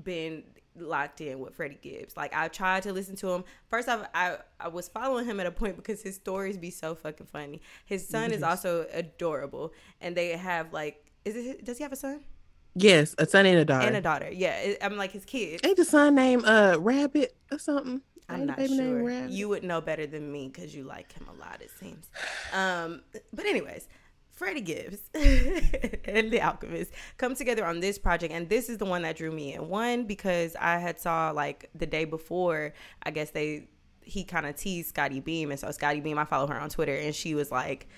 been 0.00 0.44
locked 0.80 1.20
in 1.20 1.38
with 1.40 1.54
Freddie 1.54 1.78
Gibbs. 1.80 2.16
Like 2.16 2.34
I 2.34 2.48
tried 2.48 2.82
to 2.84 2.92
listen 2.92 3.16
to 3.16 3.30
him. 3.30 3.44
First 3.68 3.88
off, 3.88 4.06
I, 4.14 4.38
I 4.60 4.68
was 4.68 4.88
following 4.88 5.24
him 5.26 5.40
at 5.40 5.46
a 5.46 5.50
point 5.50 5.76
because 5.76 6.02
his 6.02 6.16
stories 6.16 6.56
be 6.56 6.70
so 6.70 6.94
fucking 6.94 7.26
funny. 7.26 7.60
His 7.84 8.06
son 8.06 8.32
is 8.32 8.42
also 8.42 8.86
adorable, 8.92 9.72
and 10.00 10.16
they 10.16 10.30
have 10.30 10.72
like, 10.72 11.04
is 11.24 11.36
it? 11.36 11.64
Does 11.64 11.78
he 11.78 11.82
have 11.82 11.92
a 11.92 11.96
son 11.96 12.24
Yes, 12.74 13.14
a 13.18 13.26
son 13.26 13.44
and 13.46 13.58
a 13.58 13.64
daughter. 13.64 13.86
and 13.86 13.96
a 13.96 14.00
daughter? 14.00 14.30
Yeah, 14.30 14.74
I'm 14.82 14.96
like 14.96 15.10
his 15.12 15.24
kid. 15.24 15.60
Ain't 15.64 15.76
the 15.76 15.84
son 15.84 16.14
named 16.14 16.44
uh 16.44 16.76
Rabbit 16.78 17.34
or 17.50 17.58
something? 17.58 18.02
I'm 18.28 18.46
not 18.46 18.58
sure. 18.58 19.26
You 19.26 19.48
would 19.48 19.64
know 19.64 19.80
better 19.80 20.06
than 20.06 20.30
me 20.30 20.48
because 20.48 20.74
you 20.74 20.84
like 20.84 21.12
him 21.12 21.26
a 21.28 21.40
lot. 21.40 21.60
It 21.60 21.70
seems. 21.70 22.10
Um, 22.50 23.02
but 23.30 23.44
anyways, 23.44 23.88
Freddie 24.38 24.60
Gibbs 24.60 24.98
and 25.14 26.30
The 26.30 26.40
Alchemist 26.40 26.92
come 27.16 27.34
together 27.34 27.64
on 27.66 27.80
this 27.80 27.98
project, 27.98 28.32
and 28.32 28.48
this 28.48 28.68
is 28.68 28.78
the 28.78 28.84
one 28.84 29.02
that 29.02 29.16
drew 29.16 29.30
me 29.32 29.54
in. 29.54 29.68
One 29.68 30.04
because 30.04 30.54
I 30.60 30.78
had 30.78 30.98
saw 31.00 31.30
like 31.32 31.68
the 31.74 31.86
day 31.86 32.04
before. 32.04 32.72
I 33.02 33.10
guess 33.10 33.30
they 33.30 33.68
he 34.02 34.24
kind 34.24 34.46
of 34.46 34.56
teased 34.56 34.88
Scottie 34.90 35.20
Beam, 35.20 35.50
and 35.50 35.58
so 35.60 35.70
Scottie 35.72 36.00
Beam, 36.00 36.18
I 36.18 36.24
follow 36.24 36.46
her 36.46 36.58
on 36.58 36.70
Twitter, 36.70 36.94
and 36.94 37.14
she 37.14 37.34
was 37.34 37.50
like. 37.50 37.88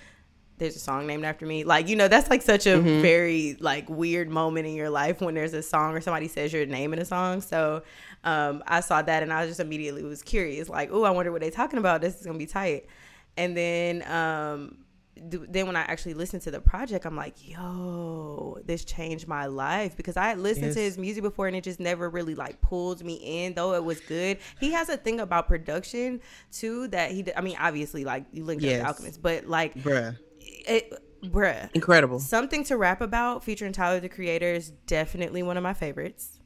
There's 0.57 0.75
a 0.75 0.79
song 0.79 1.07
named 1.07 1.25
after 1.25 1.43
me. 1.47 1.63
Like, 1.63 1.87
you 1.87 1.95
know, 1.95 2.07
that's 2.07 2.29
like 2.29 2.43
such 2.43 2.67
a 2.67 2.77
Mm-hmm. 2.77 3.01
very 3.01 3.57
like 3.59 3.89
weird 3.89 4.29
moment 4.29 4.67
in 4.67 4.75
your 4.75 4.91
life 4.91 5.19
when 5.19 5.33
there's 5.33 5.55
a 5.55 5.63
song 5.63 5.95
or 5.95 6.01
somebody 6.01 6.27
says 6.27 6.53
your 6.53 6.67
name 6.67 6.93
in 6.93 6.99
a 6.99 7.05
song. 7.05 7.41
So 7.41 7.81
um, 8.23 8.61
I 8.67 8.81
saw 8.81 9.01
that 9.01 9.23
and 9.23 9.33
I 9.33 9.47
just 9.47 9.59
immediately 9.59 10.03
was 10.03 10.21
curious, 10.21 10.69
like, 10.69 10.89
oh, 10.91 11.01
I 11.01 11.09
wonder 11.09 11.31
what 11.31 11.41
they're 11.41 11.49
talking 11.49 11.79
about. 11.79 12.01
This 12.01 12.19
is 12.19 12.27
gonna 12.27 12.37
be 12.37 12.45
tight. 12.45 12.85
And 13.37 13.57
then 13.57 14.03
um, 14.03 14.77
then 15.17 15.67
when 15.67 15.75
I 15.75 15.81
actually 15.81 16.13
listened 16.13 16.41
to 16.43 16.51
the 16.51 16.61
project, 16.61 17.05
I'm 17.05 17.15
like, 17.15 17.35
yo, 17.47 18.57
this 18.65 18.85
changed 18.85 19.27
my 19.27 19.45
life 19.45 19.95
because 19.97 20.15
I 20.17 20.29
had 20.29 20.39
listened 20.39 20.73
to 20.73 20.79
his 20.79 20.97
music 20.97 21.21
before 21.23 21.47
and 21.47 21.55
it 21.55 21.63
just 21.63 21.79
never 21.79 22.09
really 22.09 22.33
like 22.33 22.61
pulled 22.61 23.03
me 23.03 23.15
in, 23.15 23.53
though 23.53 23.73
it 23.73 23.83
was 23.83 23.99
good. 24.01 24.37
He 24.59 24.71
has 24.71 24.89
a 24.89 24.97
thing 24.97 25.19
about 25.19 25.47
production 25.47 26.21
too 26.51 26.87
that 26.89 27.11
he, 27.11 27.25
I 27.35 27.41
mean, 27.41 27.57
obviously, 27.59 28.05
like 28.05 28.25
you 28.31 28.43
linked 28.45 28.63
up 28.63 28.69
Yes. 28.69 28.81
to 28.81 28.87
Alchemist, 28.87 29.21
but 29.21 29.47
like, 29.47 29.75
Bruh. 29.75 30.17
it, 30.39 30.93
bruh, 31.23 31.69
Incredible. 31.75 32.19
Something 32.19 32.63
to 32.65 32.77
Rap 32.77 33.01
About 33.01 33.43
featuring 33.43 33.73
Tyler 33.73 33.99
the 33.99 34.09
Creator 34.09 34.53
is 34.53 34.71
definitely 34.87 35.43
one 35.43 35.57
of 35.57 35.63
my 35.63 35.73
favorites 35.73 36.39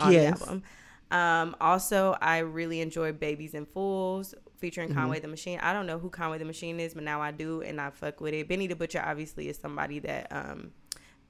on 0.00 0.12
Yes. 0.12 0.38
the 0.40 0.44
album. 0.44 0.62
Um, 1.10 1.56
also, 1.60 2.16
I 2.20 2.38
really 2.38 2.80
enjoy 2.80 3.12
Babies 3.12 3.54
and 3.54 3.68
Fools 3.68 4.34
featuring 4.62 4.88
Mm-hmm. 4.88 4.98
Conway 4.98 5.20
the 5.20 5.28
Machine. 5.28 5.58
I 5.60 5.74
don't 5.74 5.86
know 5.86 5.98
who 5.98 6.08
Conway 6.08 6.38
the 6.38 6.46
Machine 6.46 6.80
is, 6.80 6.94
but 6.94 7.02
now 7.02 7.20
I 7.20 7.32
do, 7.32 7.60
and 7.60 7.78
I 7.78 7.90
fuck 7.90 8.20
with 8.22 8.32
it. 8.32 8.48
Benny 8.48 8.66
the 8.66 8.76
Butcher 8.76 9.02
obviously 9.04 9.48
is 9.50 9.58
somebody 9.58 9.98
that. 9.98 10.28
Um, 10.30 10.70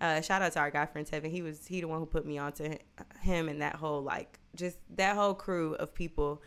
uh, 0.00 0.20
shout 0.20 0.42
out 0.42 0.52
to 0.52 0.58
our 0.58 0.70
guy 0.70 0.84
friend 0.86 1.06
Tevin. 1.06 1.30
He 1.30 1.42
was 1.42 1.64
he 1.66 1.80
the 1.80 1.86
one 1.86 2.00
who 2.00 2.06
put 2.06 2.26
me 2.26 2.36
onto 2.36 2.68
hi- 2.68 2.78
him 3.20 3.48
and 3.48 3.62
that 3.62 3.76
whole 3.76 4.02
like 4.02 4.38
just 4.56 4.76
that 4.96 5.14
whole 5.16 5.32
crew 5.34 5.74
of 5.74 5.94
people. 5.94 6.42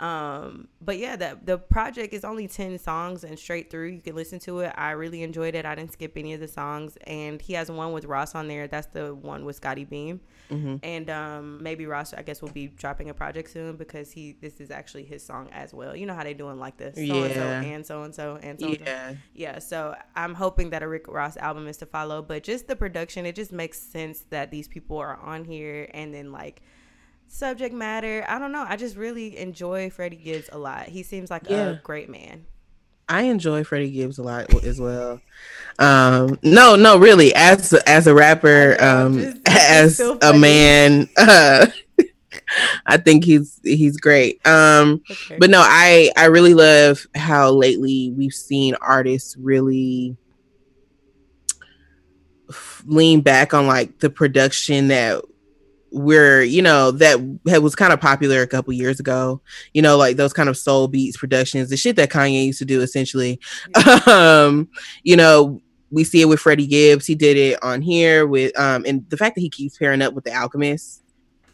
Um, 0.00 0.68
but 0.80 0.96
yeah, 0.96 1.14
the 1.16 1.38
the 1.44 1.58
project 1.58 2.14
is 2.14 2.24
only 2.24 2.48
ten 2.48 2.78
songs 2.78 3.22
and 3.22 3.38
straight 3.38 3.70
through. 3.70 3.88
You 3.88 4.00
can 4.00 4.14
listen 4.16 4.38
to 4.40 4.60
it. 4.60 4.72
I 4.76 4.92
really 4.92 5.22
enjoyed 5.22 5.54
it. 5.54 5.66
I 5.66 5.74
didn't 5.74 5.92
skip 5.92 6.12
any 6.16 6.32
of 6.32 6.40
the 6.40 6.48
songs, 6.48 6.96
and 7.06 7.40
he 7.40 7.52
has 7.52 7.70
one 7.70 7.92
with 7.92 8.06
Ross 8.06 8.34
on 8.34 8.48
there. 8.48 8.66
That's 8.66 8.86
the 8.86 9.14
one 9.14 9.44
with 9.44 9.56
Scottie 9.56 9.84
Beam, 9.84 10.20
and 10.82 11.10
um, 11.10 11.62
maybe 11.62 11.84
Ross 11.86 12.14
I 12.14 12.22
guess 12.22 12.40
will 12.40 12.48
be 12.50 12.66
dropping 12.68 13.10
a 13.10 13.14
project 13.14 13.50
soon 13.50 13.76
because 13.76 14.10
he 14.10 14.36
this 14.40 14.58
is 14.60 14.70
actually 14.70 15.04
his 15.04 15.24
song 15.24 15.50
as 15.52 15.74
well. 15.74 15.94
You 15.94 16.06
know 16.06 16.14
how 16.14 16.24
they 16.24 16.32
doing 16.34 16.58
like 16.58 16.78
this, 16.78 16.96
and 16.96 17.06
so 17.08 17.14
Yeah. 17.26 17.60
and 17.60 17.86
so 17.86 18.02
and 18.04 18.14
so 18.14 18.38
and 18.42 18.58
so. 18.58 18.66
and 18.68 18.78
so. 18.78 18.84
Yeah. 18.84 19.14
Yeah, 19.34 19.58
so 19.58 19.94
I'm 20.16 20.34
hoping 20.34 20.70
that 20.70 20.82
a 20.82 20.88
Rick 20.88 21.08
Ross 21.08 21.36
album 21.36 21.68
is 21.68 21.76
to 21.78 21.86
follow, 21.86 22.22
but 22.22 22.42
just 22.42 22.68
the 22.68 22.74
production, 22.76 23.26
it 23.26 23.34
just 23.34 23.52
makes 23.52 23.78
sense 23.78 24.24
that 24.30 24.50
these 24.50 24.66
people 24.66 24.96
are 24.96 25.16
on 25.18 25.44
here 25.44 25.88
and 25.92 26.12
then 26.14 26.32
like 26.32 26.62
subject 27.30 27.74
matter. 27.74 28.24
I 28.28 28.38
don't 28.38 28.52
know. 28.52 28.64
I 28.68 28.76
just 28.76 28.96
really 28.96 29.38
enjoy 29.38 29.88
Freddie 29.90 30.16
Gibbs 30.16 30.48
a 30.52 30.58
lot. 30.58 30.88
He 30.88 31.02
seems 31.02 31.30
like 31.30 31.48
Yeah. 31.48 31.70
a 31.70 31.74
great 31.82 32.10
man. 32.10 32.44
I 33.08 33.22
enjoy 33.22 33.64
Freddie 33.64 33.90
Gibbs 33.90 34.18
a 34.18 34.22
lot 34.22 34.52
as 34.64 34.80
well. 34.80 35.20
Um, 35.80 36.38
no, 36.42 36.76
no, 36.76 36.96
really, 36.96 37.34
as 37.34 37.72
as 37.86 38.06
a 38.06 38.14
rapper, 38.14 38.76
um, 38.80 39.18
just- 39.18 39.38
as 39.48 39.96
so 39.96 40.18
a 40.22 40.32
man, 40.36 41.08
uh, 41.16 41.66
I 42.86 42.96
think 42.98 43.24
he's 43.24 43.58
he's 43.64 43.96
great. 43.96 44.44
Um, 44.46 45.02
Okay. 45.10 45.38
but 45.40 45.50
no, 45.50 45.60
I 45.64 46.12
I 46.16 46.26
really 46.26 46.54
love 46.54 47.04
how 47.16 47.50
lately 47.50 48.12
we've 48.16 48.32
seen 48.34 48.74
artists 48.80 49.36
really 49.36 50.16
lean 52.86 53.20
back 53.20 53.54
on 53.54 53.66
like 53.66 53.98
the 54.00 54.10
production 54.10 54.88
that 54.88 55.22
we're 55.92 56.42
you 56.42 56.62
know 56.62 56.90
that 56.92 57.20
was 57.44 57.74
kind 57.74 57.92
of 57.92 58.00
popular 58.00 58.42
a 58.42 58.46
couple 58.46 58.72
years 58.72 59.00
ago. 59.00 59.40
You 59.74 59.82
know 59.82 59.96
like 59.96 60.16
those 60.16 60.32
kind 60.32 60.48
of 60.48 60.56
soul 60.56 60.88
beats 60.88 61.16
productions 61.16 61.70
the 61.70 61.76
shit 61.76 61.96
that 61.96 62.10
kanye 62.10 62.46
used 62.46 62.58
to 62.60 62.64
do 62.64 62.80
essentially. 62.80 63.40
Um 64.06 64.68
you 65.02 65.16
know 65.16 65.60
we 65.90 66.04
see 66.04 66.20
it 66.20 66.26
with 66.26 66.40
freddie 66.40 66.66
gibbs. 66.66 67.06
He 67.06 67.14
did 67.14 67.36
it 67.36 67.62
on 67.62 67.82
here 67.82 68.26
with 68.26 68.58
um 68.58 68.84
and 68.86 69.08
the 69.10 69.16
fact 69.16 69.34
that 69.34 69.40
he 69.40 69.50
keeps 69.50 69.78
pairing 69.78 70.02
up 70.02 70.14
with 70.14 70.24
the 70.24 70.32
alchemist 70.32 71.02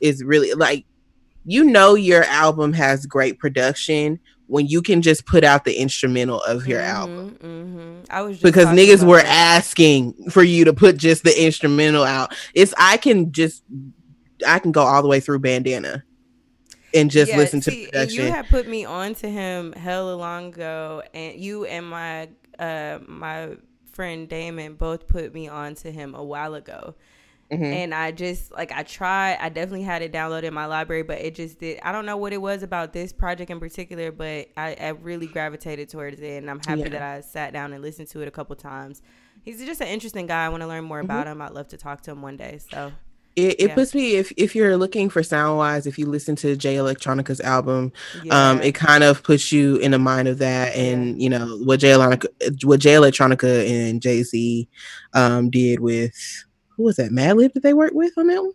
is 0.01 0.23
really 0.23 0.53
like 0.53 0.85
you 1.45 1.65
know 1.65 1.95
your 1.95 2.25
album 2.25 2.73
has 2.73 3.07
great 3.07 3.39
production 3.39 4.21
when 4.49 4.67
you 4.67 4.81
can 4.83 5.03
just 5.03 5.27
put 5.27 5.45
out 5.45 5.65
the 5.65 5.75
instrumental 5.75 6.41
of 6.43 6.67
your 6.67 6.81
album. 6.81 7.37
hmm 7.41 8.01
I 8.11 8.23
was 8.23 8.37
just 8.37 8.45
because 8.45 8.67
niggas 8.67 9.05
were 9.05 9.17
that. 9.17 9.27
asking 9.27 10.31
for 10.31 10.43
you 10.43 10.65
to 10.65 10.73
put 10.73 10.97
just 10.97 11.25
the 11.25 11.45
instrumental 11.45 12.05
out. 12.05 12.35
It's 12.55 12.73
I 12.79 12.97
can 12.99 13.33
just 13.33 13.65
I 14.47 14.59
can 14.59 14.73
go 14.73 14.83
all 14.83 15.03
the 15.03 15.09
way 15.09 15.21
through 15.21 15.39
bandana 15.41 16.05
and 16.95 17.11
just 17.11 17.31
Yeah, 17.31 17.37
listen 17.39 17.61
to 17.63 17.71
see, 17.71 17.85
and 17.85 17.93
production. 17.93 18.25
You 18.25 18.31
had 18.33 18.49
put 18.49 18.67
me 18.69 18.85
on 18.85 19.15
to 19.17 19.29
him 19.31 19.73
hella 19.73 20.15
long 20.15 20.49
ago, 20.49 21.03
and 21.15 21.39
you 21.39 21.65
and 21.67 21.87
my 21.89 22.29
uh 22.59 22.99
my 23.07 23.57
friend 23.93 24.29
Damon 24.29 24.75
both 24.75 25.07
put 25.09 25.33
me 25.33 25.49
on 25.49 25.75
to 25.77 25.91
him 25.91 26.15
a 26.15 26.23
while 26.25 26.55
ago. 26.55 26.95
Mhm. 27.51 27.63
And 27.63 27.95
I 27.95 28.11
just 28.11 28.51
like 28.51 28.73
I 28.73 28.83
tried. 28.83 29.39
I 29.41 29.49
definitely 29.51 29.83
had 29.85 30.03
it 30.03 30.13
downloaded 30.13 30.45
in 30.45 30.55
my 30.55 30.67
library, 30.67 31.03
but 31.03 31.19
it 31.21 31.35
just 31.37 31.61
did. 31.61 31.79
I 31.83 31.93
don't 31.93 32.05
know 32.05 32.17
what 32.17 32.33
it 32.33 32.41
was 32.43 32.63
about 32.65 32.93
this 32.93 33.13
project 33.13 33.51
in 33.53 33.61
particular, 33.61 34.11
but 34.11 34.49
I, 34.57 34.77
I 34.81 34.89
really 34.89 35.29
gravitated 35.29 35.89
towards 35.89 36.21
it, 36.21 36.39
and 36.39 36.51
I'm 36.51 36.59
happy 36.59 36.81
Yeah. 36.81 36.89
that 36.89 37.03
I 37.03 37.21
sat 37.21 37.53
down 37.53 37.73
and 37.73 37.83
listened 37.83 38.09
to 38.09 38.21
it 38.21 38.27
a 38.29 38.33
couple 38.33 38.57
times. 38.57 39.01
He's 39.45 39.65
just 39.65 39.81
an 39.81 39.87
interesting 39.87 40.27
guy. 40.27 40.45
I 40.45 40.49
want 40.49 40.63
to 40.63 40.67
learn 40.67 40.83
more 40.83 40.99
about 40.99 41.29
him. 41.29 41.41
I'd 41.41 41.53
love 41.53 41.69
to 41.69 41.77
talk 41.77 42.01
to 42.03 42.11
him 42.11 42.21
one 42.21 42.37
day. 42.37 42.59
So 42.69 42.91
it, 43.37 43.61
it 43.61 43.69
yeah. 43.69 43.75
puts 43.75 43.95
me 43.95 44.17
if 44.17 44.33
if 44.39 44.55
you're 44.57 44.79
looking 44.79 45.11
for 45.11 45.23
sound 45.23 45.59
wise, 45.59 45.87
if 45.87 45.99
you 45.99 46.07
listen 46.07 46.35
to 46.37 46.57
Jay 46.57 46.77
Electronica's 46.77 47.41
album, 47.43 47.93
um, 48.15 48.23
yeah. 48.25 48.51
um, 48.51 48.63
it 48.63 48.75
kind 48.75 49.05
of 49.05 49.23
puts 49.23 49.53
you 49.53 49.77
in 49.77 49.91
the 49.91 49.99
mind 49.99 50.27
of 50.27 50.39
that, 50.39 50.75
and 50.75 51.21
yeah. 51.21 51.23
you 51.23 51.29
know 51.29 51.59
what 51.59 51.81
Jay 51.81 51.91
Electronica, 51.91 52.65
what 52.65 52.81
Jay 52.81 52.95
Electronica 52.95 53.69
and 53.69 54.01
Jay 54.01 54.23
Z 54.23 54.67
um, 55.13 55.51
did 55.51 55.81
with 55.81 56.15
who 56.69 56.85
was 56.85 56.97
that 56.97 57.11
Madlib 57.11 57.53
that 57.53 57.63
they 57.63 57.75
worked 57.75 57.95
with 57.95 58.13
on 58.17 58.27
that 58.29 58.43
one. 58.43 58.53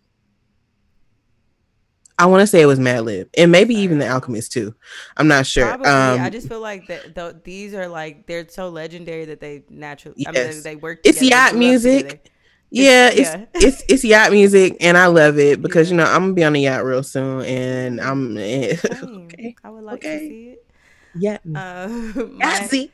I 2.17 2.25
want 2.25 2.41
to 2.41 2.47
say 2.47 2.61
it 2.61 2.67
was 2.67 2.79
Madlib, 2.79 3.29
and 3.37 3.51
maybe 3.51 3.75
even 3.75 3.99
the 3.99 4.07
Alchemist 4.07 4.51
too. 4.51 4.73
I'm 5.17 5.27
not 5.27 5.45
sure. 5.45 5.67
Probably, 5.67 5.87
um, 5.87 6.21
I 6.21 6.31
just 6.31 6.47
feel 6.47 6.59
like 6.59 6.87
that 6.87 7.43
these 7.43 7.75
are 7.75 7.87
like 7.87 8.25
they're 8.25 8.47
so 8.49 8.69
legendary 8.69 9.25
that 9.25 9.39
they 9.39 9.63
naturally. 9.69 10.15
Yes. 10.17 10.35
I 10.35 10.53
mean, 10.53 10.63
they 10.63 10.75
work. 10.75 11.01
It's 11.03 11.21
yacht 11.21 11.55
music. 11.55 12.31
Yeah, 12.71 13.09
it's, 13.09 13.19
yeah. 13.19 13.45
it's 13.55 13.83
it's 13.89 14.03
yacht 14.05 14.31
music, 14.31 14.77
and 14.79 14.97
I 14.97 15.07
love 15.07 15.37
it 15.37 15.61
because 15.61 15.89
yeah. 15.89 15.91
you 15.91 15.97
know 15.97 16.09
I'm 16.09 16.21
gonna 16.21 16.33
be 16.33 16.43
on 16.45 16.53
the 16.53 16.61
yacht 16.61 16.85
real 16.85 17.03
soon, 17.03 17.43
and 17.43 17.99
I'm 17.99 18.37
okay. 18.37 19.55
I 19.63 19.69
would 19.69 19.83
like 19.83 19.95
okay. 19.95 20.19
to 20.19 20.27
see 20.27 20.49
it. 20.51 20.65
Yeah, 21.13 21.37
uh, 21.53 21.87
my, 22.31 22.67
see. 22.67 22.91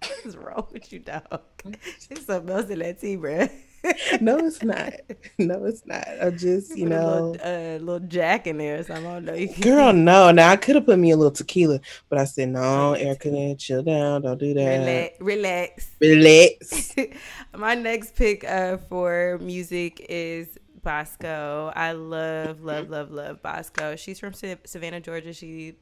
What's 0.00 0.36
wrong 0.36 0.66
with 0.72 0.92
you, 0.92 0.98
dog? 0.98 1.42
There's 1.64 2.26
something 2.26 2.50
else 2.50 2.68
in 2.68 2.80
that 2.80 3.00
tea, 3.00 3.16
bruh. 3.16 3.50
no, 4.20 4.38
it's 4.38 4.62
not. 4.62 4.92
No, 5.38 5.64
it's 5.64 5.86
not. 5.86 6.06
I 6.22 6.30
just, 6.30 6.76
you 6.76 6.86
know, 6.88 7.00
a 7.00 7.20
little, 7.20 7.36
uh, 7.44 7.78
little 7.78 8.08
Jack 8.08 8.46
in 8.46 8.58
there 8.58 8.80
or 8.80 8.82
something. 8.82 9.06
I 9.06 9.14
don't 9.14 9.24
know. 9.24 9.34
You 9.34 9.48
can... 9.48 9.62
Girl, 9.62 9.92
no. 9.92 10.30
Now 10.30 10.50
I 10.50 10.56
could 10.56 10.74
have 10.74 10.86
put 10.86 10.98
me 10.98 11.10
a 11.10 11.16
little 11.16 11.32
tequila, 11.32 11.80
but 12.08 12.18
I 12.18 12.24
said 12.24 12.50
no. 12.50 12.94
Erica, 12.94 13.54
chill 13.56 13.82
down. 13.82 14.22
Don't 14.22 14.38
do 14.38 14.54
that. 14.54 15.14
Relax. 15.20 15.90
Relax. 16.00 16.94
My 17.56 17.74
next 17.74 18.16
pick 18.16 18.44
uh, 18.44 18.78
for 18.78 19.38
music 19.40 20.04
is 20.08 20.58
Bosco. 20.82 21.72
I 21.74 21.92
love, 21.92 22.62
love, 22.62 22.90
love, 22.90 23.10
love 23.10 23.42
Bosco. 23.42 23.96
She's 23.96 24.18
from 24.20 24.32
Savannah, 24.34 25.00
Georgia. 25.00 25.32
She 25.32 25.74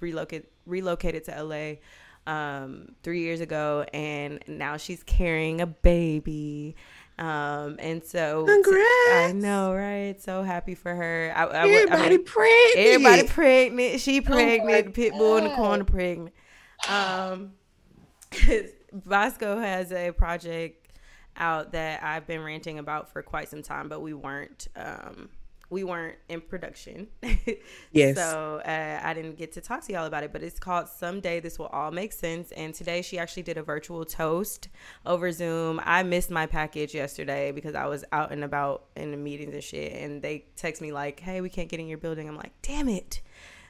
relocated 0.00 0.46
relocated 0.66 1.24
to 1.24 1.42
LA 1.42 1.74
um, 2.32 2.94
three 3.02 3.20
years 3.20 3.40
ago, 3.40 3.84
and 3.92 4.40
now 4.46 4.76
she's 4.76 5.02
carrying 5.02 5.60
a 5.60 5.66
baby. 5.66 6.76
Um, 7.18 7.76
and 7.78 8.02
so 8.02 8.46
Congrats. 8.46 8.86
I 9.12 9.32
know, 9.34 9.74
right? 9.74 10.20
So 10.20 10.42
happy 10.42 10.74
for 10.74 10.94
her. 10.94 11.32
I, 11.36 11.44
I, 11.44 11.68
everybody 11.68 12.02
I 12.02 12.08
mean, 12.08 12.24
pregnant. 12.24 12.76
Everybody 12.76 13.28
pregnant. 13.28 14.00
She 14.00 14.20
oh 14.20 14.22
pregnant. 14.22 14.86
Oh 14.88 14.90
Pitbull 14.90 15.38
in 15.38 15.44
the 15.44 15.54
corner 15.54 15.84
pregnant. 15.84 16.34
Um, 16.88 17.52
Bosco 18.92 19.58
has 19.58 19.92
a 19.92 20.10
project 20.12 20.88
out 21.36 21.72
that 21.72 22.02
I've 22.02 22.26
been 22.26 22.42
ranting 22.42 22.78
about 22.78 23.12
for 23.12 23.22
quite 23.22 23.48
some 23.48 23.62
time, 23.62 23.88
but 23.88 24.00
we 24.00 24.14
weren't 24.14 24.68
um 24.76 25.28
we 25.72 25.84
weren't 25.84 26.16
in 26.28 26.42
production. 26.42 27.08
yes. 27.92 28.16
So 28.16 28.60
uh, 28.64 29.00
I 29.02 29.14
didn't 29.14 29.38
get 29.38 29.52
to 29.52 29.62
talk 29.62 29.82
to 29.86 29.92
y'all 29.92 30.04
about 30.04 30.22
it, 30.22 30.30
but 30.30 30.42
it's 30.42 30.58
called 30.58 30.86
Someday 30.86 31.40
This 31.40 31.58
Will 31.58 31.66
All 31.66 31.90
Make 31.90 32.12
Sense. 32.12 32.52
And 32.52 32.74
today 32.74 33.00
she 33.00 33.18
actually 33.18 33.42
did 33.42 33.56
a 33.56 33.62
virtual 33.62 34.04
toast 34.04 34.68
over 35.06 35.32
Zoom. 35.32 35.80
I 35.82 36.02
missed 36.02 36.30
my 36.30 36.44
package 36.44 36.94
yesterday 36.94 37.52
because 37.52 37.74
I 37.74 37.86
was 37.86 38.04
out 38.12 38.32
and 38.32 38.44
about 38.44 38.84
in 38.96 39.12
the 39.12 39.16
meetings 39.16 39.54
and 39.54 39.64
shit. 39.64 39.94
And 39.94 40.20
they 40.20 40.44
text 40.56 40.82
me 40.82 40.92
like, 40.92 41.20
hey, 41.20 41.40
we 41.40 41.48
can't 41.48 41.70
get 41.70 41.80
in 41.80 41.88
your 41.88 41.98
building. 41.98 42.28
I'm 42.28 42.36
like, 42.36 42.52
damn 42.60 42.90
it. 42.90 43.22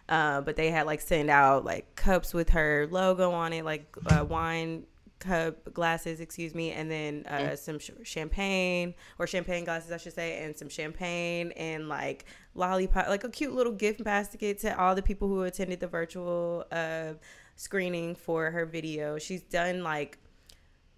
Uh, 0.09 0.41
but 0.41 0.57
they 0.57 0.73
had 0.73 0.87
like 0.87 1.01
send 1.01 1.31
out 1.31 1.65
like 1.65 1.95
cups 1.95 2.35
with 2.35 2.51
her 2.51 2.89
logo 2.91 3.31
on 3.31 3.53
it, 3.53 3.65
like 3.65 3.87
uh, 4.11 4.25
wine 4.25 4.83
cup 5.23 5.73
glasses, 5.73 6.21
excuse 6.21 6.55
me, 6.55 6.73
and 6.73 6.91
then 6.91 7.25
uh, 7.29 7.39
mm. 7.39 7.59
some 7.59 7.79
sh- 7.79 7.91
champagne 8.03 8.95
or 9.19 9.27
champagne 9.27 9.65
glasses, 9.65 9.93
I 9.93 9.97
should 9.97 10.15
say, 10.15 10.43
and 10.45 10.57
some 10.57 10.69
champagne 10.69 11.53
and 11.53 11.89
like 11.89 12.25
lollipop, 12.55 13.09
like 13.09 13.25
a 13.25 13.29
cute 13.29 13.55
little 13.55 13.73
gift 13.73 14.03
basket 14.03 14.59
to 14.61 14.79
all 14.79 14.95
the 14.95 15.03
people 15.03 15.29
who 15.29 15.43
attended 15.43 15.81
the 15.81 15.87
virtual 15.87 16.65
uh, 16.73 17.15
screening 17.55 18.15
for 18.17 18.51
her 18.51 18.67
video. 18.67 19.19
She's 19.19 19.43
done 19.43 19.85
like 19.85 20.19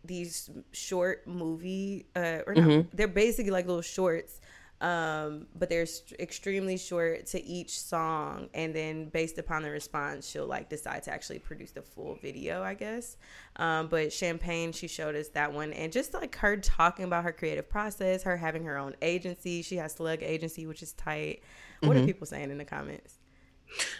these 0.03 0.51
short 0.73 1.27
movie, 1.27 2.07
uh, 2.17 2.41
or 2.47 2.55
mm-hmm. 2.55 2.89
they're 2.95 3.09
basically 3.09 3.53
like 3.53 3.67
little 3.67 3.83
shorts 3.83 4.41
um, 4.81 5.47
but 5.55 5.69
they're 5.69 5.87
extremely 6.19 6.77
short 6.77 7.27
to 7.27 7.43
each 7.45 7.81
song 7.81 8.49
and 8.55 8.75
then 8.75 9.07
based 9.07 9.39
upon 9.39 9.63
the 9.63 9.71
response 9.71 10.29
she'll 10.29 10.47
like 10.47 10.69
decide 10.69 11.03
to 11.03 11.13
actually 11.13 11.39
produce 11.39 11.71
the 11.71 11.83
full 11.83 12.19
video 12.21 12.63
i 12.63 12.75
guess 12.75 13.17
um, 13.57 13.87
but 13.89 14.13
champagne 14.13 14.73
she 14.73 14.89
showed 14.89 15.15
us 15.15 15.29
that 15.29 15.53
one 15.53 15.73
and 15.73 15.93
just 15.93 16.13
like 16.13 16.37
her 16.37 16.57
talking 16.57 17.05
about 17.05 17.25
her 17.25 17.33
creative 17.33 17.69
process 17.69 18.23
her 18.23 18.37
having 18.37 18.65
her 18.65 18.77
own 18.77 18.95
agency 19.01 19.63
she 19.63 19.77
has 19.77 19.93
slug 19.93 20.23
agency 20.23 20.67
which 20.67 20.83
is 20.83 20.93
tight 20.93 21.43
what 21.81 21.93
mm-hmm. 21.93 22.03
are 22.03 22.07
people 22.07 22.27
saying 22.27 22.51
in 22.51 22.59
the 22.59 22.65
comments 22.65 23.19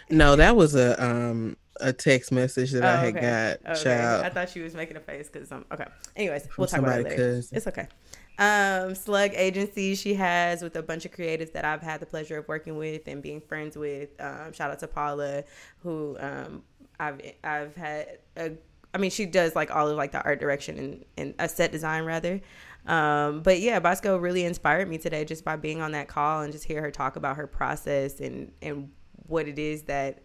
no 0.09 0.35
that 0.35 0.55
was 0.55 0.75
a 0.75 1.03
um 1.03 1.55
a 1.81 1.91
text 1.91 2.31
message 2.31 2.71
that 2.71 2.85
oh, 2.85 2.87
I 2.87 2.95
had 2.95 3.17
okay. 3.17 3.57
got. 3.65 3.71
Okay. 3.71 3.83
Child. 3.83 4.25
I 4.25 4.29
thought 4.29 4.49
she 4.49 4.61
was 4.61 4.73
making 4.73 4.95
a 4.95 5.01
face 5.01 5.27
because 5.29 5.51
I'm 5.51 5.65
okay. 5.73 5.83
Anyways, 6.15 6.47
we'll 6.57 6.67
talk 6.67 6.79
about 6.79 7.01
it 7.01 7.03
later. 7.03 7.41
It's 7.51 7.67
okay 7.67 7.89
um, 8.37 8.95
Slug 8.95 9.31
Agency 9.33 9.95
she 9.95 10.13
has 10.15 10.61
with 10.61 10.75
a 10.75 10.83
bunch 10.83 11.05
of 11.05 11.11
creatives 11.11 11.53
that 11.53 11.65
I've 11.65 11.81
had 11.81 11.99
the 11.99 12.05
pleasure 12.05 12.37
of 12.37 12.47
working 12.47 12.77
with 12.77 13.07
and 13.07 13.21
being 13.21 13.41
friends 13.41 13.77
with. 13.77 14.09
Um, 14.19 14.51
shout 14.53 14.71
out 14.71 14.79
to 14.79 14.87
Paula, 14.87 15.43
who 15.79 16.17
um, 16.19 16.63
I've 16.99 17.21
I've 17.43 17.75
had 17.75 18.19
a. 18.35 18.51
I 18.93 18.97
mean, 18.97 19.11
she 19.11 19.25
does 19.25 19.55
like 19.55 19.75
all 19.75 19.89
of 19.89 19.97
like 19.97 20.11
the 20.11 20.23
art 20.23 20.39
direction 20.39 20.77
and, 20.77 21.05
and 21.17 21.35
a 21.39 21.49
set 21.49 21.71
design 21.71 22.05
rather. 22.05 22.41
Um, 22.85 23.41
but 23.41 23.59
yeah, 23.59 23.79
Bosco 23.79 24.17
really 24.17 24.45
inspired 24.45 24.87
me 24.87 24.97
today 24.97 25.25
just 25.25 25.43
by 25.43 25.55
being 25.55 25.81
on 25.81 25.91
that 25.93 26.07
call 26.07 26.41
and 26.41 26.53
just 26.53 26.65
hear 26.65 26.81
her 26.81 26.91
talk 26.91 27.15
about 27.15 27.37
her 27.37 27.47
process 27.47 28.19
and 28.19 28.51
and 28.61 28.91
what 29.27 29.47
it 29.47 29.57
is 29.57 29.83
that 29.83 30.21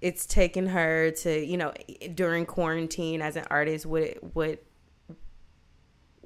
it's 0.00 0.26
taken 0.26 0.66
her 0.66 1.10
to 1.12 1.44
you 1.44 1.56
know 1.56 1.72
during 2.14 2.44
quarantine 2.44 3.22
as 3.22 3.36
an 3.36 3.44
artist 3.50 3.86
what 3.86 4.18
what 4.34 4.62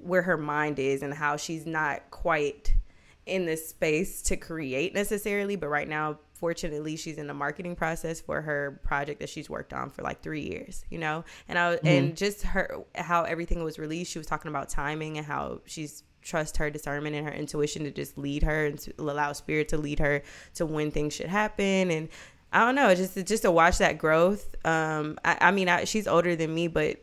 where 0.02 0.22
her 0.22 0.36
mind 0.36 0.78
is 0.78 1.02
and 1.02 1.14
how 1.14 1.36
she's 1.36 1.66
not 1.66 2.10
quite 2.10 2.74
in 3.26 3.44
this 3.44 3.68
space 3.68 4.22
to 4.22 4.36
create 4.36 4.94
necessarily 4.94 5.54
but 5.54 5.68
right 5.68 5.88
now 5.88 6.18
fortunately 6.34 6.96
she's 6.96 7.18
in 7.18 7.26
the 7.26 7.34
marketing 7.34 7.74
process 7.74 8.20
for 8.20 8.40
her 8.40 8.80
project 8.84 9.20
that 9.20 9.28
she's 9.28 9.50
worked 9.50 9.72
on 9.72 9.90
for 9.90 10.02
like 10.02 10.22
three 10.22 10.42
years 10.42 10.84
you 10.88 10.98
know 10.98 11.24
and 11.48 11.58
i 11.58 11.74
mm-hmm. 11.76 11.86
and 11.86 12.16
just 12.16 12.42
her 12.42 12.78
how 12.94 13.24
everything 13.24 13.62
was 13.62 13.78
released 13.78 14.10
she 14.12 14.18
was 14.18 14.26
talking 14.26 14.48
about 14.48 14.68
timing 14.68 15.18
and 15.18 15.26
how 15.26 15.60
she's 15.66 16.04
trust 16.22 16.56
her 16.56 16.70
discernment 16.70 17.14
and 17.14 17.26
her 17.26 17.32
intuition 17.32 17.84
to 17.84 17.90
just 17.90 18.16
lead 18.16 18.42
her 18.42 18.66
and 18.66 18.78
to 18.78 18.92
allow 18.98 19.32
spirit 19.32 19.68
to 19.68 19.76
lead 19.76 19.98
her 19.98 20.22
to 20.54 20.64
when 20.64 20.90
things 20.90 21.14
should 21.14 21.28
happen 21.28 21.90
and 21.90 22.08
i 22.52 22.60
don't 22.60 22.74
know 22.74 22.94
just 22.94 23.14
just 23.26 23.42
to 23.42 23.50
watch 23.50 23.78
that 23.78 23.98
growth 23.98 24.54
um 24.64 25.18
i, 25.24 25.36
I 25.40 25.50
mean 25.50 25.68
I, 25.68 25.84
she's 25.84 26.06
older 26.06 26.36
than 26.36 26.54
me 26.54 26.68
but 26.68 27.02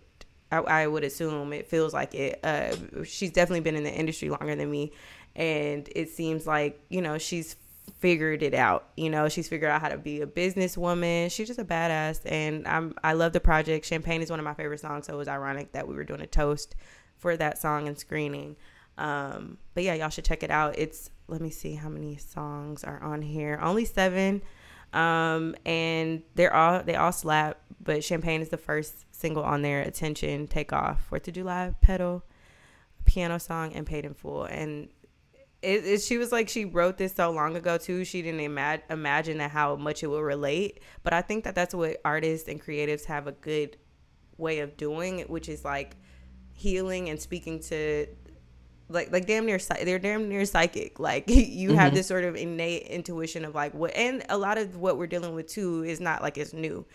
I, 0.51 0.57
I 0.57 0.87
would 0.87 1.03
assume 1.03 1.53
it 1.53 1.67
feels 1.67 1.93
like 1.93 2.13
it. 2.13 2.39
Uh, 2.43 3.03
she's 3.03 3.31
definitely 3.31 3.61
been 3.61 3.75
in 3.75 3.83
the 3.83 3.93
industry 3.93 4.29
longer 4.29 4.55
than 4.55 4.69
me, 4.69 4.91
and 5.35 5.89
it 5.95 6.09
seems 6.09 6.45
like 6.45 6.79
you 6.89 7.01
know 7.01 7.17
she's 7.17 7.55
figured 7.99 8.43
it 8.43 8.53
out. 8.53 8.89
You 8.97 9.09
know, 9.09 9.29
she's 9.29 9.47
figured 9.47 9.71
out 9.71 9.81
how 9.81 9.89
to 9.89 9.97
be 9.97 10.21
a 10.21 10.27
businesswoman. 10.27 11.31
She's 11.31 11.47
just 11.47 11.59
a 11.59 11.65
badass, 11.65 12.21
and 12.25 12.67
I'm 12.67 12.93
I 13.03 13.13
love 13.13 13.33
the 13.33 13.39
project. 13.39 13.85
Champagne 13.85 14.21
is 14.21 14.29
one 14.29 14.39
of 14.39 14.45
my 14.45 14.53
favorite 14.53 14.79
songs, 14.79 15.07
so 15.07 15.13
it 15.13 15.17
was 15.17 15.27
ironic 15.27 15.71
that 15.73 15.87
we 15.87 15.95
were 15.95 16.03
doing 16.03 16.21
a 16.21 16.27
toast 16.27 16.75
for 17.17 17.37
that 17.37 17.57
song 17.57 17.87
and 17.87 17.97
screening. 17.97 18.55
Um, 18.97 19.57
but 19.73 19.83
yeah, 19.83 19.93
y'all 19.93 20.09
should 20.09 20.25
check 20.25 20.43
it 20.43 20.51
out. 20.51 20.77
It's 20.77 21.09
let 21.27 21.41
me 21.41 21.49
see 21.49 21.75
how 21.75 21.89
many 21.89 22.17
songs 22.17 22.83
are 22.83 23.01
on 23.01 23.21
here. 23.21 23.59
Only 23.61 23.85
seven, 23.85 24.41
um, 24.95 25.55
and 25.65 26.23
they're 26.33 26.53
all 26.53 26.81
they 26.81 26.95
all 26.95 27.11
slap. 27.11 27.59
But 27.83 28.03
Champagne 28.03 28.41
is 28.41 28.49
the 28.49 28.57
first 28.57 29.05
single 29.11 29.43
on 29.43 29.61
their 29.61 29.81
Attention, 29.81 30.47
Take 30.47 30.73
Off, 30.73 31.05
Fourth 31.05 31.27
of 31.27 31.35
July, 31.35 31.75
Pedal, 31.81 32.23
piano 33.03 33.37
song, 33.37 33.73
and 33.73 33.85
Paid 33.85 34.05
in 34.05 34.15
Full. 34.15 34.45
And 34.45 34.89
it, 35.61 35.85
it, 35.85 36.01
she 36.01 36.17
was 36.17 36.31
like, 36.31 36.49
she 36.49 36.65
wrote 36.65 36.97
this 36.97 37.13
so 37.13 37.29
long 37.29 37.55
ago 37.55 37.77
too. 37.77 38.03
She 38.03 38.23
didn't 38.23 38.39
ima- 38.39 38.81
imagine 38.89 39.39
how 39.39 39.75
much 39.75 40.01
it 40.01 40.07
will 40.07 40.23
relate. 40.23 40.79
But 41.03 41.13
I 41.13 41.21
think 41.21 41.43
that 41.43 41.53
that's 41.53 41.75
what 41.75 41.97
artists 42.03 42.47
and 42.47 42.59
creatives 42.59 43.05
have 43.05 43.27
a 43.27 43.33
good 43.33 43.77
way 44.37 44.59
of 44.59 44.77
doing, 44.77 45.21
which 45.21 45.47
is 45.47 45.63
like 45.63 45.95
healing 46.53 47.09
and 47.09 47.21
speaking 47.21 47.59
to 47.59 48.07
like 48.87 49.11
like 49.11 49.25
damn 49.25 49.45
near 49.45 49.57
they're 49.83 49.97
damn 49.97 50.29
near 50.29 50.45
psychic 50.45 50.99
like 50.99 51.27
you 51.27 51.69
mm-hmm. 51.69 51.77
have 51.77 51.93
this 51.93 52.07
sort 52.07 52.23
of 52.23 52.35
innate 52.35 52.83
intuition 52.83 53.43
of 53.43 53.55
like 53.55 53.73
what 53.73 53.95
and 53.95 54.23
a 54.29 54.37
lot 54.37 54.57
of 54.57 54.77
what 54.77 54.97
we're 54.97 55.07
dealing 55.07 55.33
with 55.33 55.47
too 55.47 55.83
is 55.83 55.99
not 55.99 56.21
like 56.21 56.37
it's 56.37 56.53
new 56.53 56.85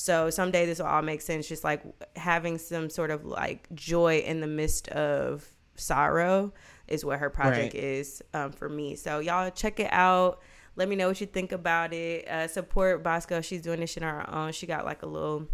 so 0.00 0.30
someday 0.30 0.64
this 0.64 0.78
will 0.78 0.86
all 0.86 1.02
make 1.02 1.20
sense. 1.20 1.46
Just 1.46 1.62
like 1.62 1.82
having 2.16 2.56
some 2.56 2.88
sort 2.88 3.10
of 3.10 3.26
like 3.26 3.68
joy 3.74 4.20
in 4.20 4.40
the 4.40 4.46
midst 4.46 4.88
of 4.88 5.46
sorrow 5.76 6.54
is 6.88 7.04
what 7.04 7.18
her 7.18 7.28
project 7.28 7.74
right. 7.74 7.84
is 7.84 8.22
um, 8.32 8.50
for 8.50 8.66
me. 8.66 8.96
So 8.96 9.18
y'all 9.18 9.50
check 9.50 9.78
it 9.78 9.92
out. 9.92 10.40
Let 10.74 10.88
me 10.88 10.96
know 10.96 11.08
what 11.08 11.20
you 11.20 11.26
think 11.26 11.52
about 11.52 11.92
it. 11.92 12.26
Uh, 12.26 12.48
support 12.48 13.02
Bosco. 13.02 13.42
She's 13.42 13.60
doing 13.60 13.80
this 13.80 13.90
shit 13.90 14.02
on 14.02 14.14
her 14.14 14.34
own. 14.34 14.52
She 14.52 14.66
got 14.66 14.86
like 14.86 15.02
a 15.02 15.06
little 15.06 15.46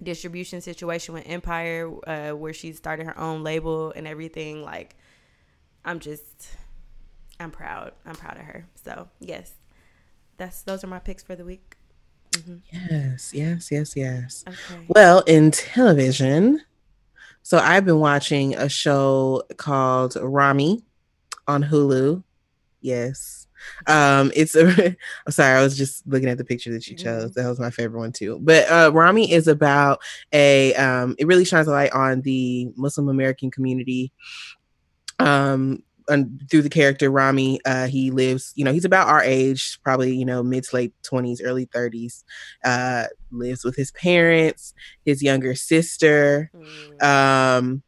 distribution 0.00 0.60
situation 0.60 1.12
with 1.12 1.24
Empire 1.26 1.90
uh, 2.06 2.30
where 2.30 2.52
she 2.52 2.72
started 2.72 3.06
her 3.06 3.18
own 3.18 3.42
label 3.42 3.92
and 3.96 4.06
everything. 4.06 4.62
Like, 4.62 4.94
I'm 5.84 6.00
just 6.00 6.48
I'm 7.38 7.50
proud. 7.50 7.92
I'm 8.04 8.14
proud 8.14 8.36
of 8.36 8.42
her. 8.42 8.66
So 8.84 9.08
yes, 9.20 9.54
that's 10.36 10.62
those 10.62 10.84
are 10.84 10.88
my 10.88 10.98
picks 10.98 11.22
for 11.22 11.34
the 11.34 11.44
week. 11.44 11.76
Mm-hmm. 12.32 12.56
Yes, 12.70 13.32
yes, 13.34 13.70
yes, 13.70 13.96
yes. 13.96 14.44
Okay. 14.46 14.84
Well, 14.88 15.20
in 15.26 15.50
television, 15.50 16.62
so 17.42 17.58
I've 17.58 17.84
been 17.84 17.98
watching 17.98 18.54
a 18.54 18.68
show 18.68 19.42
called 19.56 20.16
Ramy 20.20 20.84
on 21.48 21.64
Hulu. 21.64 22.22
Yes. 22.80 23.48
Um, 23.86 24.30
it's 24.34 24.54
a 24.54 24.96
I'm 25.26 25.32
sorry, 25.32 25.58
I 25.58 25.62
was 25.62 25.76
just 25.76 26.06
looking 26.06 26.28
at 26.28 26.38
the 26.38 26.44
picture 26.44 26.72
that 26.72 26.86
you 26.86 26.96
chose. 26.96 27.30
Mm-hmm. 27.30 27.40
That 27.40 27.48
was 27.48 27.60
my 27.60 27.70
favorite 27.70 27.98
one 27.98 28.12
too. 28.12 28.38
But 28.40 28.70
uh 28.70 28.90
Ramy 28.92 29.32
is 29.32 29.48
about 29.48 30.00
a 30.32 30.74
um 30.74 31.14
it 31.18 31.26
really 31.26 31.44
shines 31.44 31.66
a 31.68 31.72
light 31.72 31.92
on 31.92 32.20
the 32.22 32.70
Muslim 32.76 33.08
American 33.08 33.50
community. 33.50 34.12
Um 35.26 35.82
and 36.10 36.44
through 36.50 36.62
the 36.62 36.68
character 36.68 37.10
Ramy, 37.10 37.60
uh, 37.64 37.86
he 37.86 38.10
lives, 38.10 38.52
you 38.56 38.64
know, 38.64 38.72
he's 38.72 38.84
about 38.84 39.08
our 39.08 39.22
age, 39.22 39.78
probably, 39.82 40.14
you 40.14 40.24
know, 40.24 40.42
mid 40.42 40.64
to 40.64 40.76
late 40.76 40.92
20s, 41.02 41.40
early 41.42 41.66
30s, 41.66 42.24
uh, 42.64 43.04
lives 43.30 43.64
with 43.64 43.76
his 43.76 43.92
parents, 43.92 44.74
his 45.04 45.22
younger 45.22 45.54
sister, 45.54 46.50
mm. 46.54 47.02
um, 47.02 47.82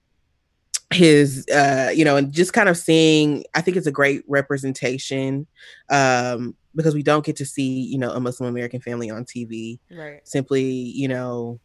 his, 0.93 1.47
uh, 1.49 1.91
you 1.93 2.05
know, 2.05 2.17
and 2.17 2.33
just 2.33 2.53
kind 2.53 2.69
of 2.69 2.77
seeing, 2.77 3.45
I 3.55 3.61
think 3.61 3.77
it's 3.77 3.87
a 3.87 3.93
great 3.93 4.23
representation, 4.29 5.47
um, 5.91 6.55
because 6.75 6.95
we 6.95 7.03
don't 7.03 7.25
get 7.25 7.37
to 7.37 7.47
see, 7.47 7.83
you 7.83 7.99
know, 7.99 8.13
a 8.13 8.21
Muslim 8.21 8.49
American 8.49 8.81
family 8.81 9.11
on 9.11 9.25
TV. 9.25 9.79
Right. 9.91 10.27
Simply, 10.27 10.63
you 10.63 11.09
know, 11.09 11.61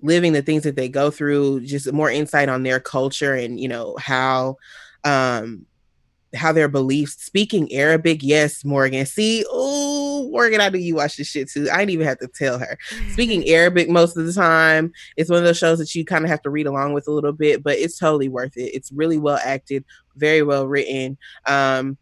living 0.00 0.32
the 0.32 0.42
things 0.42 0.64
that 0.64 0.74
they 0.74 0.88
go 0.88 1.10
through, 1.10 1.60
just 1.60 1.92
more 1.92 2.10
insight 2.10 2.48
on 2.48 2.62
their 2.62 2.80
culture 2.80 3.34
and, 3.34 3.60
you 3.60 3.68
know, 3.68 3.96
how, 4.00 4.56
um, 5.04 5.66
how 6.34 6.52
their 6.52 6.68
beliefs 6.68 7.22
speaking 7.22 7.72
Arabic. 7.72 8.20
Yes, 8.22 8.64
Morgan. 8.64 9.04
See, 9.06 9.44
oh, 9.50 10.28
Morgan, 10.30 10.60
I 10.60 10.68
knew 10.68 10.78
you 10.78 10.94
watch 10.96 11.16
this 11.16 11.28
shit 11.28 11.50
too. 11.50 11.68
I 11.70 11.78
didn't 11.78 11.90
even 11.90 12.06
have 12.06 12.18
to 12.20 12.28
tell 12.28 12.58
her. 12.58 12.78
Speaking 13.12 13.44
Arabic 13.48 13.88
most 13.88 14.16
of 14.16 14.26
the 14.26 14.32
time. 14.32 14.92
It's 15.16 15.30
one 15.30 15.38
of 15.38 15.44
those 15.44 15.58
shows 15.58 15.78
that 15.78 15.94
you 15.94 16.04
kind 16.04 16.24
of 16.24 16.30
have 16.30 16.42
to 16.42 16.50
read 16.50 16.66
along 16.66 16.94
with 16.94 17.06
a 17.06 17.12
little 17.12 17.32
bit, 17.32 17.62
but 17.62 17.78
it's 17.78 17.98
totally 17.98 18.28
worth 18.28 18.56
it. 18.56 18.74
It's 18.74 18.92
really 18.92 19.18
well 19.18 19.38
acted, 19.44 19.84
very 20.16 20.42
well 20.42 20.66
written. 20.66 21.18
Um, 21.46 21.98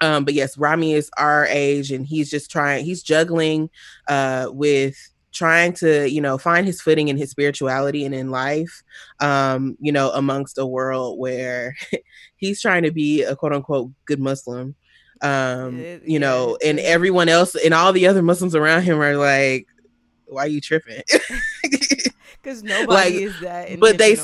um, 0.00 0.24
but 0.24 0.34
yes, 0.34 0.58
Ramy 0.58 0.94
is 0.94 1.10
our 1.16 1.46
age 1.46 1.92
and 1.92 2.04
he's 2.04 2.28
just 2.28 2.50
trying, 2.50 2.84
he's 2.84 3.02
juggling 3.02 3.70
uh 4.08 4.48
with 4.50 4.96
trying 5.34 5.72
to 5.72 6.08
you 6.08 6.20
know 6.20 6.38
find 6.38 6.66
his 6.66 6.80
footing 6.80 7.08
in 7.08 7.16
his 7.16 7.30
spirituality 7.30 8.04
and 8.04 8.14
in 8.14 8.30
life 8.30 8.82
um 9.20 9.76
you 9.80 9.92
know 9.92 10.10
amongst 10.12 10.58
a 10.58 10.66
world 10.66 11.18
where 11.18 11.76
he's 12.36 12.60
trying 12.62 12.82
to 12.84 12.92
be 12.92 13.22
a 13.22 13.36
quote 13.36 13.52
unquote 13.52 13.90
good 14.06 14.20
muslim 14.20 14.74
um 15.22 15.78
it, 15.80 16.02
you 16.06 16.18
yeah, 16.18 16.18
know 16.18 16.56
and 16.64 16.78
everyone 16.80 17.28
else 17.28 17.54
and 17.54 17.74
all 17.74 17.92
the 17.92 18.06
other 18.06 18.22
muslims 18.22 18.54
around 18.54 18.82
him 18.82 19.00
are 19.00 19.16
like 19.16 19.66
why 20.26 20.44
are 20.44 20.48
you 20.48 20.60
tripping? 20.60 21.02
Because 22.42 22.62
nobody 22.62 22.92
like, 22.92 23.14
is 23.14 23.40
that 23.40 23.80
but 23.80 23.96
they 23.96 24.16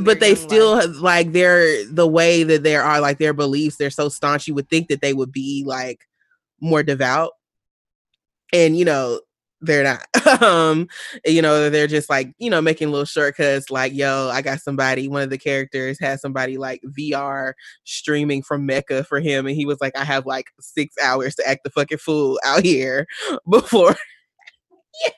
but 0.00 0.18
they 0.18 0.34
still 0.34 0.74
life. 0.74 0.96
like 1.00 1.32
they're 1.32 1.84
the 1.86 2.06
way 2.06 2.42
that 2.42 2.64
they 2.64 2.74
are 2.74 3.00
like 3.00 3.18
their 3.18 3.32
beliefs 3.32 3.76
they're 3.76 3.90
so 3.90 4.08
staunch 4.08 4.48
you 4.48 4.54
would 4.54 4.68
think 4.68 4.88
that 4.88 5.00
they 5.00 5.12
would 5.12 5.30
be 5.30 5.62
like 5.64 6.00
more 6.60 6.82
devout. 6.82 7.32
And 8.52 8.76
you 8.76 8.84
know 8.84 9.20
they're 9.64 9.84
not 9.84 10.42
um 10.42 10.86
you 11.24 11.40
know 11.40 11.70
they're 11.70 11.86
just 11.86 12.10
like 12.10 12.32
you 12.38 12.50
know 12.50 12.60
making 12.60 12.90
little 12.90 13.04
shortcuts 13.04 13.70
like 13.70 13.92
yo 13.92 14.28
i 14.32 14.42
got 14.42 14.60
somebody 14.60 15.08
one 15.08 15.22
of 15.22 15.30
the 15.30 15.38
characters 15.38 15.98
has 16.00 16.20
somebody 16.20 16.56
like 16.56 16.80
vr 16.98 17.52
streaming 17.84 18.42
from 18.42 18.66
mecca 18.66 19.04
for 19.04 19.20
him 19.20 19.46
and 19.46 19.56
he 19.56 19.66
was 19.66 19.80
like 19.80 19.96
i 19.96 20.04
have 20.04 20.26
like 20.26 20.46
six 20.60 20.94
hours 21.02 21.34
to 21.34 21.48
act 21.48 21.60
the 21.64 21.70
fucking 21.70 21.98
fool 21.98 22.38
out 22.44 22.62
here 22.62 23.06
before 23.50 23.94
yes 25.04 25.12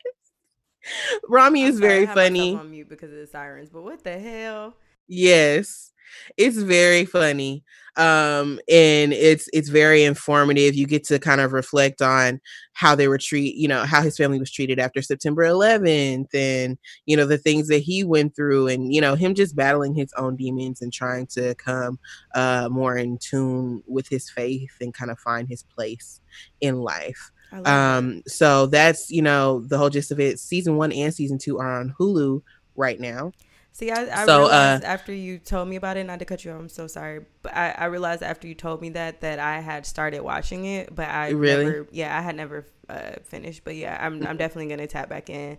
ramy 1.29 1.63
is 1.63 1.81
very 1.81 2.07
funny. 2.07 2.55
on 2.55 2.71
mute 2.71 2.89
because 2.89 3.11
of 3.11 3.19
the 3.19 3.27
sirens 3.27 3.71
but 3.71 3.83
what 3.83 4.05
the 4.05 4.19
hell? 4.19 4.77
Yes. 5.09 5.93
It's 6.37 6.57
very 6.57 7.05
funny 7.05 7.65
um 7.97 8.61
and 8.69 9.13
it's 9.13 9.49
it's 9.53 9.69
very 9.69 10.05
informative. 10.05 10.75
You 10.75 10.87
get 10.87 11.05
to 11.05 11.19
kind 11.19 11.41
of 11.41 11.53
reflect 11.53 12.03
on 12.03 12.41
how 12.77 12.95
they 12.95 13.09
were 13.09 13.17
treat 13.17 13.57
you 13.57 13.67
know 13.67 13.85
how 13.85 14.03
his 14.03 14.19
family 14.19 14.39
was 14.39 14.51
treated 14.51 14.79
after 14.79 15.01
september 15.01 15.43
11th 15.43 16.29
and 16.35 16.77
you 17.07 17.17
know 17.17 17.25
the 17.25 17.39
things 17.39 17.69
that 17.69 17.79
he 17.79 18.05
went 18.05 18.37
through 18.37 18.67
and 18.69 18.93
you 18.95 19.01
know 19.01 19.15
him 19.15 19.35
just 19.35 19.57
battling 19.57 19.95
his 19.95 20.13
own 20.19 20.37
demons 20.37 20.83
and 20.83 20.93
trying 20.93 21.27
to 21.27 21.55
come 21.55 21.99
uh 22.35 22.69
more 22.71 22.95
in 22.97 23.17
tune 23.17 23.83
with 23.87 24.07
his 24.09 24.29
faith 24.29 24.77
and 24.83 24.93
kind 24.93 25.11
of 25.11 25.19
find 25.19 25.49
his 25.49 25.63
place 25.63 26.21
in 26.61 26.81
life. 26.81 27.31
Um 27.65 28.17
that. 28.17 28.31
so 28.31 28.67
that's 28.67 29.11
you 29.11 29.23
know 29.23 29.61
the 29.61 29.79
whole 29.79 29.91
gist 29.91 30.11
of 30.11 30.21
it. 30.21 30.39
Season 30.39 30.77
one 30.77 30.93
and 30.93 31.15
season 31.15 31.39
two 31.39 31.59
are 31.59 31.81
on 31.81 31.95
hulu 31.99 32.43
right 32.77 33.01
now 33.01 33.33
See, 33.77 33.91
I, 33.91 34.23
I 34.23 34.25
so, 34.25 34.39
realized 34.39 34.85
uh, 34.85 34.87
after 34.87 35.13
you 35.13 35.37
told 35.37 35.69
me 35.69 35.77
about 35.77 35.99
it, 35.99 36.05
not 36.05 36.19
to 36.21 36.25
cut 36.25 36.43
you 36.47 36.51
off, 36.51 36.61
I'm 36.61 36.69
so 36.71 36.87
sorry, 36.87 37.27
but 37.43 37.55
I, 37.55 37.73
I 37.73 37.85
realized 37.87 38.23
after 38.23 38.49
you 38.49 38.55
told 38.55 38.81
me 38.81 38.89
that 38.91 39.21
that 39.21 39.39
I 39.39 39.61
had 39.61 39.85
started 39.85 40.23
watching 40.23 40.65
it, 40.65 40.95
but 40.95 41.11
I 41.11 41.29
really, 41.33 41.65
never, 41.67 41.87
yeah, 41.91 42.17
I 42.17 42.23
had 42.23 42.37
never 42.37 42.67
uh, 42.89 43.17
finished, 43.25 43.65
but 43.65 43.77
yeah, 43.77 43.99
I'm 44.01 44.27
I'm 44.27 44.39
definitely 44.39 44.69
gonna 44.69 44.87
tap 44.87 45.11
back 45.11 45.29
in, 45.29 45.59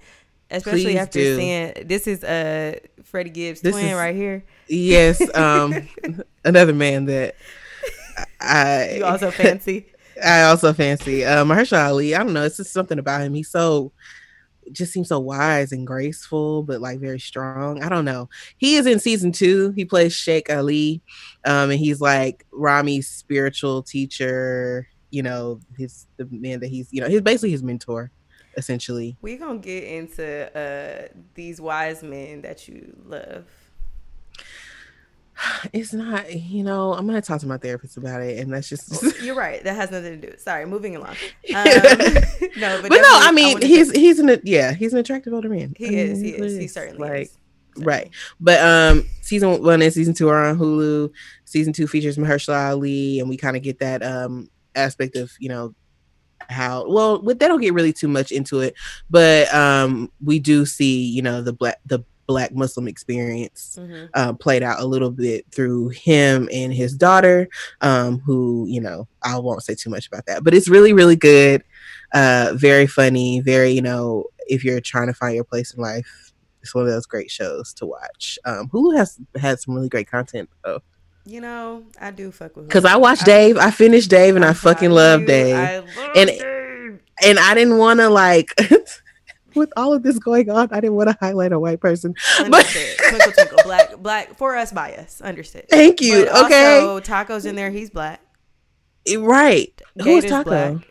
especially 0.50 0.86
Please 0.86 0.98
after 0.98 1.20
do. 1.20 1.36
seeing 1.38 1.74
this 1.86 2.08
is 2.08 2.24
uh 2.24 2.80
Freddie 3.04 3.30
Gibbs 3.30 3.62
this 3.62 3.74
twin 3.74 3.86
is, 3.86 3.94
right 3.94 4.16
here. 4.16 4.44
Yes, 4.68 5.22
um, 5.36 5.88
another 6.44 6.74
man 6.74 7.06
that 7.06 7.36
I 8.42 8.96
you 8.96 9.06
also 9.06 9.30
fancy. 9.30 9.94
I 10.26 10.46
also 10.46 10.74
fancy 10.74 11.24
um 11.24 11.50
Mahershala 11.50 11.90
Ali. 11.90 12.16
I 12.16 12.24
don't 12.24 12.34
know, 12.34 12.46
it's 12.46 12.58
just 12.58 12.74
something 12.74 12.98
about 12.98 13.22
him. 13.22 13.36
He's 13.36 13.52
so 13.52 13.92
just 14.72 14.92
seems 14.92 15.10
so 15.10 15.20
wise 15.20 15.72
and 15.72 15.86
graceful, 15.86 16.64
but 16.64 16.82
like 16.82 17.00
very 17.00 17.20
strong. 17.20 17.82
I 17.84 17.90
don't 17.90 18.06
know. 18.06 18.30
He 18.58 18.76
is 18.76 18.86
in 18.86 19.00
season 19.00 19.32
two. 19.32 19.72
He 19.72 19.86
plays 19.86 20.14
Sheikh 20.14 20.50
Ali, 20.50 21.02
um, 21.46 21.72
and 21.72 21.80
he's 21.80 22.02
like 22.02 22.46
Ramy's 22.52 23.08
spiritual 23.08 23.84
teacher. 23.84 24.88
You 25.10 25.24
know, 25.24 25.60
his 25.78 26.06
the 26.18 26.28
man 26.32 26.60
that 26.60 26.68
he's 26.68 26.90
you 26.92 27.02
know 27.02 27.08
he's 27.08 27.22
basically 27.22 27.52
his 27.52 27.64
mentor, 27.64 28.12
essentially. 28.58 29.18
We're 29.22 29.40
gonna 29.40 29.60
get 29.60 29.84
into 29.84 30.58
uh 30.58 31.08
these 31.34 31.62
wise 31.62 32.04
men 32.04 32.42
that 32.42 32.68
you 32.68 32.96
love 33.06 33.46
it's 35.74 35.94
not 35.94 36.34
you 36.34 36.64
know 36.64 36.94
i'm 36.94 37.06
gonna 37.06 37.22
talk 37.22 37.40
to 37.40 37.48
my 37.48 37.58
therapist 37.58 37.98
about 37.98 38.22
it 38.22 38.40
and 38.40 38.54
that's 38.54 38.70
just 38.70 39.04
you're 39.22 39.36
right. 39.36 39.64
That 39.64 39.76
has 39.76 39.92
nothing 39.92 40.22
to 40.22 40.32
do 40.32 40.38
sorry 40.38 40.66
moving 40.66 40.96
along. 40.96 41.16
Um, 41.56 41.64
no 42.58 42.82
but, 42.82 42.90
but 42.90 42.98
no 42.98 43.04
i 43.06 43.32
mean 43.32 43.64
I 43.64 43.66
he's 43.66 43.92
to... 43.92 44.00
he's 44.00 44.20
an 44.20 44.40
yeah 44.44 44.74
he's 44.74 44.94
an 44.94 45.00
attractive 45.00 45.34
older 45.34 45.50
man. 45.50 45.74
He 45.78 45.88
I 45.88 45.90
mean, 45.90 46.00
is 46.00 46.20
he 46.20 46.30
is 46.32 46.58
he 46.58 46.68
certainly 46.68 47.10
like 47.10 47.22
is. 47.78 47.84
right. 47.84 48.10
but 48.40 48.60
um 48.60 49.06
season 49.22 49.64
one 49.64 49.82
and 49.82 49.94
season 49.94 50.14
two 50.14 50.28
are 50.30 50.46
on 50.46 50.58
hulu. 50.58 51.12
Season 51.46 51.74
two 51.74 51.88
features 51.88 52.18
mahershala 52.18 52.72
ali 52.72 53.20
and 53.20 53.30
we 53.30 53.38
kind 53.38 53.56
of 53.56 53.64
get 53.64 53.80
that 53.80 54.04
um 54.04 54.50
aspect 54.76 55.16
of 55.16 55.32
you 55.40 55.50
know 55.50 55.74
how 56.50 56.88
well 56.90 57.20
they 57.20 57.34
don't 57.48 57.62
get 57.62 57.74
really 57.74 57.94
too 57.94 58.08
much 58.08 58.32
into 58.32 58.60
it 58.60 58.74
but 59.10 59.54
um 59.54 60.12
we 60.24 60.40
do 60.40 60.66
see 60.66 61.04
you 61.06 61.22
know 61.22 61.42
the 61.42 61.54
black 61.54 61.80
the 61.86 62.04
black 62.28 62.54
muslim 62.54 62.88
experience 62.88 63.78
mm-hmm. 63.80 64.06
uh, 64.14 64.34
played 64.34 64.62
out 64.62 64.80
a 64.80 64.86
little 64.86 65.10
bit 65.10 65.46
through 65.52 65.90
him 65.90 66.48
and 66.52 66.74
his 66.74 66.94
daughter 66.94 67.48
um, 67.82 68.20
who 68.20 68.66
you 68.68 68.82
know 68.82 69.08
i 69.24 69.38
won't 69.38 69.64
say 69.64 69.74
too 69.74 69.90
much 69.90 70.08
about 70.08 70.26
that 70.26 70.44
but 70.44 70.54
it's 70.54 70.68
really 70.68 70.94
really 70.94 71.16
good 71.16 71.64
uh, 72.14 72.52
very 72.56 72.88
funny 72.88 73.40
very 73.42 73.72
you 73.72 73.82
know 73.82 74.26
if 74.48 74.64
you're 74.64 74.82
trying 74.82 75.08
to 75.08 75.14
find 75.14 75.36
your 75.36 75.44
place 75.44 75.74
in 75.74 75.82
life 75.82 76.34
it's 76.62 76.76
one 76.76 76.84
of 76.84 76.90
those 76.90 77.06
great 77.06 77.32
shows 77.32 77.74
to 77.74 77.86
watch 77.86 78.38
um, 78.46 78.70
hulu 78.70 78.96
has 78.96 79.20
had 79.40 79.60
some 79.60 79.74
really 79.74 79.90
great 79.90 80.10
content 80.10 80.50
though 80.64 80.82
you 81.28 81.42
know, 81.42 81.84
I 82.00 82.12
do 82.12 82.32
fuck 82.32 82.56
with 82.56 82.70
because 82.70 82.86
I 82.86 82.96
watched 82.96 83.26
Dave. 83.26 83.58
I 83.58 83.70
finished 83.70 84.10
Dave, 84.10 84.38
and 84.38 84.46
I, 84.46 84.52
I 84.52 84.54
fucking 84.54 84.92
love 84.92 85.26
Dave. 85.26 85.58
Love 85.58 85.90
and 86.16 86.30
Dave. 86.30 87.00
and 87.22 87.38
I 87.38 87.54
didn't 87.54 87.78
want 87.78 88.00
to 88.00 88.08
like 88.08 88.56
with 89.58 89.72
all 89.76 89.94
of 89.94 90.04
this 90.04 90.20
going 90.20 90.50
on, 90.50 90.70
I 90.72 90.80
didn't 90.80 90.96
want 90.96 91.10
to 91.10 91.18
highlight 91.20 91.52
a 91.52 91.60
white 91.60 91.80
person. 91.80 92.16
Understood. 92.40 92.98
But 92.98 93.10
twinkle, 93.10 93.32
twinkle, 93.32 93.58
black, 93.64 93.98
black 93.98 94.38
for 94.38 94.56
us 94.56 94.72
bias. 94.72 95.22
Understood. 95.22 95.68
Thank 95.70 96.02
you. 96.02 96.26
But 96.26 96.46
okay. 96.46 96.80
Also, 96.80 97.00
Taco's 97.00 97.46
in 97.46 97.56
there. 97.56 97.70
He's 97.70 97.90
black. 97.90 98.22
Eh, 99.08 99.18
right. 99.18 99.82
Who's 100.02 100.26
Taco? 100.26 100.44
Black. 100.44 100.88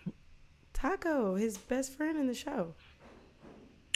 Taco, 0.73 1.35
his 1.37 1.59
best 1.59 1.97
friend 1.97 2.19
in 2.19 2.27
the 2.27 2.35
show. 2.35 2.75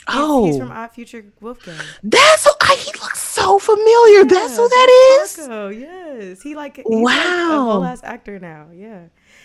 He's, 0.07 0.15
oh, 0.17 0.45
he's 0.45 0.57
from 0.57 0.71
Odd 0.71 0.91
Future 0.91 1.23
Wolfgang. 1.41 1.79
That's 2.01 2.45
who 2.45 2.51
I, 2.59 2.75
he 2.75 2.91
looks 2.99 3.19
so 3.19 3.59
familiar. 3.59 4.21
Yeah, 4.21 4.23
that's 4.23 4.57
who 4.57 4.67
that 4.67 5.21
is. 5.21 5.35
Taco, 5.35 5.69
yes. 5.69 6.41
He 6.41 6.55
like 6.55 6.81
wow, 6.85 7.03
like 7.03 7.17
a 7.17 7.61
whole 7.61 7.83
ass 7.85 8.01
actor 8.03 8.39
now. 8.39 8.69
Yeah. 8.73 9.03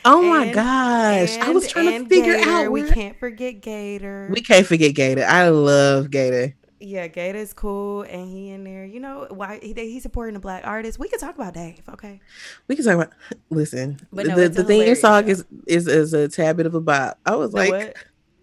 Oh 0.09 0.21
and, 0.21 0.29
my 0.31 0.53
gosh. 0.53 1.37
I 1.39 1.51
was 1.51 1.67
trying 1.67 2.05
to 2.05 2.09
figure 2.09 2.35
GaTa. 2.37 2.67
out. 2.67 2.73
We 2.73 2.85
can't 2.85 3.19
forget 3.19 3.61
GaTa. 3.61 4.31
We 4.31 4.41
can't 4.41 4.65
forget 4.67 4.95
GaTa. 4.95 5.25
I 5.25 5.49
love 5.49 6.07
GaTa. 6.07 6.55
Yeah, 6.79 7.09
GaTa's 7.09 7.53
cool, 7.53 8.03
and 8.03 8.29
he 8.29 8.51
in 8.51 8.63
there. 8.63 8.85
You 8.85 9.01
know 9.01 9.27
why 9.31 9.59
he 9.61 9.73
he's 9.75 10.03
supporting 10.03 10.35
the 10.35 10.41
black 10.41 10.65
artist. 10.65 10.99
We 10.99 11.09
can 11.09 11.19
talk 11.19 11.35
about 11.35 11.55
Dave, 11.55 11.83
okay? 11.89 12.21
We 12.69 12.77
can 12.77 12.85
talk 12.85 12.95
about. 12.95 13.13
Listen, 13.51 13.99
But 14.13 14.27
no, 14.29 14.37
the 14.37 14.45
a 14.45 14.49
the 14.49 14.63
theme 14.63 14.73
hilarious 14.81 15.01
song 15.01 15.27
is 15.29 15.45
is 15.67 15.89
is 15.89 16.13
a 16.15 16.29
tad 16.29 16.57
bit 16.57 16.67
of 16.67 16.75
a 16.75 16.81
bop. 16.81 17.19
I 17.27 17.35
was 17.35 17.51
The 17.51 17.57
like, 17.57 17.97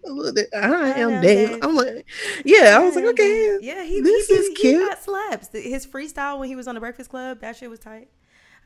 what? 0.04 0.52
I 0.54 1.00
am. 1.00 1.22
Dave. 1.22 1.58
I'm 1.62 1.76
like, 1.76 2.06
yeah. 2.44 2.76
I 2.78 2.84
was 2.84 2.94
like, 2.94 3.06
okay, 3.06 3.58
Yeah, 3.62 3.84
he 3.84 4.00
this 4.02 4.28
he, 4.28 4.34
is 4.34 4.48
he, 4.48 4.54
cute. 4.54 4.82
He 4.82 4.86
got 4.88 5.02
slaps. 5.02 5.48
His 5.52 5.86
freestyle 5.86 6.38
when 6.38 6.48
he 6.48 6.56
was 6.56 6.68
on 6.68 6.74
the 6.74 6.80
Breakfast 6.80 7.08
Club, 7.08 7.40
that 7.40 7.56
shit 7.56 7.70
was 7.70 7.78
tight. 7.78 8.08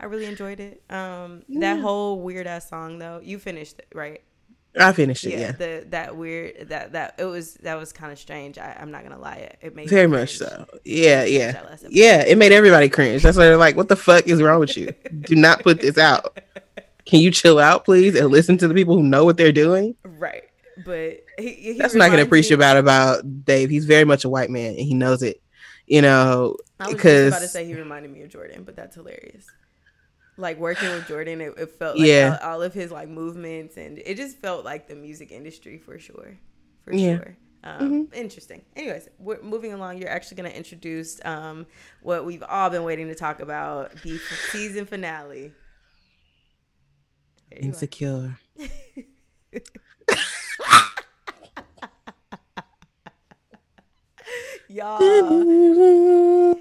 I 0.00 0.06
really 0.06 0.26
enjoyed 0.26 0.60
it. 0.60 0.82
Um, 0.90 1.42
that 1.60 1.80
whole 1.80 2.20
weird 2.20 2.46
ass 2.46 2.68
song 2.68 2.98
though, 2.98 3.20
you 3.22 3.38
finished 3.38 3.78
it 3.80 3.88
right? 3.94 4.22
I 4.78 4.92
finished 4.92 5.24
it. 5.24 5.30
yeah, 5.32 5.38
Yeah, 5.38 5.52
the 5.52 5.86
that 5.90 6.16
weird 6.16 6.68
that 6.68 6.92
that 6.92 7.14
it 7.18 7.24
was 7.24 7.54
that 7.54 7.76
was 7.78 7.92
kind 7.92 8.12
of 8.12 8.18
strange. 8.18 8.58
I, 8.58 8.76
I'm 8.78 8.90
not 8.90 9.02
gonna 9.02 9.18
lie, 9.18 9.36
it, 9.36 9.58
it 9.60 9.74
made 9.74 9.88
very 9.88 10.06
much 10.06 10.36
so. 10.38 10.66
Yeah, 10.84 11.24
yeah, 11.24 11.52
that 11.52 11.64
last 11.64 11.84
episode. 11.84 11.92
yeah. 11.92 12.24
It 12.24 12.38
made 12.38 12.52
everybody 12.52 12.88
cringe. 12.88 13.22
That's 13.22 13.36
why 13.36 13.44
they're 13.46 13.56
like, 13.56 13.76
what 13.76 13.88
the 13.88 13.96
fuck 13.96 14.26
is 14.28 14.40
wrong 14.42 14.60
with 14.60 14.76
you? 14.76 14.92
Do 15.20 15.34
not 15.34 15.62
put 15.62 15.80
this 15.80 15.98
out. 15.98 16.38
Can 17.06 17.20
you 17.20 17.30
chill 17.30 17.58
out, 17.58 17.86
please, 17.86 18.14
and 18.14 18.28
listen 18.28 18.58
to 18.58 18.68
the 18.68 18.74
people 18.74 18.94
who 18.94 19.02
know 19.02 19.24
what 19.24 19.36
they're 19.38 19.50
doing? 19.50 19.96
Right, 20.04 20.44
but 20.84 21.24
he, 21.38 21.52
he 21.54 21.72
That's 21.72 21.94
not 21.94 22.10
gonna 22.10 22.26
me- 22.26 22.50
about 22.50 22.76
about 22.76 23.44
Dave. 23.44 23.70
He's 23.70 23.86
very 23.86 24.04
much 24.04 24.24
a 24.24 24.28
white 24.28 24.50
man, 24.50 24.72
and 24.72 24.80
he 24.80 24.94
knows 24.94 25.22
it. 25.22 25.42
You 25.86 26.02
know, 26.02 26.56
because 26.86 26.92
I 26.92 27.24
was 27.24 27.28
about 27.32 27.40
to 27.40 27.48
say 27.48 27.64
he 27.64 27.74
reminded 27.74 28.12
me 28.12 28.22
of 28.22 28.28
Jordan, 28.28 28.62
but 28.64 28.76
that's 28.76 28.94
hilarious. 28.94 29.46
Like 30.38 30.58
working 30.58 30.88
with 30.90 31.06
Jordan, 31.08 31.40
it, 31.40 31.54
it 31.58 31.70
felt 31.72 31.98
like 31.98 32.06
Yeah. 32.06 32.38
all, 32.42 32.52
all 32.52 32.62
of 32.62 32.72
his 32.72 32.90
like 32.92 33.08
movements, 33.08 33.76
and 33.76 33.98
it 33.98 34.16
just 34.16 34.38
felt 34.38 34.64
like 34.64 34.86
the 34.86 34.94
music 34.94 35.32
industry 35.32 35.78
for 35.78 35.98
sure, 35.98 36.38
for 36.84 36.94
Yeah. 36.94 37.16
sure. 37.18 37.36
Um, 37.64 38.08
Interesting. 38.14 38.62
Anyways, 38.76 39.08
we're 39.18 39.42
moving 39.42 39.72
along. 39.72 39.98
You're 39.98 40.08
actually 40.10 40.36
going 40.36 40.50
to 40.52 40.56
introduce 40.56 41.20
um, 41.24 41.66
what 42.02 42.24
we've 42.24 42.44
all 42.44 42.70
been 42.70 42.84
waiting 42.84 43.08
to 43.08 43.16
talk 43.16 43.40
about: 43.40 43.92
the 44.02 44.16
season 44.52 44.86
finale. 44.86 45.52
There 47.50 47.58
you 47.60 47.64
are. 47.64 47.66
insecure. 47.66 48.38
Y'all, 54.68 55.00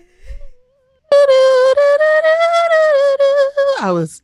I 3.80 3.92
was, 3.92 4.22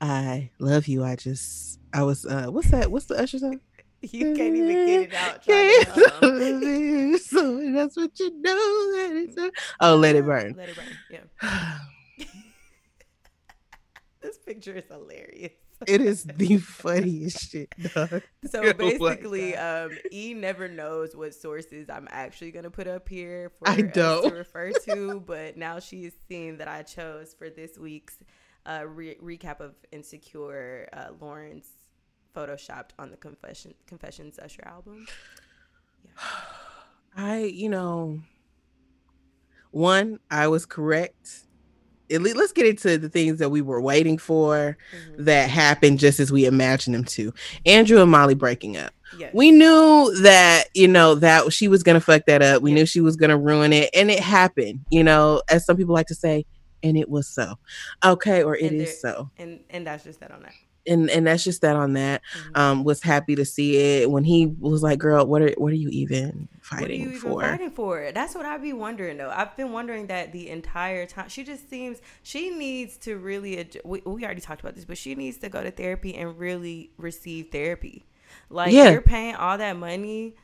I 0.00 0.50
love 0.58 0.88
you. 0.88 1.04
I 1.04 1.16
just, 1.16 1.78
I 1.92 2.02
was. 2.02 2.24
uh 2.26 2.46
What's 2.46 2.70
that? 2.70 2.90
What's 2.90 3.06
the 3.06 3.20
Usher 3.20 3.38
song? 3.38 3.60
you 4.00 4.32
can't 4.36 4.54
even 4.54 4.86
get 4.86 5.00
it 5.10 5.14
out. 5.14 5.42
trying 5.42 5.84
to 6.20 7.18
so 7.18 7.72
that's 7.72 7.96
what 7.96 8.18
you 8.20 8.30
know. 8.40 8.54
That 8.54 9.26
is 9.28 9.50
oh, 9.80 9.96
let 9.96 10.14
it 10.16 10.24
burn. 10.24 10.54
Let 10.56 10.68
it 10.68 10.76
burn. 10.76 10.86
Yeah. 11.42 11.78
This 14.20 14.36
picture 14.38 14.74
is 14.74 14.84
hilarious. 14.90 15.52
it 15.86 16.00
is 16.00 16.24
the 16.36 16.56
funniest 16.58 17.50
shit. 17.52 17.72
Dog. 17.94 18.22
So 18.50 18.62
Oh 18.62 18.72
basically, 18.72 19.56
um, 19.56 19.92
E 20.12 20.34
never 20.34 20.68
knows 20.68 21.14
what 21.14 21.34
sources 21.34 21.88
I'm 21.88 22.08
actually 22.10 22.50
gonna 22.50 22.70
put 22.70 22.88
up 22.88 23.08
here 23.08 23.50
for 23.58 23.68
I 23.68 23.72
us 23.72 23.76
to 23.78 23.86
don't. 23.88 24.34
refer 24.34 24.72
to, 24.72 25.20
but 25.24 25.56
now 25.56 25.78
she's 25.78 26.12
seen 26.28 26.58
that 26.58 26.66
I 26.68 26.82
chose 26.82 27.32
for 27.32 27.48
this 27.48 27.78
week's 27.78 28.16
uh, 28.68 28.84
re- 28.86 29.16
recap 29.22 29.60
of 29.60 29.74
Insecure. 29.90 30.88
Uh, 30.92 31.08
Lawrence 31.20 31.68
photoshopped 32.36 32.90
on 32.98 33.10
the 33.10 33.16
Confession 33.16 33.74
Confessions 33.86 34.38
Usher 34.38 34.62
album. 34.66 35.06
I, 37.16 37.44
you 37.44 37.68
know, 37.68 38.20
one, 39.70 40.18
I 40.30 40.48
was 40.48 40.66
correct. 40.66 41.44
At 42.10 42.22
least, 42.22 42.36
let's 42.36 42.52
get 42.52 42.66
into 42.66 42.96
the 42.96 43.10
things 43.10 43.38
that 43.38 43.50
we 43.50 43.60
were 43.60 43.82
waiting 43.82 44.16
for 44.16 44.78
Mhm. 44.94 45.24
that 45.26 45.50
happened 45.50 45.98
just 45.98 46.20
as 46.20 46.32
we 46.32 46.46
imagined 46.46 46.94
them 46.94 47.04
to. 47.04 47.34
Andrew 47.66 48.00
and 48.00 48.10
Molly 48.10 48.34
breaking 48.34 48.78
up. 48.78 48.92
Yes. 49.18 49.32
We 49.34 49.50
knew 49.50 50.14
that, 50.22 50.64
you 50.74 50.88
know, 50.88 51.16
that 51.16 51.52
she 51.52 51.68
was 51.68 51.82
gonna 51.82 52.00
fuck 52.00 52.24
that 52.26 52.40
up. 52.40 52.62
We 52.62 52.70
Yeah. 52.70 52.76
knew 52.76 52.86
she 52.86 53.00
was 53.02 53.16
gonna 53.16 53.36
ruin 53.36 53.72
it, 53.74 53.90
and 53.94 54.10
it 54.10 54.20
happened. 54.20 54.86
You 54.90 55.04
know, 55.04 55.42
as 55.50 55.66
some 55.66 55.76
people 55.76 55.94
like 55.94 56.06
to 56.06 56.14
say, 56.14 56.46
and 56.82 56.96
it 56.96 57.08
was 57.08 57.26
so. 57.28 57.58
Okay, 58.04 58.42
or 58.42 58.56
it 58.56 58.72
is 58.72 59.00
so. 59.00 59.30
and 59.38 59.60
and 59.70 59.86
that's 59.86 60.04
just 60.04 60.20
that 60.20 60.30
on 60.30 60.42
that. 60.42 60.52
And 60.86 61.10
and 61.10 61.26
that's 61.26 61.44
just 61.44 61.60
that 61.62 61.76
on 61.76 61.92
that. 61.94 62.22
Mhm. 62.54 62.58
Um, 62.58 62.84
was 62.84 63.02
happy 63.02 63.34
to 63.34 63.44
see 63.44 63.76
it 63.76 64.10
when 64.10 64.24
he 64.24 64.46
was 64.46 64.82
like, 64.82 64.98
"Girl, 64.98 65.26
what 65.26 65.42
are 65.42 65.52
what 65.58 65.70
are 65.70 65.76
you 65.76 65.90
even 65.90 66.48
What 66.70 66.78
are 66.78 66.80
fighting 66.80 67.00
you 67.02 67.08
even 67.08 67.20
for?" 67.20 67.42
fighting 67.42 67.70
for? 67.70 68.10
That's 68.14 68.34
what 68.34 68.46
I'd 68.46 68.62
be 68.62 68.72
wondering 68.72 69.18
though. 69.18 69.28
I've 69.30 69.54
been 69.54 69.72
wondering 69.72 70.06
that 70.06 70.32
the 70.32 70.48
entire 70.48 71.04
time. 71.04 71.28
She 71.28 71.44
just 71.44 71.68
seems 71.68 71.98
she 72.22 72.48
needs 72.50 72.96
to 72.98 73.18
really. 73.18 73.68
We, 73.84 74.00
we 74.06 74.24
already 74.24 74.40
talked 74.40 74.60
about 74.62 74.76
this, 74.76 74.86
but 74.86 74.96
she 74.96 75.14
needs 75.14 75.36
to 75.38 75.50
go 75.50 75.62
to 75.62 75.70
therapy 75.70 76.14
and 76.14 76.38
really 76.38 76.90
receive 76.96 77.48
therapy. 77.52 78.06
Like 78.48 78.72
Yeah. 78.72 78.90
you're 78.90 79.02
paying 79.02 79.34
all 79.34 79.58
that 79.58 79.76
money 79.76 80.36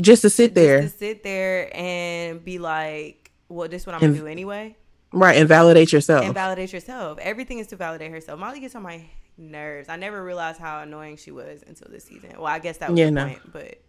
Just 0.00 0.22
to 0.22 0.30
sit 0.30 0.54
there, 0.54 0.82
to 0.82 0.88
sit 0.88 1.24
there 1.24 1.74
and 1.76 2.44
be 2.44 2.58
like, 2.60 3.32
"Well, 3.48 3.68
this 3.68 3.82
is 3.82 3.86
what 3.86 3.94
I'm 3.96 4.00
gonna 4.00 4.12
And- 4.12 4.20
do 4.20 4.26
anyway," 4.28 4.76
right, 5.12 5.36
and 5.36 5.48
validate 5.48 5.92
yourself. 5.92 6.24
and 6.24 6.34
validate 6.34 6.72
yourself. 6.72 7.18
Everything 7.20 7.58
is 7.58 7.66
to 7.68 7.76
validate 7.76 8.10
herself. 8.10 8.38
Molly 8.38 8.60
gets 8.60 8.74
on 8.74 8.82
my 8.82 9.04
nerves. 9.36 9.88
I 9.88 9.96
never 9.96 10.22
realized 10.24 10.58
how 10.60 10.80
annoying 10.80 11.16
she 11.16 11.30
was 11.30 11.62
until 11.66 11.88
this 11.90 12.04
season. 12.04 12.30
Well, 12.36 12.46
I 12.46 12.58
guess 12.58 12.78
that 12.78 12.90
was 12.90 12.98
Yeah, 12.98 13.06
the 13.06 13.10
no. 13.12 13.26
point, 13.26 13.52
but. 13.52 13.80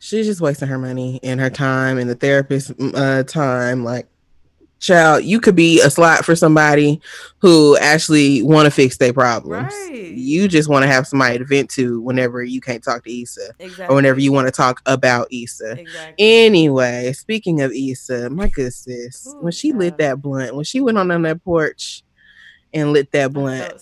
She's 0.00 0.26
just 0.26 0.40
wasting 0.40 0.68
her 0.68 0.78
money 0.78 1.18
and 1.24 1.40
her 1.40 1.50
time 1.50 1.98
and 1.98 2.08
the 2.08 2.14
therapist 2.14 2.70
uh, 2.94 3.24
time. 3.24 3.82
Like, 3.82 4.06
child, 4.78 5.24
you 5.24 5.40
could 5.40 5.56
be 5.56 5.80
a 5.80 5.90
slot 5.90 6.24
for 6.24 6.36
somebody 6.36 7.00
who 7.38 7.76
actually 7.78 8.42
want 8.42 8.66
to 8.66 8.70
fix 8.70 8.96
their 8.96 9.12
problems. 9.12 9.72
Right. 9.72 10.12
You 10.12 10.48
just 10.48 10.68
want 10.68 10.84
to 10.84 10.88
have 10.88 11.06
somebody 11.06 11.38
to 11.38 11.44
vent 11.44 11.70
to 11.70 12.00
whenever 12.00 12.42
you 12.42 12.60
can't 12.60 12.82
talk 12.82 13.04
to 13.04 13.22
Issa 13.22 13.50
Exactly. 13.58 13.86
or 13.86 13.96
whenever 13.96 14.20
you 14.20 14.32
want 14.32 14.46
to 14.48 14.52
talk 14.52 14.80
about 14.86 15.28
Issa. 15.32 15.80
Exactly. 15.80 16.14
Anyway, 16.18 17.12
speaking 17.12 17.60
of 17.60 17.72
Issa, 17.72 18.30
my 18.30 18.48
good 18.48 18.72
sis, 18.72 19.26
Ooh, 19.28 19.42
when 19.42 19.52
she 19.52 19.72
lit 19.72 19.98
that 19.98 20.20
blunt, 20.22 20.54
when 20.54 20.64
she 20.64 20.80
went 20.80 20.98
on 20.98 21.10
on 21.10 21.22
that 21.22 21.42
porch 21.44 22.02
and 22.72 22.92
lit 22.92 23.10
that 23.12 23.32
blunt. 23.32 23.72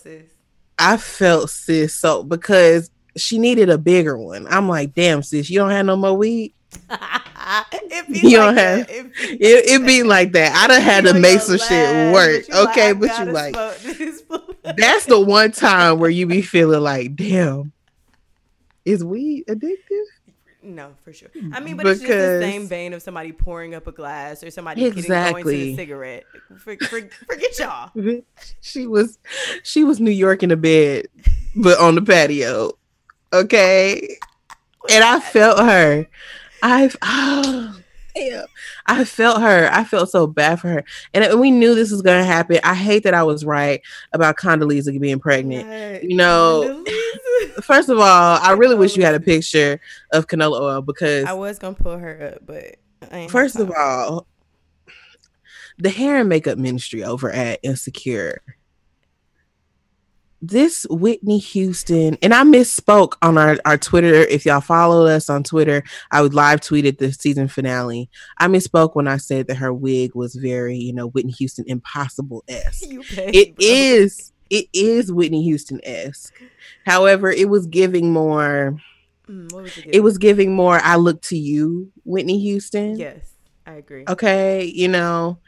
I 0.79 0.97
felt 0.99 1.51
sis 1.51 1.95
so 1.95 2.23
because 2.23 2.91
she 3.17 3.39
needed 3.39 3.71
a 3.71 3.79
bigger 3.79 4.19
one. 4.19 4.47
I'm 4.47 4.69
like, 4.69 4.95
damn, 4.95 5.23
sis, 5.23 5.49
you 5.49 5.59
don't 5.59 5.71
have 5.71 5.87
no 5.87 5.97
more 5.97 6.15
weed. 6.15 6.53
it 7.70 8.09
be 8.12 8.20
You 8.29 8.39
like 8.39 8.47
don't 8.47 8.55
that. 8.57 8.79
have- 8.79 8.91
It 8.91 9.14
be, 9.14 9.45
It, 9.45 9.66
it 9.83 9.87
be 9.87 10.03
like 10.03 10.33
that. 10.33 10.55
I 10.55 10.66
done 10.68 10.81
had 10.83 11.05
to 11.05 11.14
make 11.14 11.41
some 11.41 11.59
shit 11.59 12.12
work. 12.12 12.45
but 12.49 12.68
Okay, 12.70 12.91
I 12.91 12.93
but 12.95 13.18
you 13.18 13.33
like 13.33 13.55
smoke 13.55 13.79
this 13.99 14.22
blunt. 14.29 14.77
that's 14.77 15.07
the 15.07 15.20
one 15.20 15.53
time 15.53 15.99
where 15.99 16.11
you 16.11 16.27
be 16.27 16.43
feeling 16.43 16.81
like, 16.81 17.14
damn, 17.16 17.72
is 18.85 19.05
weed 19.05 19.45
addictive? 19.49 20.05
No, 20.62 20.95
for 21.05 21.12
sure. 21.12 21.29
Hmm. 21.39 21.55
I 21.55 21.61
mean, 21.61 21.77
but 21.77 21.87
it's 21.87 22.01
just 22.01 22.11
the 22.11 22.41
same 22.43 22.66
vein 22.66 22.93
of 22.93 23.01
somebody 23.01 23.31
pouring 23.31 23.77
up 23.77 23.87
a 23.87 23.93
glass 23.93 24.43
or 24.43 24.51
somebody 24.51 24.81
getting 24.81 24.95
going 24.95 25.05
to 25.05 25.12
Exactly. 25.29 25.72
a 25.72 25.77
cigarette. 25.77 26.24
For, 26.59 26.77
for, 26.77 27.01
forget 27.29 27.57
y'all. 27.61 27.91
She 28.62 28.87
was 28.89 29.16
she 29.62 29.85
was 29.85 30.01
New 30.01 30.11
York 30.11 30.43
in 30.43 30.49
the 30.49 30.57
bed, 30.57 31.07
but 31.55 31.79
on 31.79 31.95
the 31.95 32.03
patio. 32.03 32.72
Okay. 33.33 34.18
And 34.91 35.05
I 35.05 35.20
felt 35.20 35.61
her. 35.61 36.07
I've 36.63 36.97
oh 37.03 37.79
damn. 38.15 38.47
I 38.87 39.05
felt 39.05 39.43
her. 39.43 39.69
I 39.71 39.85
felt 39.85 40.11
so 40.11 40.27
bad 40.27 40.61
for 40.61 40.69
her. 40.69 40.85
And 41.13 41.39
we 41.39 41.51
knew 41.51 41.75
this 41.75 41.91
was 41.91 42.03
gonna 42.03 42.25
happen. 42.25 42.59
I 42.65 42.75
hate 42.75 43.03
that 43.05 43.15
I 43.15 43.23
was 43.23 43.45
right 43.45 43.83
about 44.13 44.37
Condoleezza 44.37 44.99
being 45.01 45.19
pregnant. 45.19 45.69
Right. 45.69 46.03
You 46.03 46.17
know, 46.17 46.85
First 47.63 47.89
of 47.89 47.99
all, 47.99 48.39
I 48.41 48.53
really 48.53 48.75
wish 48.75 48.97
you 48.97 49.05
had 49.05 49.15
a 49.15 49.21
picture 49.21 49.81
of 50.13 50.27
canola 50.27 50.61
oil 50.61 50.83
because 50.83 51.25
I 51.25 51.33
was 51.33 51.59
gonna 51.59 51.75
pull 51.75 51.99
her 51.99 52.35
up, 52.35 52.47
but 52.47 52.77
I 53.11 53.19
ain't 53.19 53.31
first 53.31 53.57
of 53.57 53.71
all, 53.77 54.27
the 55.79 55.91
hair 55.91 56.17
and 56.17 56.29
makeup 56.29 56.59
ministry 56.59 57.03
over 57.05 57.31
at 57.31 57.61
Insecure. 57.63 58.43
This 60.43 60.87
Whitney 60.91 61.39
Houston, 61.39 62.18
and 62.22 62.34
I 62.34 62.43
misspoke 62.43 63.14
on 63.22 63.39
our, 63.39 63.59
our 63.64 63.78
Twitter. 63.78 64.14
If 64.14 64.45
y'all 64.45 64.61
follow 64.61 65.07
us 65.07 65.30
on 65.30 65.43
Twitter, 65.43 65.82
I 66.11 66.22
would 66.22 66.34
live 66.34 66.61
tweeted 66.61 66.99
the 66.99 67.12
season 67.12 67.49
finale. 67.49 68.11
I 68.39 68.47
misspoke 68.49 68.95
when 68.95 69.09
I 69.09 69.16
said 69.16 69.47
that 69.49 69.57
her 69.57 69.72
wig 69.72 70.14
was 70.14 70.34
very, 70.34 70.76
you 70.76 70.93
know, 70.93 71.09
Whitney 71.09 71.32
Houston 71.32 71.64
impossible 71.66 72.45
esque. 72.49 72.84
It 73.16 73.55
is, 73.59 74.32
it 74.51 74.66
is 74.72 75.11
Whitney 75.11 75.43
Houston 75.45 75.80
esque. 75.82 76.34
However, 76.84 77.30
it 77.30 77.49
was 77.49 77.66
giving 77.66 78.12
more 78.12 78.78
Mm, 79.28 79.53
what 79.53 79.64
was 79.64 79.78
it? 79.78 79.87
it 79.93 80.01
was 80.01 80.18
giving 80.18 80.55
more 80.55 80.78
I 80.82 80.97
look 80.97 81.20
to 81.22 81.37
you, 81.37 81.91
Whitney 82.05 82.39
Houston. 82.41 82.97
Yes, 82.97 83.32
I 83.66 83.72
agree. 83.72 84.05
Okay, 84.09 84.64
you 84.64 84.87
know, 84.89 85.39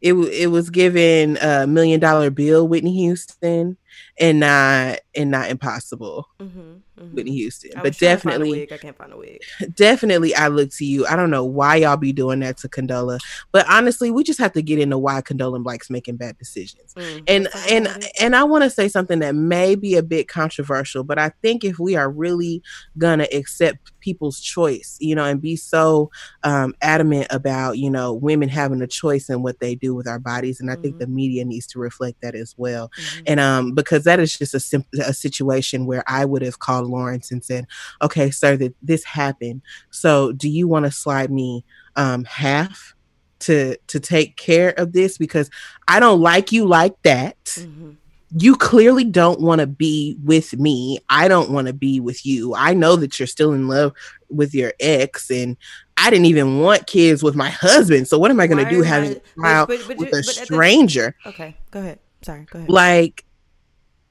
it 0.00 0.12
it 0.14 0.46
was 0.48 0.70
giving 0.70 1.36
a 1.38 1.66
million 1.66 1.98
dollar 1.98 2.30
bill 2.30 2.68
Whitney 2.68 2.94
Houston. 2.94 3.76
And 4.18 4.40
not 4.40 4.98
and 5.16 5.30
not 5.30 5.50
impossible. 5.50 6.28
Mm-hmm, 6.40 6.60
mm-hmm. 6.60 7.14
Whitney 7.14 7.32
Houston, 7.36 7.70
I 7.76 7.82
but 7.82 7.84
was 7.90 7.98
find 7.98 8.12
a 8.12 8.14
definitely. 8.16 8.72
I 8.72 8.76
can't 8.78 8.96
find 8.96 9.12
a 9.12 9.16
wig. 9.16 9.40
definitely, 9.74 10.34
I 10.34 10.48
look 10.48 10.70
to 10.76 10.84
you. 10.84 11.06
I 11.06 11.16
don't 11.16 11.30
know 11.30 11.44
why 11.44 11.76
y'all 11.76 11.96
be 11.96 12.12
doing 12.12 12.40
that 12.40 12.56
to 12.58 12.68
Condola, 12.68 13.18
but 13.52 13.66
honestly, 13.68 14.10
we 14.10 14.22
just 14.24 14.38
have 14.38 14.52
to 14.52 14.62
get 14.62 14.78
into 14.78 14.98
why 14.98 15.20
Condola 15.20 15.62
Black's 15.62 15.90
making 15.90 16.16
bad 16.16 16.38
decisions. 16.38 16.94
Mm, 16.94 17.22
and 17.28 17.48
and 17.68 17.86
about 17.86 18.04
and 18.20 18.36
I 18.36 18.44
want 18.44 18.64
to 18.64 18.70
say 18.70 18.88
something 18.88 19.18
that 19.20 19.34
may 19.34 19.74
be 19.74 19.94
a 19.96 20.02
bit 20.02 20.28
controversial, 20.28 21.04
but 21.04 21.18
I 21.18 21.30
think 21.42 21.64
if 21.64 21.78
we 21.78 21.96
are 21.96 22.10
really 22.10 22.62
gonna 22.98 23.26
accept 23.32 23.92
people's 24.00 24.38
choice, 24.40 24.96
you 25.00 25.14
know, 25.14 25.24
and 25.24 25.40
be 25.40 25.56
so 25.56 26.10
um, 26.42 26.74
adamant 26.82 27.26
about 27.30 27.78
you 27.78 27.90
know 27.90 28.12
women 28.12 28.48
having 28.48 28.82
a 28.82 28.86
choice 28.86 29.28
in 29.28 29.42
what 29.42 29.60
they 29.60 29.74
do 29.74 29.94
with 29.94 30.06
our 30.06 30.18
bodies, 30.18 30.60
and 30.60 30.70
I 30.70 30.76
think 30.76 30.96
Mhm. 30.96 30.98
the 31.00 31.06
media 31.06 31.44
needs 31.44 31.66
to 31.68 31.78
reflect 31.78 32.20
that 32.20 32.34
as 32.34 32.54
well. 32.56 32.90
Mhm. 32.98 33.22
And 33.26 33.40
um, 33.40 33.74
because 33.74 34.03
that 34.04 34.20
is 34.20 34.36
just 34.38 34.54
a 34.54 34.60
sim- 34.60 34.84
a 35.00 35.12
situation 35.12 35.86
where 35.86 36.04
I 36.06 36.24
would 36.24 36.42
have 36.42 36.58
called 36.60 36.88
Lawrence 36.88 37.30
and 37.30 37.44
said, 37.44 37.66
"Okay, 38.02 38.30
sir, 38.30 38.56
that 38.58 38.74
this 38.82 39.04
happened. 39.04 39.62
So, 39.90 40.32
do 40.32 40.48
you 40.48 40.68
want 40.68 40.84
to 40.86 40.90
slide 40.90 41.30
me 41.30 41.64
um 41.96 42.24
half 42.24 42.94
to 43.40 43.76
to 43.88 44.00
take 44.00 44.36
care 44.36 44.70
of 44.78 44.92
this 44.92 45.18
because 45.18 45.50
I 45.88 46.00
don't 46.00 46.20
like 46.20 46.52
you 46.52 46.64
like 46.66 46.94
that. 47.02 47.36
Mhm. 47.44 47.96
You 48.36 48.56
clearly 48.56 49.04
don't 49.04 49.40
want 49.40 49.60
to 49.60 49.66
be 49.66 50.16
with 50.24 50.58
me. 50.58 50.98
I 51.08 51.28
don't 51.28 51.50
want 51.50 51.68
to 51.68 51.72
be 51.72 52.00
with 52.00 52.26
you. 52.26 52.54
I 52.56 52.74
know 52.74 52.96
that 52.96 53.18
you're 53.20 53.28
still 53.28 53.52
in 53.52 53.68
love 53.68 53.92
with 54.28 54.54
your 54.54 54.72
ex 54.80 55.30
and 55.30 55.56
I 55.96 56.10
didn't 56.10 56.26
even 56.26 56.58
want 56.58 56.88
kids 56.88 57.22
with 57.22 57.36
my 57.36 57.48
husband. 57.50 58.08
So 58.08 58.18
what 58.18 58.32
am 58.32 58.40
I 58.40 58.48
going 58.48 58.64
to 58.64 58.68
do 58.68 58.82
having 58.82 59.10
I- 59.10 59.12
a 59.12 59.42
child 59.42 59.68
but- 59.68 59.80
but 59.86 59.98
with 59.98 60.08
a 60.08 60.10
but 60.10 60.18
at 60.18 60.24
the- 60.26 60.44
stranger? 60.44 61.14
Okay, 61.26 61.56
go 61.70 61.78
ahead. 61.80 62.00
Sorry, 62.22 62.44
go 62.50 62.58
ahead. 62.58 62.70
Like 62.70 63.23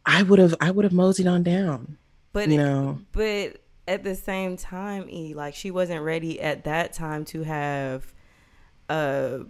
I 0.06 0.24
would 0.24 0.40
have 0.40 0.56
I 0.60 0.72
would 0.72 0.86
have 0.86 0.94
moseyed 0.94 1.28
on 1.28 1.44
down. 1.44 1.98
But 2.32 2.50
you 2.50 2.58
know. 2.58 3.00
but 3.12 3.58
at 3.88 4.04
the 4.04 4.16
same 4.16 4.58
time, 4.58 5.08
E 5.10 5.34
like 5.34 5.56
she 5.56 5.72
wasn't 5.72 6.04
ready 6.04 6.42
at 6.42 6.64
that 6.66 6.94
time 6.94 7.26
to 7.26 7.44
have 7.44 8.14
a 8.90 9.46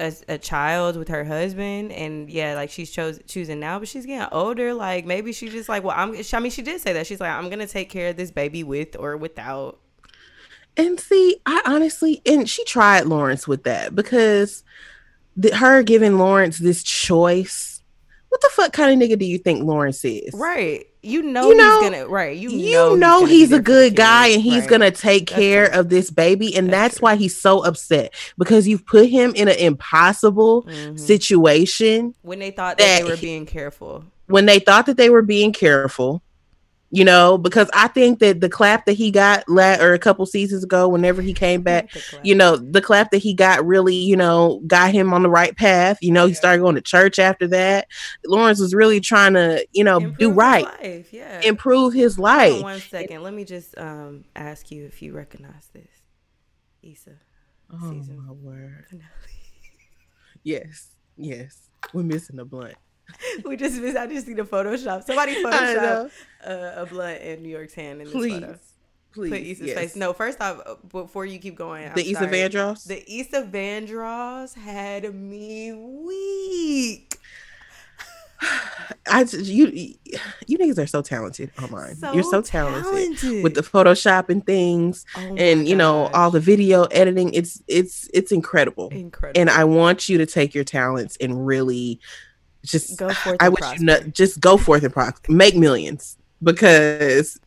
a, 0.00 0.12
a 0.28 0.38
child 0.38 0.96
with 0.96 1.08
her 1.08 1.24
husband, 1.24 1.92
and 1.92 2.30
yeah, 2.30 2.54
like 2.54 2.70
she's 2.70 2.90
chose 2.90 3.20
choosing 3.26 3.60
now, 3.60 3.78
but 3.78 3.88
she's 3.88 4.06
getting 4.06 4.28
older. 4.32 4.74
Like 4.74 5.06
maybe 5.06 5.32
she 5.32 5.48
just 5.48 5.68
like, 5.68 5.82
well, 5.82 5.94
I'm. 5.96 6.14
I 6.32 6.40
mean, 6.40 6.50
she 6.50 6.62
did 6.62 6.80
say 6.80 6.92
that 6.92 7.06
she's 7.06 7.20
like, 7.20 7.32
I'm 7.32 7.50
gonna 7.50 7.66
take 7.66 7.90
care 7.90 8.10
of 8.10 8.16
this 8.16 8.30
baby 8.30 8.62
with 8.62 8.96
or 8.98 9.16
without. 9.16 9.78
And 10.76 11.00
see, 11.00 11.40
I 11.44 11.62
honestly, 11.66 12.22
and 12.24 12.48
she 12.48 12.64
tried 12.64 13.06
Lawrence 13.06 13.48
with 13.48 13.64
that 13.64 13.94
because 13.94 14.62
the, 15.36 15.54
her 15.56 15.82
giving 15.82 16.18
Lawrence 16.18 16.58
this 16.58 16.82
choice. 16.82 17.77
What 18.28 18.40
the 18.42 18.50
fuck 18.52 18.72
kind 18.72 19.02
of 19.02 19.08
nigga 19.08 19.18
do 19.18 19.24
you 19.24 19.38
think 19.38 19.64
Lawrence 19.64 20.04
is? 20.04 20.34
Right. 20.34 20.86
You 21.02 21.22
know, 21.22 21.48
You 21.50 21.56
know- 21.56 21.80
he's 21.80 21.90
gonna 21.90 22.08
right. 22.08 22.36
You, 22.36 22.50
You 22.50 22.72
know, 22.74 22.94
know, 22.94 23.20
gonna 23.20 23.32
he's, 23.32 23.52
a 23.52 23.60
good 23.60 23.96
guy 23.96 24.26
and 24.28 24.42
he's 24.42 24.60
right. 24.62 24.68
gonna 24.68 24.90
take 24.90 25.28
That's 25.30 25.38
care 25.40 25.68
true. 25.70 25.80
of 25.80 25.88
this 25.88 26.10
baby, 26.10 26.54
and 26.56 26.68
That's 26.68 26.94
that's, 26.96 27.00
why 27.02 27.16
he's 27.16 27.40
so 27.40 27.64
upset 27.64 28.12
because 28.36 28.68
you've 28.68 28.84
put 28.84 29.08
him 29.08 29.32
in 29.34 29.48
an 29.48 29.56
impossible 29.56 30.64
Mhm. 30.64 30.98
situation 30.98 32.14
when 32.22 32.38
they 32.38 32.50
thought 32.50 32.78
that, 32.78 32.98
that 32.98 33.04
they 33.04 33.10
were 33.10 33.16
being 33.16 33.46
careful. 33.46 34.04
when 34.26 34.44
they 34.46 34.58
thought 34.58 34.86
that 34.86 34.96
they 34.96 35.08
were 35.10 35.22
being 35.22 35.52
careful. 35.52 36.22
You 36.90 37.04
know, 37.04 37.36
because 37.36 37.68
I 37.74 37.88
think 37.88 38.18
that 38.20 38.40
the 38.40 38.48
clap 38.48 38.86
that 38.86 38.94
he 38.94 39.10
got 39.10 39.46
la- 39.46 39.76
or 39.78 39.92
a 39.92 39.98
couple 39.98 40.24
seasons 40.24 40.64
ago, 40.64 40.88
whenever 40.88 41.20
he 41.20 41.34
came 41.34 41.60
back, 41.60 41.90
you 42.22 42.34
know 42.34 42.56
the 42.56 42.80
clap 42.80 43.10
that 43.10 43.18
he 43.18 43.34
got 43.34 43.66
really 43.66 43.94
you 43.94 44.16
know 44.16 44.62
got 44.66 44.90
him 44.90 45.12
on 45.12 45.22
the 45.22 45.28
right 45.28 45.54
path 45.56 45.98
you 46.00 46.10
know 46.10 46.26
he 46.26 46.32
started 46.34 46.60
going 46.62 46.74
to 46.76 46.80
church 46.80 47.18
after 47.18 47.46
that 47.46 47.86
lawrence 48.26 48.58
was 48.60 48.74
really 48.74 49.00
trying 49.00 49.34
to 49.34 49.66
you 49.72 49.84
know 49.84 49.96
Improve 49.98 50.18
do 50.18 50.30
right 50.32 50.64
life, 50.64 51.12
Yeah. 51.12 51.40
improve 51.42 51.92
his 51.92 52.16
Hold 52.16 52.28
on 52.28 52.34
life 52.38 52.62
one 52.62 52.80
second. 52.80 53.22
Let 53.22 53.34
me 53.34 53.44
just 53.44 53.76
um 53.76 54.24
ask 54.34 54.70
you 54.70 54.86
if 54.86 55.02
you 55.02 55.12
recognize 55.12 55.68
this. 55.74 55.88
Issa. 56.82 57.16
oh 57.72 57.90
Season 57.90 58.16
my 58.26 58.32
word 58.32 58.86
finale. 58.88 59.08
yes 60.42 60.88
yes 61.16 61.68
we're 61.92 62.02
missing 62.02 62.38
a 62.38 62.44
blunt 62.44 62.74
we 63.44 63.56
just 63.56 63.80
I 63.96 64.06
just 64.06 64.26
need 64.28 64.36
the 64.36 64.44
Photoshop. 64.44 65.04
Somebody 65.04 65.42
Photoshop 65.42 65.74
know. 65.74 66.10
uh, 66.46 66.82
a 66.82 66.86
blunt 66.86 67.20
in 67.22 67.42
New 67.42 67.48
York's 67.48 67.74
hand 67.74 68.00
in 68.00 68.06
this 68.06 68.12
please 68.12 68.32
photo. 68.34 68.58
please 69.12 69.30
Put 69.30 69.40
Issa's 69.40 69.66
yes. 69.68 69.78
face. 69.78 69.96
No, 69.96 70.12
first 70.12 70.40
off, 70.40 70.60
uh, 70.66 70.74
before 70.90 71.26
you 71.26 71.38
keep 71.38 71.56
going, 71.56 71.86
I'm 71.86 71.94
the 71.94 72.10
Issa 72.10 72.24
sorry. 72.24 72.32
Vandross 72.32 72.84
The 72.84 73.12
Issa 73.12 73.42
Vandross 73.44 74.54
had 74.54 75.14
me 75.14 75.72
weak. 75.72 77.18
I 79.10 79.26
you 79.32 79.94
you 80.46 80.58
niggas 80.58 80.78
are 80.78 80.86
so 80.86 81.02
talented 81.02 81.50
online 81.60 81.96
you're 82.14 82.22
so 82.22 82.40
talented, 82.40 83.42
with 83.42 83.54
the 83.54 83.62
Photoshop 83.62 84.28
and 84.28 84.46
things 84.46 85.04
Oh 85.16 85.34
and 85.36 85.66
you 85.66 85.74
know 85.74 86.06
all 86.14 86.30
the 86.30 86.38
video 86.38 86.84
editing 86.84 87.34
it's 87.34 87.60
it's 87.66 88.08
it's 88.14 88.30
incredible 88.30 88.90
incredible. 88.90 89.40
and 89.40 89.50
I 89.50 89.64
want 89.64 90.08
you 90.08 90.18
to 90.18 90.26
take 90.26 90.54
your 90.54 90.62
talents 90.62 91.16
and 91.20 91.46
really 91.46 92.00
just 92.64 92.98
Go 92.98 93.08
forth 93.10 93.36
I 93.40 93.46
and 93.46 93.54
wish 93.54 93.60
prosper. 93.60 93.82
you 94.04 94.10
just 94.10 94.40
go 94.40 94.56
forth 94.56 94.82
and 94.84 94.92
pro- 94.92 95.10
make 95.28 95.56
millions 95.56 96.16
because 96.42 97.38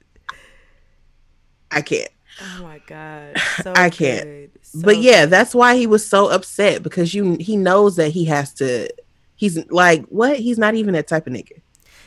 I 1.70 1.82
can't. 1.82 2.10
oh 2.42 2.64
my 2.64 2.82
god, 2.88 3.38
so 3.64 3.74
I 3.76 3.90
can't. 3.90 4.24
good. 4.26 4.52
but 4.76 4.96
So 4.96 5.02
yeah, 5.02 5.26
that's 5.26 5.54
why 5.56 5.76
he 5.76 5.88
was 5.88 6.06
so 6.06 6.30
upset 6.30 6.84
because 6.84 7.14
you 7.14 7.38
he 7.40 7.58
knows 7.58 7.96
that 7.98 8.10
he 8.10 8.26
has 8.26 8.54
to. 8.56 8.90
He's 9.36 9.58
like 9.70 10.06
what? 10.06 10.38
He's 10.38 10.58
not 10.58 10.76
even 10.76 10.94
that 10.94 11.08
type 11.08 11.28
of 11.28 11.34
nigga. 11.34 11.62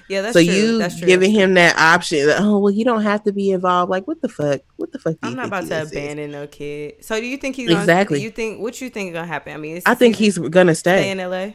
yeah, 0.08 0.20
that's 0.22 0.34
so 0.34 0.44
true. 0.44 0.52
you 0.54 0.78
that's 0.78 0.98
true. 0.98 1.06
giving 1.06 1.30
him 1.32 1.54
that 1.54 1.76
option? 1.78 2.26
that, 2.26 2.40
Oh 2.42 2.58
well, 2.58 2.70
you 2.72 2.84
don't 2.84 3.02
have 3.02 3.24
to 3.24 3.32
be 3.32 3.50
involved. 3.50 3.90
Like 3.90 4.06
what 4.06 4.20
the 4.22 4.28
fuck? 4.28 4.60
What 4.76 4.92
the 4.92 4.98
fuck? 4.98 5.14
Do 5.14 5.18
I'm 5.28 5.34
not 5.34 5.46
about 5.46 5.66
to 5.68 5.80
is? 5.80 5.90
abandon 5.90 6.30
no 6.30 6.46
kid. 6.46 7.04
So 7.04 7.18
do 7.18 7.26
you 7.26 7.36
think 7.36 7.56
he's 7.56 7.68
gonna, 7.68 7.80
Exactly. 7.80 8.22
You 8.22 8.30
think 8.30 8.60
what 8.60 8.80
you 8.80 8.88
think 8.90 9.08
is 9.10 9.14
gonna 9.14 9.26
happen? 9.26 9.52
I 9.52 9.56
mean, 9.56 9.76
it's 9.78 9.86
I 9.86 9.94
think 9.94 10.16
he's 10.16 10.38
gonna 10.38 10.74
stay 10.74 11.00
stay. 11.00 11.10
in 11.10 11.18
LA. 11.18 11.52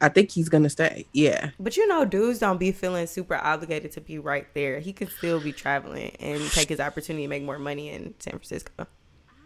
I 0.00 0.08
think 0.08 0.30
he's 0.30 0.48
gonna 0.48 0.70
stay. 0.70 1.06
Yeah. 1.12 1.50
But 1.58 1.76
you 1.76 1.86
know, 1.86 2.04
dudes 2.04 2.38
don't 2.38 2.58
be 2.58 2.72
feeling 2.72 3.06
super 3.06 3.36
obligated 3.36 3.92
to 3.92 4.00
be 4.00 4.18
right 4.18 4.46
there. 4.54 4.80
He 4.80 4.92
could 4.92 5.10
still 5.10 5.40
be 5.40 5.52
traveling 5.52 6.16
and 6.20 6.42
take 6.50 6.68
his 6.68 6.80
opportunity 6.80 7.24
to 7.24 7.28
make 7.28 7.42
more 7.42 7.58
money 7.58 7.90
in 7.90 8.14
San 8.18 8.32
Francisco. 8.32 8.86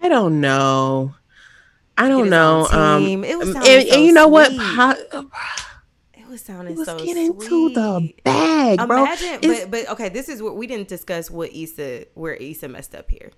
I 0.00 0.08
don't 0.08 0.40
know. 0.40 1.14
I 1.96 2.08
don't 2.08 2.30
know. 2.30 2.66
Um. 2.70 3.24
It 3.24 3.36
was 3.36 3.48
and, 3.48 3.56
sounding 3.56 3.78
and 3.80 3.88
so 3.88 3.98
you 3.98 4.12
know 4.12 4.28
what? 4.28 4.48
sweet. 4.48 4.60
How, 4.60 4.94
It 6.14 6.28
was 6.28 6.42
sounding 6.42 6.76
Let's 6.76 6.90
so 6.90 6.98
get 6.98 7.12
sweet. 7.14 7.26
into 7.26 7.68
the 7.70 8.14
bag, 8.22 8.86
bro. 8.86 9.02
Imagine, 9.04 9.40
but 9.42 9.70
but 9.70 9.88
okay, 9.90 10.08
this 10.08 10.28
is 10.28 10.42
what 10.42 10.56
we 10.56 10.66
didn't 10.66 10.88
discuss. 10.88 11.30
What 11.30 11.52
Issa, 11.52 12.06
where 12.14 12.34
Issa 12.34 12.68
messed 12.68 12.94
up 12.94 13.10
here. 13.10 13.30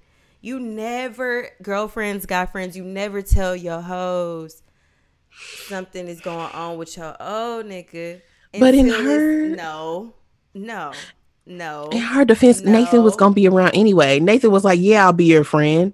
You 0.43 0.59
never, 0.59 1.51
girlfriends, 1.63 2.25
guy 2.25 2.47
friends, 2.47 2.77
you 2.77 2.83
never 2.83 3.21
tell 3.21 3.55
your 3.55 3.81
hoes 3.81 4.63
something 5.31 6.07
is 6.09 6.21
going 6.21 6.51
on 6.53 6.79
with 6.79 6.97
your 6.97 7.17
old 7.21 7.67
nigga. 7.67 8.21
But 8.59 8.75
in 8.75 8.89
her- 8.89 9.49
no, 9.49 10.15
no, 10.55 10.93
no. 11.47 11.89
in 11.93 11.99
her 11.99 12.25
defense, 12.25 12.63
Nathan 12.63 13.03
was 13.03 13.17
gonna 13.17 13.35
be 13.35 13.47
around 13.47 13.73
anyway. 13.75 14.19
Nathan 14.21 14.51
was 14.51 14.65
like, 14.65 14.81
"Yeah, 14.81 15.05
I'll 15.07 15.13
be 15.13 15.27
your 15.27 15.45
friend." 15.45 15.93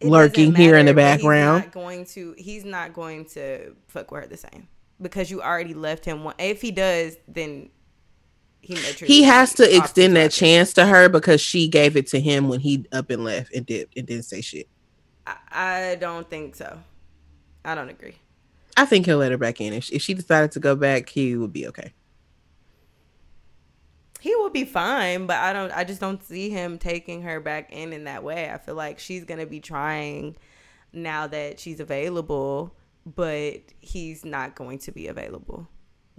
It 0.00 0.08
lurking 0.08 0.54
here 0.54 0.76
in 0.76 0.86
the 0.86 0.94
background. 0.94 1.64
He's 1.64 1.66
not 1.66 1.72
going 1.74 2.04
to. 2.06 2.34
He's 2.36 2.64
not 2.64 2.92
going 2.92 3.24
to 3.26 3.74
fuck 3.88 4.10
with 4.10 4.22
her 4.22 4.28
the 4.28 4.36
same 4.36 4.68
because 5.00 5.30
you 5.30 5.40
already 5.40 5.74
left 5.74 6.04
him. 6.04 6.24
One, 6.24 6.34
if 6.38 6.60
he 6.60 6.70
does, 6.70 7.16
then 7.26 7.70
he 8.60 8.74
He 8.74 9.22
has 9.22 9.54
to 9.54 9.76
extend 9.76 10.16
that 10.16 10.30
chance 10.30 10.72
to 10.74 10.86
her 10.86 11.08
because 11.08 11.40
she 11.40 11.68
gave 11.68 11.96
it 11.96 12.06
to 12.08 12.20
him 12.20 12.48
when 12.48 12.60
he 12.60 12.86
up 12.92 13.10
and 13.10 13.24
left 13.24 13.54
and 13.54 13.66
dipped 13.66 13.96
and 13.96 14.06
didn't 14.06 14.24
say 14.24 14.40
shit. 14.40 14.68
I, 15.26 15.36
I 15.50 15.94
don't 15.96 16.28
think 16.28 16.56
so. 16.56 16.78
I 17.64 17.74
don't 17.74 17.88
agree. 17.88 18.16
I 18.76 18.84
think 18.86 19.06
he'll 19.06 19.18
let 19.18 19.30
her 19.32 19.38
back 19.38 19.60
in. 19.60 19.72
If 19.72 19.90
if 19.92 20.02
she 20.02 20.14
decided 20.14 20.52
to 20.52 20.60
go 20.60 20.74
back, 20.74 21.08
he 21.08 21.36
would 21.36 21.52
be 21.52 21.66
okay. 21.68 21.92
He 24.20 24.34
will 24.36 24.50
be 24.50 24.64
fine, 24.64 25.26
but 25.26 25.36
I 25.36 25.52
don't. 25.52 25.70
I 25.72 25.84
just 25.84 26.00
don't 26.00 26.22
see 26.24 26.48
him 26.48 26.78
taking 26.78 27.22
her 27.22 27.40
back 27.40 27.70
in 27.72 27.92
in 27.92 28.04
that 28.04 28.24
way. 28.24 28.50
I 28.50 28.58
feel 28.58 28.74
like 28.74 28.98
she's 28.98 29.24
gonna 29.24 29.46
be 29.46 29.60
trying 29.60 30.36
now 30.92 31.26
that 31.26 31.60
she's 31.60 31.78
available, 31.80 32.74
but 33.04 33.60
he's 33.80 34.24
not 34.24 34.54
going 34.54 34.78
to 34.78 34.92
be 34.92 35.08
available 35.08 35.68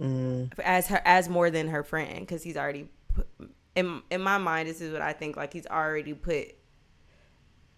Mm. 0.00 0.52
as 0.62 0.88
her 0.88 1.00
as 1.06 1.28
more 1.28 1.50
than 1.50 1.68
her 1.68 1.82
friend 1.82 2.20
because 2.20 2.42
he's 2.42 2.56
already 2.58 2.86
put, 3.14 3.26
in 3.74 4.02
in 4.10 4.20
my 4.20 4.36
mind. 4.38 4.68
This 4.68 4.80
is 4.82 4.92
what 4.92 5.00
I 5.02 5.12
think. 5.14 5.36
Like 5.36 5.52
he's 5.52 5.66
already 5.66 6.12
put 6.14 6.48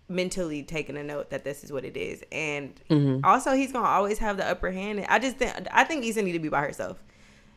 mentally 0.08 0.62
taking 0.62 0.96
a 0.96 1.02
note 1.02 1.30
that 1.30 1.44
this 1.44 1.62
is 1.64 1.70
what 1.72 1.84
it 1.84 1.96
is, 1.96 2.22
and 2.32 2.80
Mhm. 2.90 3.20
also 3.24 3.52
he's 3.52 3.72
gonna 3.72 3.86
always 3.88 4.18
have 4.18 4.36
the 4.36 4.46
upper 4.46 4.70
hand. 4.70 5.04
I 5.08 5.18
just 5.18 5.36
think 5.36 5.52
I 5.70 5.84
think 5.84 6.04
Issa 6.04 6.22
need 6.22 6.32
to 6.32 6.38
be 6.38 6.48
by 6.48 6.60
herself. 6.62 6.98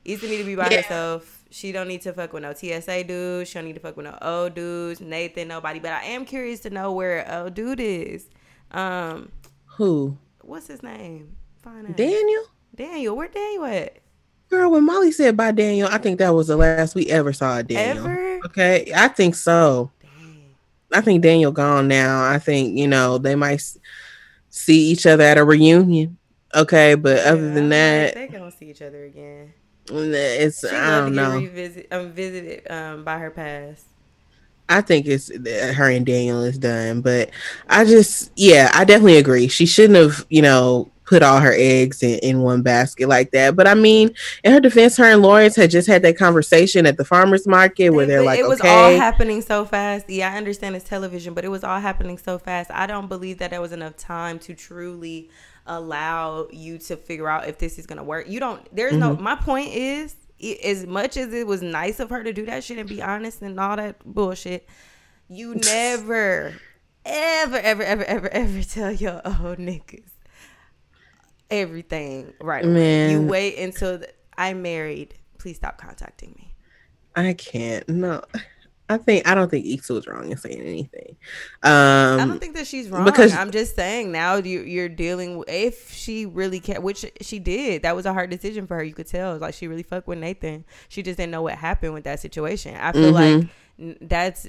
Issa 0.04 0.28
need 0.28 0.38
to 0.39 0.43
be 0.43 0.56
by 0.56 0.68
Yeah. 0.70 0.82
herself. 0.82 1.43
She 1.49 1.72
don't 1.72 1.88
need 1.88 2.02
to 2.02 2.14
fuck 2.14 2.34
with 2.34 2.43
no 2.43 2.54
TSA 2.54 3.04
dudes. 3.04 3.49
She 3.49 3.56
don't 3.56 3.66
need 3.66 3.74
to 3.76 3.80
fuck 3.80 3.95
with 3.97 4.06
no 4.06 4.18
old 4.22 4.56
dudes, 4.56 4.99
Nathan, 5.02 5.47
nobody. 5.49 5.80
But 5.80 5.91
I 5.91 6.04
am 6.06 6.26
curious 6.26 6.60
to 6.62 6.70
know 6.70 6.91
where 6.91 7.26
old 7.32 7.54
dude 7.54 7.80
is. 7.80 8.26
Um, 8.72 9.32
Who? 9.78 10.18
what's 10.41 10.68
his 10.68 10.82
name? 10.82 11.36
Find 11.62 11.88
out. 11.88 11.97
Daniel? 11.97 12.43
Daniel. 12.76 13.16
Where 13.16 13.28
Daniel 13.28 13.66
at? 13.66 13.97
Girl, 14.49 14.72
when 14.72 14.86
Molly 14.86 15.12
said 15.12 15.38
bye 15.38 15.52
Daniel, 15.52 15.88
I 15.91 15.97
think 15.97 16.20
that 16.20 16.34
was 16.34 16.47
the 16.47 16.58
last 16.58 16.95
we 16.95 17.08
ever 17.08 17.32
saw 17.32 17.62
Daniel. 17.62 18.06
Ever? 18.06 18.39
Okay, 18.47 18.91
I 18.95 19.08
think 19.10 19.36
so. 19.36 19.91
I 20.94 21.02
think 21.02 21.22
Daniel 21.22 21.52
gone 21.52 21.88
now. 21.88 22.24
I 22.24 22.39
think 22.39 22.78
you 22.78 22.88
know 22.88 23.18
they 23.18 23.36
might 23.36 23.62
see 24.50 24.92
each 24.92 25.06
other 25.06 25.24
at 25.24 25.38
a 25.38 25.44
reunion. 25.44 26.18
Okay, 26.54 26.96
but 26.96 27.18
yeah, 27.18 27.32
other 27.32 27.54
than 27.54 27.70
that, 27.70 28.14
they're 28.14 28.28
gonna 28.28 28.52
see 28.52 28.70
each 28.70 28.82
other 28.82 29.06
again. 29.06 29.54
It's 29.89 30.64
I 30.64 31.02
don't 31.02 31.16
know. 31.16 31.39
Revisit, 31.39 31.88
um, 31.92 32.12
visited 32.12 32.70
um 32.70 33.04
by 33.04 33.18
her 33.18 33.32
past. 33.32 33.86
I 34.70 34.82
think 34.82 35.06
it's 35.06 35.30
her 35.76 35.89
and 35.89 36.06
Daniel 36.06 36.44
is 36.44 36.58
done, 36.58 37.02
but 37.02 37.30
I 37.68 37.84
just 37.84 38.32
yeah, 38.36 38.70
I 38.74 38.86
definitely 38.86 39.18
agree. 39.18 39.48
She 39.48 39.66
shouldn't 39.66 39.98
have, 39.98 40.26
you 40.30 40.42
know, 40.42 40.91
put 41.12 41.22
all 41.22 41.41
her 41.41 41.53
eggs 41.57 42.01
in, 42.01 42.20
in 42.20 42.41
one 42.41 42.62
basket 42.62 43.09
like 43.09 43.32
that. 43.32 43.53
But 43.53 43.68
I 43.68 43.74
mean, 43.74 44.16
in 44.45 44.53
her 44.53 44.62
defense, 44.62 44.95
her 44.95 45.03
and 45.03 45.22
Lawrence 45.22 45.57
had 45.57 45.70
just 45.70 45.86
had 45.86 46.03
that 46.03 46.18
conversation 46.18 46.86
at 46.86 46.95
the 46.95 47.03
farmers 47.03 47.45
market 47.45 47.89
where 47.89 48.05
they're 48.05 48.24
like, 48.24 48.39
it 48.39 48.47
was 48.47 48.62
okay. 48.62 48.70
all 48.70 48.97
happening 48.97 49.41
so 49.41 49.66
fast. 49.66 50.09
Yeah, 50.09 50.32
I 50.32 50.38
understand 50.38 50.78
it's 50.78 50.88
television, 50.88 51.34
but 51.34 51.43
it 51.43 51.49
was 51.49 51.66
all 51.66 51.82
happening 51.82 52.18
so 52.18 52.39
fast. 52.39 52.72
I 52.72 52.88
don't 52.88 53.09
believe 53.09 53.39
that 53.39 53.51
there 53.51 53.59
was 53.59 53.74
enough 53.74 53.97
time 53.97 54.39
to 54.39 54.53
truly 54.53 55.30
allow 55.66 56.47
you 56.49 56.78
to 56.78 56.95
figure 56.95 57.28
out 57.28 57.45
if 57.45 57.57
this 57.57 57.78
is 57.78 57.86
gonna 57.86 58.05
work. 58.05 58.30
You 58.30 58.39
don't. 58.39 58.74
There's 58.74 58.93
mm-hmm. 58.93 59.01
no. 59.01 59.18
My 59.18 59.36
point 59.36 59.74
is, 59.74 60.16
as 60.64 60.88
much 60.88 61.18
as 61.18 61.34
it 61.34 61.45
was 61.45 61.62
nice 61.62 61.99
of 61.99 62.09
her 62.09 62.24
to 62.24 62.32
do 62.32 62.45
that 62.45 62.64
shit 62.64 62.78
and 62.78 62.88
be 62.88 63.01
honest 63.01 63.41
and 63.41 63.59
all 63.59 63.76
that 63.76 64.01
bullshit, 64.05 64.66
you 65.28 65.55
never, 65.66 66.53
ever, 67.03 67.57
ever, 67.57 67.84
ever, 67.84 68.05
ever, 68.05 68.30
ever 68.30 68.64
tell 68.64 68.93
your 68.93 69.22
old 69.26 69.57
niggas 69.57 70.12
everything 71.52 72.34
right 72.41 72.66
Man. 72.66 73.12
You 73.12 73.22
wait 73.28 73.58
until 73.58 73.99
the, 73.99 74.10
I'm 74.38 74.62
married. 74.62 75.16
Please 75.38 75.58
stop 75.58 75.78
contacting 75.78 76.34
me. 76.38 76.56
I 77.16 77.34
can't. 77.34 77.88
No. 77.89 78.24
I 78.91 78.97
think 78.97 79.26
I 79.26 79.36
don't 79.36 79.49
think 79.49 79.66
Issa 79.66 79.93
was 79.93 80.06
wrong 80.06 80.30
in 80.30 80.38
saying 80.38 80.60
anything. 80.60 81.16
Um, 81.64 82.20
I 82.20 82.26
don't 82.26 82.39
think 82.39 82.56
that 82.56 82.68
she's 82.68 82.89
wrong 82.89 83.06
because 83.06 83.34
I'm 83.34 83.52
just 83.52 83.74
saying 83.74 84.12
now 84.12 84.36
you, 84.36 84.62
you're 84.62 84.89
dealing 84.89 85.38
with 85.38 85.47
if 85.49 85.93
she 85.93 86.26
really 86.26 86.60
can, 86.60 86.82
which 86.82 87.06
she 87.22 87.39
did. 87.39 87.84
That 87.84 87.95
was 87.95 88.06
a 88.06 88.12
hard 88.12 88.30
decision 88.30 88.68
for 88.68 88.76
her. 88.76 88.84
You 88.84 88.93
could 88.93 89.08
tell, 89.08 89.38
like 89.38 89.54
she 89.54 89.68
really 89.68 89.84
fucked 89.84 90.08
with 90.08 90.20
Nathan. 90.20 90.66
She 90.89 91.04
just 91.04 91.18
didn't 91.18 91.32
know 91.32 91.41
what 91.41 91.56
happened 91.56 91.93
with 91.93 92.04
that 92.04 92.20
situation. 92.20 92.76
I 92.76 92.91
feel 92.91 93.14
mm-hmm. 93.14 93.88
like 93.88 93.97
that's 94.02 94.47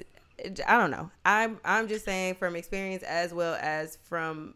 I 0.66 0.76
don't 0.76 0.90
know. 0.90 1.10
I'm 1.24 1.60
I'm 1.64 1.86
just 1.86 2.04
saying 2.04 2.34
from 2.34 2.56
experience 2.56 3.04
as 3.04 3.32
well 3.32 3.56
as 3.60 3.98
from 4.02 4.54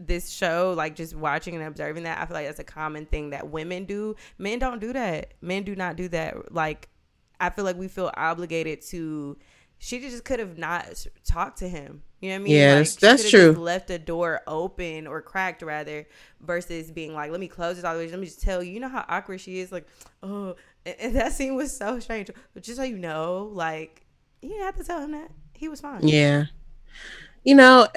this 0.00 0.30
show, 0.30 0.74
like 0.76 0.96
just 0.96 1.14
watching 1.14 1.54
and 1.54 1.64
observing 1.64 2.04
that, 2.04 2.18
I 2.18 2.26
feel 2.26 2.34
like 2.34 2.46
that's 2.46 2.58
a 2.58 2.64
common 2.64 3.06
thing 3.06 3.30
that 3.30 3.48
women 3.50 3.84
do. 3.84 4.16
Men 4.38 4.58
don't 4.58 4.80
do 4.80 4.92
that. 4.94 5.34
Men 5.40 5.62
do 5.62 5.76
not 5.76 5.96
do 5.96 6.08
that. 6.08 6.52
Like, 6.52 6.88
I 7.38 7.50
feel 7.50 7.64
like 7.64 7.76
we 7.76 7.88
feel 7.88 8.10
obligated 8.14 8.82
to. 8.88 9.36
She 9.82 9.98
just 9.98 10.24
could 10.24 10.40
have 10.40 10.58
not 10.58 11.06
talked 11.24 11.58
to 11.58 11.68
him. 11.68 12.02
You 12.20 12.30
know 12.30 12.34
what 12.34 12.40
I 12.40 12.44
mean? 12.44 12.52
Yes, 12.52 12.96
like, 12.96 13.00
that's 13.00 13.30
true. 13.30 13.52
left 13.52 13.88
the 13.88 13.98
door 13.98 14.42
open 14.46 15.06
or 15.06 15.22
cracked 15.22 15.62
rather, 15.62 16.06
versus 16.40 16.90
being 16.90 17.14
like, 17.14 17.30
"Let 17.30 17.40
me 17.40 17.48
close 17.48 17.76
this 17.76 17.84
all 17.84 17.94
the 17.94 18.00
way." 18.00 18.10
Let 18.10 18.18
me 18.18 18.26
just 18.26 18.42
tell 18.42 18.62
you. 18.62 18.72
You 18.72 18.80
know 18.80 18.88
how 18.88 19.06
awkward 19.08 19.40
she 19.40 19.60
is. 19.60 19.72
Like, 19.72 19.86
oh, 20.22 20.56
and, 20.84 20.96
and 21.00 21.16
that 21.16 21.32
scene 21.32 21.54
was 21.54 21.74
so 21.74 21.98
strange. 21.98 22.30
But 22.52 22.62
just 22.62 22.76
so 22.76 22.82
you 22.82 22.98
know, 22.98 23.50
like, 23.52 24.04
you 24.42 24.50
didn't 24.50 24.64
have 24.64 24.76
to 24.76 24.84
tell 24.84 25.00
him 25.00 25.12
that 25.12 25.30
he 25.54 25.68
was 25.68 25.80
fine. 25.80 26.06
Yeah, 26.06 26.46
you 27.44 27.54
know. 27.54 27.88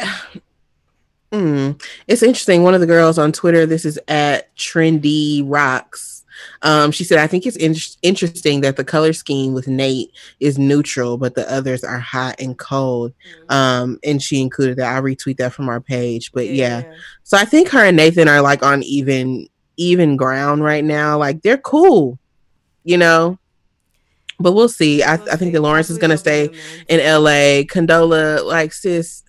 Mm. 1.34 1.82
It's 2.08 2.22
interesting. 2.22 2.62
One 2.62 2.76
of 2.76 2.80
the 2.80 2.88
girls 2.88 3.18
on 3.18 3.32
Twitter, 3.32 3.66
this 3.66 3.86
is 3.86 4.00
at 4.08 4.56
Trendy 4.56 5.42
Rocks. 5.44 6.24
Um, 6.62 6.92
she 6.92 7.04
said, 7.04 7.18
I 7.18 7.28
think 7.28 7.46
it's 7.46 7.58
in- 7.58 7.76
interesting 8.04 8.62
that 8.62 8.78
the 8.78 8.84
color 8.84 9.14
scheme 9.14 9.54
with 9.54 9.68
Nate 9.68 10.12
is 10.40 10.60
neutral, 10.60 11.18
but 11.18 11.34
the 11.34 11.52
others 11.52 11.84
are 11.84 12.00
hot 12.00 12.36
and 12.40 12.58
cold. 12.58 13.14
Mm. 13.50 13.56
Um, 13.56 14.00
and 14.04 14.22
she 14.22 14.42
included 14.42 14.78
that. 14.78 14.96
I'll 14.96 15.02
retweet 15.02 15.38
that 15.38 15.54
from 15.54 15.70
our 15.70 15.82
page. 15.82 16.32
But 16.32 16.50
yeah. 16.50 16.84
yeah. 16.84 16.94
So 17.24 17.38
I 17.38 17.46
think 17.46 17.70
her 17.70 17.84
and 17.84 17.98
Nathan 17.98 18.28
are 18.28 18.42
like 18.42 18.62
on 18.62 18.84
even 18.84 19.48
even 19.76 20.16
ground 20.16 20.64
right 20.64 20.84
now. 20.84 21.18
Like 21.18 21.42
they're 21.42 21.58
cool, 21.58 22.20
you 22.84 22.98
know. 22.98 23.40
But 24.40 24.54
we'll 24.54 24.70
see. 24.70 25.02
I, 25.02 25.14
I 25.14 25.36
think 25.36 25.54
that 25.54 25.62
Lawrence 25.62 25.90
is 25.90 25.98
gonna 25.98 26.18
stay 26.18 26.50
in 26.88 27.00
LA. 27.00 27.64
Condola, 27.64 28.46
like 28.46 28.74
sis 28.74 29.24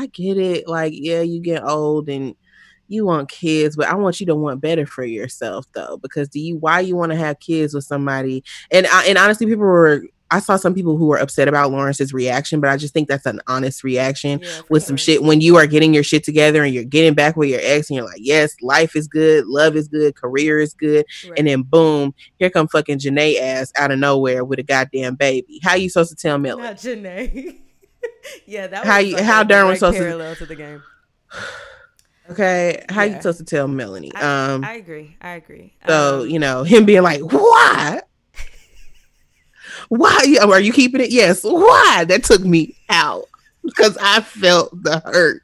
I 0.00 0.06
get 0.06 0.38
it. 0.38 0.66
Like, 0.66 0.94
yeah, 0.96 1.20
you 1.20 1.40
get 1.40 1.62
old 1.62 2.08
and 2.08 2.34
you 2.88 3.04
want 3.04 3.28
kids, 3.28 3.76
but 3.76 3.86
I 3.86 3.94
want 3.94 4.18
you 4.18 4.26
to 4.26 4.34
want 4.34 4.60
better 4.60 4.86
for 4.86 5.04
yourself 5.04 5.66
though. 5.74 5.98
Because 5.98 6.28
do 6.28 6.40
you 6.40 6.56
why 6.56 6.80
you 6.80 6.96
want 6.96 7.12
to 7.12 7.18
have 7.18 7.38
kids 7.38 7.74
with 7.74 7.84
somebody? 7.84 8.42
And 8.70 8.86
I, 8.86 9.06
and 9.06 9.18
honestly, 9.18 9.46
people 9.46 9.64
were 9.64 10.04
I 10.32 10.38
saw 10.38 10.56
some 10.56 10.74
people 10.74 10.96
who 10.96 11.06
were 11.06 11.18
upset 11.18 11.48
about 11.48 11.72
Lawrence's 11.72 12.14
reaction, 12.14 12.60
but 12.60 12.70
I 12.70 12.76
just 12.76 12.94
think 12.94 13.08
that's 13.08 13.26
an 13.26 13.40
honest 13.48 13.82
reaction 13.82 14.38
yeah, 14.40 14.60
with 14.70 14.84
some 14.84 14.96
shit 14.96 15.22
when 15.22 15.40
you 15.40 15.56
are 15.56 15.66
getting 15.66 15.92
your 15.92 16.04
shit 16.04 16.22
together 16.22 16.62
and 16.62 16.72
you're 16.72 16.84
getting 16.84 17.14
back 17.14 17.36
with 17.36 17.50
your 17.50 17.58
ex 17.60 17.90
and 17.90 17.96
you're 17.96 18.06
like, 18.06 18.20
yes, 18.20 18.54
life 18.62 18.94
is 18.94 19.08
good, 19.08 19.46
love 19.46 19.74
is 19.74 19.88
good, 19.88 20.14
career 20.14 20.58
is 20.58 20.72
good, 20.72 21.04
right. 21.24 21.36
and 21.36 21.48
then 21.48 21.62
boom, 21.62 22.14
here 22.38 22.48
come 22.48 22.68
fucking 22.68 22.98
Janae 22.98 23.40
ass 23.40 23.72
out 23.76 23.90
of 23.90 23.98
nowhere 23.98 24.44
with 24.44 24.60
a 24.60 24.62
goddamn 24.62 25.16
baby. 25.16 25.58
How 25.64 25.74
you 25.74 25.88
supposed 25.90 26.10
to 26.10 26.16
tell 26.16 26.38
Millie? 26.38 26.62
Not 26.62 26.76
Janae. 26.76 27.60
yeah, 28.46 28.66
that 28.66 28.84
was 28.84 28.88
how 28.88 28.98
you, 28.98 29.22
how 29.22 29.44
Darren 29.44 29.68
was 29.68 29.78
supposed 29.78 29.98
parallel 29.98 30.34
to, 30.34 30.38
to 30.40 30.46
the 30.46 30.56
game. 30.56 30.82
Okay, 32.30 32.84
how 32.88 33.02
yeah. 33.02 33.16
you 33.16 33.22
supposed 33.22 33.38
to 33.38 33.44
tell 33.44 33.66
Melanie? 33.66 34.12
I, 34.14 34.52
um, 34.52 34.64
I 34.64 34.74
agree. 34.74 35.16
I 35.20 35.30
agree. 35.30 35.74
So 35.88 36.20
um, 36.20 36.28
you 36.28 36.38
know 36.38 36.62
him 36.62 36.84
being 36.84 37.02
like, 37.02 37.20
"Why? 37.22 38.02
Why 39.88 40.36
are 40.40 40.60
you 40.60 40.72
keeping 40.72 41.00
it?" 41.00 41.10
Yes. 41.10 41.42
Why? 41.42 42.04
That 42.06 42.22
took 42.22 42.42
me 42.42 42.76
out 42.88 43.24
because 43.64 43.98
I 44.00 44.20
felt 44.20 44.70
the 44.80 45.00
hurt 45.00 45.42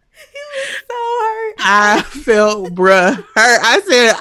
hurt. 0.88 1.54
I 1.59 2.02
felt 2.02 2.74
bruh 2.74 3.14
hurt. 3.14 3.61
I 3.62 3.80
said, 3.80 4.14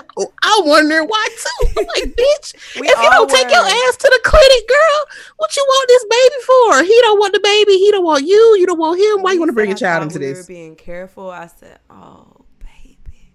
I 0.44 0.62
wonder 0.64 1.04
why 1.04 1.28
too. 1.38 1.68
I'm 1.78 1.86
like, 1.86 2.16
bitch, 2.16 2.80
we 2.80 2.88
if 2.88 2.98
you 2.98 3.10
don't 3.10 3.30
were. 3.30 3.36
take 3.36 3.50
your 3.50 3.66
ass 3.66 3.98
to 3.98 4.10
the 4.12 4.22
clinic, 4.24 4.68
girl, 4.68 5.06
what 5.38 5.56
you 5.56 5.64
want 5.68 5.88
this 5.88 6.06
baby 6.10 6.44
for? 6.46 6.84
He 6.84 7.02
don't 7.02 7.20
want 7.20 7.34
the 7.34 7.40
baby. 7.40 7.74
He 7.74 7.92
don't 7.92 8.06
want 8.06 8.26
you. 8.26 8.56
You 8.60 8.66
don't 8.66 8.80
want 8.80 9.00
him. 9.00 9.22
Why 9.24 9.34
you 9.34 9.40
want 9.40 9.50
to 9.50 9.54
bring 9.54 9.72
a 9.72 9.76
child 9.76 10.04
into 10.04 10.20
we 10.20 10.26
this? 10.26 10.46
Being 10.46 10.76
careful. 10.76 11.30
I 11.30 11.48
said, 11.48 11.80
oh 11.90 12.46
baby, 12.60 13.34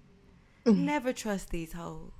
mm. 0.67 0.77
never 0.77 1.13
trust 1.13 1.51
these 1.51 1.73
hoes. 1.73 2.11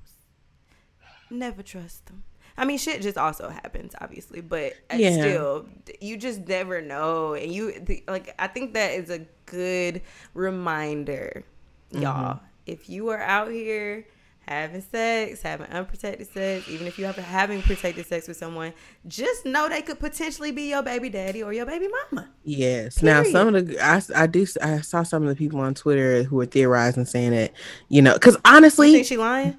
Never 1.31 1.63
trust 1.63 2.07
them. 2.07 2.25
I 2.61 2.67
mean, 2.67 2.77
shit 2.77 3.01
just 3.01 3.17
also 3.17 3.49
happens, 3.49 3.95
obviously, 4.03 4.43
but 4.43 4.75
uh, 4.93 4.97
yeah. 4.97 5.13
still, 5.13 5.67
you 5.99 6.19
just 6.19 6.47
never 6.47 6.83
know. 6.83 7.33
And 7.33 7.51
you, 7.51 7.81
the, 7.81 8.05
like, 8.07 8.35
I 8.39 8.49
think 8.49 8.75
that 8.75 8.91
is 8.91 9.09
a 9.09 9.21
good 9.47 10.03
reminder, 10.35 11.43
mm-hmm. 11.91 12.03
y'all. 12.03 12.41
If 12.67 12.91
you 12.91 13.09
are 13.09 13.23
out 13.23 13.51
here 13.51 14.07
having 14.47 14.83
sex, 14.83 15.41
having 15.41 15.69
unprotected 15.69 16.29
sex, 16.29 16.69
even 16.69 16.87
if 16.87 16.99
you 16.99 17.07
have 17.07 17.17
having 17.17 17.63
protected 17.63 18.05
sex 18.05 18.29
with 18.29 18.37
someone, 18.37 18.75
just 19.09 19.47
know 19.47 19.67
they 19.71 19.81
could 19.81 19.99
potentially 19.99 20.53
be 20.53 20.69
your 20.69 20.83
baby 20.83 21.09
daddy 21.09 21.43
or 21.43 21.55
your 21.55 21.65
baby 21.65 21.89
mama. 22.13 22.29
Yes. 22.45 22.99
Period. 22.99 23.25
Now, 23.25 23.31
some 23.31 23.55
of 23.55 23.69
the 23.69 23.81
I, 23.83 24.03
I 24.15 24.27
do 24.27 24.47
I 24.61 24.83
saw 24.83 25.03
some 25.03 25.23
of 25.23 25.31
the 25.31 25.35
people 25.37 25.61
on 25.61 25.73
Twitter 25.73 26.25
who 26.25 26.37
were 26.37 26.45
theorizing 26.47 27.07
saying 27.07 27.31
that 27.31 27.53
you 27.89 28.03
know 28.03 28.13
because 28.13 28.37
honestly, 28.45 28.89
you 28.89 28.97
think 28.97 29.07
she 29.07 29.17
lying? 29.17 29.57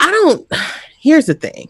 I 0.00 0.10
don't 0.10 0.50
here's 0.98 1.26
the 1.26 1.34
thing. 1.34 1.68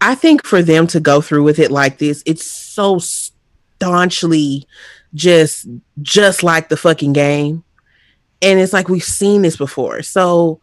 I 0.00 0.14
think 0.14 0.44
for 0.44 0.62
them 0.62 0.88
to 0.88 1.00
go 1.00 1.20
through 1.20 1.44
with 1.44 1.58
it 1.60 1.70
like 1.70 1.98
this, 1.98 2.22
it's 2.26 2.44
so 2.44 2.98
staunchly 2.98 4.66
just 5.14 5.68
just 6.00 6.42
like 6.42 6.68
the 6.68 6.76
fucking 6.76 7.12
game. 7.12 7.62
And 8.40 8.58
it's 8.58 8.72
like 8.72 8.88
we've 8.88 9.04
seen 9.04 9.42
this 9.42 9.56
before. 9.56 10.02
So 10.02 10.61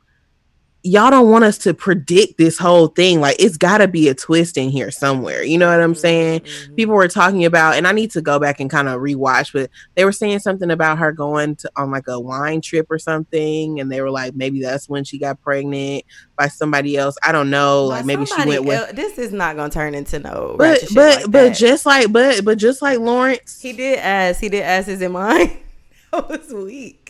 y'all 0.84 1.12
don't 1.12 1.30
want 1.30 1.44
us 1.44 1.58
to 1.58 1.74
predict 1.74 2.38
this 2.38 2.58
whole 2.58 2.88
thing. 2.88 3.20
Like 3.20 3.36
it's 3.40 3.58
got 3.58 3.80
to 3.80 3.88
be 3.88 4.08
a 4.08 4.14
twist 4.16 4.58
in 4.58 4.70
here 4.70 4.92
somewhere. 4.92 5.44
You 5.44 5.58
know 5.58 5.70
what 5.70 5.82
I'm 5.82 5.96
saying? 5.96 6.42
Mm-hmm. 6.42 6.76
People 6.76 6.96
were 6.96 7.08
talking 7.08 7.46
about, 7.46 7.76
and 7.76 7.86
I 7.86 7.92
need 7.92 8.12
to 8.12 8.22
go 8.22 8.40
back 8.40 8.60
and 8.60 8.70
kind 8.70 8.88
of 8.88 9.02
rewatch, 9.02 9.52
but 9.52 9.70
they 9.96 10.06
were 10.06 10.12
saying 10.12 10.40
something 10.40 10.72
about 10.72 10.98
her 11.00 11.12
going 11.12 11.58
to 11.58 11.72
on 11.76 11.92
like 11.92 12.08
a 12.08 12.20
wine 12.20 12.62
trip 12.62 12.88
or 12.90 13.00
something, 13.00 13.80
and 13.80 13.92
they 13.92 14.02
were 14.02 14.12
like, 14.12 14.36
maybe 14.36 14.62
that's 14.62 14.88
when 14.88 15.04
she 15.04 15.20
got 15.20 15.42
pregnant 15.42 16.06
by 16.38 16.48
somebody 16.48 16.98
else. 16.98 17.18
I 17.24 17.32
don't 17.32 17.50
know. 17.50 17.86
like 17.86 18.06
maybe 18.06 18.26
she 18.26 18.46
went 18.46 18.66
with. 18.66 18.96
this 18.96 19.18
is 19.18 19.34
not 19.34 19.56
gonna 19.56 19.70
turn 19.70 19.96
into 19.96 20.20
no. 20.20 20.56
But 20.58 20.84
but 20.94 21.22
like 21.22 21.32
but 21.32 21.54
just 21.54 21.86
like 21.86 22.12
but 22.12 22.46
but 22.46 22.58
just 22.58 22.82
like 22.82 23.00
Lawrence, 23.00 23.62
he 23.62 23.74
did 23.74 24.00
ask. 24.00 24.40
He 24.40 24.50
did 24.50 24.64
ask, 24.64 24.88
"Is 24.88 25.02
it 25.02 25.12
mine?" 25.12 25.58
that 26.12 26.30
was 26.30 26.54
weak. 26.54 27.09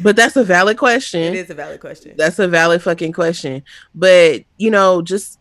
But 0.00 0.16
that's 0.16 0.36
a 0.36 0.44
valid 0.44 0.78
question. 0.78 1.22
It 1.22 1.34
is 1.34 1.50
a 1.50 1.54
valid 1.54 1.80
question. 1.80 2.14
That's 2.16 2.38
a 2.38 2.48
valid 2.48 2.82
fucking 2.82 3.12
question. 3.12 3.62
But 3.94 4.44
you 4.56 4.70
know, 4.70 5.02
just 5.02 5.38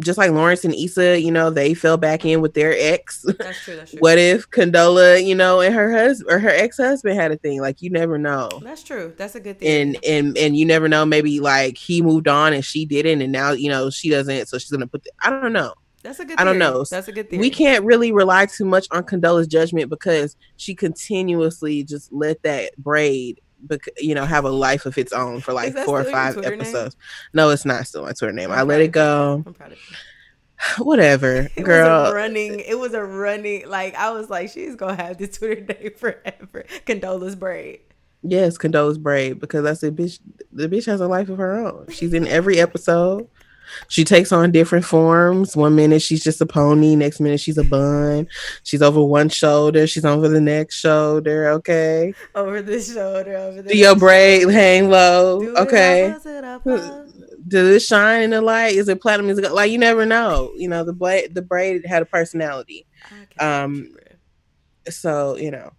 just 0.00 0.18
like 0.18 0.30
Lawrence 0.30 0.64
and 0.64 0.74
Issa, 0.74 1.20
you 1.20 1.30
know, 1.30 1.50
they 1.50 1.74
fell 1.74 1.96
back 1.96 2.24
in 2.24 2.40
with 2.40 2.54
their 2.54 2.74
ex. 2.76 3.24
That's 3.38 3.62
true. 3.62 3.76
That's 3.76 3.90
true. 3.90 3.98
what 4.00 4.18
if 4.18 4.50
Condola, 4.50 5.24
you 5.24 5.34
know, 5.34 5.60
and 5.60 5.74
her 5.74 5.92
husband 5.92 6.30
or 6.30 6.38
her 6.38 6.50
ex 6.50 6.76
husband 6.76 7.18
had 7.18 7.32
a 7.32 7.36
thing? 7.36 7.60
Like 7.60 7.82
you 7.82 7.90
never 7.90 8.18
know. 8.18 8.48
That's 8.62 8.82
true. 8.82 9.14
That's 9.16 9.34
a 9.34 9.40
good 9.40 9.58
thing. 9.58 9.68
And 9.68 10.04
and 10.04 10.38
and 10.38 10.56
you 10.56 10.64
never 10.64 10.88
know. 10.88 11.04
Maybe 11.04 11.40
like 11.40 11.76
he 11.76 12.02
moved 12.02 12.28
on 12.28 12.52
and 12.52 12.64
she 12.64 12.84
didn't, 12.84 13.22
and 13.22 13.32
now 13.32 13.52
you 13.52 13.68
know 13.68 13.90
she 13.90 14.10
doesn't. 14.10 14.48
So 14.48 14.58
she's 14.58 14.70
gonna 14.70 14.86
put. 14.86 15.04
The, 15.04 15.10
I 15.22 15.30
don't 15.30 15.52
know. 15.52 15.74
That's 16.02 16.18
a 16.18 16.24
good. 16.24 16.38
I 16.40 16.44
don't 16.44 16.58
know. 16.58 16.84
That's 16.84 17.08
a 17.08 17.12
good 17.12 17.30
thing. 17.30 17.40
We 17.40 17.50
can't 17.50 17.84
really 17.84 18.12
rely 18.12 18.46
too 18.46 18.64
much 18.64 18.86
on 18.90 19.04
Condola's 19.04 19.46
judgment 19.46 19.88
because 19.88 20.36
she 20.56 20.74
continuously 20.74 21.84
just 21.84 22.12
let 22.12 22.42
that 22.42 22.76
braid, 22.76 23.40
bec- 23.62 23.88
you 23.98 24.14
know, 24.14 24.24
have 24.24 24.44
a 24.44 24.50
life 24.50 24.86
of 24.86 24.98
its 24.98 25.12
own 25.12 25.40
for 25.40 25.52
like 25.52 25.74
four 25.76 26.00
or 26.00 26.04
five 26.04 26.34
Twitter 26.34 26.50
name? 26.50 26.60
episodes. 26.60 26.96
No, 27.32 27.50
it's 27.50 27.64
not 27.64 27.86
still 27.86 28.02
my 28.02 28.12
Twitter 28.12 28.32
name. 28.32 28.50
I'm 28.50 28.58
I 28.58 28.62
let 28.62 28.80
it 28.80 28.88
go. 28.92 29.42
I'm 29.46 29.54
proud 29.54 29.72
of 29.72 29.78
you. 29.78 29.96
Whatever, 30.84 31.48
It 31.56 31.56
was 31.56 31.64
girl. 31.64 32.06
a 32.06 32.14
running. 32.14 32.60
It 32.60 32.78
was 32.78 32.94
a 32.94 33.02
running. 33.02 33.68
Like 33.68 33.94
I 33.94 34.10
was 34.10 34.30
like, 34.30 34.50
she's 34.50 34.76
gonna 34.76 34.94
have 35.00 35.18
this 35.18 35.38
Twitter 35.38 35.60
name 35.80 35.92
forever. 35.96 36.64
Condola's 36.86 37.34
braid. 37.36 37.80
Yes, 38.22 38.56
Condola's 38.56 38.98
braid 38.98 39.40
because 39.40 39.64
that's 39.64 39.82
a 39.82 39.90
bitch. 39.90 40.20
The 40.52 40.68
bitch 40.68 40.86
has 40.86 41.00
a 41.00 41.08
life 41.08 41.28
of 41.28 41.38
her 41.38 41.54
own. 41.58 41.86
She's 41.90 42.14
in 42.14 42.26
every 42.28 42.60
episode. 42.60 43.28
She 43.88 44.04
takes 44.04 44.32
on 44.32 44.50
different 44.52 44.84
forms. 44.84 45.56
One 45.56 45.74
minute 45.74 46.02
she's 46.02 46.22
just 46.22 46.40
a 46.40 46.46
pony. 46.46 46.96
Next 46.96 47.20
minute 47.20 47.40
she's 47.40 47.58
a 47.58 47.64
bun. 47.64 48.28
She's 48.62 48.82
over 48.82 49.02
one 49.04 49.28
shoulder. 49.28 49.86
She's 49.86 50.04
over 50.04 50.28
the 50.28 50.40
next 50.40 50.78
shoulder. 50.78 51.48
Okay. 51.48 52.14
Over 52.34 52.62
the 52.62 52.80
shoulder. 52.80 53.36
Over 53.36 53.62
the. 53.62 53.70
Do 53.70 53.78
your 53.78 53.96
braid 53.96 54.48
hang 54.50 54.88
low? 54.90 55.40
Do 55.40 55.56
Okay. 55.56 56.06
up, 56.10 56.22
buzz 56.22 56.26
it 56.26 56.44
up, 56.44 56.64
buzz. 56.64 57.12
Does 57.48 57.68
it 57.68 57.80
shine 57.82 58.22
in 58.22 58.30
the 58.30 58.40
light? 58.40 58.74
Is 58.74 58.88
it 58.88 59.00
platinum? 59.00 59.28
Is 59.30 59.38
it 59.38 59.52
like 59.52 59.70
you 59.70 59.78
never 59.78 60.06
know? 60.06 60.52
You 60.56 60.68
know 60.68 60.84
the 60.84 60.92
braid. 60.92 61.34
The 61.34 61.42
braid 61.42 61.84
had 61.86 62.02
a 62.02 62.06
personality. 62.06 62.86
Um. 63.40 63.96
So 64.88 65.36
you 65.36 65.50
know. 65.50 65.72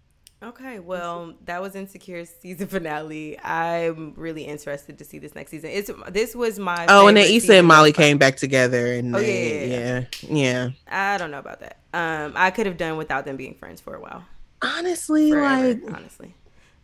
Okay, 0.43 0.79
well, 0.79 1.33
that 1.45 1.61
was 1.61 1.73
Insecure 1.73 2.25
season 2.25 2.67
finale. 2.67 3.39
I'm 3.39 4.13
really 4.17 4.43
interested 4.43 4.97
to 4.97 5.05
see 5.05 5.17
this 5.17 5.35
next 5.35 5.51
season. 5.51 5.69
It's 5.69 5.89
this 6.09 6.35
was 6.35 6.59
my 6.59 6.85
Oh, 6.89 7.07
and 7.07 7.15
then 7.15 7.31
Issa 7.31 7.55
and 7.55 7.67
Molly 7.67 7.93
came 7.93 8.17
back 8.17 8.35
together, 8.35 8.93
and 8.93 9.15
Oh, 9.15 9.19
yeah, 9.19 9.25
they, 9.25 9.69
yeah, 9.69 10.05
yeah, 10.21 10.35
yeah. 10.35 10.69
I 11.13 11.17
don't 11.17 11.31
know 11.31 11.39
about 11.39 11.61
that. 11.61 11.77
Um, 11.93 12.33
I 12.35 12.51
could 12.51 12.65
have 12.65 12.75
done 12.75 12.97
without 12.97 13.23
them 13.23 13.37
being 13.37 13.55
friends 13.55 13.79
for 13.79 13.95
a 13.95 14.01
while. 14.01 14.25
Honestly, 14.61 15.31
Forever, 15.31 15.79
like 15.79 15.95
honestly, 15.95 16.35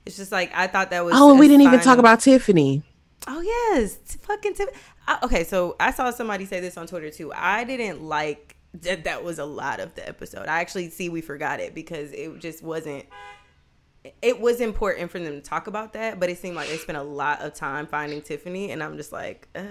it's 0.05 0.15
just 0.15 0.31
like 0.31 0.51
I 0.53 0.67
thought 0.67 0.91
that 0.91 1.03
was. 1.03 1.13
Oh, 1.17 1.31
and 1.31 1.39
we 1.39 1.47
didn't 1.47 1.63
even 1.63 1.81
talk 1.81 1.97
about 1.97 2.21
Tiffany. 2.21 2.83
Oh 3.27 3.41
yes, 3.41 3.97
fucking 4.21 4.53
Tiff. 4.53 4.69
I, 5.05 5.19
okay, 5.23 5.43
so 5.43 5.75
I 5.81 5.91
saw 5.91 6.11
somebody 6.11 6.45
say 6.45 6.61
this 6.61 6.77
on 6.77 6.87
Twitter 6.87 7.09
too. 7.09 7.33
I 7.33 7.65
didn't 7.65 8.01
like 8.03 8.55
that. 8.75 9.03
That 9.03 9.23
was 9.25 9.37
a 9.37 9.45
lot 9.45 9.81
of 9.81 9.95
the 9.95 10.07
episode. 10.07 10.47
I 10.47 10.61
actually 10.61 10.89
see 10.89 11.09
we 11.09 11.19
forgot 11.19 11.59
it 11.59 11.75
because 11.75 12.13
it 12.13 12.39
just 12.39 12.63
wasn't. 12.63 13.05
It 14.21 14.39
was 14.39 14.61
important 14.61 15.11
for 15.11 15.19
them 15.19 15.33
to 15.33 15.41
talk 15.41 15.67
about 15.67 15.93
that, 15.93 16.19
but 16.19 16.29
it 16.29 16.37
seemed 16.37 16.55
like 16.55 16.69
they 16.69 16.77
spent 16.77 16.97
a 16.97 17.03
lot 17.03 17.41
of 17.41 17.53
time 17.53 17.85
finding 17.85 18.21
Tiffany, 18.21 18.71
and 18.71 18.81
I'm 18.81 18.95
just 18.95 19.11
like, 19.11 19.47
uh, 19.55 19.61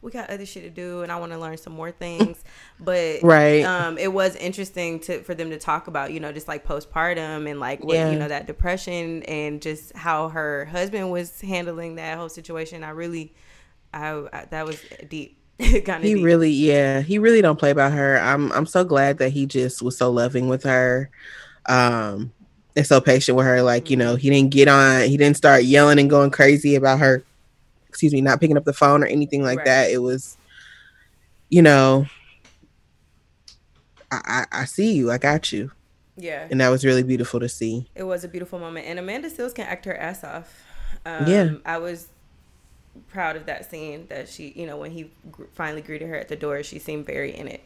we 0.00 0.10
got 0.10 0.30
other 0.30 0.46
shit 0.46 0.62
to 0.64 0.70
do, 0.70 1.02
and 1.02 1.12
I 1.12 1.16
want 1.20 1.30
to 1.32 1.38
learn 1.38 1.56
some 1.58 1.74
more 1.74 1.90
things. 1.90 2.42
But 2.80 3.22
Right. 3.22 3.62
um, 3.64 3.98
it 3.98 4.12
was 4.12 4.34
interesting 4.36 4.98
to 5.00 5.22
for 5.22 5.34
them 5.34 5.50
to 5.50 5.58
talk 5.58 5.86
about, 5.86 6.12
you 6.12 6.18
know, 6.20 6.32
just 6.32 6.48
like 6.48 6.66
postpartum 6.66 7.48
and 7.48 7.60
like 7.60 7.84
what 7.84 7.94
Yeah. 7.96 8.10
you 8.10 8.18
know 8.18 8.26
that 8.28 8.46
depression 8.46 9.22
and 9.24 9.62
just 9.62 9.94
how 9.94 10.28
her 10.30 10.64
husband 10.64 11.12
was 11.12 11.40
handling 11.40 11.94
that 11.96 12.18
whole 12.18 12.28
situation. 12.30 12.82
I 12.82 12.90
really, 12.90 13.34
I, 13.94 14.24
I 14.32 14.46
that 14.50 14.66
was 14.66 14.82
deep. 15.08 15.38
kind 15.60 15.88
of 15.90 16.02
He 16.02 16.14
deep. 16.14 16.24
really, 16.24 16.50
yeah, 16.50 17.02
he 17.02 17.18
really 17.18 17.40
don't 17.42 17.58
play 17.58 17.70
about 17.70 17.92
her. 17.92 18.18
I'm, 18.18 18.50
I'm 18.52 18.66
so 18.66 18.82
glad 18.84 19.18
that 19.18 19.30
he 19.30 19.46
just 19.46 19.80
was 19.82 19.96
so 19.96 20.10
loving 20.10 20.48
with 20.48 20.64
her, 20.64 21.10
um, 21.66 22.32
and 22.76 22.86
so 22.86 23.00
patient 23.00 23.36
with 23.36 23.46
her. 23.46 23.62
Like 23.62 23.90
you 23.90 23.96
know, 23.96 24.16
he 24.16 24.30
didn't 24.30 24.50
get 24.50 24.68
on, 24.68 25.02
he 25.02 25.16
didn't 25.16 25.36
start 25.36 25.64
yelling 25.64 25.98
and 25.98 26.08
going 26.10 26.30
crazy 26.30 26.74
about 26.74 26.98
her. 27.00 27.22
Excuse 27.88 28.12
me, 28.12 28.20
not 28.22 28.40
picking 28.40 28.56
up 28.56 28.64
the 28.64 28.72
phone 28.72 29.02
or 29.02 29.06
anything 29.06 29.42
like 29.42 29.58
Right. 29.58 29.66
that. 29.66 29.90
It 29.90 29.98
was, 29.98 30.36
you 31.50 31.60
know, 31.62 32.06
I, 34.10 34.46
I, 34.52 34.60
I 34.62 34.64
see 34.64 34.92
you, 34.92 35.10
I 35.10 35.18
got 35.18 35.52
you, 35.52 35.70
yeah, 36.16 36.46
and 36.50 36.60
that 36.60 36.68
was 36.68 36.84
really 36.84 37.02
beautiful 37.02 37.40
to 37.40 37.48
see. 37.48 37.88
it 37.94 38.02
was 38.04 38.24
a 38.24 38.28
beautiful 38.28 38.58
moment, 38.58 38.86
and 38.86 38.98
Amanda 38.98 39.30
Seales 39.30 39.54
can 39.54 39.66
act 39.66 39.84
her 39.86 39.96
ass 39.96 40.24
off. 40.24 40.64
Um, 41.06 41.26
Yeah. 41.26 41.52
I 41.64 41.78
was 41.78 42.08
proud 43.08 43.36
of 43.36 43.46
that 43.46 43.70
scene 43.70 44.06
that 44.08 44.28
she, 44.28 44.52
you 44.54 44.66
know, 44.66 44.76
when 44.76 44.90
he 44.90 45.10
gr- 45.30 45.44
finally 45.54 45.80
greeted 45.82 46.08
her 46.08 46.16
at 46.16 46.28
the 46.28 46.36
door, 46.36 46.62
she 46.62 46.78
seemed 46.78 47.06
very 47.06 47.34
in 47.34 47.48
it. 47.48 47.62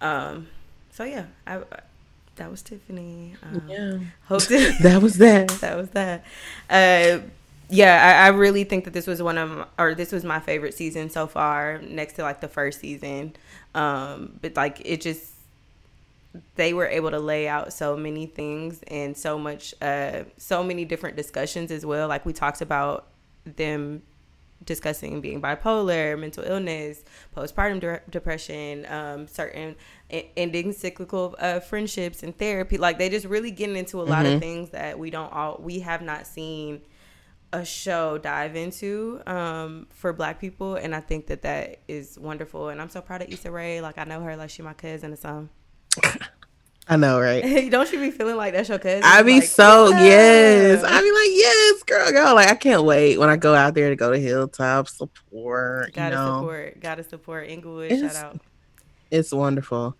Um, 0.00 0.48
so 0.90 1.04
yeah, 1.04 1.26
I, 1.46 1.58
I 1.58 1.62
that 2.36 2.50
was 2.50 2.62
Tiffany. 2.62 3.34
Um, 3.42 3.62
Yeah, 3.68 3.98
Hope 4.26 4.42
to, 4.44 4.72
that 4.82 5.02
was 5.02 5.18
that. 5.18 5.48
that 5.60 5.76
was 5.76 5.90
that. 5.90 6.24
Uh, 6.68 7.20
yeah, 7.70 8.22
I, 8.22 8.26
I 8.26 8.28
really 8.28 8.64
think 8.64 8.84
that 8.84 8.92
this 8.92 9.06
was 9.06 9.22
one 9.22 9.38
of, 9.38 9.50
my, 9.50 9.66
or 9.78 9.94
this 9.94 10.12
was 10.12 10.24
my 10.24 10.40
favorite 10.40 10.74
season 10.74 11.10
so 11.10 11.26
far, 11.26 11.80
next 11.82 12.14
to 12.14 12.22
like 12.22 12.40
the 12.40 12.48
first 12.48 12.80
season. 12.80 13.34
Um, 13.74 14.38
but 14.42 14.54
like 14.56 14.82
it 14.84 15.00
just, 15.00 15.32
they 16.56 16.72
were 16.74 16.86
able 16.86 17.10
to 17.10 17.18
lay 17.18 17.48
out 17.48 17.72
so 17.72 17.96
many 17.96 18.26
things 18.26 18.82
and 18.88 19.16
so 19.16 19.38
much, 19.38 19.74
uh, 19.80 20.24
so 20.36 20.62
many 20.62 20.84
different 20.84 21.16
discussions 21.16 21.70
as 21.70 21.86
well. 21.86 22.08
Like 22.08 22.26
we 22.26 22.32
talked 22.32 22.60
about 22.60 23.06
them 23.44 24.02
discussing 24.64 25.20
being 25.20 25.40
bipolar, 25.40 26.18
mental 26.18 26.44
illness, 26.44 27.04
postpartum 27.36 27.80
de- 27.80 28.00
depression, 28.10 28.86
um, 28.86 29.26
certain 29.26 29.76
e- 30.10 30.24
ending 30.36 30.72
cyclical 30.72 31.34
uh, 31.38 31.60
friendships 31.60 32.22
and 32.22 32.36
therapy. 32.36 32.78
Like 32.78 32.98
they 32.98 33.08
just 33.08 33.26
really 33.26 33.50
getting 33.50 33.76
into 33.76 34.00
a 34.00 34.04
lot 34.04 34.26
of 34.26 34.40
things 34.40 34.70
that 34.70 34.98
we 34.98 35.10
don't 35.10 35.32
all 35.32 35.60
we 35.62 35.80
have 35.80 36.02
not 36.02 36.26
seen 36.26 36.82
a 37.52 37.64
show 37.64 38.18
dive 38.18 38.56
into 38.56 39.20
um, 39.26 39.86
for 39.90 40.12
Black 40.12 40.40
people, 40.40 40.74
and 40.74 40.94
I 40.94 41.00
think 41.00 41.26
that 41.28 41.42
that 41.42 41.78
is 41.86 42.18
wonderful. 42.18 42.68
And 42.68 42.80
I'm 42.80 42.88
so 42.88 43.00
proud 43.00 43.22
of 43.22 43.28
Issa 43.28 43.50
Rae. 43.50 43.80
Like 43.80 43.96
I 43.98 44.04
know 44.04 44.20
her 44.22 44.36
like 44.36 44.50
she 44.50 44.62
my 44.62 44.72
cousin 44.72 45.12
or 45.12 45.16
something. 45.16 45.48
I 46.86 46.96
know, 46.96 47.18
right? 47.18 47.70
don't 47.70 47.90
you 47.92 47.98
be 47.98 48.10
feeling 48.10 48.36
like 48.36 48.52
that's 48.52 48.68
your 48.68 48.78
cousin? 48.78 49.02
I 49.04 49.22
be 49.22 49.34
Like, 49.40 49.44
so 49.44 49.88
yeah. 49.88 50.02
yes. 50.04 50.84
I 50.84 51.00
be 51.00 51.10
like 51.12 51.30
yes, 51.30 51.82
girl, 51.84 52.10
girl. 52.12 52.34
Like 52.34 52.48
I 52.50 52.54
can't 52.56 52.84
wait 52.84 53.18
when 53.18 53.30
I 53.30 53.36
go 53.36 53.54
out 53.54 53.74
there 53.74 53.88
to 53.88 53.96
go 53.96 54.12
to 54.12 54.18
Hilltop 54.18 54.88
support. 54.88 55.92
Gotta 55.94 56.14
you 56.16 56.20
know, 56.20 56.38
support, 56.40 56.80
gotta 56.80 57.02
support 57.04 57.48
Inglewood. 57.48 57.90
It's- 57.90 58.14
Shout 58.14 58.24
out. 58.34 58.40
it's 59.10 59.32
wonderful. 59.32 59.96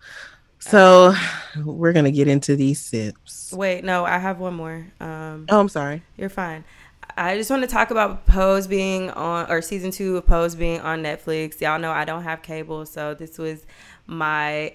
So 0.59 1.13
we're 1.65 1.93
gonna 1.93 2.11
get 2.11 2.27
into 2.27 2.55
these 2.55 2.79
sips. 2.79 3.51
Wait, 3.51 3.83
no, 3.83 4.05
I 4.05 4.17
have 4.19 4.39
one 4.39 4.53
more. 4.53 4.85
Um, 4.99 5.45
Oh, 5.49 5.59
I'm 5.59 5.69
sorry. 5.69 6.03
You're 6.17 6.29
fine. 6.29 6.63
I 7.17 7.37
just 7.37 7.49
want 7.49 7.61
to 7.61 7.67
talk 7.67 7.91
about 7.91 8.25
Pose 8.25 8.67
being 8.67 9.09
on, 9.11 9.49
or 9.49 9.61
season 9.61 9.91
two 9.91 10.17
of 10.17 10.25
Pose 10.25 10.53
being 10.55 10.81
on 10.81 11.01
Netflix. 11.01 11.61
Y'all 11.61 11.79
know 11.79 11.91
I 11.91 12.03
don't 12.03 12.23
have 12.23 12.41
cable, 12.41 12.85
so 12.85 13.13
this 13.13 13.37
was 13.37 13.65
my. 14.07 14.71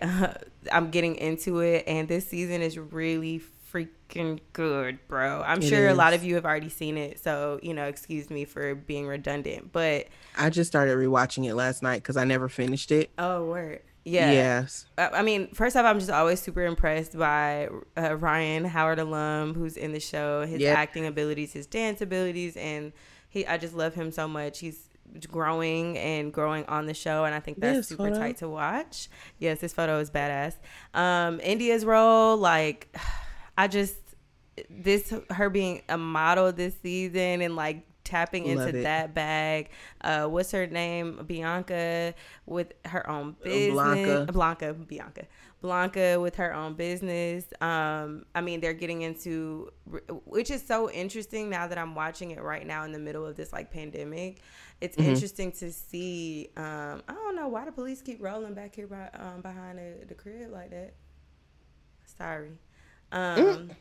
I'm 0.72 0.91
getting 0.91 1.16
into 1.16 1.61
it, 1.61 1.85
and 1.87 2.07
this 2.09 2.26
season 2.28 2.61
is 2.62 2.78
really 2.78 3.41
freaking 3.72 4.41
good, 4.53 4.99
bro. 5.09 5.43
I'm 5.47 5.59
It 5.62 5.68
sure 5.68 5.89
a 5.89 5.95
lot 5.95 6.12
of 6.12 6.22
you 6.24 6.35
have 6.35 6.45
already 6.45 6.68
seen 6.68 6.99
it, 6.99 7.18
so 7.18 7.59
you 7.62 7.72
know, 7.72 7.85
excuse 7.85 8.28
me 8.28 8.45
for 8.45 8.74
being 8.74 9.07
redundant, 9.07 9.72
but 9.72 10.09
I 10.37 10.51
just 10.51 10.68
started 10.70 10.99
rewatching 10.99 11.47
it 11.49 11.55
last 11.55 11.83
night 11.83 12.03
because 12.03 12.16
I 12.16 12.24
never 12.24 12.49
finished 12.49 12.91
it. 12.93 13.11
oh, 13.16 13.47
word, 13.47 13.81
yeah, 14.05 14.33
Yes. 14.33 14.87
I 14.99 15.09
I 15.09 15.22
mean, 15.22 15.49
first 15.55 15.76
off, 15.76 15.85
I'm 15.87 15.99
just 15.99 16.11
always 16.11 16.41
super 16.43 16.64
impressed 16.64 17.16
by 17.16 17.68
uh, 17.97 18.16
Ryan 18.16 18.64
Howard 18.66 18.99
alum, 18.99 19.55
who's 19.55 19.76
in 19.78 19.93
the 19.93 20.01
show. 20.01 20.45
His 20.45 20.61
Yep. 20.61 20.76
acting 20.76 21.07
abilities, 21.07 21.53
his 21.55 21.66
dance 21.66 22.01
abilities, 22.03 22.57
and 22.59 22.93
he. 23.31 23.47
I 23.47 23.57
just 23.57 23.74
love 23.74 23.95
him 23.95 24.11
so 24.11 24.26
much. 24.28 24.59
He's 24.59 24.89
growing 25.29 25.99
and 25.99 26.33
growing 26.33 26.65
on 26.67 26.87
the 26.87 26.95
show, 26.95 27.25
and 27.25 27.35
I 27.35 27.41
think 27.41 27.61
that's 27.61 27.89
super 27.89 28.09
photo. 28.09 28.19
tight 28.19 28.37
to 28.39 28.49
watch. 28.49 29.09
Yes, 29.39 29.61
this 29.61 29.73
photo 29.73 29.99
is 29.99 30.11
badass. 30.11 30.55
Um, 30.95 31.41
Indya's 31.41 31.85
role, 31.85 32.37
like, 32.37 32.95
I 33.59 33.69
just 33.69 33.97
this 34.69 35.13
her 35.31 35.49
being 35.49 35.83
a 35.89 35.97
model 35.97 36.53
this 36.53 36.75
season 36.83 37.41
and 37.41 37.57
like 37.57 37.87
tapping 38.05 38.47
into 38.47 38.73
that 38.83 39.15
bag. 39.15 39.71
Uh, 40.01 40.27
what's 40.27 40.51
her 40.51 40.67
name? 40.67 41.25
Bianca 41.27 42.15
with 42.47 42.73
her 42.87 43.09
own 43.09 43.37
business. 43.43 43.73
Blanca. 43.73 44.33
Blanca, 44.33 44.75
Bianca, 44.75 45.27
Blanca 45.63 46.19
with 46.19 46.35
her 46.37 46.53
own 46.53 46.75
business. 46.75 47.45
Um, 47.61 48.25
I 48.35 48.41
mean, 48.41 48.61
they're 48.61 48.75
getting 48.75 49.03
into, 49.03 49.71
which 50.25 50.51
is 50.51 50.67
so 50.67 50.91
interesting 50.91 51.49
now 51.49 51.69
that 51.69 51.79
I'm 51.79 51.95
watching 51.95 52.33
it 52.33 52.43
right 52.43 52.67
now 52.67 52.85
in 52.85 52.93
the 52.93 52.99
middle 52.99 53.25
of 53.25 53.37
this 53.37 53.53
like 53.53 53.71
pandemic. 53.71 54.41
It's 54.81 54.97
Mm-hmm. 54.99 55.11
interesting 55.11 55.53
to 55.53 55.72
see. 55.72 56.51
Um, 56.57 57.03
I 57.09 57.12
don't 57.14 57.37
know 57.37 57.49
why 57.49 57.64
the 57.64 57.72
police 57.72 58.03
keep 58.03 58.22
rolling 58.22 58.55
back 58.55 58.74
here 58.74 58.87
by, 58.87 59.11
um, 59.14 59.43
behind 59.43 59.78
the, 59.78 60.07
the 60.07 60.14
crib 60.14 60.51
like 60.51 60.70
that. 60.70 60.95
Sorry. 62.05 62.59
Um, 63.12 63.76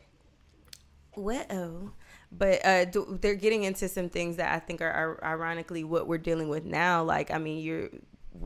well, 1.16 1.92
but 2.30 2.64
uh, 2.64 2.84
th- 2.86 3.06
they're 3.20 3.34
getting 3.34 3.64
into 3.64 3.88
some 3.88 4.08
things 4.08 4.36
that 4.36 4.54
I 4.54 4.58
think 4.60 4.80
are, 4.80 4.90
are 4.92 5.24
ironically 5.24 5.84
what 5.84 6.06
we're 6.06 6.18
dealing 6.18 6.48
with 6.48 6.64
now. 6.64 7.02
Like, 7.02 7.30
I 7.30 7.38
mean, 7.38 7.58
you're 7.62 7.88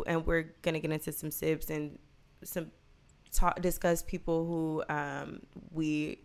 and 0.06 0.26
we're 0.26 0.54
gonna 0.62 0.80
get 0.80 0.90
into 0.92 1.12
some 1.12 1.30
sips 1.30 1.68
and 1.70 1.98
some 2.42 2.70
talk 3.32 3.60
discuss 3.60 4.02
people 4.02 4.46
who 4.46 4.84
um 4.94 5.40
we 5.72 6.20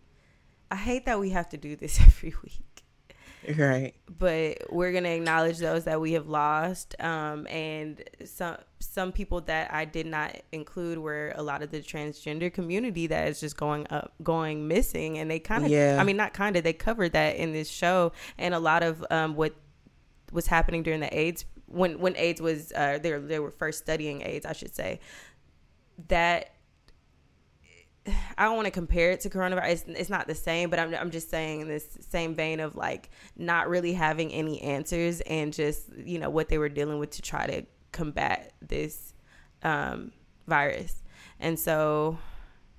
I 0.70 0.76
hate 0.76 1.06
that 1.06 1.20
we 1.20 1.30
have 1.30 1.48
to 1.50 1.56
do 1.56 1.76
this 1.76 2.00
every 2.02 2.34
week. 2.44 2.69
Right. 3.56 3.94
But 4.18 4.70
we're 4.70 4.92
gonna 4.92 5.10
acknowledge 5.10 5.58
those 5.58 5.84
that 5.84 6.00
we 6.00 6.12
have 6.12 6.28
lost, 6.28 6.94
um, 7.00 7.46
and 7.48 8.02
some 8.24 8.56
some 8.78 9.12
people 9.12 9.40
that 9.42 9.72
I 9.72 9.84
did 9.84 10.06
not 10.06 10.36
include 10.52 10.98
were 10.98 11.32
a 11.34 11.42
lot 11.42 11.62
of 11.62 11.70
the 11.70 11.80
transgender 11.80 12.52
community 12.52 13.06
that 13.06 13.28
is 13.28 13.40
just 13.40 13.56
going 13.56 13.86
up, 13.90 14.12
going 14.22 14.68
missing, 14.68 15.18
and 15.18 15.30
they 15.30 15.38
kind 15.38 15.64
of, 15.64 15.70
Yeah. 15.70 15.98
I 16.00 16.04
mean, 16.04 16.16
not 16.16 16.32
kind 16.32 16.56
of, 16.56 16.64
they 16.64 16.72
covered 16.72 17.12
that 17.12 17.36
in 17.36 17.52
this 17.52 17.70
show, 17.70 18.12
and 18.38 18.54
a 18.54 18.58
lot 18.58 18.82
of 18.82 19.04
um, 19.10 19.36
what 19.36 19.54
was 20.32 20.46
happening 20.46 20.82
during 20.82 21.00
the 21.00 21.18
AIDS 21.18 21.44
when 21.66 21.98
when 22.00 22.16
AIDS 22.16 22.40
was 22.40 22.72
uh, 22.72 22.98
they 23.00 23.12
were, 23.12 23.20
they 23.20 23.38
were 23.38 23.50
first 23.50 23.78
studying 23.78 24.22
AIDS, 24.22 24.44
I 24.44 24.52
should 24.52 24.74
say, 24.74 25.00
that 26.08 26.50
I 28.06 28.44
don't 28.44 28.56
want 28.56 28.64
to 28.66 28.70
compare 28.70 29.10
it 29.10 29.20
to 29.20 29.30
coronavirus. 29.30 29.70
It's, 29.70 29.84
it's 29.88 30.10
not 30.10 30.26
the 30.26 30.34
same, 30.34 30.70
but 30.70 30.78
I'm, 30.78 30.94
I'm 30.94 31.10
just 31.10 31.28
saying 31.30 31.60
in 31.60 31.68
this 31.68 31.86
same 32.08 32.34
vein 32.34 32.58
of 32.60 32.74
like 32.74 33.10
not 33.36 33.68
really 33.68 33.92
having 33.92 34.32
any 34.32 34.60
answers 34.62 35.20
and 35.22 35.52
just, 35.52 35.84
you 35.96 36.18
know, 36.18 36.30
what 36.30 36.48
they 36.48 36.56
were 36.58 36.70
dealing 36.70 36.98
with 36.98 37.10
to 37.10 37.22
try 37.22 37.46
to 37.46 37.62
combat 37.92 38.52
this 38.62 39.12
um, 39.62 40.12
virus. 40.46 41.02
And 41.38 41.58
so, 41.58 42.18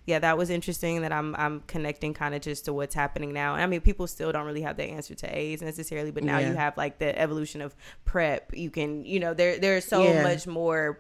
yeah, 0.07 0.17
that 0.17 0.38
was 0.39 0.49
interesting 0.49 1.01
that 1.01 1.13
I'm, 1.13 1.36
I'm 1.36 1.59
connecting 1.67 2.15
kind 2.15 2.34
of 2.34 2.41
just 2.41 2.65
to 2.65 2.74
what's 2.74 2.95
happening 2.95 3.32
now. 3.32 3.53
I 3.53 3.67
mean, 3.67 3.82
people 3.82 4.07
still 4.07 4.32
don't 4.32 4.47
really 4.47 4.61
have 4.63 4.76
the 4.78 4.86
answer 4.86 5.13
to 5.13 5.38
AIDS 5.38 5.61
necessarily, 5.61 6.09
but 6.09 6.24
now 6.24 6.39
Yeah. 6.39 6.49
you 6.49 6.55
have 6.55 6.76
like 6.78 6.97
the 6.97 7.17
evolution 7.17 7.61
of 7.61 7.76
PrEP. 8.05 8.55
You 8.57 8.72
can, 8.72 9.05
you 9.05 9.19
know, 9.19 9.36
there, 9.36 9.59
there's 9.59 9.86
so 9.86 10.03
Yeah. 10.03 10.24
much 10.24 10.47
more 10.47 10.99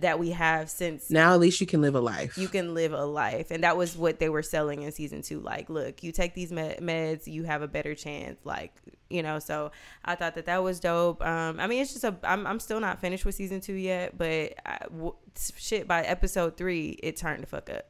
that 0.00 0.18
we 0.18 0.30
have 0.30 0.68
since 0.70 1.10
Now 1.10 1.32
at 1.34 1.40
least 1.40 1.60
you 1.60 1.66
can 1.66 1.80
live 1.80 1.94
a 1.94 2.00
life. 2.00 2.36
you 2.38 2.48
can 2.48 2.74
live 2.74 2.92
a 2.92 3.04
life 3.04 3.50
and 3.50 3.62
that 3.64 3.76
was 3.76 3.96
what 3.96 4.18
they 4.18 4.28
were 4.28 4.42
selling 4.42 4.82
in 4.82 4.92
season 4.92 5.22
two 5.22 5.40
like 5.40 5.68
look 5.70 6.02
you 6.02 6.12
take 6.12 6.34
these 6.34 6.52
med- 6.52 6.78
meds 6.78 7.26
you 7.26 7.44
have 7.44 7.62
a 7.62 7.68
better 7.68 7.94
chance 7.94 8.38
like 8.44 8.72
you 9.08 9.22
know 9.22 9.38
so 9.38 9.70
i 10.04 10.14
thought 10.14 10.34
that 10.34 10.46
that 10.46 10.62
was 10.62 10.80
dope 10.80 11.20
um 11.24 11.58
i 11.60 11.66
mean 11.66 11.82
it's 11.82 11.92
just 11.92 12.04
a 12.04 12.14
i'm, 12.24 12.46
I'm 12.46 12.60
still 12.60 12.80
not 12.80 13.00
finished 13.00 13.24
with 13.24 13.34
season 13.34 13.60
two 13.60 13.74
yet 13.74 14.16
but 14.16 14.54
I, 14.64 14.78
w- 14.90 15.14
shit 15.56 15.86
by 15.88 16.02
episode 16.02 16.56
three 16.56 16.98
it 17.02 17.16
turned 17.16 17.42
the 17.42 17.46
fuck 17.46 17.68
up 17.70 17.86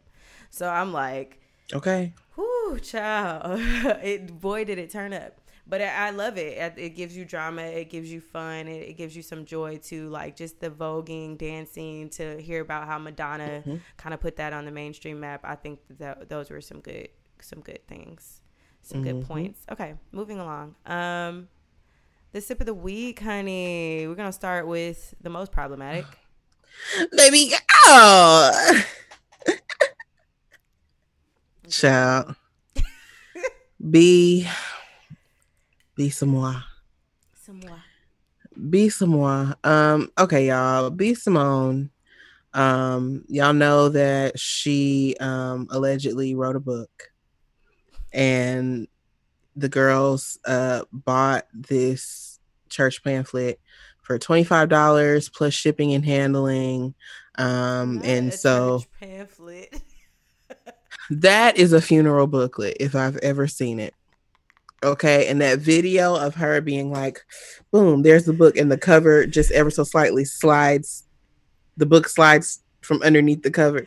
so 0.51 0.69
i'm 0.69 0.93
like 0.93 1.41
okay. 1.73 2.13
Whoo, 2.37 2.79
child. 2.81 3.61
it 4.03 4.41
boy 4.41 4.65
did 4.65 4.79
it 4.79 4.91
turn 4.91 5.13
up. 5.13 5.39
But 5.71 5.81
I 5.81 6.09
I 6.09 6.11
love 6.11 6.37
it. 6.37 6.59
It- 6.59 6.79
It 6.79 6.91
gives 6.97 7.17
you 7.17 7.25
drama. 7.25 7.63
It 7.63 7.89
gives 7.91 8.11
you 8.13 8.21
fun. 8.21 8.67
It, 8.69 8.89
it 8.91 8.97
gives 8.99 9.15
you 9.17 9.23
some 9.23 9.45
joy 9.45 9.79
to 9.91 10.09
like 10.11 10.37
just 10.37 10.59
the 10.61 10.71
voguing, 10.71 11.39
dancing. 11.39 12.11
To 12.19 12.41
hear 12.43 12.61
about 12.61 12.87
how 12.89 12.99
Madonna 12.99 13.63
kind 13.97 14.13
of 14.13 14.21
put 14.21 14.37
that 14.37 14.53
on 14.53 14.65
the 14.65 14.73
mainstream 14.73 15.21
map. 15.21 15.41
I 15.45 15.55
think 15.55 15.79
that 15.99 16.29
those 16.29 16.51
were 16.51 16.61
some 16.61 16.81
good, 16.81 17.09
some 17.41 17.61
good 17.61 17.87
things, 17.87 18.43
some 18.83 19.03
good 19.03 19.25
points. 19.27 19.61
Okay, 19.73 19.95
moving 20.13 20.41
along. 20.41 20.75
Um, 20.87 21.49
the 22.33 22.41
sip 22.41 22.59
of 22.61 22.67
the 22.67 22.75
week, 22.75 23.21
honey. 23.21 24.07
We're 24.09 24.15
gonna 24.17 24.33
start 24.33 24.67
with 24.67 25.15
the 25.21 25.31
most 25.31 25.53
problematic. 25.53 26.05
Baby, 27.17 27.53
oh. 27.87 28.83
Child. 31.69 32.35
Be, 33.91 34.47
be 36.01 36.09
some 36.09 36.31
more. 36.31 36.65
Some 37.35 37.61
more. 37.61 37.83
Be 38.71 38.89
some 38.89 39.11
more. 39.11 39.55
Um, 39.63 40.11
okay, 40.19 40.47
y'all. 40.47 40.89
B 40.89 41.13
Simone. 41.13 41.91
Um, 42.55 43.27
y'all 43.29 43.53
know 43.53 43.91
that 43.91 44.39
she 44.39 45.15
um 45.21 45.69
allegedly 45.69 46.35
wrote 46.35 46.57
a 46.57 46.61
book 46.61 47.13
and 48.15 48.89
the 49.57 49.69
girls 49.69 50.39
uh 50.47 50.85
bought 50.91 51.45
this 51.53 52.41
church 52.71 53.05
pamphlet 53.05 53.61
for 54.01 54.19
$25 54.19 55.33
plus 55.35 55.53
shipping 55.53 55.93
and 55.93 56.07
handling. 56.07 56.95
Um, 57.37 57.97
Not 57.97 58.05
and 58.07 58.33
so 58.33 58.85
pamphlet. 58.99 59.83
that 61.11 61.59
is 61.59 61.75
a 61.75 61.83
funeral 61.83 62.27
booklet 62.27 62.79
if 62.81 62.95
I've 62.95 63.19
ever 63.19 63.47
seen 63.47 63.79
it. 63.79 63.93
Okay, 64.83 65.29
and 65.29 65.41
that 65.43 65.59
video 65.59 66.17
of 66.17 66.35
her 66.37 66.61
being 66.63 66.91
like, 66.91 67.21
boom, 67.71 68.03
there's 68.03 68.25
the 68.25 68.33
book, 68.33 68.57
and 68.57 68.73
the 68.73 68.79
cover 68.79 69.27
just 69.27 69.51
ever 69.51 69.71
so 69.71 69.85
slightly 69.85 70.25
slides, 70.25 71.05
the 71.77 71.85
book 71.85 72.09
slides 72.09 72.63
from 72.81 73.03
underneath 73.03 73.43
the 73.43 73.51
cover. 73.51 73.87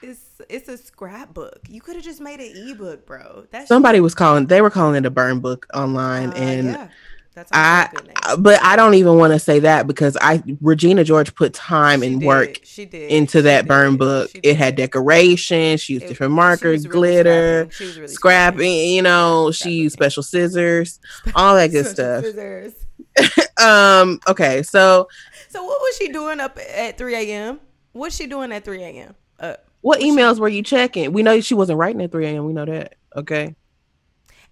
It's 0.00 0.20
it's 0.48 0.68
a 0.68 0.76
scrapbook. 0.76 1.60
You 1.68 1.80
could 1.80 1.96
have 1.96 2.04
just 2.04 2.20
made 2.20 2.40
an 2.40 2.52
ebook, 2.68 3.04
bro. 3.04 3.46
That's 3.50 3.68
Somebody 3.68 4.00
was 4.00 4.14
calling, 4.14 4.46
they 4.46 4.60
were 4.60 4.70
calling 4.70 4.96
it 4.96 5.06
a 5.06 5.10
burn 5.10 5.40
book 5.40 5.66
online, 5.74 6.30
Uh, 6.30 6.34
and 6.36 6.66
yeah, 6.66 6.88
that's 7.34 7.50
I, 7.52 7.88
a 7.92 7.94
good 7.96 8.06
name. 8.06 8.14
I- 8.22 8.36
but 8.36 8.62
I 8.62 8.76
don't 8.76 8.94
even 8.94 9.16
want 9.18 9.32
to 9.32 9.38
say 9.38 9.58
that 9.60 9.86
because 9.86 10.16
I 10.20 10.42
Regina 10.60 11.02
George 11.04 11.34
put 11.34 11.52
time 11.54 12.00
She 12.02 12.06
and 12.08 12.20
did. 12.20 12.26
work 12.26 12.60
She 12.64 12.84
did 12.84 13.10
into 13.10 13.38
She 13.38 13.42
that 13.42 13.62
did. 13.62 13.68
burn 13.68 13.96
book. 13.96 14.30
It 14.42 14.56
had 14.56 14.76
decorations. 14.76 15.80
She 15.80 15.94
used 15.94 16.04
It- 16.04 16.08
different 16.08 16.32
markers, 16.34 16.86
really 16.86 16.92
glitter, 16.92 17.68
scrapping. 17.70 17.94
Really 17.96 18.08
scrapping. 18.08 18.88
You 18.90 19.02
know, 19.02 19.50
she 19.50 19.70
used 19.72 19.92
special 19.94 20.22
scissors, 20.22 21.00
all 21.34 21.54
that 21.56 21.68
good 21.72 21.86
stuff. 21.86 22.24
Um. 23.62 24.20
Okay. 24.28 24.62
So, 24.62 25.08
So 25.50 25.62
what 25.62 25.80
was 25.80 25.96
she 25.96 26.08
doing 26.08 26.40
up 26.40 26.58
at 26.76 26.96
3 26.98 27.14
a.m.? 27.14 27.60
What's 27.92 28.16
she 28.16 28.26
doing 28.26 28.50
at 28.52 28.64
3 28.64 28.82
a.m.? 28.82 29.14
Uh, 29.38 29.56
what 29.82 30.00
emails 30.00 30.38
were 30.38 30.48
you 30.48 30.62
checking? 30.62 31.12
We 31.12 31.22
know 31.22 31.38
she 31.40 31.54
wasn't 31.54 31.78
writing 31.78 32.00
at 32.00 32.10
3 32.10 32.26
a.m. 32.26 32.46
We 32.46 32.52
know 32.54 32.64
that. 32.64 32.94
Okay. 33.14 33.54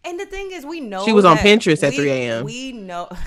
And 0.05 0.19
the 0.19 0.27
thing 0.27 0.51
is, 0.53 0.65
we 0.65 0.81
know 0.81 1.05
She 1.05 1.13
was 1.13 1.25
on 1.25 1.37
Pinterest 1.39 1.83
at 1.83 1.91
we- 1.91 1.97
3 1.99 2.11
a.m.. 2.11 2.45
We 2.45 2.73
know. 2.73 3.09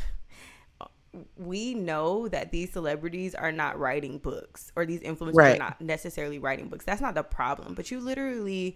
We 1.37 1.75
know 1.75 2.27
that 2.29 2.51
these 2.51 2.73
celebrities 2.73 3.35
are 3.35 3.51
not 3.51 3.77
writing 3.77 4.17
books, 4.17 4.71
or 4.75 4.83
these 4.87 5.01
influencers 5.01 5.35
Right. 5.35 5.55
are 5.55 5.59
not 5.59 5.79
necessarily 5.79 6.39
writing 6.39 6.69
books. 6.69 6.85
That's 6.85 7.01
not 7.01 7.13
the 7.13 7.21
problem. 7.21 7.75
But 7.75 7.91
you 7.91 7.99
literally, 7.99 8.75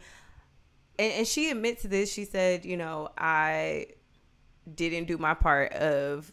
and, 1.00 1.12
and 1.14 1.28
she 1.28 1.50
admits 1.50 1.82
to 1.82 1.88
this. 1.88 2.14
She 2.14 2.26
said, 2.26 2.64
"You 2.64 2.78
know, 2.78 3.10
I 3.18 3.88
didn't 4.72 5.06
do 5.06 5.18
my 5.18 5.34
part 5.34 5.74
of 5.74 6.32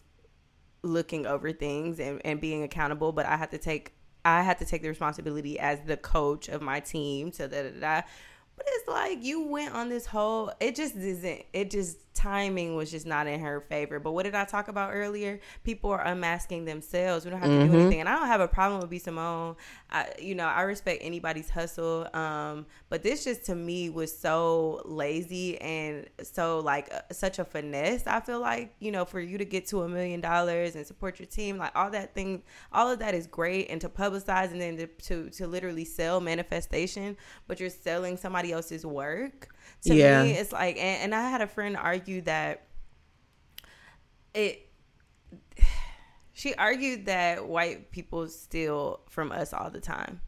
looking 0.83 1.25
over 1.25 1.51
things 1.51 1.99
and, 1.99 2.21
and 2.23 2.39
being 2.39 2.61
accountable, 2.61 3.11
but 3.11 3.25
I 3.25 3.35
had 3.35 3.49
to 3.49 3.57
take 3.57 3.93
I 4.23 4.43
had 4.43 4.59
to 4.59 4.65
take 4.65 4.83
the 4.83 4.89
responsibility 4.89 5.57
as 5.59 5.79
the 5.87 5.97
coach 5.97 6.49
of 6.49 6.61
my 6.61 6.79
team 6.81 7.31
So 7.31 7.47
that. 7.47 8.07
But 8.55 8.65
it's 8.69 8.87
like 8.87 9.23
you 9.23 9.47
went 9.47 9.73
on 9.73 9.89
this 9.89 10.05
whole 10.05 10.51
it 10.59 10.75
just 10.75 10.95
isn't 10.95 11.43
it 11.53 11.71
just 11.71 11.97
timing 12.15 12.75
was 12.75 12.89
just 12.89 13.05
not 13.05 13.27
in 13.27 13.39
her 13.41 13.61
favor. 13.61 13.99
But 13.99 14.13
what 14.13 14.23
did 14.23 14.33
I 14.33 14.45
talk 14.45 14.67
about 14.67 14.91
earlier? 14.93 15.39
People 15.63 15.91
are 15.91 16.01
unmasking 16.03 16.65
themselves. 16.65 17.25
We 17.25 17.31
don't 17.31 17.39
have 17.41 17.51
to 17.51 17.59
do 17.59 17.71
Mhm. 17.71 17.75
anything. 17.75 17.99
And 17.99 18.09
I 18.09 18.15
don't 18.17 18.27
have 18.27 18.41
a 18.41 18.47
problem 18.47 18.81
with 18.81 18.89
B 18.89 18.97
Simone. 18.99 19.55
I 19.91 20.11
you 20.19 20.33
know, 20.35 20.47
I 20.47 20.61
respect 20.61 21.01
anybody's 21.03 21.49
hustle. 21.49 22.07
Um, 22.15 22.65
but 22.89 23.03
this 23.03 23.23
just 23.23 23.45
to 23.45 23.55
me 23.55 23.89
was 23.89 24.17
so 24.17 24.81
lazy 24.85 25.59
and 25.61 26.07
so 26.23 26.59
like 26.59 26.91
uh, 26.93 27.01
such 27.11 27.37
a 27.39 27.45
finesse. 27.45 28.07
I 28.07 28.19
feel 28.21 28.39
like, 28.39 28.73
you 28.79 28.91
know, 28.91 29.05
for 29.05 29.19
you 29.19 29.37
to 29.37 29.45
get 29.45 29.67
to 29.67 29.83
a 29.83 29.89
million 29.89 30.21
dollars 30.21 30.75
and 30.75 30.87
support 30.87 31.19
your 31.19 31.27
team, 31.27 31.57
like 31.57 31.71
all 31.75 31.89
that 31.91 32.13
thing 32.15 32.43
all 32.71 32.89
of 32.89 32.99
that 32.99 33.13
is 33.13 33.27
great 33.27 33.69
and 33.69 33.81
to 33.81 33.89
publicize 33.89 34.51
and 34.51 34.61
then 34.61 34.77
to 34.77 34.87
to, 34.87 35.29
to 35.31 35.47
literally 35.47 35.85
sell 35.85 36.21
manifestation, 36.21 37.17
but 37.47 37.59
you're 37.59 37.69
selling 37.69 38.17
somebody 38.17 38.51
else's 38.51 38.85
work. 38.85 39.49
To 39.83 39.95
Yeah. 39.95 40.23
me, 40.23 40.31
it's 40.31 40.51
like 40.51 40.77
and, 40.77 41.03
and 41.03 41.15
I 41.15 41.29
had 41.29 41.41
a 41.41 41.47
friend 41.47 41.77
argue 41.77 42.21
that 42.21 42.63
it 44.33 44.67
she 46.33 46.53
argued 46.55 47.05
that 47.05 47.47
white 47.47 47.91
people 47.91 48.27
steal 48.27 48.99
from 49.09 49.31
us 49.31 49.53
all 49.53 49.69
the 49.69 49.79
time. 49.79 50.21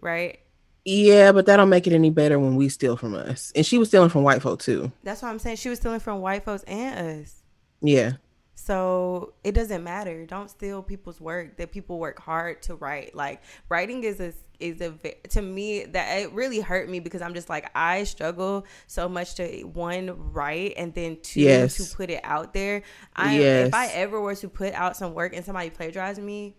Right? 0.00 0.38
Yeah, 0.84 1.30
but 1.32 1.46
that 1.46 1.56
don't 1.58 1.68
make 1.68 1.86
it 1.86 1.92
any 1.92 2.10
better 2.10 2.38
when 2.38 2.56
we 2.56 2.68
steal 2.68 2.96
from 2.96 3.14
us. 3.14 3.52
And 3.54 3.64
she 3.64 3.78
was 3.78 3.88
stealing 3.88 4.08
from 4.08 4.24
white 4.24 4.42
folk 4.42 4.60
too. 4.60 4.90
That's 5.04 5.22
what 5.22 5.28
I'm 5.28 5.38
saying. 5.38 5.56
She 5.56 5.68
was 5.68 5.78
stealing 5.78 6.00
from 6.00 6.20
white 6.20 6.44
folks 6.44 6.64
and 6.64 7.22
us. 7.22 7.42
Yeah. 7.80 8.12
So 8.54 9.32
it 9.42 9.52
doesn't 9.52 9.82
matter. 9.82 10.24
Don't 10.26 10.50
steal 10.50 10.82
people's 10.82 11.20
work. 11.20 11.56
That 11.56 11.72
people 11.72 11.98
work 11.98 12.20
hard 12.20 12.62
to 12.62 12.74
write. 12.76 13.14
Like 13.14 13.42
writing 13.68 14.04
is 14.04 14.20
a 14.20 14.32
is 14.60 14.80
a 14.80 14.92
to 15.30 15.42
me 15.42 15.84
that 15.86 16.20
it 16.20 16.32
really 16.32 16.60
hurt 16.60 16.88
me 16.88 17.00
because 17.00 17.22
I'm 17.22 17.34
just 17.34 17.48
like 17.48 17.70
I 17.74 18.04
struggle 18.04 18.64
so 18.86 19.08
much 19.08 19.34
to 19.36 19.62
one 19.64 20.32
write 20.32 20.74
and 20.76 20.94
then 20.94 21.18
two 21.22 21.40
Yes. 21.40 21.76
to 21.78 21.96
put 21.96 22.10
it 22.10 22.20
out 22.22 22.52
there. 22.52 22.82
I 23.16 23.38
Yes. 23.38 23.68
if 23.68 23.74
I 23.74 23.88
ever 23.88 24.20
were 24.20 24.36
to 24.36 24.48
put 24.48 24.74
out 24.74 24.96
some 24.96 25.14
work 25.14 25.34
and 25.34 25.44
somebody 25.44 25.70
plagiarized 25.70 26.22
me, 26.22 26.54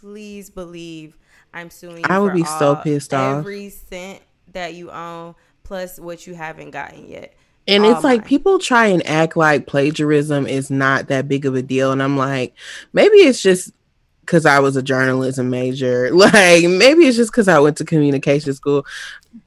please 0.00 0.50
believe 0.50 1.16
I'm 1.54 1.70
suing 1.70 1.98
you. 1.98 2.04
I 2.06 2.18
would 2.18 2.34
be 2.34 2.44
so 2.44 2.74
all- 2.74 2.82
pissed 2.82 3.14
off. 3.14 3.38
Every 3.38 3.70
cent 3.70 4.20
that 4.52 4.74
you 4.74 4.90
own 4.90 5.34
plus 5.62 5.98
what 5.98 6.26
you 6.26 6.34
haven't 6.34 6.70
gotten 6.72 7.08
yet. 7.08 7.34
And 7.68 7.84
it's 7.84 7.98
oh 7.98 8.08
like 8.08 8.20
mine. 8.20 8.28
people 8.28 8.58
try 8.58 8.86
and 8.86 9.04
act 9.06 9.36
like 9.36 9.66
plagiarism 9.66 10.46
is 10.46 10.70
not 10.70 11.08
that 11.08 11.28
big 11.28 11.46
of 11.46 11.54
a 11.54 11.62
deal. 11.62 11.92
And 11.92 12.02
I'm 12.02 12.16
like, 12.16 12.54
maybe 12.92 13.16
it's 13.16 13.42
just 13.42 13.72
because 14.20 14.44
I 14.44 14.58
was 14.58 14.76
a 14.76 14.82
journalism 14.82 15.50
major. 15.50 16.10
Like 16.16 16.64
maybe 16.64 17.06
it's 17.06 17.16
just 17.16 17.30
because 17.30 17.48
I 17.48 17.58
went 17.58 17.76
to 17.78 17.84
communication 17.84 18.52
school. 18.54 18.84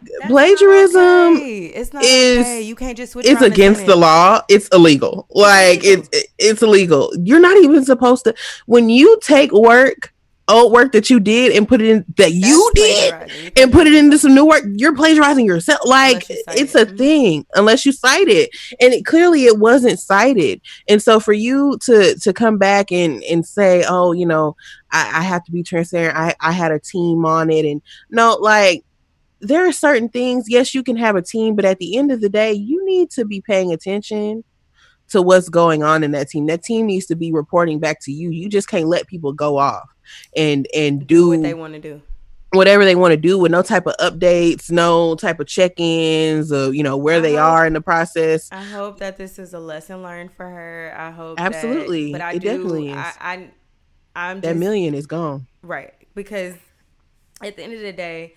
That's 0.01 0.27
Plagiarism 0.27 1.37
okay. 1.37 1.65
it's 1.65 1.93
not 1.93 2.03
is 2.03 2.39
okay. 2.39 2.61
you 2.61 2.75
can't 2.75 2.95
just 2.95 3.13
switch 3.13 3.25
it's 3.25 3.41
against 3.41 3.85
the 3.85 3.95
law. 3.95 4.41
It's 4.49 4.67
illegal. 4.69 5.27
Like 5.31 5.83
it's 5.83 6.09
it's 6.37 6.61
illegal. 6.61 7.11
You're 7.21 7.39
not 7.39 7.57
even 7.57 7.83
supposed 7.83 8.25
to 8.25 8.35
when 8.65 8.89
you 8.89 9.19
take 9.21 9.51
work 9.51 10.13
old 10.49 10.73
work 10.73 10.91
that 10.91 11.09
you 11.09 11.19
did 11.19 11.55
and 11.55 11.67
put 11.67 11.81
it 11.81 11.89
in 11.89 12.05
that 12.17 12.17
That's 12.17 12.33
you 12.33 12.71
did 12.73 13.53
and 13.57 13.71
put 13.71 13.87
it 13.87 13.93
into 13.93 14.17
some 14.17 14.33
new 14.33 14.45
work, 14.45 14.63
you're 14.75 14.95
plagiarizing 14.95 15.45
yourself. 15.45 15.79
Like 15.85 16.29
it's 16.29 16.75
it. 16.75 16.89
a 16.89 16.91
thing 16.97 17.45
unless 17.53 17.85
you 17.85 17.91
cite 17.91 18.27
it. 18.27 18.49
And 18.81 18.93
it, 18.93 19.05
clearly 19.05 19.45
it 19.45 19.59
wasn't 19.59 19.99
cited. 19.99 20.61
And 20.87 21.01
so 21.01 21.19
for 21.19 21.33
you 21.33 21.77
to 21.83 22.15
to 22.15 22.33
come 22.33 22.57
back 22.57 22.91
and 22.91 23.23
and 23.23 23.45
say, 23.45 23.83
oh, 23.87 24.11
you 24.11 24.25
know, 24.25 24.55
I, 24.91 25.19
I 25.19 25.21
have 25.21 25.43
to 25.45 25.51
be 25.51 25.63
transparent. 25.63 26.17
I, 26.17 26.35
I 26.39 26.51
had 26.51 26.71
a 26.71 26.79
team 26.79 27.25
on 27.25 27.49
it. 27.49 27.65
And 27.65 27.81
no, 28.09 28.37
like 28.41 28.83
there 29.41 29.67
are 29.67 29.71
certain 29.71 30.09
things, 30.09 30.45
yes, 30.49 30.73
you 30.73 30.83
can 30.83 30.97
have 30.97 31.15
a 31.15 31.21
team, 31.21 31.55
but 31.55 31.65
at 31.65 31.79
the 31.79 31.97
end 31.97 32.11
of 32.11 32.21
the 32.21 32.29
day, 32.29 32.51
you 32.51 32.85
need 32.85 33.09
to 33.11 33.23
be 33.23 33.39
paying 33.39 33.71
attention 33.71 34.43
to 35.09 35.21
what's 35.21 35.49
going 35.49 35.81
on 35.81 36.03
in 36.03 36.11
that 36.11 36.29
team. 36.29 36.45
That 36.47 36.63
team 36.63 36.85
needs 36.85 37.05
to 37.07 37.15
be 37.15 37.31
reporting 37.31 37.79
back 37.79 37.99
to 38.01 38.11
you. 38.11 38.29
You 38.29 38.49
just 38.49 38.67
can't 38.67 38.87
let 38.87 39.07
people 39.07 39.33
go 39.33 39.57
off 39.57 39.89
and 40.35 40.67
and 40.75 41.07
do, 41.07 41.15
do 41.15 41.29
what 41.29 41.41
they 41.41 41.53
want 41.53 41.73
to 41.73 41.79
do 41.79 42.01
whatever 42.51 42.83
they 42.83 42.95
want 42.95 43.11
to 43.11 43.17
do 43.17 43.37
with 43.37 43.51
no 43.51 43.61
type 43.61 43.85
of 43.85 43.95
updates, 43.97 44.71
no 44.71 45.15
type 45.15 45.39
of 45.39 45.47
check-ins 45.47 46.51
of 46.51 46.73
you 46.73 46.83
know 46.83 46.97
where 46.97 47.17
I 47.17 47.21
they 47.21 47.35
hope, 47.35 47.43
are 47.43 47.67
in 47.67 47.73
the 47.73 47.81
process. 47.81 48.49
I 48.51 48.63
hope 48.63 48.99
that 48.99 49.17
this 49.17 49.39
is 49.39 49.53
a 49.53 49.59
lesson 49.59 50.01
learned 50.01 50.31
for 50.31 50.45
her. 50.49 50.93
I 50.97 51.11
hope 51.11 51.39
absolutely, 51.39 52.11
that, 52.11 52.19
but 52.19 52.21
I 52.21 52.33
it 52.33 52.39
do, 52.39 52.47
definitely 52.47 52.89
is. 52.89 52.97
I, 52.97 53.13
I 53.19 53.49
I'm 54.15 54.41
that 54.41 54.57
million 54.57 54.93
is 54.93 55.05
gone 55.05 55.47
right 55.61 55.93
because 56.15 56.55
at 57.41 57.55
the 57.55 57.63
end 57.63 57.73
of 57.73 57.81
the 57.81 57.93
day. 57.93 58.35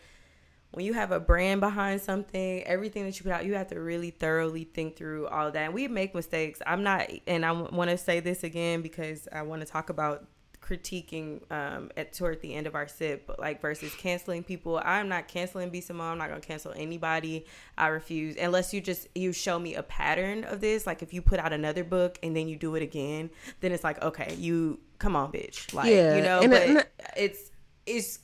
When 0.74 0.86
you 0.86 0.94
have 0.94 1.12
a 1.12 1.20
brand 1.20 1.61
behind 1.61 2.01
something, 2.01 2.62
everything 2.62 3.05
that 3.05 3.19
you 3.19 3.24
put 3.24 3.32
out, 3.32 3.44
you 3.44 3.53
have 3.57 3.66
to 3.66 3.78
really 3.78 4.09
thoroughly 4.09 4.65
think 4.65 4.97
through 4.97 5.27
all 5.27 5.51
that. 5.53 5.65
And 5.66 5.74
we 5.74 5.86
make 5.86 6.15
mistakes. 6.15 6.62
I'm 6.66 6.82
not, 6.82 7.11
and 7.27 7.44
I 7.44 7.53
want 7.53 7.90
to 7.90 7.99
say 7.99 8.20
this 8.20 8.43
again 8.43 8.81
because 8.81 9.28
I 9.31 9.43
want 9.43 9.61
to 9.61 9.66
talk 9.70 9.90
about 9.90 10.24
critiquing 10.62 11.40
um, 11.51 11.90
at 11.97 12.12
toward 12.12 12.40
the 12.40 12.55
end 12.55 12.66
of 12.66 12.74
our 12.74 12.86
sip, 12.86 13.30
like 13.39 13.60
versus 13.60 13.94
canceling 13.94 14.43
people. 14.43 14.80
I'm 14.82 15.09
not 15.09 15.28
canceling 15.28 15.70
B 15.70 15.80
Simone. 15.80 16.12
I'm 16.12 16.18
not 16.18 16.28
gonna 16.28 16.40
cancel 16.40 16.72
anybody. 16.76 17.47
I 17.76 17.89
refuse 17.89 18.36
unless 18.36 18.72
you 18.72 18.80
just 18.80 19.09
you 19.14 19.32
show 19.32 19.59
me 19.59 19.74
a 19.74 19.82
pattern 19.82 20.44
of 20.44 20.60
this. 20.60 20.86
Like 20.86 21.02
if 21.02 21.12
you 21.12 21.20
put 21.20 21.40
out 21.40 21.52
another 21.52 21.84
book 21.84 22.18
and 22.22 22.36
then 22.36 22.48
you 22.48 22.56
do 22.56 22.74
it 22.76 22.82
again, 22.82 23.30
then 23.60 23.72
it's 23.72 23.84
like 23.84 24.02
okay, 24.02 24.34
you 24.39 24.80
come 24.98 25.16
on, 25.16 25.32
bitch. 25.32 25.74
Like 25.74 25.90
yeah, 25.90 26.16
you 26.16 26.22
know, 26.22 26.40
and, 26.40 26.51
but 26.51 26.62
and, 26.62 26.86
it's 27.16 27.51
it's 27.84 28.20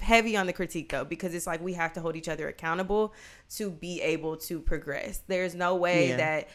heavy 0.00 0.36
on 0.36 0.46
the 0.46 0.52
critique 0.52 0.90
though 0.90 1.04
because 1.04 1.34
it's 1.34 1.46
like 1.46 1.62
we 1.62 1.72
have 1.72 1.92
to 1.94 2.00
hold 2.00 2.16
each 2.16 2.28
other 2.28 2.48
accountable 2.48 3.14
to 3.50 3.70
be 3.70 4.00
able 4.00 4.36
to 4.36 4.60
progress. 4.60 5.22
There's 5.26 5.54
no 5.54 5.74
way 5.76 6.10
yeah. 6.10 6.16
that 6.16 6.48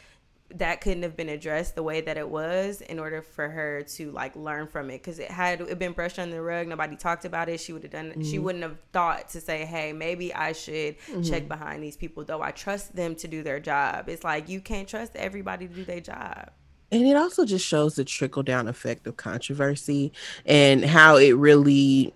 that 0.55 0.81
couldn't 0.81 1.03
have 1.03 1.17
been 1.17 1.29
addressed 1.29 1.75
the 1.75 1.83
way 1.83 2.01
that 2.01 2.17
it 2.17 2.29
was 2.29 2.81
in 2.81 2.99
order 2.99 3.21
for 3.21 3.49
her 3.49 3.83
to 3.83 4.11
like 4.11 4.35
learn 4.35 4.67
from 4.67 4.89
it. 4.89 4.99
Because 4.99 5.19
it 5.19 5.31
had 5.31 5.61
it 5.61 5.79
been 5.79 5.93
brushed 5.93 6.19
under 6.19 6.35
the 6.35 6.41
rug. 6.41 6.67
Nobody 6.67 6.95
talked 6.95 7.25
about 7.25 7.49
it. 7.49 7.59
She 7.59 7.73
would 7.73 7.83
have 7.83 7.91
done 7.91 8.11
mm-hmm. 8.11 8.23
she 8.23 8.39
wouldn't 8.39 8.63
have 8.63 8.77
thought 8.91 9.29
to 9.29 9.41
say 9.41 9.65
hey 9.65 9.93
maybe 9.93 10.33
i 10.33 10.51
should 10.51 10.97
mm-hmm. 10.99 11.21
check 11.21 11.47
behind 11.47 11.83
these 11.83 11.97
people 11.97 12.23
though 12.23 12.41
i 12.41 12.51
trust 12.51 12.95
them 12.95 13.15
to 13.15 13.27
do 13.27 13.43
their 13.43 13.59
job. 13.59 14.09
It's 14.09 14.23
like 14.23 14.49
you 14.49 14.61
can't 14.61 14.87
trust 14.87 15.15
everybody 15.15 15.67
to 15.67 15.73
do 15.73 15.85
their 15.85 16.01
job. 16.01 16.51
And 16.91 17.07
it 17.07 17.15
also 17.15 17.45
just 17.45 17.65
shows 17.65 17.95
the 17.95 18.03
trickle 18.03 18.43
down 18.43 18.67
effect 18.67 19.07
of 19.07 19.15
controversy 19.15 20.11
and 20.45 20.83
how 20.83 21.15
it 21.15 21.31
really 21.31 22.13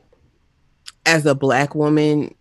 as 1.05 1.25
a 1.25 1.33
black 1.33 1.75
woman 1.75 2.35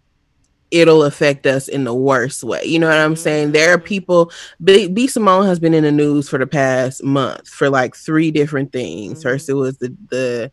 it'll 0.74 1.04
affect 1.04 1.46
us 1.46 1.68
in 1.68 1.84
the 1.84 1.94
worst 1.94 2.42
way. 2.42 2.64
You 2.64 2.80
know 2.80 2.88
what 2.88 2.98
I'm 2.98 3.14
saying? 3.14 3.52
There 3.52 3.72
are 3.72 3.78
mm-hmm. 3.78 3.86
people. 3.86 4.32
B, 4.62 4.88
B 4.88 5.06
Simone 5.06 5.46
has 5.46 5.60
been 5.60 5.72
in 5.72 5.84
the 5.84 5.92
news 5.92 6.28
for 6.28 6.36
the 6.36 6.48
past 6.48 7.04
month 7.04 7.48
for 7.48 7.70
like 7.70 7.94
three 7.94 8.32
different 8.32 8.72
things. 8.72 9.20
Mm-hmm. 9.20 9.28
First, 9.28 9.48
it 9.48 9.54
was 9.54 9.78
the 9.78 9.96
the 10.10 10.52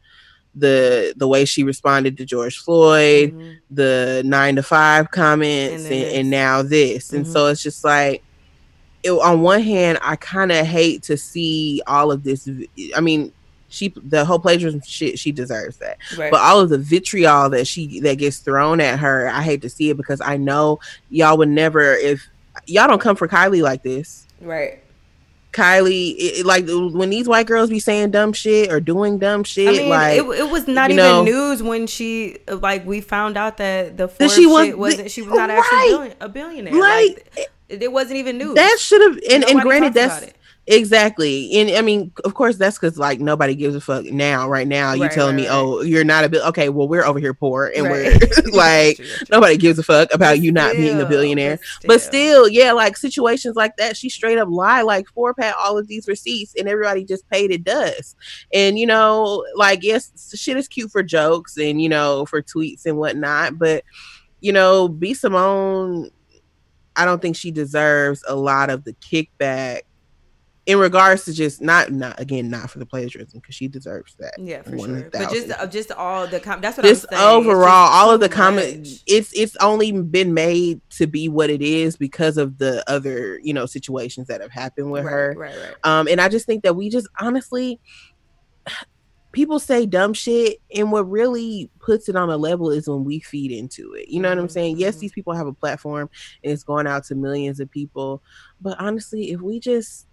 the 0.54 1.14
the 1.18 1.28
way 1.28 1.46
she 1.46 1.64
responded 1.64 2.18
to 2.18 2.26
George 2.26 2.60
Floyd, 2.60 3.32
mm-hmm. 3.32 3.54
the 3.72 4.22
nine 4.24 4.56
to 4.58 4.64
five 4.64 5.10
comments, 5.10 5.86
and, 5.86 5.94
and, 5.94 6.16
and 6.18 6.30
now 6.30 6.62
this. 6.62 7.08
Mm-hmm. 7.08 7.16
And 7.16 7.28
so 7.28 7.48
it's 7.48 7.64
just 7.64 7.84
like. 7.84 8.24
It, 9.04 9.10
on 9.10 9.42
one 9.42 9.64
hand, 9.64 9.98
I 10.04 10.16
kind 10.16 10.52
of 10.52 10.64
hate 10.64 11.02
to 11.04 11.18
see 11.18 11.82
all 11.88 12.12
of 12.12 12.24
this. 12.24 12.48
I 12.96 13.02
mean, 13.02 13.34
she 13.72 13.94
the 13.96 14.26
whole 14.26 14.40
plagiarism 14.40 14.82
shit 14.86 15.18
she 15.18 15.32
deserves 15.32 15.78
that 15.78 15.98
right. 16.18 16.32
but 16.32 16.40
all 16.42 16.60
of 16.60 16.70
the 16.70 16.78
vitriol 16.78 17.50
that 17.50 17.66
she 17.66 18.00
that 18.02 18.18
gets 18.18 18.40
thrown 18.40 18.80
at 18.80 19.00
her 19.00 19.28
i 19.30 19.42
hate 19.42 19.62
to 19.62 19.70
see 19.70 19.90
it 19.90 19.98
because 19.98 20.22
i 20.22 20.38
know 20.38 20.80
y'all 21.10 21.38
would 21.38 21.50
never 21.50 21.94
if 21.94 22.28
y'all 22.68 22.88
don't 22.88 23.02
come 23.02 23.16
for 23.16 23.28
kylie 23.28 23.62
like 23.62 23.84
this 23.84 24.28
right 24.42 24.82
Kylie, 25.52 26.16
it, 26.18 26.46
like 26.46 26.66
when 26.68 27.10
these 27.10 27.28
white 27.28 27.46
girls 27.46 27.70
be 27.70 27.80
saying 27.80 28.12
dumb 28.12 28.32
shit 28.32 28.72
or 28.72 28.80
doing 28.80 29.20
dumb 29.20 29.44
shit, 29.44 29.68
I 29.68 29.72
mean, 29.72 29.90
like 29.90 30.18
it, 30.18 30.24
it 30.24 30.50
was 30.50 30.68
not 30.68 30.92
even 30.92 31.04
know, 31.04 31.24
news 31.24 31.62
when 31.62 31.88
she 31.88 32.38
like 32.48 32.86
we 32.86 33.02
found 33.02 33.36
out 33.36 33.58
that 33.58 33.98
the 33.98 34.08
Forbes 34.08 34.34
she 34.34 34.46
was, 34.46 34.74
wasn't 34.76 35.12
she 35.12 35.22
was 35.22 35.34
not 35.34 35.50
right. 35.50 35.60
actually 35.60 36.14
a 36.22 36.30
billionaire. 36.30 36.74
Like, 36.74 37.34
like 37.36 37.50
it, 37.68 37.84
it, 37.84 37.92
wasn't 37.92 38.18
even 38.18 38.38
news. 38.38 38.56
That 38.56 38.78
should 38.80 39.02
have 39.02 39.20
and, 39.30 39.44
and 39.44 39.62
granted 39.62 39.94
that's 39.94 40.26
Exactly. 40.68 41.52
And 41.56 41.72
I 41.72 41.82
mean, 41.82 42.12
of 42.24 42.36
course, 42.36 42.56
that's 42.56 42.78
because 42.78 42.98
like 42.98 43.20
nobody 43.20 43.56
gives 43.56 43.76
a 43.76 43.82
fuck 43.82 44.06
now, 44.06 44.48
right 44.48 44.68
now. 44.68 44.94
You 44.94 45.04
right, 45.04 45.12
telling 45.12 45.36
right, 45.36 45.44
me, 45.44 45.50
right. 45.50 45.56
oh, 45.56 45.82
you're 45.82 46.04
not 46.04 46.24
a 46.24 46.30
bill. 46.30 46.48
Okay, 46.50 46.70
well, 46.70 46.88
we're 46.88 47.04
over 47.04 47.20
here 47.20 47.34
poor 47.34 47.72
and 47.76 47.86
we're 47.90 48.12
like, 48.54 48.98
true, 48.98 49.06
true. 49.06 49.26
nobody 49.32 49.58
gives 49.58 49.80
a 49.80 49.84
fuck 49.84 50.14
about 50.14 50.40
you 50.40 50.52
not 50.52 50.76
being 50.76 51.02
a 51.02 51.06
billionaire. 51.06 51.58
But 51.58 51.66
still. 51.66 51.88
but 51.88 52.02
still, 52.02 52.50
yeah, 52.50 52.74
like 52.74 52.96
situations 52.96 53.56
like 53.56 53.76
that, 53.78 53.98
she 53.98 54.08
straight 54.08 54.38
up 54.38 54.50
lie, 54.50 54.84
like 54.84 55.08
Forbes 55.08 55.44
had 55.44 55.56
all 55.58 55.80
of 55.80 55.88
these 55.88 56.08
receipts 56.08 56.54
and 56.56 56.70
everybody 56.70 57.06
just 57.06 57.28
paid 57.30 57.50
it 57.50 57.64
dust. 57.64 58.16
And, 58.54 58.78
you 58.78 58.86
know, 58.86 59.44
like, 59.56 59.82
yes, 59.82 60.12
shit 60.36 60.58
is 60.58 60.68
cute 60.68 60.92
for 60.92 61.02
jokes 61.02 61.58
and, 61.58 61.82
you 61.82 61.90
know, 61.90 62.28
for 62.28 62.42
tweets 62.42 62.86
and 62.86 62.98
whatnot. 62.98 63.58
But, 63.58 63.84
you 64.42 64.54
know, 64.54 64.88
B 64.88 65.16
Simone, 65.16 66.12
I 66.96 67.06
don't 67.06 67.22
think 67.22 67.36
she 67.36 67.50
deserves 67.50 68.24
a 68.28 68.36
lot 68.36 68.70
of 68.70 68.84
the 68.84 68.94
kickback 68.94 69.82
in 70.68 70.78
regards 70.78 71.26
to 71.26 71.34
just 71.34 71.60
not 71.62 71.92
not 71.92 72.20
again 72.20 72.50
not 72.50 72.70
for 72.70 72.78
the 72.78 72.86
plagiarism 72.86 73.40
because 73.40 73.56
she 73.56 73.68
deserves 73.68 74.16
that. 74.20 74.34
Yeah, 74.38 74.62
for 74.62 74.78
sure. 74.78 75.10
But 75.12 75.32
just 75.32 75.52
uh, 75.52 75.66
just 75.66 75.92
all 75.92 76.28
the 76.28 76.40
com- 76.40 76.62
that's 76.62 76.78
what 76.78 76.86
just 76.86 77.06
I'm 77.12 77.18
saying. 77.18 77.30
overall, 77.30 77.90
all 77.92 78.12
of 78.12 78.20
the 78.20 78.30
comments. 78.30 79.04
It's 79.08 79.34
it's 79.34 79.56
only 79.58 79.92
been 79.92 80.34
made 80.34 80.82
to 80.92 81.08
be 81.08 81.30
what 81.30 81.50
it 81.50 81.62
is 81.62 81.98
because 81.98 82.38
of 82.38 82.60
the 82.60 82.88
other 82.90 83.40
you 83.44 83.54
know 83.54 83.66
situations 83.66 84.28
that 84.28 84.42
have 84.42 84.52
happened 84.52 84.92
with 84.92 85.04
right, 85.04 85.12
her. 85.12 85.34
Right, 85.36 85.56
right. 85.58 85.76
Um, 85.84 86.08
and 86.08 86.22
I 86.22 86.30
just 86.30 86.46
think 86.46 86.64
that 86.64 86.76
we 86.76 86.90
just 86.90 87.08
honestly. 87.20 87.80
People 89.32 89.60
say 89.60 89.86
dumb 89.86 90.14
shit, 90.14 90.58
and 90.76 90.92
what 90.92 91.10
really 91.10 91.72
puts 91.80 92.10
it 92.10 92.18
on 92.18 92.30
a 92.30 92.36
level 92.36 92.70
is 92.70 92.90
when 92.90 93.06
we 93.06 93.22
feed 93.22 93.50
into 93.50 93.94
it. 93.94 94.10
You 94.10 94.20
know 94.20 94.28
mm-hmm. 94.28 94.40
what 94.40 94.44
I'm 94.44 94.50
saying? 94.50 94.78
Yes, 94.78 94.96
mm-hmm. 94.96 95.00
these 95.00 95.14
people 95.14 95.32
have 95.34 95.48
a 95.48 95.54
platform 95.54 96.10
and 96.44 96.52
it's 96.52 96.66
going 96.66 96.86
out 96.86 97.06
to 97.06 97.16
millions 97.16 97.62
of 97.62 97.72
people. 97.72 98.22
But 98.60 98.78
honestly, 98.78 99.32
if 99.32 99.40
we 99.40 99.62
just 99.62 100.08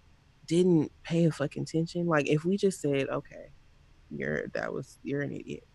didn't 0.49 0.91
pay 1.03 1.25
a 1.25 1.31
fucking 1.31 1.63
attention. 1.63 2.07
Like 2.07 2.27
if 2.27 2.43
we 2.43 2.57
just 2.57 2.81
said, 2.81 3.07
okay, 3.07 3.51
you're 4.09 4.47
that 4.49 4.73
was 4.73 4.97
you're 5.03 5.21
an 5.21 5.31
idiot 5.31 5.65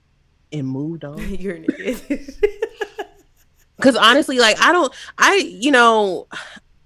and 0.52 0.66
moved 0.66 1.04
on. 1.04 1.18
you're 1.36 1.54
an 1.54 1.66
idiot. 1.78 2.30
Cause 3.80 3.96
honestly, 3.96 4.38
like 4.38 4.60
I 4.60 4.72
don't 4.72 4.92
I 5.16 5.36
you 5.36 5.70
know, 5.70 6.26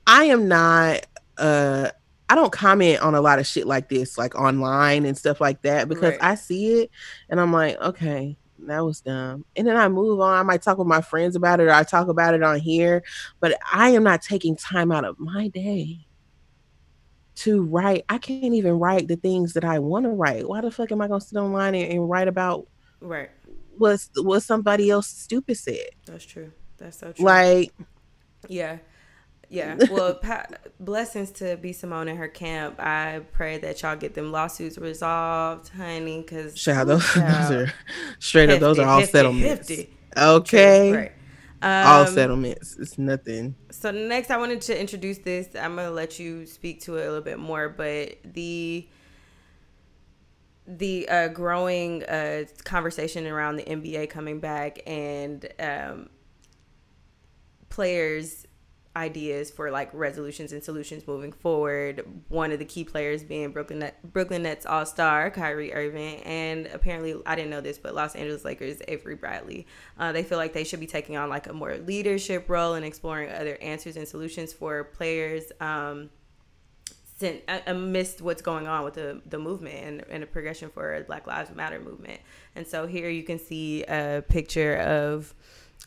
I 0.07 0.25
am 0.25 0.47
not 0.47 1.07
uh 1.39 1.91
I 2.29 2.35
don't 2.35 2.53
comment 2.53 3.01
on 3.01 3.15
a 3.15 3.23
lot 3.23 3.39
of 3.39 3.47
shit 3.47 3.67
like 3.67 3.89
this, 3.89 4.19
like 4.19 4.35
online 4.35 5.07
and 5.07 5.17
stuff 5.17 5.41
like 5.41 5.63
that, 5.63 5.89
because 5.89 6.13
right. 6.13 6.23
I 6.23 6.35
see 6.35 6.83
it 6.83 6.91
and 7.31 7.41
I'm 7.41 7.55
like, 7.55 7.81
okay, 7.81 8.37
that 8.67 8.85
was 8.85 9.01
dumb. 9.01 9.47
And 9.57 9.67
then 9.67 9.79
I 9.79 9.89
move 9.89 10.21
on. 10.21 10.39
I 10.39 10.43
might 10.43 10.61
talk 10.61 10.77
with 10.77 10.87
my 10.87 11.01
friends 11.01 11.37
about 11.37 11.61
it 11.61 11.69
or 11.69 11.73
I 11.73 11.85
talk 11.85 12.09
about 12.09 12.35
it 12.35 12.43
on 12.43 12.61
here, 12.61 13.03
but 13.41 13.59
I 13.73 13.91
am 13.91 14.03
not 14.03 14.21
taking 14.21 14.57
time 14.57 14.93
out 14.93 15.07
of 15.07 15.19
my 15.19 15.49
day 15.49 16.08
to 17.39 17.63
write. 17.63 18.05
I 18.09 18.19
can't 18.19 18.55
even 18.55 18.79
write 18.79 19.09
the 19.09 19.17
things 19.17 19.55
that 19.55 19.65
I 19.65 19.79
want 19.79 20.05
to 20.05 20.11
write. 20.11 20.49
Why 20.49 20.61
the 20.61 20.71
fuck 20.71 20.93
am 20.93 21.01
I 21.01 21.09
gonna 21.09 21.21
sit 21.21 21.39
online 21.39 21.75
and, 21.75 21.93
and 21.93 22.09
write 22.09 22.29
about 22.29 22.67
right 23.01 23.31
what 23.79 24.01
what 24.17 24.41
somebody 24.43 24.91
else 24.91 25.09
stupid 25.09 25.57
said? 25.57 25.89
That's 26.07 26.25
true. 26.25 26.53
That's 26.79 26.99
so 26.99 27.13
true. 27.13 27.25
Like, 27.25 27.73
yeah. 28.49 28.79
Yeah. 29.51 29.77
Well, 29.91 30.15
pa- 30.15 30.47
blessings 30.79 31.31
to 31.33 31.57
B 31.57 31.73
Simone 31.73 32.09
and 32.09 32.19
her 32.19 32.29
camp. 32.29 32.79
I 32.79 33.23
pray 33.33 33.59
that 33.59 33.81
y'all 33.81 33.97
get 33.97 34.15
them 34.15 34.31
lawsuits 34.31 34.77
resolved, 34.77 35.71
honey. 35.71 36.21
Because 36.21 36.63
those, 36.65 37.15
those 37.15 37.17
are 37.51 37.73
straight 38.19 38.51
hefty, 38.51 38.57
up. 38.57 38.61
Those 38.61 38.79
are 38.79 38.87
all 38.87 39.01
hefty, 39.01 39.13
settlements. 39.13 39.69
Hefty. 39.69 39.91
Okay. 40.17 40.93
Right. 40.93 41.13
Um, 41.61 41.87
All 41.87 42.07
settlements. 42.07 42.77
It's 42.79 42.99
nothing. 42.99 43.57
So 43.71 43.91
next, 43.91 44.31
I 44.31 44.37
wanted 44.37 44.61
to 44.63 44.81
introduce 44.81 45.19
this. 45.19 45.49
I'm 45.55 45.77
gonna 45.77 45.91
let 45.91 46.19
you 46.19 46.47
speak 46.47 46.83
to 46.83 46.97
it 46.97 47.03
a 47.03 47.09
little 47.09 47.21
bit 47.21 47.39
more, 47.39 47.69
but 47.69 48.17
the 48.25 48.89
the 50.67 51.09
uh, 51.09 51.29
growing 51.29 52.05
uh, 52.05 52.45
conversation 52.65 53.27
around 53.27 53.57
the 53.57 53.65
NBA 53.65 54.11
coming 54.11 54.39
back 54.39 54.81
and 54.87 55.49
um, 55.59 56.11
players 57.71 58.47
ideas 58.99 59.51
for 59.51 59.71
like 59.71 59.89
resolutions 59.95 60.53
and 60.53 60.63
solutions 60.63 61.07
moving 61.07 61.33
forward. 61.33 62.05
One 62.29 62.53
of 62.53 62.59
the 62.59 62.65
key 62.65 62.85
players 62.85 63.23
being 63.23 63.53
Brooklyn 63.53 63.79
Net, 63.79 64.13
Brooklyn 64.13 64.43
Nets 64.43 64.67
All 64.67 64.85
Star 64.85 65.31
Kyrie 65.31 65.73
Irving, 65.73 66.21
and 66.25 66.67
apparently 66.67 67.15
I 67.25 67.37
didn't 67.37 67.51
know 67.51 67.61
this, 67.61 67.79
but 67.79 67.95
Los 67.95 68.15
Angeles 68.17 68.45
Lakers 68.45 68.83
Avery 68.89 69.15
Bradley. 69.15 69.67
Uh, 69.99 70.13
they 70.13 70.23
feel 70.23 70.39
like 70.39 70.53
they 70.53 70.65
should 70.65 70.81
be 70.81 70.87
taking 70.87 71.17
on 71.17 71.29
like 71.29 71.47
a 71.47 71.53
more 71.53 71.77
leadership 71.79 72.49
role 72.49 72.75
and 72.75 72.85
exploring 72.85 73.31
other 73.31 73.57
answers 73.63 73.97
and 73.97 74.07
solutions 74.07 74.53
for 74.53 74.85
players. 74.85 75.53
Um, 75.61 76.11
amidst 77.67 78.23
what's 78.23 78.43
going 78.43 78.69
on 78.69 78.85
with 78.85 78.95
the, 78.95 79.21
the 79.27 79.39
movement 79.39 79.75
and, 79.75 80.05
and 80.09 80.23
the 80.23 80.27
progression 80.29 80.71
for 80.71 81.03
Black 81.09 81.27
Lives 81.27 81.51
Matter 81.53 81.81
movement. 81.81 82.21
And 82.55 82.65
so 82.65 82.87
here 82.87 83.09
you 83.09 83.25
can 83.25 83.41
see 83.41 83.83
a 83.83 84.23
picture 84.29 84.77
of 84.77 85.35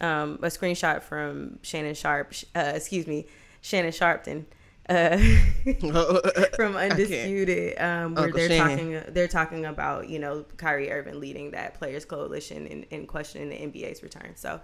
um, 0.01 0.39
a 0.41 0.47
screenshot 0.47 1.03
from 1.03 1.59
Shannon 1.61 1.93
Sharpe, 1.93 2.33
uh, 2.55 2.73
excuse 2.75 3.07
me, 3.07 3.27
Shannon 3.61 3.91
Sharpton. 3.91 4.45
Uh, 4.89 5.17
from 6.55 6.75
Undisputed, 6.75 7.79
um, 7.79 8.15
where 8.15 8.25
Uncle 8.25 8.39
they're 8.39 8.49
Shannon. 8.49 8.77
talking, 8.77 9.13
they're 9.13 9.27
talking 9.27 9.65
about 9.65 10.09
you 10.09 10.19
know 10.19 10.43
Kyrie 10.57 10.91
Irving 10.91 11.19
leading 11.19 11.51
that 11.51 11.75
players 11.75 12.03
coalition 12.03 12.67
and, 12.67 12.85
and 12.91 13.07
questioning 13.07 13.49
the 13.49 13.55
NBA's 13.55 14.01
return. 14.01 14.35
So, 14.35 14.59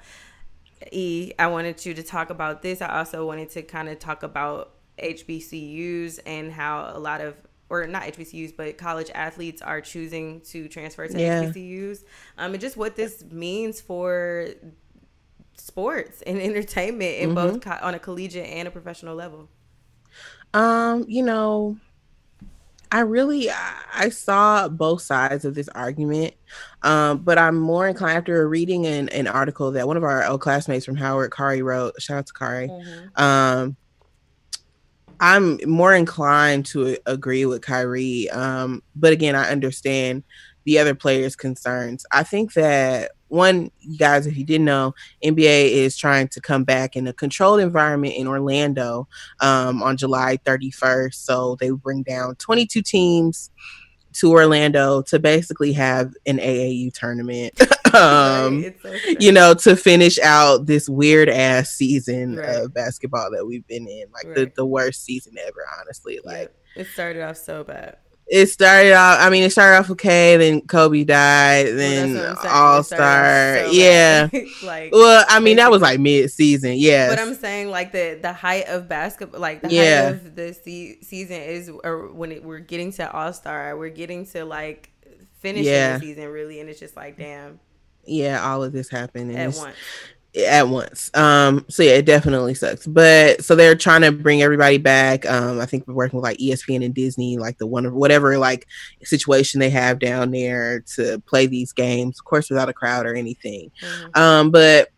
E, 0.92 1.32
I 1.38 1.48
wanted 1.48 1.86
you 1.86 1.94
to 1.94 2.04
talk 2.04 2.30
about 2.32 2.62
this. 2.62 2.82
I 2.82 2.98
also 2.98 3.26
wanted 3.26 3.52
to 3.52 3.62
kind 3.62 3.88
of 3.88 4.00
talk 4.00 4.24
about 4.24 4.74
HBCUs 5.02 6.20
and 6.26 6.52
how 6.52 6.92
a 6.94 7.00
lot 7.00 7.22
of 7.22 7.36
or 7.70 7.86
not 7.86 8.04
HBCUs, 8.04 8.56
but 8.56 8.78
college 8.78 9.12
athletes 9.14 9.62
are 9.62 9.82
choosing 9.82 10.42
to 10.42 10.68
transfer 10.68 11.08
to 11.08 11.20
yeah. 11.20 11.44
HBCUs, 11.44 12.04
um, 12.38 12.54
and 12.54 12.60
just 12.60 12.76
what 12.76 12.96
this 12.96 13.24
means 13.30 13.80
for 13.80 14.48
sports 15.58 16.22
and 16.24 16.40
entertainment 16.42 17.16
in 17.16 17.30
mm-hmm. 17.30 17.36
both 17.36 17.62
co- 17.62 17.80
on 17.82 17.94
a 17.94 18.00
collegiate 18.00 18.48
and 18.48 18.68
a 18.68 18.72
professional 18.72 19.16
level? 19.16 19.50
Um, 20.54 21.06
you 21.08 21.24
know, 21.24 21.78
I 22.92 23.02
really 23.02 23.50
I 23.52 24.10
saw 24.10 24.68
both 24.68 25.02
sides 25.02 25.44
of 25.46 25.56
this 25.56 25.68
argument, 25.70 26.36
um, 26.84 27.20
but 27.20 27.38
I'm 27.38 27.58
more 27.58 27.88
inclined 27.88 28.18
after 28.18 28.48
reading 28.48 28.86
an, 28.86 29.10
an 29.10 29.28
article 29.28 29.72
that 29.72 29.88
one 29.88 29.98
of 29.98 30.04
our 30.04 30.26
old 30.26 30.42
classmates 30.42 30.86
from 30.86 30.96
Howard, 30.96 31.32
Kari, 31.32 31.62
wrote. 31.62 32.02
Shout 32.02 32.20
out 32.20 32.28
to 32.28 32.34
Kari. 32.34 32.70
Mm-hmm. 32.70 33.22
Um, 33.22 33.78
I'm 35.20 35.60
more 35.66 35.94
inclined 35.94 36.66
to 36.68 36.98
agree 37.06 37.46
with 37.46 37.62
Kyrie, 37.62 38.30
um, 38.30 38.84
but 38.96 39.12
again, 39.12 39.36
I 39.36 39.50
understand 39.50 40.24
the 40.64 40.80
other 40.80 40.96
players' 40.96 41.36
concerns. 41.36 42.06
I 42.12 42.24
think 42.24 42.54
that 42.54 43.12
one, 43.30 43.72
you 43.80 43.98
guys, 43.98 44.26
if 44.26 44.38
you 44.38 44.44
didn't 44.44 44.66
know, 44.66 44.94
NBA 45.24 45.72
is 45.72 45.98
trying 45.98 46.28
to 46.30 46.42
come 46.42 46.64
back 46.64 46.96
in 46.96 47.08
a 47.08 47.14
controlled 47.14 47.60
environment 47.60 48.16
in 48.16 48.28
Orlando 48.28 49.08
um, 49.42 49.84
on 49.84 49.98
July 49.98 50.38
31st. 50.46 51.14
So 51.14 51.58
they 51.60 51.70
bring 51.72 52.04
down 52.04 52.36
22 52.36 52.82
teams 52.82 53.52
to 54.14 54.32
Orlando 54.32 55.02
to 55.04 55.20
basically 55.20 55.74
have 55.74 56.14
an 56.26 56.38
AAU 56.38 56.92
tournament. 56.94 57.60
um, 57.94 58.64
right, 58.64 58.76
so 58.82 58.96
you 59.20 59.32
know, 59.32 59.54
to 59.54 59.76
finish 59.76 60.18
out 60.20 60.66
this 60.66 60.90
weird 60.90 61.30
ass 61.30 61.70
season 61.72 62.38
right. 62.38 62.56
of 62.56 62.74
basketball 62.74 63.30
that 63.32 63.46
we've 63.46 63.68
been 63.68 63.88
in, 63.88 64.06
like 64.14 64.26
right. 64.26 64.36
the, 64.36 64.52
the 64.56 64.66
worst 64.66 65.04
season 65.04 65.36
ever, 65.46 65.66
honestly. 65.80 66.20
Like 66.24 66.52
yeah, 66.76 66.82
it 66.82 66.88
started 66.88 67.24
off 67.24 67.38
so 67.38 67.64
bad 67.64 67.98
it 68.30 68.48
started 68.48 68.94
off. 68.94 69.20
I 69.20 69.30
mean, 69.30 69.44
it 69.44 69.52
started 69.52 69.80
off 69.80 69.90
okay. 69.92 70.38
Then 70.38 70.62
Kobe 70.62 71.04
died. 71.04 71.68
Then 71.68 72.16
well, 72.16 72.38
All 72.46 72.84
Star. 72.84 73.66
So 73.66 73.72
yeah. 73.72 74.30
like, 74.64 74.92
well, 74.92 75.26
I 75.30 75.40
mean, 75.40 75.58
that 75.58 75.72
was 75.72 75.82
like 75.82 76.00
mid 76.00 76.32
season. 76.32 76.74
Yeah. 76.76 77.10
But 77.10 77.20
I'm 77.20 77.34
saying 77.34 77.70
like 77.70 77.92
the 77.92 78.20
the 78.22 78.34
height 78.34 78.68
of 78.68 78.88
basketball, 78.88 79.40
like 79.40 79.62
the 79.62 79.72
yeah. 79.72 80.04
height 80.04 80.12
of 80.14 80.36
the 80.36 80.54
se- 80.54 81.00
season 81.02 81.42
is, 81.42 81.72
or 81.84 82.12
when 82.12 82.32
it, 82.32 82.44
we're 82.44 82.60
getting 82.60 82.92
to 82.94 83.12
All 83.12 83.32
Star, 83.34 83.78
we're 83.78 83.90
getting 83.90 84.26
to 84.28 84.44
like 84.46 84.92
finishing 85.40 85.72
yeah. 85.72 85.98
the 85.98 86.06
season 86.06 86.28
really, 86.30 86.60
and 86.60 86.70
it's 86.70 86.80
just 86.80 86.96
like 86.96 87.18
damn. 87.18 87.60
Yeah, 88.10 88.50
all 88.50 88.64
of 88.64 88.72
this 88.72 88.90
happened 88.90 89.36
at 89.36 89.54
once 89.56 89.76
at 90.46 90.68
once. 90.68 91.10
Um, 91.16 91.66
so 91.70 91.84
yeah, 91.84 91.94
it 91.94 92.06
definitely 92.06 92.54
sucks. 92.54 92.86
But 92.86 93.44
so 93.44 93.56
they're 93.56 93.76
trying 93.76 94.02
to 94.02 94.12
bring 94.12 94.42
everybody 94.42 94.78
back. 94.78 95.26
Um, 95.26 95.60
I 95.60 95.66
think 95.66 95.88
we're 95.88 95.94
working 95.94 96.18
with 96.18 96.24
like 96.24 96.38
ESPN 96.38 96.84
and 96.84 96.94
Disney, 96.94 97.38
like 97.38 97.58
the 97.58 97.68
one 97.68 97.86
of 97.86 97.94
whatever 97.94 98.38
like 98.38 98.68
situation 99.04 99.60
they 99.60 99.70
have 99.70 100.00
down 100.00 100.32
there 100.32 100.82
to 100.96 101.20
play 101.28 101.48
these 101.48 101.74
games, 101.74 102.20
of 102.20 102.26
course, 102.26 102.50
without 102.50 102.70
a 102.70 102.74
crowd 102.74 103.06
or 103.06 103.16
anything. 103.16 103.72
Mm-hmm. 103.82 104.22
Um, 104.22 104.52
but 104.52 104.90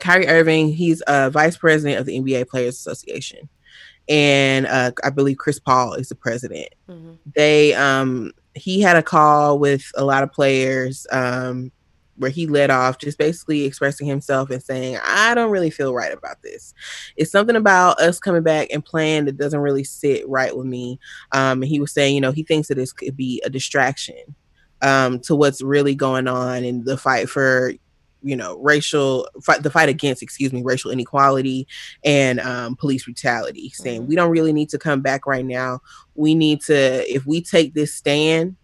Kyrie 0.00 0.28
Irving, 0.28 0.72
he's 0.72 1.02
a 1.06 1.30
vice 1.30 1.56
president 1.56 2.00
of 2.00 2.06
the 2.06 2.18
NBA 2.18 2.48
Players 2.48 2.76
Association. 2.76 3.48
And 4.08 4.66
uh, 4.66 4.92
I 5.04 5.10
believe 5.10 5.36
Chris 5.36 5.58
Paul 5.58 5.94
is 5.94 6.08
the 6.08 6.14
president. 6.14 6.68
Mm-hmm. 6.88 7.12
They 7.34 7.74
um 7.74 8.32
he 8.54 8.80
had 8.80 8.96
a 8.96 9.02
call 9.02 9.58
with 9.58 9.84
a 9.94 10.04
lot 10.04 10.22
of 10.22 10.32
players 10.32 11.06
um 11.12 11.70
where 12.18 12.30
he 12.30 12.46
led 12.46 12.70
off 12.70 12.98
just 12.98 13.16
basically 13.16 13.64
expressing 13.64 14.06
himself 14.06 14.50
and 14.50 14.62
saying, 14.62 14.98
I 15.04 15.34
don't 15.34 15.50
really 15.50 15.70
feel 15.70 15.94
right 15.94 16.12
about 16.12 16.42
this. 16.42 16.74
It's 17.16 17.30
something 17.30 17.56
about 17.56 18.00
us 18.00 18.18
coming 18.18 18.42
back 18.42 18.68
and 18.70 18.84
playing 18.84 19.24
that 19.26 19.38
doesn't 19.38 19.60
really 19.60 19.84
sit 19.84 20.28
right 20.28 20.56
with 20.56 20.66
me. 20.66 20.98
Um, 21.32 21.62
and 21.62 21.68
he 21.68 21.80
was 21.80 21.92
saying, 21.92 22.14
you 22.14 22.20
know, 22.20 22.32
he 22.32 22.42
thinks 22.42 22.68
that 22.68 22.74
this 22.74 22.92
could 22.92 23.16
be 23.16 23.40
a 23.44 23.50
distraction 23.50 24.34
um, 24.82 25.20
to 25.20 25.34
what's 25.34 25.62
really 25.62 25.94
going 25.94 26.28
on 26.28 26.64
in 26.64 26.84
the 26.84 26.96
fight 26.96 27.28
for 27.28 27.72
you 28.20 28.34
know 28.34 28.58
racial 28.58 29.28
fight 29.44 29.62
the 29.62 29.70
fight 29.70 29.88
against 29.88 30.22
excuse 30.22 30.52
me 30.52 30.60
racial 30.60 30.90
inequality 30.90 31.68
and 32.04 32.40
um, 32.40 32.74
police 32.74 33.04
brutality 33.04 33.70
saying 33.70 34.00
mm-hmm. 34.00 34.08
we 34.08 34.16
don't 34.16 34.30
really 34.30 34.52
need 34.52 34.68
to 34.68 34.76
come 34.76 35.00
back 35.00 35.24
right 35.24 35.44
now 35.44 35.78
we 36.16 36.34
need 36.34 36.60
to 36.60 36.74
if 37.08 37.24
we 37.26 37.40
take 37.40 37.74
this 37.74 37.94
stand 37.94 38.56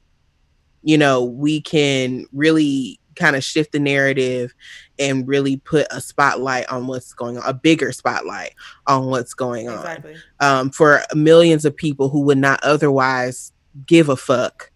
you 0.83 0.99
know 0.99 1.23
we 1.25 1.61
can 1.61 2.27
really 2.33 2.99
kind 3.15 3.36
of 3.36 3.45
shift 3.45 3.73
the 3.73 3.78
narrative 3.78 4.55
and 4.99 5.27
really 5.27 5.57
put 5.57 5.86
a 5.91 6.01
spotlight 6.01 6.69
on 6.69 6.86
what's 6.86 7.12
going 7.12 7.36
on, 7.36 7.43
a 7.47 7.55
bigger 7.55 7.93
spotlight 7.93 8.55
on 8.86 9.07
what's 9.07 9.35
going 9.35 9.69
on 9.69 9.78
exactly. 9.78 10.16
um, 10.41 10.70
for 10.70 11.03
millions 11.15 11.65
of 11.65 11.77
people 11.77 12.09
who 12.09 12.20
would 12.23 12.39
not 12.39 12.62
otherwise 12.62 13.53
give 13.86 14.09
a 14.09 14.16
fuck. 14.16 14.70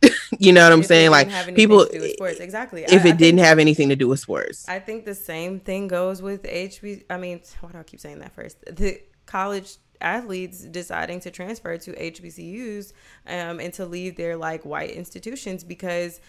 you 0.38 0.52
know 0.52 0.62
what 0.62 0.72
I'm 0.72 0.80
if 0.80 0.86
saying? 0.86 1.10
Like 1.10 1.54
people, 1.56 1.82
exactly. 1.82 2.84
If 2.84 3.04
I, 3.04 3.08
it 3.08 3.14
I 3.14 3.16
didn't 3.16 3.40
have 3.40 3.58
anything 3.58 3.88
to 3.88 3.96
do 3.96 4.06
with 4.06 4.20
sports, 4.20 4.68
I 4.68 4.78
think 4.78 5.04
the 5.04 5.14
same 5.14 5.58
thing 5.58 5.88
goes 5.88 6.22
with 6.22 6.44
HB. 6.44 7.04
I 7.10 7.16
mean, 7.16 7.40
why 7.60 7.72
do 7.72 7.78
I 7.78 7.82
keep 7.82 7.98
saying 7.98 8.20
that 8.20 8.32
first? 8.32 8.58
The 8.70 9.00
college 9.26 9.78
athletes 10.00 10.60
deciding 10.64 11.20
to 11.20 11.30
transfer 11.30 11.76
to 11.76 11.92
HBCUs 11.92 12.92
um, 13.26 13.60
and 13.60 13.72
to 13.74 13.86
leave 13.86 14.16
their 14.16 14.36
like 14.36 14.64
white 14.64 14.90
institutions 14.90 15.64
because 15.64 16.20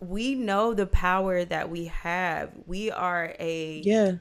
we 0.00 0.34
know 0.34 0.74
the 0.74 0.86
power 0.86 1.44
that 1.44 1.70
we 1.70 1.86
have. 1.86 2.50
We 2.66 2.90
are 2.90 3.34
a 3.38 3.82
yeah 3.84 4.12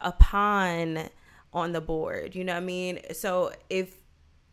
a 0.00 0.12
pawn 0.12 1.08
on 1.52 1.72
the 1.72 1.80
board. 1.80 2.34
You 2.34 2.44
know 2.44 2.54
what 2.54 2.62
I 2.62 2.66
mean? 2.66 3.00
So 3.12 3.52
if 3.70 3.94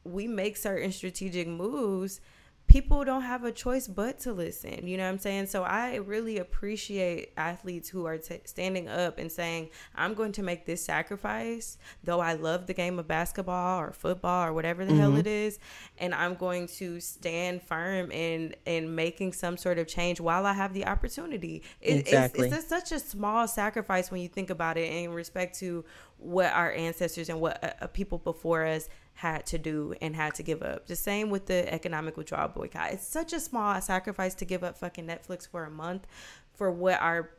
we 0.03 0.27
make 0.27 0.57
certain 0.57 0.91
strategic 0.91 1.47
moves, 1.47 2.22
people 2.70 3.04
don't 3.04 3.24
have 3.24 3.44
a 3.44 3.52
choice 3.52 3.88
but 3.88 4.20
to 4.20 4.32
listen. 4.32 4.88
You 4.88 4.96
know 4.96 5.04
what 5.04 5.10
I'm 5.10 5.18
saying? 5.18 5.48
So 5.48 5.64
I 5.64 5.96
really 5.96 6.38
appreciate 6.38 7.34
athletes 7.36 7.90
who 7.90 8.06
are 8.06 8.20
t- 8.20 8.41
standing 8.46 8.88
up 8.88 9.18
and 9.18 9.32
saying, 9.32 9.72
I'm 9.96 10.14
going 10.14 10.32
to 10.34 10.44
make 10.44 10.68
this 10.68 10.86
sacrifice, 10.86 11.80
though 12.04 12.20
I 12.20 12.34
love 12.34 12.68
the 12.68 12.76
game 12.76 13.00
of 13.00 13.08
basketball 13.08 13.82
or 13.82 13.91
football 13.91 14.46
or 14.46 14.54
whatever 14.54 14.86
the 14.86 14.91
mm-hmm. 14.91 15.02
hell 15.02 15.18
it 15.18 15.26
is. 15.26 15.58
And 15.98 16.14
I'm 16.14 16.36
going 16.36 16.68
to 16.78 17.00
stand 17.00 17.64
firm 17.64 18.12
in, 18.12 18.56
in 18.68 18.94
making 18.94 19.34
some 19.34 19.58
sort 19.58 19.80
of 19.80 19.88
change 19.88 20.22
while 20.22 20.46
I 20.46 20.54
have 20.54 20.74
the 20.74 20.86
opportunity. 20.86 21.64
It, 21.82 22.02
exactly. 22.02 22.48
It's, 22.48 22.56
it's 22.56 22.68
such 22.68 22.91
a 22.91 23.00
small 23.00 23.48
sacrifice 23.48 24.12
when 24.12 24.22
you 24.22 24.28
think 24.28 24.52
about 24.52 24.78
it 24.78 24.94
in 24.94 25.12
respect 25.12 25.58
to 25.60 25.84
what 26.20 26.54
our 26.54 26.72
ancestors 26.74 27.30
and 27.30 27.40
what 27.40 27.64
uh, 27.64 27.72
uh 27.82 27.88
people 27.88 28.18
before 28.18 28.66
us 28.66 28.90
had 29.20 29.46
to 29.46 29.58
do 29.58 29.94
and 30.02 30.16
had 30.16 30.34
to 30.34 30.44
give 30.44 30.64
up. 30.64 30.88
The 30.88 30.96
same 30.96 31.30
with 31.30 31.48
the 31.48 31.72
economic 31.74 32.16
withdrawal 32.16 32.48
boycott. 32.48 32.94
It's 32.94 33.06
such 33.06 33.34
a 33.34 33.40
small 33.40 33.80
sacrifice 33.82 34.34
to 34.36 34.46
give 34.46 34.64
up 34.64 34.78
fucking 34.78 35.06
Netflix 35.06 35.46
for 35.46 35.66
a 35.66 35.70
month 35.70 36.08
for 36.54 36.72
what 36.72 37.02
our 37.02 37.32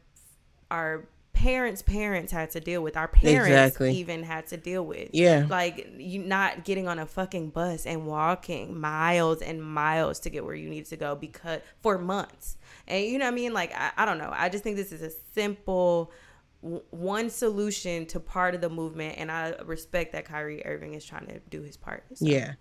our 0.71 1.09
parents' 1.33 1.81
parents 1.81 2.33
had 2.33 2.51
to 2.51 2.61
deal 2.61 2.83
with. 2.83 2.99
Our 2.99 3.09
parents 3.09 3.49
exactly. 3.49 3.97
even 3.97 4.23
had 4.23 4.47
to 4.49 4.59
deal 4.59 4.85
with. 4.85 5.09
Yeah. 5.15 5.47
Like 5.49 5.89
you 5.97 6.19
not 6.19 6.65
getting 6.65 6.87
on 6.87 6.99
a 6.99 7.07
fucking 7.07 7.49
bus 7.49 7.87
and 7.87 8.07
walking 8.07 8.79
miles 8.79 9.41
and 9.41 9.63
miles 9.63 10.21
to 10.21 10.31
get 10.31 10.45
where 10.45 10.55
you 10.55 10.69
need 10.69 10.85
to 10.87 10.99
go 10.99 11.15
because 11.15 11.61
for 11.81 11.97
months. 11.97 12.59
And 12.89 13.03
you 13.07 13.19
know 13.19 13.25
what 13.25 13.33
I 13.33 13.37
mean? 13.37 13.55
Like 13.55 13.73
I, 13.75 13.93
I 13.97 14.05
don't 14.05 14.19
know. 14.19 14.31
I 14.31 14.51
just 14.51 14.63
think 14.63 14.77
this 14.77 14.93
is 14.93 15.01
a 15.01 15.13
simple 15.33 16.13
one 16.63 17.31
solution 17.31 18.05
to 18.07 18.21
part 18.21 18.55
of 18.55 18.61
the 18.61 18.69
movement, 18.69 19.17
and 19.17 19.33
I 19.33 19.55
respect 19.65 20.13
that 20.13 20.27
Kyrie 20.27 20.65
Irving 20.67 20.93
is 20.93 21.05
trying 21.05 21.27
to 21.29 21.41
do 21.49 21.63
his 21.63 21.79
part. 21.79 22.05
So. 22.13 22.27
Yeah, 22.27 22.53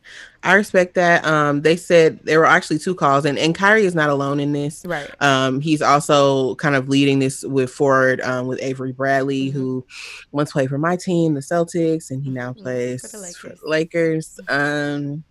I 0.42 0.54
respect 0.54 0.94
that. 0.94 1.26
Um, 1.26 1.62
they 1.64 1.76
said 1.76 2.22
there 2.24 2.40
were 2.40 2.46
actually 2.46 2.80
two 2.80 2.96
calls, 2.96 3.26
and 3.26 3.38
and 3.38 3.54
Kyrie 3.54 3.86
is 3.86 3.96
not 3.96 4.10
alone 4.10 4.40
in 4.40 4.54
this. 4.54 4.86
Right. 4.86 5.10
Um, 5.22 5.60
he's 5.60 5.82
also 5.82 6.56
kind 6.56 6.76
of 6.76 6.88
leading 6.88 7.20
this 7.20 7.44
with 7.44 7.70
forward 7.70 8.22
um, 8.22 8.48
with 8.48 8.62
Avery 8.62 8.94
Bradley, 8.94 9.50
mm-hmm. 9.50 9.58
who 9.58 9.86
once 10.32 10.54
played 10.54 10.70
for 10.70 10.78
my 10.78 10.96
team, 10.96 11.34
the 11.34 11.42
Celtics, 11.42 12.10
and 12.10 12.24
he 12.24 12.30
now 12.30 12.54
mm-hmm. 12.54 12.64
plays 12.64 13.02
for 13.02 13.18
the 13.18 13.22
Lakers. 13.22 13.36
For 13.36 13.50
the 13.50 13.70
Lakers. 13.70 14.40
Um, 14.48 15.24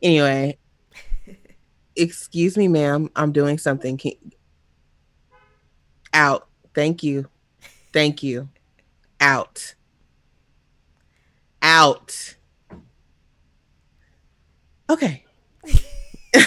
anyway, 0.00 0.56
excuse 1.96 2.56
me, 2.56 2.68
ma'am, 2.68 3.10
I'm 3.16 3.32
doing 3.32 3.58
something. 3.58 3.96
Can... 3.96 4.12
Out. 6.14 6.46
Thank 6.74 7.02
you. 7.02 7.28
Thank 7.92 8.22
you. 8.22 8.48
Out. 9.20 9.74
Out. 11.62 12.36
Okay. 14.90 15.24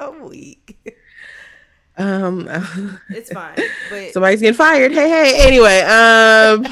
I'm 0.00 0.28
weak. 0.28 0.78
Um, 1.96 2.48
it's 3.10 3.32
fine. 3.32 3.56
But 3.90 4.10
somebody's 4.12 4.40
getting 4.40 4.56
fired. 4.56 4.92
Hey, 4.92 5.08
hey. 5.08 5.46
Anyway, 5.46 5.80
um, 5.80 6.66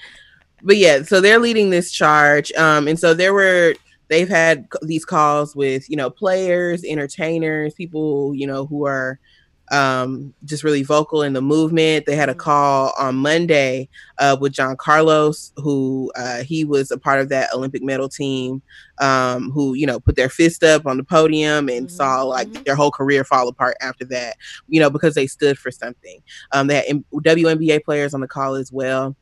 but 0.62 0.76
yeah, 0.76 1.02
so 1.02 1.20
they're 1.20 1.40
leading 1.40 1.70
this 1.70 1.90
charge. 1.90 2.52
Um, 2.52 2.86
and 2.86 2.98
so 2.98 3.14
there 3.14 3.34
were 3.34 3.74
they've 4.08 4.28
had 4.28 4.68
these 4.82 5.04
calls 5.04 5.56
with 5.56 5.88
you 5.90 5.96
know 5.96 6.10
players, 6.10 6.84
entertainers, 6.84 7.74
people 7.74 8.34
you 8.34 8.46
know 8.46 8.66
who 8.66 8.86
are 8.86 9.18
um, 9.70 10.34
just 10.44 10.64
really 10.64 10.82
vocal 10.82 11.22
in 11.22 11.32
the 11.32 11.40
movement. 11.40 12.06
They 12.06 12.16
had 12.16 12.28
a 12.28 12.32
mm-hmm. 12.32 12.40
call 12.40 12.92
on 12.98 13.16
Monday 13.16 13.88
uh, 14.18 14.36
with 14.40 14.52
John 14.52 14.76
Carlos, 14.76 15.52
who 15.56 16.12
uh, 16.16 16.42
he 16.42 16.64
was 16.64 16.90
a 16.90 16.98
part 16.98 17.20
of 17.20 17.28
that 17.30 17.52
Olympic 17.54 17.82
medal 17.82 18.08
team, 18.08 18.62
um, 18.98 19.50
who 19.50 19.74
you 19.74 19.86
know 19.86 20.00
put 20.00 20.16
their 20.16 20.28
fist 20.28 20.62
up 20.62 20.86
on 20.86 20.96
the 20.96 21.04
podium 21.04 21.68
and 21.68 21.86
mm-hmm. 21.86 21.96
saw 21.96 22.22
like 22.22 22.48
mm-hmm. 22.48 22.62
their 22.64 22.76
whole 22.76 22.90
career 22.90 23.24
fall 23.24 23.48
apart 23.48 23.76
after 23.80 24.04
that. 24.06 24.36
You 24.68 24.80
know 24.80 24.90
because 24.90 25.14
they 25.14 25.26
stood 25.26 25.58
for 25.58 25.70
something. 25.70 26.22
Um, 26.52 26.66
they 26.66 26.76
had 26.76 27.04
WNBA 27.14 27.84
players 27.84 28.14
on 28.14 28.20
the 28.20 28.28
call 28.28 28.54
as 28.54 28.72
well. 28.72 29.16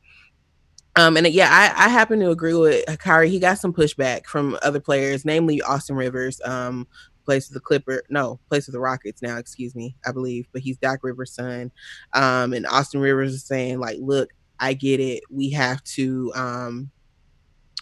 Um, 0.97 1.15
and 1.15 1.25
yeah, 1.27 1.47
I, 1.49 1.85
I 1.85 1.89
happen 1.89 2.19
to 2.19 2.31
agree 2.31 2.53
with 2.53 2.85
Kyrie. 2.99 3.29
He 3.29 3.39
got 3.39 3.59
some 3.59 3.73
pushback 3.73 4.25
from 4.25 4.57
other 4.61 4.81
players, 4.81 5.23
namely 5.23 5.61
Austin 5.61 5.95
Rivers, 5.95 6.41
um, 6.43 6.85
plays 7.31 7.47
for 7.47 7.53
the 7.53 7.61
Clipper. 7.61 8.03
No, 8.09 8.41
plays 8.49 8.65
for 8.65 8.71
the 8.71 8.79
Rockets 8.81 9.21
now. 9.21 9.37
Excuse 9.37 9.73
me, 9.73 9.95
I 10.05 10.11
believe, 10.11 10.49
but 10.51 10.61
he's 10.61 10.75
Doc 10.75 10.99
Rivers' 11.01 11.33
son. 11.33 11.71
Um, 12.11 12.51
and 12.51 12.67
Austin 12.67 12.99
Rivers 12.99 13.33
is 13.33 13.45
saying 13.45 13.79
like, 13.79 13.99
look, 14.01 14.31
I 14.59 14.73
get 14.73 14.99
it. 14.99 15.23
We 15.29 15.49
have 15.51 15.81
to, 15.95 16.33
um, 16.35 16.91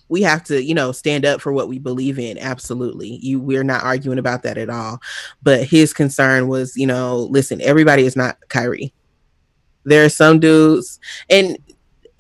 we 0.08 0.22
have 0.22 0.44
to, 0.44 0.62
you 0.64 0.76
know, 0.76 0.92
stand 0.92 1.26
up 1.26 1.42
for 1.42 1.52
what 1.52 1.68
we 1.68 1.80
believe 1.80 2.20
in. 2.20 2.38
Absolutely, 2.38 3.18
you. 3.24 3.40
We're 3.40 3.64
not 3.64 3.84
arguing 3.84 4.20
about 4.20 4.44
that 4.44 4.60
at 4.60 4.70
all. 4.70 5.00
But 5.42 5.64
his 5.64 5.94
concern 5.94 6.48
was, 6.48 6.78
you 6.78 6.86
know, 6.86 7.18
listen, 7.32 7.60
everybody 7.60 8.06
is 8.06 8.16
not 8.16 8.38
Kyrie. 8.50 8.94
There 9.84 10.06
are 10.06 10.10
some 10.10 10.40
dudes, 10.40 11.00
and 11.28 11.58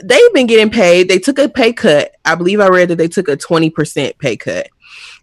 they've 0.04 0.34
been 0.34 0.48
getting 0.48 0.72
paid. 0.72 1.10
They 1.10 1.20
took 1.20 1.38
a 1.38 1.48
pay 1.48 1.74
cut. 1.74 2.16
I 2.26 2.34
believe 2.34 2.60
I 2.60 2.70
read 2.70 2.90
that 2.90 2.98
they 2.98 3.08
took 3.08 3.28
a 3.28 3.38
20% 3.38 4.18
pay 4.18 4.36
cut. 4.36 4.70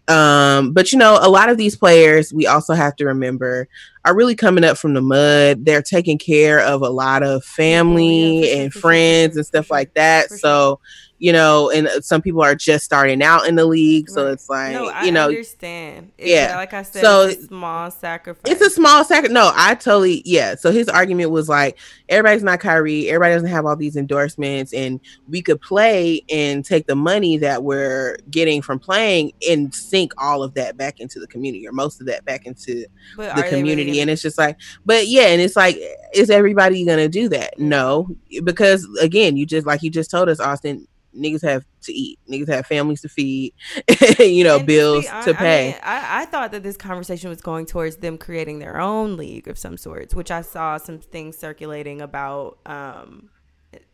Um, 0.07 0.71
but 0.71 0.91
you 0.93 0.97
know, 0.97 1.19
a 1.21 1.29
lot 1.29 1.49
of 1.49 1.57
these 1.57 1.75
players, 1.75 2.33
we 2.33 2.47
also 2.47 2.73
have 2.73 2.95
to 2.97 3.05
remember, 3.05 3.67
are 4.05 4.15
really 4.15 4.35
coming 4.35 4.63
up 4.63 4.77
from 4.77 4.93
the 4.93 5.01
mud. 5.01 5.65
They're 5.65 5.81
taking 5.81 6.17
care 6.17 6.59
of 6.59 6.81
a 6.81 6.89
lot 6.89 7.23
of 7.23 7.43
family 7.43 8.49
yeah, 8.49 8.61
and 8.61 8.71
sure, 8.71 8.81
friends 8.81 9.33
sure, 9.33 9.39
and 9.39 9.45
stuff 9.45 9.69
like 9.69 9.93
that. 9.95 10.29
So, 10.29 10.79
you 11.19 11.33
know, 11.33 11.71
and 11.71 11.89
some 12.01 12.21
people 12.21 12.43
are 12.43 12.53
just 12.53 12.85
starting 12.85 13.23
out 13.23 13.47
in 13.47 13.55
the 13.55 13.65
league, 13.65 14.07
so 14.07 14.27
it's 14.27 14.49
like, 14.49 14.73
no, 14.73 15.01
you 15.01 15.11
know, 15.11 15.29
understand. 15.29 16.11
It's, 16.17 16.29
yeah, 16.29 16.55
like 16.55 16.73
I 16.73 16.83
said, 16.83 17.01
so 17.01 17.23
it's 17.23 17.43
a 17.43 17.47
small 17.47 17.89
sacrifice. 17.89 18.51
It's 18.51 18.61
a 18.61 18.69
small 18.69 19.03
sacrifice. 19.03 19.33
No, 19.33 19.51
I 19.55 19.73
totally 19.73 20.21
yeah. 20.25 20.53
So 20.53 20.71
his 20.71 20.87
argument 20.87 21.31
was 21.31 21.49
like, 21.49 21.79
everybody's 22.07 22.43
not 22.43 22.59
Kyrie. 22.59 23.09
Everybody 23.09 23.33
doesn't 23.33 23.49
have 23.49 23.65
all 23.65 23.75
these 23.75 23.95
endorsements, 23.95 24.73
and 24.73 24.99
we 25.27 25.41
could 25.41 25.59
play 25.59 26.21
and 26.29 26.63
take 26.63 26.85
the 26.85 26.95
money 26.95 27.37
that 27.37 27.63
we're 27.63 28.17
getting 28.29 28.61
from 28.61 28.77
playing 28.77 29.31
and 29.49 29.73
sink 29.73 30.13
all 30.19 30.43
of 30.43 30.53
that 30.53 30.77
back 30.77 30.99
into 30.99 31.19
the 31.19 31.27
community 31.27 31.67
or 31.67 31.71
most 31.71 31.99
of 31.99 32.05
that 32.05 32.25
back 32.25 32.45
into 32.45 32.85
but 33.15 33.35
the 33.35 33.43
community. 33.43 33.85
Really 33.85 34.01
and 34.01 34.11
it's 34.11 34.21
just 34.21 34.37
like, 34.37 34.57
but 34.85 35.07
yeah, 35.07 35.27
and 35.27 35.41
it's 35.41 35.55
like, 35.55 35.79
is 36.13 36.29
everybody 36.29 36.85
gonna 36.85 37.09
do 37.09 37.27
that? 37.29 37.57
No, 37.57 38.07
because 38.43 38.87
again, 39.01 39.35
you 39.35 39.47
just 39.47 39.65
like 39.65 39.81
you 39.81 39.89
just 39.89 40.11
told 40.11 40.29
us, 40.29 40.39
Austin 40.39 40.87
niggas 41.15 41.43
have 41.43 41.65
to 41.83 41.93
eat. 41.93 42.19
Niggas 42.29 42.47
have 42.49 42.65
families 42.65 43.01
to 43.01 43.09
feed, 43.09 43.53
you 44.19 44.43
know, 44.43 44.57
and 44.57 44.67
bills 44.67 45.05
to, 45.05 45.11
be, 45.17 45.23
to 45.23 45.33
pay. 45.33 45.67
I, 45.69 45.71
mean, 45.71 45.79
I, 45.83 46.21
I, 46.21 46.25
thought 46.25 46.51
that 46.51 46.63
this 46.63 46.77
conversation 46.77 47.29
was 47.29 47.41
going 47.41 47.65
towards 47.65 47.97
them 47.97 48.17
creating 48.17 48.59
their 48.59 48.79
own 48.79 49.17
league 49.17 49.47
of 49.47 49.57
some 49.57 49.77
sorts, 49.77 50.13
which 50.13 50.31
I 50.31 50.41
saw 50.41 50.77
some 50.77 50.99
things 50.99 51.37
circulating 51.37 52.01
about 52.01 52.59
um, 52.65 53.29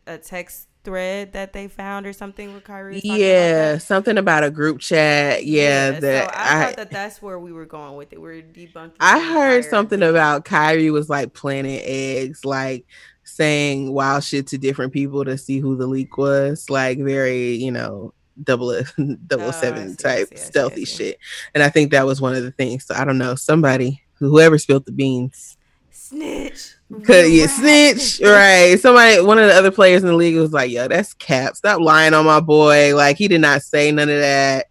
a 0.06 0.18
text 0.18 0.68
thread 0.84 1.32
that 1.32 1.52
they 1.52 1.66
found 1.66 2.06
or 2.06 2.12
something 2.12 2.52
with 2.52 2.64
Kyrie. 2.64 3.00
Yeah, 3.02 3.78
something 3.78 4.18
about 4.18 4.44
a 4.44 4.50
group 4.50 4.80
chat. 4.80 5.44
Yeah, 5.44 5.90
yeah 5.90 6.00
that 6.00 6.30
so 6.30 6.36
I, 6.36 6.42
I, 6.42 6.64
thought 6.66 6.76
that 6.76 6.90
that's 6.90 7.22
where 7.22 7.38
we 7.38 7.52
were 7.52 7.64
going 7.64 7.96
with 7.96 8.12
it. 8.12 8.20
We're 8.20 8.42
debunking. 8.42 8.96
I 9.00 9.18
heard 9.20 9.64
something 9.64 10.02
about 10.02 10.44
Kyrie 10.44 10.90
was 10.90 11.08
like 11.08 11.32
planting 11.32 11.80
eggs, 11.82 12.44
like 12.44 12.86
saying 13.34 13.92
wild 13.92 14.24
shit 14.24 14.46
to 14.48 14.58
different 14.58 14.92
people 14.92 15.24
to 15.24 15.36
see 15.36 15.58
who 15.58 15.76
the 15.76 15.86
leak 15.86 16.16
was. 16.16 16.70
Like 16.70 16.98
very, 16.98 17.54
you 17.54 17.70
know, 17.70 18.12
double 18.42 18.80
double 19.26 19.46
oh, 19.46 19.50
seven 19.50 19.96
type 19.96 20.36
stealthy 20.36 20.84
shit. 20.84 21.18
And 21.54 21.62
I 21.62 21.68
think 21.68 21.90
that 21.90 22.06
was 22.06 22.20
one 22.20 22.34
of 22.34 22.42
the 22.42 22.52
things. 22.52 22.86
So 22.86 22.94
I 22.94 23.04
don't 23.04 23.18
know, 23.18 23.34
somebody 23.34 24.02
whoever 24.14 24.58
spilled 24.58 24.86
the 24.86 24.92
beans. 24.92 25.56
Snitch. 25.90 26.74
Cause 27.04 27.30
you 27.30 27.48
snitch, 27.48 28.20
right? 28.22 28.78
Somebody, 28.78 29.20
one 29.20 29.38
of 29.38 29.48
the 29.48 29.54
other 29.54 29.70
players 29.70 30.02
in 30.02 30.08
the 30.08 30.14
league 30.14 30.36
was 30.36 30.52
like, 30.52 30.70
"Yo, 30.70 30.86
that's 30.86 31.14
Cap. 31.14 31.56
Stop 31.56 31.80
lying 31.80 32.14
on 32.14 32.24
my 32.24 32.40
boy. 32.40 32.94
Like 32.94 33.16
he 33.16 33.26
did 33.26 33.40
not 33.40 33.62
say 33.62 33.90
none 33.90 34.10
of 34.10 34.20
that. 34.20 34.66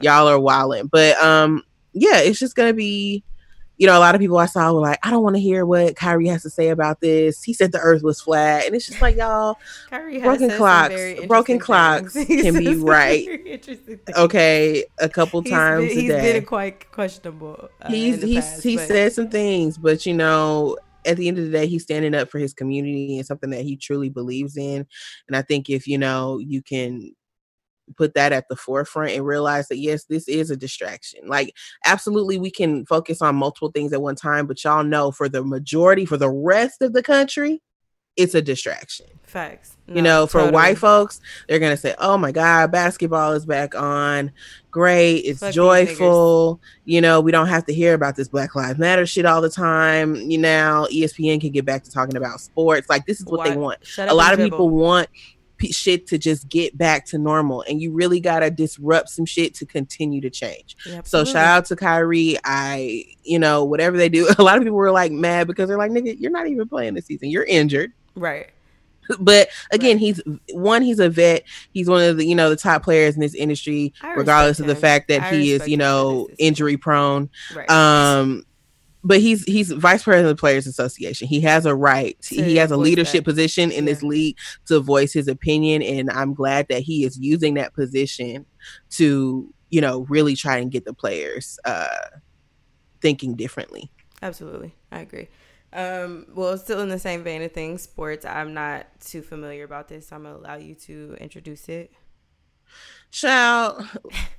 Y'all 0.00 0.26
are 0.26 0.40
wilding." 0.40 0.86
But 0.86 1.16
um, 1.22 1.62
yeah, 1.92 2.18
it's 2.18 2.38
just 2.38 2.56
gonna 2.56 2.72
be 2.72 3.22
you 3.78 3.86
know, 3.86 3.96
a 3.96 4.00
lot 4.00 4.14
of 4.14 4.20
people 4.20 4.38
I 4.38 4.46
saw 4.46 4.72
were 4.72 4.80
like, 4.80 4.98
I 5.04 5.10
don't 5.10 5.22
want 5.22 5.36
to 5.36 5.40
hear 5.40 5.64
what 5.64 5.94
Kyrie 5.94 6.26
has 6.26 6.42
to 6.42 6.50
say 6.50 6.68
about 6.68 7.00
this. 7.00 7.44
He 7.44 7.54
said 7.54 7.70
the 7.70 7.78
earth 7.78 8.02
was 8.02 8.20
flat. 8.20 8.66
And 8.66 8.74
it's 8.74 8.88
just 8.88 9.00
like, 9.00 9.16
y'all, 9.16 9.56
broken 9.88 10.50
clocks, 10.50 10.94
broken 11.26 11.58
clocks 11.60 12.12
can 12.26 12.58
be 12.58 12.74
right. 12.74 13.60
Okay. 14.16 14.84
A 14.98 15.08
couple 15.08 15.42
he's 15.42 15.52
times 15.52 15.88
been, 15.88 15.98
a 15.98 16.00
he's 16.00 16.10
day. 16.10 16.32
been 16.32 16.44
quite 16.44 16.90
questionable. 16.90 17.70
Uh, 17.80 17.88
he's, 17.88 18.20
he's, 18.20 18.44
past, 18.44 18.62
he 18.64 18.76
but... 18.76 18.88
said 18.88 19.12
some 19.12 19.30
things, 19.30 19.78
but 19.78 20.04
you 20.04 20.14
know, 20.14 20.76
at 21.04 21.16
the 21.16 21.28
end 21.28 21.38
of 21.38 21.44
the 21.44 21.50
day, 21.50 21.66
he's 21.66 21.84
standing 21.84 22.14
up 22.14 22.28
for 22.30 22.38
his 22.38 22.52
community 22.52 23.16
and 23.16 23.26
something 23.26 23.50
that 23.50 23.62
he 23.62 23.76
truly 23.76 24.08
believes 24.08 24.56
in. 24.56 24.86
And 25.28 25.36
I 25.36 25.42
think 25.42 25.70
if, 25.70 25.86
you 25.86 25.98
know, 25.98 26.38
you 26.38 26.62
can 26.62 27.12
put 27.96 28.14
that 28.14 28.32
at 28.32 28.48
the 28.48 28.56
forefront 28.56 29.12
and 29.12 29.24
realize 29.26 29.68
that 29.68 29.78
yes 29.78 30.04
this 30.04 30.28
is 30.28 30.50
a 30.50 30.56
distraction. 30.56 31.26
Like 31.26 31.54
absolutely 31.84 32.38
we 32.38 32.50
can 32.50 32.86
focus 32.86 33.22
on 33.22 33.36
multiple 33.36 33.70
things 33.70 33.92
at 33.92 34.02
one 34.02 34.16
time 34.16 34.46
but 34.46 34.62
y'all 34.64 34.84
know 34.84 35.10
for 35.10 35.28
the 35.28 35.44
majority 35.44 36.04
for 36.04 36.16
the 36.16 36.30
rest 36.30 36.82
of 36.82 36.92
the 36.92 37.02
country 37.02 37.62
it's 38.18 38.34
a 38.34 38.42
distraction. 38.42 39.06
Facts. 39.22 39.76
No, 39.86 39.94
you 39.94 40.02
know 40.02 40.26
for 40.26 40.40
totally. 40.40 40.52
white 40.52 40.78
folks 40.78 41.20
they're 41.48 41.60
gonna 41.60 41.76
say 41.76 41.94
oh 41.98 42.18
my 42.18 42.32
god 42.32 42.72
basketball 42.72 43.32
is 43.32 43.46
back 43.46 43.76
on. 43.76 44.32
Great 44.72 45.18
it's 45.18 45.38
Fuck 45.38 45.54
joyful. 45.54 46.60
You 46.84 47.00
know 47.00 47.20
we 47.20 47.30
don't 47.30 47.46
have 47.46 47.64
to 47.66 47.72
hear 47.72 47.94
about 47.94 48.16
this 48.16 48.28
black 48.28 48.56
lives 48.56 48.78
matter 48.78 49.06
shit 49.06 49.24
all 49.24 49.40
the 49.40 49.48
time. 49.48 50.16
You 50.16 50.38
know 50.38 50.88
espn 50.92 51.40
can 51.40 51.52
get 51.52 51.64
back 51.64 51.84
to 51.84 51.90
talking 51.92 52.16
about 52.16 52.40
sports. 52.40 52.90
Like 52.90 53.06
this 53.06 53.20
is 53.20 53.26
what, 53.26 53.38
what? 53.38 53.50
they 53.50 53.56
want. 53.56 53.78
A 53.98 54.14
lot 54.14 54.32
of 54.34 54.40
people 54.40 54.68
want 54.68 55.08
shit 55.66 56.06
to 56.08 56.18
just 56.18 56.48
get 56.48 56.76
back 56.76 57.04
to 57.06 57.18
normal 57.18 57.62
and 57.68 57.80
you 57.80 57.92
really 57.92 58.20
got 58.20 58.40
to 58.40 58.50
disrupt 58.50 59.10
some 59.10 59.24
shit 59.24 59.54
to 59.54 59.66
continue 59.66 60.20
to 60.20 60.30
change. 60.30 60.76
Yeah, 60.86 61.02
so 61.04 61.24
shout 61.24 61.46
out 61.46 61.64
to 61.66 61.76
Kyrie. 61.76 62.36
I 62.44 63.04
you 63.24 63.38
know 63.38 63.64
whatever 63.64 63.96
they 63.96 64.08
do 64.08 64.28
a 64.38 64.42
lot 64.42 64.56
of 64.56 64.62
people 64.62 64.76
were 64.76 64.90
like 64.90 65.12
mad 65.12 65.46
because 65.46 65.68
they're 65.68 65.78
like 65.78 65.90
nigga 65.90 66.18
you're 66.18 66.30
not 66.30 66.46
even 66.46 66.68
playing 66.68 66.94
this 66.94 67.06
season. 67.06 67.30
You're 67.30 67.44
injured. 67.44 67.92
Right. 68.14 68.50
But 69.18 69.48
again 69.70 69.96
right. 69.96 70.00
he's 70.00 70.20
one 70.52 70.82
he's 70.82 70.98
a 70.98 71.08
vet. 71.08 71.44
He's 71.72 71.88
one 71.88 72.02
of 72.02 72.18
the 72.18 72.26
you 72.26 72.34
know 72.34 72.50
the 72.50 72.56
top 72.56 72.82
players 72.82 73.14
in 73.14 73.22
this 73.22 73.34
industry 73.34 73.94
regardless 74.14 74.60
of 74.60 74.66
the 74.66 74.76
fact 74.76 75.08
that 75.08 75.22
I 75.22 75.34
he 75.34 75.52
is 75.52 75.66
you 75.66 75.78
know 75.78 76.28
injury 76.38 76.76
prone 76.76 77.30
right. 77.54 77.70
um 77.70 78.44
but 79.08 79.20
he's 79.20 79.42
he's 79.44 79.72
vice 79.72 80.02
president 80.02 80.30
of 80.30 80.36
the 80.36 80.40
Players 80.40 80.66
Association. 80.66 81.28
He 81.28 81.40
has 81.40 81.64
a 81.64 81.74
right. 81.74 82.20
To, 82.24 82.44
he 82.44 82.56
has 82.56 82.70
a 82.70 82.76
leadership 82.76 83.24
that. 83.24 83.30
position 83.30 83.70
in 83.70 83.86
yeah. 83.86 83.92
this 83.92 84.02
league 84.02 84.36
to 84.66 84.80
voice 84.80 85.14
his 85.14 85.28
opinion, 85.28 85.82
and 85.82 86.10
I'm 86.10 86.34
glad 86.34 86.66
that 86.68 86.82
he 86.82 87.04
is 87.04 87.18
using 87.18 87.54
that 87.54 87.72
position 87.72 88.44
to 88.90 89.52
you 89.70 89.80
know 89.80 90.00
really 90.10 90.36
try 90.36 90.58
and 90.58 90.70
get 90.70 90.84
the 90.84 90.92
players 90.92 91.58
uh, 91.64 91.88
thinking 93.00 93.34
differently. 93.34 93.90
Absolutely, 94.20 94.74
I 94.92 95.00
agree. 95.00 95.28
Um, 95.72 96.26
well, 96.34 96.58
still 96.58 96.80
in 96.80 96.90
the 96.90 96.98
same 96.98 97.24
vein 97.24 97.40
of 97.40 97.52
things, 97.52 97.80
sports. 97.80 98.26
I'm 98.26 98.52
not 98.52 98.88
too 99.00 99.22
familiar 99.22 99.64
about 99.64 99.88
this, 99.88 100.08
so 100.08 100.16
I'm 100.16 100.24
gonna 100.24 100.36
allow 100.36 100.56
you 100.56 100.74
to 100.74 101.16
introduce 101.18 101.70
it. 101.70 101.92
Child. 103.10 103.86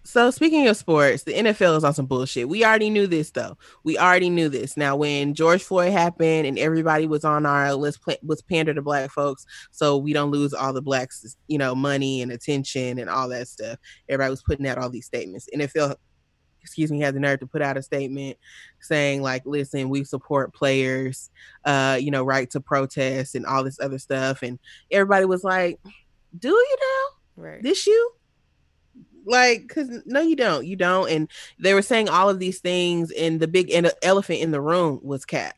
So 0.03 0.31
speaking 0.31 0.67
of 0.67 0.75
sports, 0.77 1.23
the 1.23 1.33
NFL 1.33 1.77
is 1.77 1.83
on 1.83 1.93
some 1.93 2.05
bullshit. 2.05 2.49
We 2.49 2.65
already 2.65 2.89
knew 2.89 3.07
this 3.07 3.31
though. 3.31 3.57
We 3.83 3.97
already 3.97 4.29
knew 4.29 4.49
this. 4.49 4.75
Now, 4.75 4.95
when 4.95 5.33
George 5.33 5.63
Floyd 5.63 5.91
happened 5.91 6.47
and 6.47 6.57
everybody 6.57 7.05
was 7.05 7.23
on 7.23 7.45
our 7.45 7.73
let's 7.73 7.97
play, 7.97 8.17
let's 8.23 8.41
pander 8.41 8.73
to 8.73 8.81
black 8.81 9.11
folks 9.11 9.45
so 9.71 9.97
we 9.97 10.13
don't 10.13 10.31
lose 10.31 10.53
all 10.53 10.73
the 10.73 10.81
blacks, 10.81 11.35
you 11.47 11.57
know, 11.57 11.75
money 11.75 12.21
and 12.21 12.31
attention 12.31 12.99
and 12.99 13.09
all 13.09 13.29
that 13.29 13.47
stuff. 13.47 13.77
Everybody 14.07 14.31
was 14.31 14.43
putting 14.43 14.67
out 14.67 14.77
all 14.77 14.89
these 14.89 15.05
statements. 15.05 15.47
NFL, 15.55 15.95
excuse 16.61 16.91
me, 16.91 16.99
had 16.99 17.15
the 17.15 17.19
nerve 17.19 17.39
to 17.39 17.47
put 17.47 17.61
out 17.61 17.77
a 17.77 17.83
statement 17.83 18.37
saying 18.81 19.21
like, 19.21 19.43
listen, 19.45 19.89
we 19.89 20.03
support 20.03 20.53
players, 20.53 21.29
uh, 21.65 21.97
you 21.99 22.11
know, 22.11 22.23
right 22.23 22.49
to 22.51 22.59
protest 22.59 23.35
and 23.35 23.45
all 23.45 23.63
this 23.63 23.79
other 23.79 23.99
stuff. 23.99 24.41
And 24.43 24.59
everybody 24.91 25.25
was 25.25 25.43
like, 25.43 25.79
do 26.37 26.49
you 26.49 26.77
know? 26.81 27.43
Right. 27.43 27.63
This 27.63 27.87
you? 27.87 28.11
Like 29.25 29.67
because 29.67 29.89
no 30.05 30.21
you 30.21 30.35
don't 30.35 30.65
you 30.65 30.75
don't. 30.75 31.09
And 31.09 31.29
they 31.59 31.73
were 31.73 31.81
saying 31.81 32.09
all 32.09 32.29
of 32.29 32.39
these 32.39 32.59
things 32.59 33.11
and 33.11 33.39
the 33.39 33.47
big 33.47 33.71
elephant 34.01 34.39
in 34.39 34.51
the 34.51 34.61
room 34.61 34.99
was 35.03 35.25
Cap. 35.25 35.55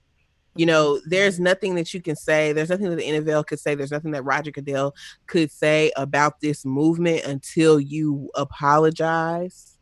You 0.56 0.66
know 0.66 0.96
mm-hmm. 0.96 1.10
there's 1.10 1.40
nothing 1.40 1.76
that 1.76 1.94
you 1.94 2.02
can 2.02 2.16
say 2.16 2.52
there's 2.52 2.70
nothing 2.70 2.90
that 2.90 2.98
the 2.98 3.04
nfl 3.04 3.46
could 3.46 3.60
say 3.60 3.74
there's 3.74 3.92
nothing 3.92 4.12
that 4.12 4.24
roger 4.24 4.52
goodell 4.52 4.94
could 5.28 5.50
say 5.50 5.94
about 5.96 6.42
this 6.42 6.66
movement 6.66 7.24
until 7.24 7.80
you 7.80 8.30
apologize 8.36 9.78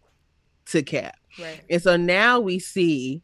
to 0.67 0.83
cap. 0.83 1.15
Right. 1.39 1.61
and 1.69 1.81
so 1.81 1.95
now 1.95 2.39
we 2.39 2.59
see 2.59 3.23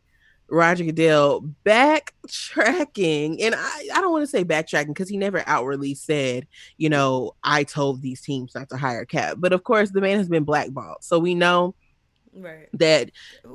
Roger 0.50 0.84
Goodell 0.84 1.42
backtracking, 1.66 3.38
and 3.42 3.56
I, 3.56 3.88
I 3.94 4.02
don't 4.02 4.12
want 4.12 4.24
to 4.24 4.28
say 4.28 4.44
backtracking 4.44 4.88
because 4.88 5.10
he 5.10 5.18
never 5.18 5.44
outwardly 5.48 5.94
said, 5.96 6.48
you 6.78 6.90
know, 6.90 7.36
I 7.44 7.64
told 7.64 8.02
these 8.02 8.22
teams 8.22 8.54
not 8.56 8.70
to 8.70 8.78
hire 8.78 9.06
Cap. 9.06 9.38
But 9.40 9.54
of 9.54 9.64
course, 9.64 9.92
the 9.92 10.02
man 10.02 10.18
has 10.18 10.30
been 10.30 10.44
blackballed, 10.44 11.04
so 11.04 11.20
we 11.20 11.36
know 11.36 11.76
right 12.38 12.68
that 12.74 13.12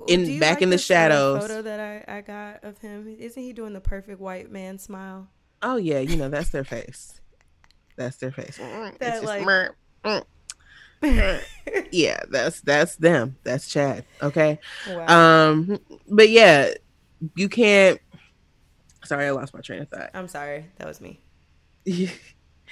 in 0.09 0.41
back 0.41 0.55
like 0.57 0.63
in 0.63 0.71
the 0.71 0.79
shadows. 0.79 1.43
photo 1.43 1.63
that 1.63 1.81
I, 2.09 2.17
I 2.17 2.21
got 2.23 2.65
of 2.65 2.79
him. 2.79 3.15
Isn't 3.19 3.43
he 3.43 3.53
doing 3.53 3.73
the 3.73 3.81
perfect 3.81 4.21
white 4.21 4.51
man 4.51 4.79
smile? 4.79 5.29
Oh 5.63 5.77
yeah, 5.77 6.01
you 6.01 6.17
know 6.17 6.29
that's 6.29 6.51
their 6.51 6.65
face. 6.65 7.21
That's 7.97 8.17
their 8.17 8.33
face. 8.33 8.59
That, 8.59 8.95
It's 9.01 9.11
just 9.17 9.25
like- 9.25 9.45
mer- 9.45 9.77
mm. 10.05 10.25
yeah, 11.93 12.21
that's 12.31 12.61
that's 12.61 12.97
them. 12.97 13.37
That's 13.43 13.69
Chad. 13.69 14.05
Okay. 14.23 14.59
wow. 14.89 15.51
Um, 15.51 15.79
but 16.09 16.29
yeah, 16.29 16.73
you 17.35 17.49
can't. 17.49 18.01
Sorry, 19.05 19.27
I 19.27 19.31
lost 19.31 19.55
my 19.55 19.61
train 19.61 19.81
of 19.83 19.89
thought. 19.89 20.11
I'm 20.15 20.29
sorry. 20.29 20.67
That 20.79 20.87
was 20.87 21.01
me. 21.01 21.21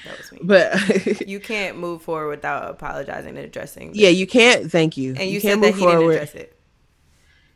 That 0.05 0.17
was 0.17 0.31
me. 0.31 0.39
but 0.45 1.27
You 1.29 1.41
can't 1.41 1.77
move 1.77 2.03
forward 2.03 2.29
without 2.29 2.71
apologizing 2.71 3.31
and 3.37 3.45
addressing. 3.45 3.91
yeah, 3.95 4.11
you 4.11 4.29
can't. 4.29 4.71
Thank 4.71 4.97
you. 4.97 5.17
And 5.19 5.29
you, 5.29 5.41
can't 5.41 5.61
said 5.61 5.75
that 5.75 5.79
he 5.79 5.85
didn't 5.85 6.11
address 6.11 6.35
it. 6.37 6.57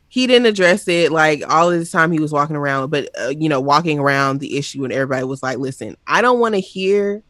he 0.09 0.27
didn't 0.27 0.45
address 0.47 0.87
it 0.89 1.13
like 1.13 1.41
all 1.49 1.71
of 1.71 1.79
this 1.79 1.89
time 1.89 2.11
he 2.11 2.19
was 2.19 2.33
walking 2.33 2.57
around 2.57 2.89
but 2.89 3.07
uh, 3.21 3.29
you 3.29 3.47
know 3.47 3.61
walking 3.61 3.97
around 3.97 4.41
the 4.41 4.57
issue 4.57 4.83
and 4.83 4.91
everybody 4.91 5.23
was 5.23 5.41
like 5.41 5.57
listen 5.57 5.95
i 6.05 6.21
don't 6.21 6.39
want 6.39 6.53
to 6.53 6.59
hear 6.59 7.23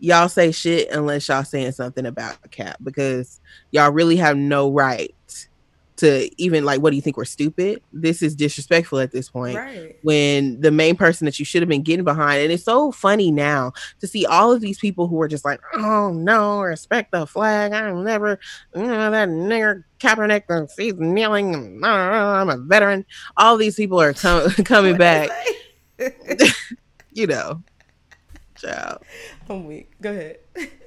y'all 0.00 0.28
say 0.28 0.52
shit 0.52 0.90
unless 0.90 1.28
y'all 1.28 1.44
saying 1.44 1.72
something 1.72 2.06
about 2.06 2.36
cap 2.50 2.76
because 2.82 3.40
y'all 3.70 3.90
really 3.92 4.16
have 4.16 4.36
no 4.36 4.70
right 4.70 5.14
to 5.96 6.28
even 6.42 6.64
like 6.64 6.80
what 6.80 6.90
do 6.90 6.96
you 6.96 7.02
think 7.02 7.16
we're 7.16 7.24
stupid? 7.24 7.80
This 7.92 8.20
is 8.20 8.34
disrespectful 8.34 8.98
at 8.98 9.12
this 9.12 9.30
point 9.30 9.56
Right. 9.56 9.96
when 10.02 10.60
the 10.60 10.72
main 10.72 10.96
person 10.96 11.24
that 11.26 11.38
you 11.38 11.44
should 11.44 11.62
have 11.62 11.68
been 11.68 11.84
getting 11.84 12.04
behind 12.04 12.42
and 12.42 12.50
it's 12.50 12.64
so 12.64 12.90
funny 12.90 13.30
now 13.30 13.72
to 14.00 14.08
see 14.08 14.26
all 14.26 14.50
of 14.50 14.60
these 14.60 14.76
people 14.76 15.06
who 15.06 15.22
are 15.22 15.28
just 15.28 15.44
like 15.44 15.60
oh 15.74 16.12
no 16.12 16.60
respect 16.62 17.12
the 17.12 17.26
flag. 17.26 17.72
I'm 17.72 18.02
never 18.02 18.40
you 18.74 18.82
know, 18.82 19.10
that 19.12 19.28
nigger 19.28 19.84
Kaepernick 20.00 20.42
uh, 20.50 20.66
he's 20.76 20.94
kneeling 20.94 21.80
uh, 21.84 21.86
i'm 21.86 22.50
a 22.50 22.56
veteran. 22.56 23.06
All 23.36 23.56
these 23.56 23.76
people 23.76 24.00
are 24.00 24.12
com- 24.12 24.50
coming 24.64 24.96
back. 24.96 25.30
you 27.12 27.28
know 27.28 27.62
child. 28.64 29.02
I'm 29.48 29.66
weak. 29.66 29.90
Go 30.00 30.10
ahead. 30.10 30.38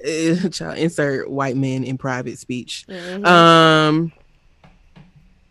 Eh, 0.02 0.48
child 0.50 0.78
insert 0.78 1.30
white 1.30 1.56
men 1.56 1.84
in 1.84 1.98
private 1.98 2.38
speech. 2.38 2.84
Mhm. 2.88 3.26
um 3.26 4.12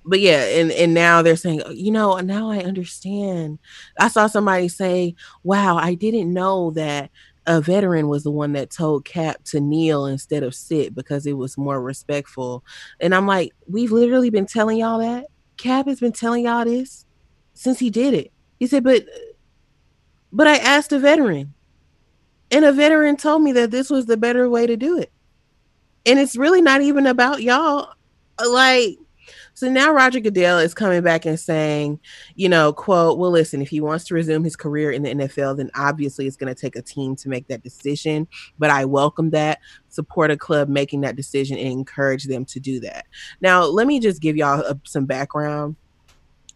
but 0.06 0.22
yeah 0.22 0.44
and 0.60 0.72
and 0.72 0.94
now 0.94 1.22
they're 1.22 1.36
saying 1.36 1.62
"Oh, 1.66 1.72
you 1.72 1.92
know 1.92 2.16
now 2.20 2.50
i 2.50 2.60
understand. 2.60 3.60
I 4.00 4.08
saw 4.08 4.28
somebody 4.28 4.68
say 4.70 5.16
wow 5.44 5.76
i 5.78 5.94
didn't 5.96 6.32
know 6.34 6.72
that 6.72 7.12
a 7.46 7.62
veteran 7.62 8.08
was 8.10 8.24
the 8.24 8.32
one 8.32 8.54
that 8.54 8.70
told 8.70 9.06
cap 9.06 9.42
to 9.46 9.60
kneel 9.62 10.06
instead 10.06 10.44
of 10.44 10.54
sit 10.54 10.94
because 10.94 11.26
it 11.26 11.34
was 11.38 11.58
more 11.58 11.82
respectful. 11.82 12.64
And 13.02 13.14
i'm 13.14 13.28
like 13.28 13.52
we've 13.68 13.92
literally 13.92 14.30
been 14.30 14.46
telling 14.46 14.78
y'all 14.78 15.00
that? 15.00 15.26
Cap 15.58 15.88
has 15.88 16.00
been 16.00 16.12
telling 16.14 16.46
y'all 16.46 16.64
this 16.66 17.06
since 17.54 17.80
he 17.80 17.90
did 17.90 18.14
it. 18.14 18.32
He 18.60 18.68
said 18.68 18.84
but 18.86 19.04
but 20.32 20.48
i 20.48 20.56
asked 20.58 20.92
a 20.94 21.00
veteran 21.00 21.54
and 22.52 22.66
a 22.66 22.72
veteran 22.72 23.18
told 23.18 23.42
me 23.44 23.52
that 23.54 23.72
this 23.72 23.90
was 23.90 24.06
the 24.06 24.18
better 24.18 24.50
way 24.50 24.68
to 24.68 24.78
do 24.78 24.98
it. 24.98 25.12
And 26.06 26.20
it's 26.20 26.38
really 26.38 26.62
not 26.62 26.82
even 26.82 27.06
about 27.08 27.42
y'all. 27.42 27.94
Like 28.46 28.98
so 29.54 29.70
now 29.70 29.92
roger 29.92 30.20
goodell 30.20 30.60
is 30.60 30.76
coming 30.76 31.02
back 31.02 31.26
and 31.26 31.40
saying 31.40 32.00
you 32.36 32.48
know 32.48 32.72
quote 32.72 33.18
well 33.18 33.32
listen 33.32 33.62
if 33.62 33.70
he 33.70 33.82
wants 33.82 34.06
to 34.06 34.14
resume 34.14 34.44
his 34.44 34.56
career 34.56 34.92
in 34.92 35.02
the 35.02 35.10
nfl 35.16 35.58
then 35.58 35.72
obviously 35.76 36.28
it's 36.28 36.38
going 36.38 36.54
to 36.54 36.60
take 36.60 36.76
a 36.76 36.82
team 36.82 37.16
to 37.16 37.28
make 37.28 37.48
that 37.48 37.64
decision. 37.64 38.28
But 38.60 38.70
i 38.70 38.86
welcome 38.86 39.32
that. 39.32 39.60
Support 39.90 40.30
a 40.30 40.38
club 40.38 40.70
making 40.70 41.02
that 41.02 41.16
decision 41.16 41.58
and 41.58 41.68
encourage 41.68 42.26
them 42.26 42.46
to 42.46 42.60
do 42.60 42.80
that. 42.82 43.06
Now 43.42 43.64
let 43.64 43.88
me 43.88 44.00
just 44.00 44.22
give 44.22 44.38
y'all 44.38 44.62
a, 44.62 44.80
some 44.84 45.06
background 45.06 45.76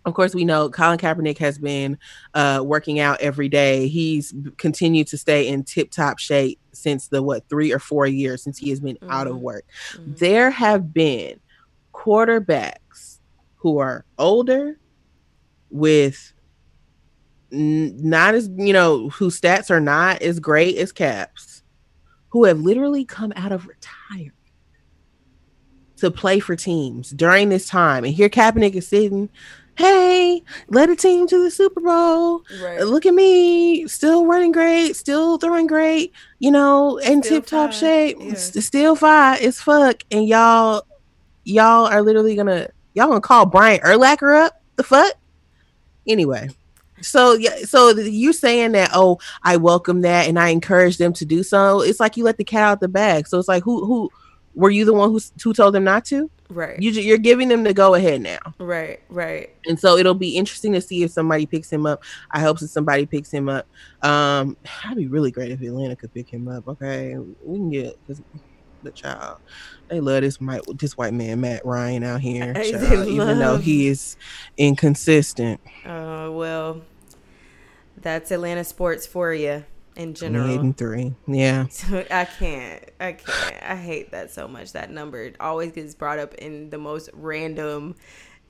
of 0.05 0.13
course, 0.15 0.33
we 0.33 0.45
know 0.45 0.69
Colin 0.69 0.97
Kaepernick 0.97 1.37
has 1.37 1.57
been 1.59 1.97
uh, 2.33 2.61
working 2.65 2.99
out 2.99 3.21
every 3.21 3.49
day. 3.49 3.87
He's 3.87 4.33
continued 4.57 5.07
to 5.07 5.17
stay 5.17 5.47
in 5.47 5.63
tip 5.63 5.91
top 5.91 6.17
shape 6.17 6.59
since 6.73 7.07
the 7.09 7.21
what 7.21 7.47
three 7.49 7.71
or 7.71 7.79
four 7.79 8.07
years 8.07 8.41
since 8.43 8.57
he 8.57 8.69
has 8.71 8.79
been 8.79 8.97
out 9.09 9.27
of 9.27 9.35
Mhm. 9.35 9.41
work 9.41 9.65
Mhm. 9.93 10.17
there 10.17 10.49
have 10.49 10.93
been 10.93 11.39
quarterbacks 11.93 13.19
who 13.57 13.77
are 13.77 14.05
older 14.17 14.79
with 15.69 16.33
n- 17.51 17.93
not 18.01 18.33
as 18.33 18.49
you 18.57 18.71
know 18.73 19.09
whose 19.09 19.39
stats 19.39 19.69
are 19.69 19.81
not 19.81 20.21
as 20.21 20.39
great 20.39 20.77
as 20.77 20.91
caps 20.91 21.61
who 22.29 22.45
have 22.45 22.59
literally 22.61 23.03
come 23.05 23.33
out 23.35 23.51
of 23.51 23.67
retirement 23.67 24.33
to 25.97 26.09
play 26.09 26.39
for 26.39 26.55
teams 26.55 27.11
during 27.11 27.49
this 27.49 27.67
time 27.67 28.03
and 28.05 28.13
here 28.13 28.29
Kaepernick 28.29 28.73
is 28.73 28.87
sitting 28.87 29.29
hey 29.77 30.43
led 30.67 30.89
a 30.89 30.95
team 30.95 31.27
to 31.27 31.43
the 31.43 31.51
super 31.51 31.81
bowl. 31.81 32.43
Right. 32.61 32.81
look 32.81 33.05
at 33.05 33.13
me 33.13 33.87
still 33.87 34.25
running 34.25 34.51
great 34.51 34.95
still 34.95 35.37
throwing 35.37 35.67
great 35.67 36.13
you 36.39 36.51
know 36.51 36.97
in 36.97 37.21
tip 37.21 37.45
top 37.45 37.71
shape. 37.71 38.17
yeah. 38.19 38.35
still 38.35 38.95
fine 38.95 39.43
as 39.43 39.61
fuck. 39.61 40.03
And 40.11 40.27
y'all 40.27 40.83
y'all 41.43 41.87
are 41.87 42.01
literally 42.01 42.35
gonna 42.35 42.69
y'all 42.93 43.07
gonna 43.07 43.21
call 43.21 43.45
brian 43.45 43.79
urlacher 43.81 44.37
up? 44.37 44.61
The 44.75 44.83
fuck? 44.83 45.13
Anyway. 46.07 46.49
So 47.01 47.33
yeah 47.33 47.63
so 47.63 47.89
you 47.89 48.31
saying 48.31 48.73
that 48.73 48.91
oh 48.93 49.17
i 49.41 49.57
welcome 49.57 50.01
that 50.01 50.27
and 50.27 50.37
i 50.37 50.49
encourage 50.49 50.97
them 50.97 51.13
to 51.13 51.25
do 51.25 51.41
so 51.41 51.81
it's 51.81 51.99
like 51.99 52.15
you 52.15 52.23
let 52.23 52.37
the 52.37 52.43
cat 52.43 52.63
out 52.63 52.79
the 52.79 52.87
bag. 52.87 53.27
So 53.27 53.39
it's 53.39 53.47
like 53.47 53.63
who 53.63 53.85
who 53.85 54.11
were 54.53 54.69
you 54.69 54.85
the 54.85 54.93
one 54.93 55.09
who, 55.09 55.19
who 55.43 55.53
told 55.53 55.73
them 55.73 55.83
not 55.83 56.05
to 56.05 56.29
Right. 56.51 56.81
You 56.81 56.91
you're 56.91 57.17
giving 57.17 57.47
them 57.47 57.63
the 57.63 57.73
go 57.73 57.95
ahead 57.95 58.21
now 58.21 58.39
right. 58.59 58.99
Right. 59.07 59.55
and 59.65 59.79
so 59.79 59.95
it'll 59.95 60.13
be 60.13 60.35
interesting 60.35 60.73
to 60.73 60.81
see 60.81 61.01
if 61.03 61.11
somebody 61.11 61.45
picks 61.45 61.71
him 61.71 61.85
up. 61.85 62.03
I 62.31 62.41
hope 62.41 62.59
that 62.59 62.67
somebody 62.67 63.05
picks 63.05 63.31
him 63.31 63.47
up. 63.47 63.67
Um, 64.01 64.57
that'd 64.83 64.97
be 64.97 65.07
really 65.07 65.31
great 65.31 65.51
if 65.51 65.61
Atlanta 65.61 65.95
could 65.95 66.13
pick 66.13 66.27
him 66.29 66.49
up. 66.49 66.67
Okay, 66.67 67.15
we 67.17 67.57
can 67.57 67.69
get 67.69 67.97
because 68.05 68.21
the 68.83 68.91
child 68.91 69.37
they 69.89 69.99
love 69.99 70.21
this 70.21 70.41
white 70.41 70.61
this 70.77 70.97
white 70.97 71.13
man 71.13 71.39
Matt 71.39 71.65
Ryan 71.65 72.03
out 72.03 72.19
here, 72.19 72.51
They 72.53 72.71
child, 72.71 73.07
even 73.07 73.39
though 73.39 73.57
he 73.57 73.87
is 73.87 74.17
inconsistent. 74.57 75.61
Uh, 75.85 76.29
well, 76.31 76.81
that's 77.95 78.29
Atlanta 78.29 78.65
sports 78.65 79.07
for 79.07 79.33
you 79.33 79.63
in 79.95 80.13
general. 80.13 80.49
Eight 80.49 80.59
and 80.59 80.77
three, 80.77 81.13
yeah. 81.27 81.65
I 82.11 82.25
can't. 82.25 82.83
I 82.99 83.13
can't. 83.13 83.63
I 83.63 83.75
hate 83.75 84.11
that 84.11 84.31
so 84.31 84.47
much. 84.47 84.73
That 84.73 84.89
number 84.91 85.31
always 85.39 85.71
gets 85.71 85.95
brought 85.95 86.19
up 86.19 86.33
in 86.35 86.69
the 86.69 86.77
most 86.77 87.09
random. 87.13 87.95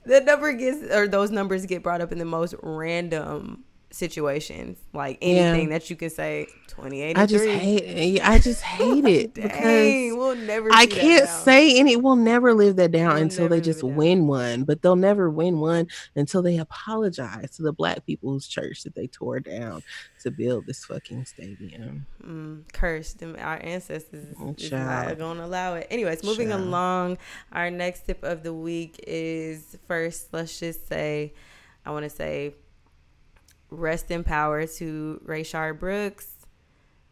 The 0.04 0.20
number 0.20 0.52
gets 0.52 0.82
or 0.94 1.06
those 1.08 1.30
numbers 1.30 1.66
get 1.66 1.82
brought 1.82 2.00
up 2.00 2.12
in 2.12 2.18
the 2.18 2.24
most 2.24 2.54
random 2.62 3.64
situations. 3.90 4.78
Like 4.92 5.18
Yeah. 5.20 5.28
anything 5.28 5.68
that 5.70 5.90
you 5.90 5.96
can 5.96 6.10
say, 6.10 6.46
I 6.80 7.26
just 7.26 7.44
hate. 7.44 8.20
I 8.20 8.38
just 8.38 8.62
hate 8.76 9.04
it 9.04 9.34
Dang, 9.34 9.42
because 9.44 10.16
we'll 10.18 10.34
never. 10.36 10.68
I 10.72 10.86
can't 10.86 11.28
say 11.28 11.78
any. 11.78 11.96
We'll 11.96 12.16
never 12.16 12.54
live 12.54 12.76
that 12.76 12.92
down 12.92 13.14
We'll 13.14 13.22
until 13.22 13.48
they 13.48 13.60
just 13.60 13.80
it 13.80 13.86
down. 13.86 13.96
win 13.96 14.26
one. 14.26 14.64
But 14.64 14.82
they'll 14.82 14.96
never 14.96 15.28
win 15.30 15.58
one 15.60 15.88
until 16.16 16.42
they 16.42 16.58
apologize 16.58 17.50
to 17.56 17.62
the 17.62 17.72
black 17.72 18.04
people's 18.06 18.46
church 18.46 18.82
that 18.84 18.94
they 18.94 19.06
tore 19.06 19.40
down 19.40 19.82
to 20.22 20.30
build 20.30 20.66
this 20.66 20.84
fucking 20.84 21.24
stadium. 21.24 22.06
mm, 22.24 22.62
cursed. 22.72 23.18
Them, 23.18 23.36
our 23.38 23.60
ancestors 23.62 24.24
is, 24.24 24.36
Oh, 24.40 24.54
not 24.70 25.18
going 25.18 25.38
to 25.38 25.44
allow 25.44 25.74
it. 25.74 25.86
Anyways, 25.90 26.22
moving 26.24 26.48
Child. 26.48 26.60
along, 26.62 27.18
our 27.52 27.70
next 27.70 28.06
tip 28.06 28.22
of 28.22 28.42
the 28.42 28.52
week 28.54 29.02
is 29.06 29.76
first. 29.86 30.28
Let's 30.32 30.58
just 30.58 30.88
say, 30.88 31.34
I 31.84 31.90
want 31.90 32.04
to 32.04 32.10
say, 32.10 32.54
rest 33.70 34.10
in 34.10 34.22
power 34.24 34.66
to 34.66 35.20
Rayshard 35.26 35.78
Brooks. 35.80 36.28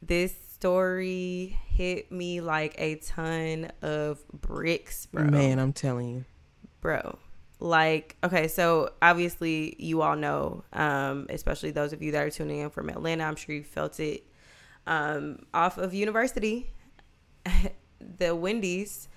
This 0.02 0.34
story 0.54 1.58
hit 1.68 2.10
me 2.10 2.40
like 2.40 2.74
a 2.78 2.96
ton 2.96 3.70
of 3.82 4.26
bricks, 4.28 5.06
bro. 5.06 5.24
Man, 5.24 5.58
I'm 5.58 5.72
telling 5.72 6.08
you. 6.08 6.24
bro 6.80 7.18
like 7.62 8.16
okay 8.24 8.48
so 8.48 8.90
obviously 9.02 9.76
you 9.78 10.00
all 10.00 10.16
know 10.16 10.64
um 10.72 11.26
especially 11.28 11.70
those 11.70 11.92
of 11.92 12.02
you 12.02 12.10
that 12.12 12.22
are 12.22 12.30
tuning 12.30 12.60
in 12.60 12.70
from 12.70 12.88
atlanta 12.88 13.22
i'm 13.22 13.36
sure 13.36 13.54
you 13.54 13.62
felt 13.62 14.00
it 14.00 14.24
um 14.86 15.38
off 15.52 15.76
of 15.76 15.92
university 15.92 16.70
the 18.18 18.34
wendy's 18.34 19.08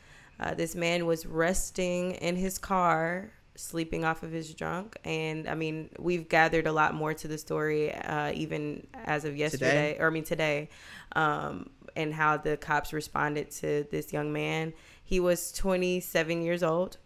uh, 0.41 0.53
this 0.53 0.76
man 0.76 1.05
was 1.05 1.26
resting 1.26 2.11
in 2.15 2.35
his 2.35 2.57
car 2.57 3.31
sleeping 3.55 4.03
off 4.03 4.23
of 4.23 4.31
his 4.31 4.53
drunk 4.53 4.97
and 5.03 5.47
i 5.47 5.53
mean 5.53 5.89
we've 5.99 6.27
gathered 6.27 6.65
a 6.65 6.71
lot 6.71 6.93
more 6.95 7.13
to 7.13 7.27
the 7.27 7.38
story 7.38 7.93
uh, 7.93 8.31
even 8.34 8.85
as 9.05 9.25
of 9.25 9.38
yesterday 9.38 9.95
or 9.99 10.07
i 10.07 10.09
mean 10.09 10.23
today 10.23 10.69
um, 11.15 11.69
and 11.95 12.13
how 12.13 12.38
the 12.38 12.57
cops 12.57 12.91
responded 12.91 13.51
to 13.51 13.85
this 13.91 14.11
young 14.11 14.34
man. 14.34 14.73
He 15.03 15.19
was 15.19 15.51
27 15.51 16.41
years 16.41 16.63
old 16.63 16.97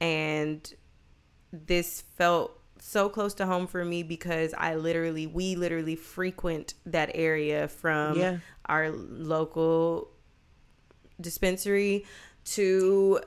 and 0.00 0.72
this 1.52 2.00
felt 2.16 2.58
so 2.78 3.10
close 3.10 3.34
to 3.34 3.44
home 3.46 3.66
for 3.66 3.84
me 3.84 4.02
because 4.02 4.54
I 4.56 4.76
literally 4.76 5.26
we 5.26 5.54
literally 5.54 5.96
frequent 5.96 6.74
that 6.86 7.10
area 7.14 7.68
from 7.68 8.16
Yeah. 8.16 8.38
our 8.66 8.90
local 8.90 10.10
dispensary 11.20 12.06
to 12.44 13.20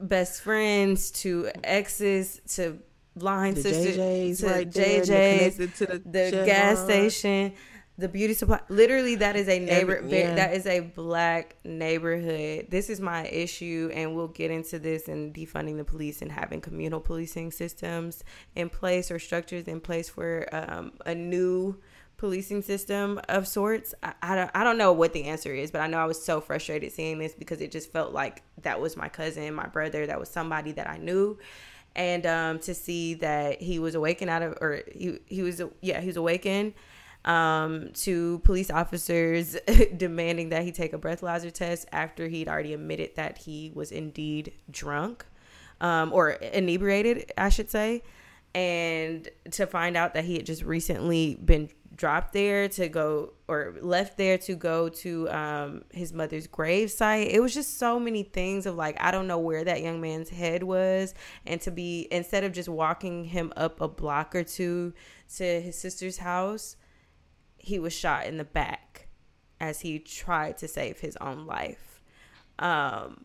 best 0.00 0.42
friends 0.42 1.10
to 1.10 1.50
exes 1.62 2.40
to 2.54 2.78
blind 3.16 3.56
The 3.56 3.62
sisters 3.62 3.96
JJ's 3.96 4.40
to 4.40 4.46
right 4.46 4.70
JJ's 4.70 5.56
to 5.78 5.86
the, 5.86 5.98
the 5.98 6.42
gas 6.44 6.82
station, 6.84 7.52
the 7.96 8.08
beauty 8.08 8.34
supply. 8.34 8.60
Literally, 8.68 9.14
that 9.16 9.36
is 9.36 9.48
a 9.48 9.58
neighbor. 9.60 9.98
Every- 9.98 10.18
yeah. 10.18 10.34
That 10.34 10.54
is 10.54 10.66
a 10.66 10.80
black 10.80 11.56
neighborhood. 11.64 12.66
This 12.70 12.90
is 12.90 13.00
my 13.00 13.26
issue, 13.26 13.90
and 13.94 14.16
we'll 14.16 14.28
get 14.28 14.50
into 14.50 14.78
this 14.80 15.06
and 15.06 15.32
defunding 15.32 15.76
the 15.76 15.84
police 15.84 16.20
and 16.20 16.32
having 16.32 16.60
communal 16.60 17.00
policing 17.00 17.52
systems 17.52 18.24
in 18.56 18.68
place 18.68 19.10
or 19.10 19.18
structures 19.20 19.68
in 19.68 19.80
place 19.80 20.08
for 20.08 20.48
um, 20.52 20.92
a 21.06 21.14
new 21.14 21.76
policing 22.16 22.62
system 22.62 23.20
of 23.28 23.46
sorts. 23.46 23.94
I, 24.02 24.14
I 24.22 24.34
don't 24.36 24.50
I 24.54 24.64
don't 24.64 24.78
know 24.78 24.92
what 24.92 25.12
the 25.12 25.24
answer 25.24 25.54
is, 25.54 25.70
but 25.70 25.80
I 25.80 25.86
know 25.86 25.98
I 25.98 26.06
was 26.06 26.22
so 26.22 26.40
frustrated 26.40 26.92
seeing 26.92 27.18
this 27.18 27.34
because 27.34 27.60
it 27.60 27.70
just 27.70 27.92
felt 27.92 28.12
like 28.12 28.42
that 28.62 28.80
was 28.80 28.96
my 28.96 29.08
cousin, 29.08 29.54
my 29.54 29.66
brother, 29.66 30.06
that 30.06 30.18
was 30.18 30.28
somebody 30.28 30.72
that 30.72 30.88
I 30.88 30.98
knew. 30.98 31.38
And 31.96 32.26
um, 32.26 32.58
to 32.60 32.74
see 32.74 33.14
that 33.14 33.62
he 33.62 33.78
was 33.78 33.94
awakened 33.94 34.30
out 34.30 34.42
of, 34.42 34.58
or 34.60 34.82
he, 34.92 35.20
he 35.26 35.42
was, 35.42 35.62
yeah, 35.80 36.00
he 36.00 36.08
was 36.08 36.16
awakened 36.16 36.74
um, 37.24 37.90
to 37.94 38.40
police 38.40 38.70
officers 38.70 39.56
demanding 39.96 40.50
that 40.50 40.62
he 40.62 40.72
take 40.72 40.92
a 40.92 40.98
breathalyzer 40.98 41.52
test 41.52 41.86
after 41.92 42.28
he'd 42.28 42.48
already 42.48 42.74
admitted 42.74 43.14
that 43.16 43.38
he 43.38 43.70
was 43.74 43.92
indeed 43.92 44.52
drunk 44.70 45.24
um, 45.80 46.12
or 46.12 46.30
inebriated, 46.30 47.32
I 47.38 47.48
should 47.48 47.70
say. 47.70 48.02
And 48.54 49.28
to 49.52 49.66
find 49.66 49.96
out 49.96 50.14
that 50.14 50.24
he 50.24 50.36
had 50.36 50.46
just 50.46 50.62
recently 50.62 51.36
been 51.44 51.70
dropped 51.94 52.32
there 52.32 52.68
to 52.68 52.88
go 52.88 53.32
or 53.48 53.74
left 53.80 54.16
there 54.16 54.38
to 54.38 54.54
go 54.54 54.88
to 54.88 55.28
um, 55.30 55.84
his 55.92 56.12
mother's 56.12 56.46
gravesite. 56.46 57.30
It 57.30 57.40
was 57.40 57.54
just 57.54 57.78
so 57.78 58.00
many 58.00 58.22
things 58.22 58.66
of 58.66 58.76
like, 58.76 58.96
I 59.00 59.10
don't 59.10 59.26
know 59.26 59.38
where 59.38 59.64
that 59.64 59.82
young 59.82 60.00
man's 60.00 60.30
head 60.30 60.62
was. 60.62 61.14
And 61.46 61.60
to 61.62 61.70
be, 61.70 62.08
instead 62.10 62.44
of 62.44 62.52
just 62.52 62.68
walking 62.68 63.24
him 63.24 63.52
up 63.56 63.80
a 63.80 63.88
block 63.88 64.34
or 64.34 64.44
two 64.44 64.94
to 65.36 65.60
his 65.60 65.78
sister's 65.78 66.18
house, 66.18 66.76
he 67.56 67.78
was 67.78 67.92
shot 67.92 68.26
in 68.26 68.38
the 68.38 68.44
back 68.44 69.08
as 69.60 69.80
he 69.80 69.98
tried 69.98 70.58
to 70.58 70.68
save 70.68 71.00
his 71.00 71.16
own 71.20 71.46
life. 71.46 72.00
Um, 72.58 73.24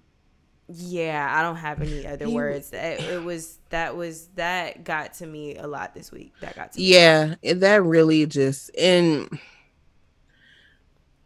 yeah, 0.71 1.27
I 1.35 1.41
don't 1.41 1.55
have 1.55 1.81
any 1.81 2.05
other 2.05 2.25
He- 2.25 2.33
words. 2.33 2.71
It, 2.71 2.99
it 3.01 3.23
was 3.23 3.57
that 3.69 3.95
was 3.95 4.27
that 4.35 4.83
got 4.83 5.13
to 5.15 5.25
me 5.25 5.57
a 5.57 5.67
lot 5.67 5.93
this 5.93 6.11
week. 6.11 6.33
That 6.41 6.55
got 6.55 6.73
to 6.73 6.79
me. 6.79 6.85
Yeah, 6.85 7.35
that 7.55 7.83
really 7.83 8.25
just 8.27 8.69
and 8.77 9.39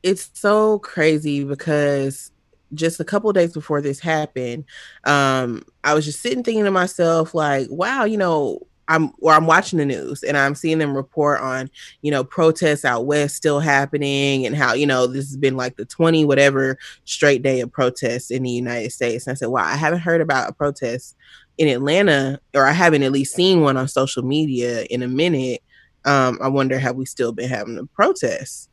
it's 0.01 0.29
so 0.33 0.79
crazy 0.79 1.43
because 1.43 2.31
just 2.73 2.99
a 2.99 3.05
couple 3.05 3.31
days 3.33 3.53
before 3.53 3.81
this 3.81 3.99
happened, 3.99 4.65
um, 5.03 5.63
I 5.83 5.93
was 5.93 6.05
just 6.05 6.21
sitting 6.21 6.43
thinking 6.43 6.63
to 6.63 6.71
myself, 6.71 7.33
like, 7.33 7.67
wow, 7.69 8.03
you 8.03 8.17
know, 8.17 8.59
I'm 8.87 9.13
or 9.19 9.33
I'm 9.33 9.47
watching 9.47 9.79
the 9.79 9.85
news 9.85 10.23
and 10.23 10.37
I'm 10.37 10.55
seeing 10.55 10.77
them 10.77 10.95
report 10.95 11.39
on, 11.41 11.69
you 12.01 12.11
know, 12.11 12.23
protests 12.23 12.83
out 12.83 13.05
west 13.05 13.35
still 13.35 13.59
happening 13.59 14.45
and 14.45 14.55
how, 14.55 14.73
you 14.73 14.85
know, 14.85 15.07
this 15.07 15.27
has 15.27 15.37
been 15.37 15.55
like 15.55 15.77
the 15.77 15.85
20 15.85 16.25
whatever 16.25 16.77
straight 17.05 17.41
day 17.41 17.61
of 17.61 17.71
protests 17.71 18.31
in 18.31 18.43
the 18.43 18.49
United 18.49 18.91
States. 18.91 19.25
And 19.25 19.31
I 19.31 19.35
said, 19.35 19.47
wow, 19.47 19.63
I 19.63 19.75
haven't 19.75 19.99
heard 19.99 20.21
about 20.21 20.49
a 20.49 20.53
protest 20.53 21.15
in 21.57 21.67
Atlanta, 21.67 22.39
or 22.53 22.65
I 22.65 22.71
haven't 22.71 23.03
at 23.03 23.11
least 23.11 23.35
seen 23.35 23.61
one 23.61 23.77
on 23.77 23.87
social 23.87 24.23
media 24.23 24.83
in 24.89 25.03
a 25.03 25.07
minute. 25.07 25.61
Um, 26.05 26.37
I 26.41 26.47
wonder 26.47 26.77
have 26.79 26.95
we 26.95 27.05
still 27.05 27.31
been 27.31 27.49
having 27.49 27.75
the 27.75 27.85
protests? 27.85 28.69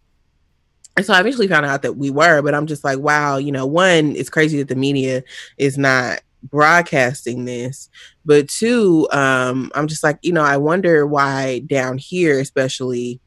And 0.97 1.07
so 1.07 1.15
I 1.15 1.21
eventually 1.21 1.47
found 1.47 1.67
out 1.67 1.83
that 1.83 1.97
we 1.97 2.11
were, 2.11 2.43
but 2.43 2.55
I'm 2.55 2.67
just 2.67 2.83
like, 2.83 2.99
wow, 2.99 3.37
you 3.37 3.53
know, 3.53 3.65
one, 3.65 4.17
it's 4.17 4.31
crazy 4.31 4.59
that 4.59 4.69
the 4.69 4.75
media 4.75 5.23
is 5.57 5.79
not 5.79 6.21
broadcasting 6.43 7.45
this, 7.45 7.89
but 8.25 8.49
two, 8.49 9.09
um, 9.13 9.71
I'm 9.75 9.89
just 9.89 10.03
like, 10.03 10.19
you 10.23 10.33
know, 10.33 10.43
I 10.43 10.57
wonder 10.57 11.07
why 11.07 11.61
down 11.61 11.99
here, 11.99 12.41
especially, 12.41 13.21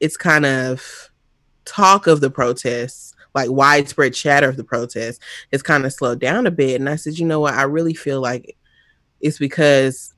it's 0.00 0.16
kind 0.16 0.46
of 0.46 1.10
talk 1.64 2.06
of 2.06 2.20
the 2.20 2.30
protests, 2.30 3.14
like 3.34 3.50
widespread 3.50 4.14
chatter 4.14 4.48
of 4.48 4.56
the 4.56 4.64
protests, 4.64 5.18
has 5.52 5.62
kind 5.62 5.84
of 5.84 5.92
slowed 5.92 6.20
down 6.20 6.46
a 6.46 6.50
bit. 6.50 6.80
And 6.80 6.88
I 6.88 6.96
said, 6.96 7.18
you 7.18 7.26
know 7.26 7.40
what, 7.40 7.54
I 7.54 7.62
really 7.62 7.94
feel 7.94 8.20
like 8.20 8.56
it's 9.20 9.38
because 9.38 10.14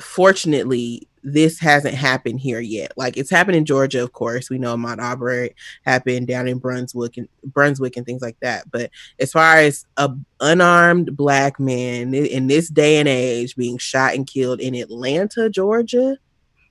fortunately 0.00 1.08
this 1.22 1.58
hasn't 1.58 1.94
happened 1.94 2.40
here 2.40 2.60
yet. 2.60 2.92
Like 2.96 3.16
it's 3.16 3.30
happened 3.30 3.56
in 3.56 3.64
Georgia, 3.64 4.02
of 4.02 4.12
course. 4.12 4.50
We 4.50 4.58
know 4.58 4.76
Ahmaud 4.76 5.50
happened 5.84 6.26
down 6.26 6.48
in 6.48 6.58
Brunswick 6.58 7.16
and 7.16 7.28
Brunswick 7.44 7.96
and 7.96 8.04
things 8.04 8.22
like 8.22 8.38
that. 8.40 8.70
But 8.70 8.90
as 9.20 9.32
far 9.32 9.56
as 9.56 9.86
a 9.96 10.10
unarmed 10.40 11.16
black 11.16 11.60
man 11.60 12.14
in 12.14 12.48
this 12.48 12.68
day 12.68 12.98
and 12.98 13.08
age 13.08 13.56
being 13.56 13.78
shot 13.78 14.14
and 14.14 14.26
killed 14.26 14.60
in 14.60 14.74
Atlanta, 14.74 15.48
Georgia, 15.48 16.16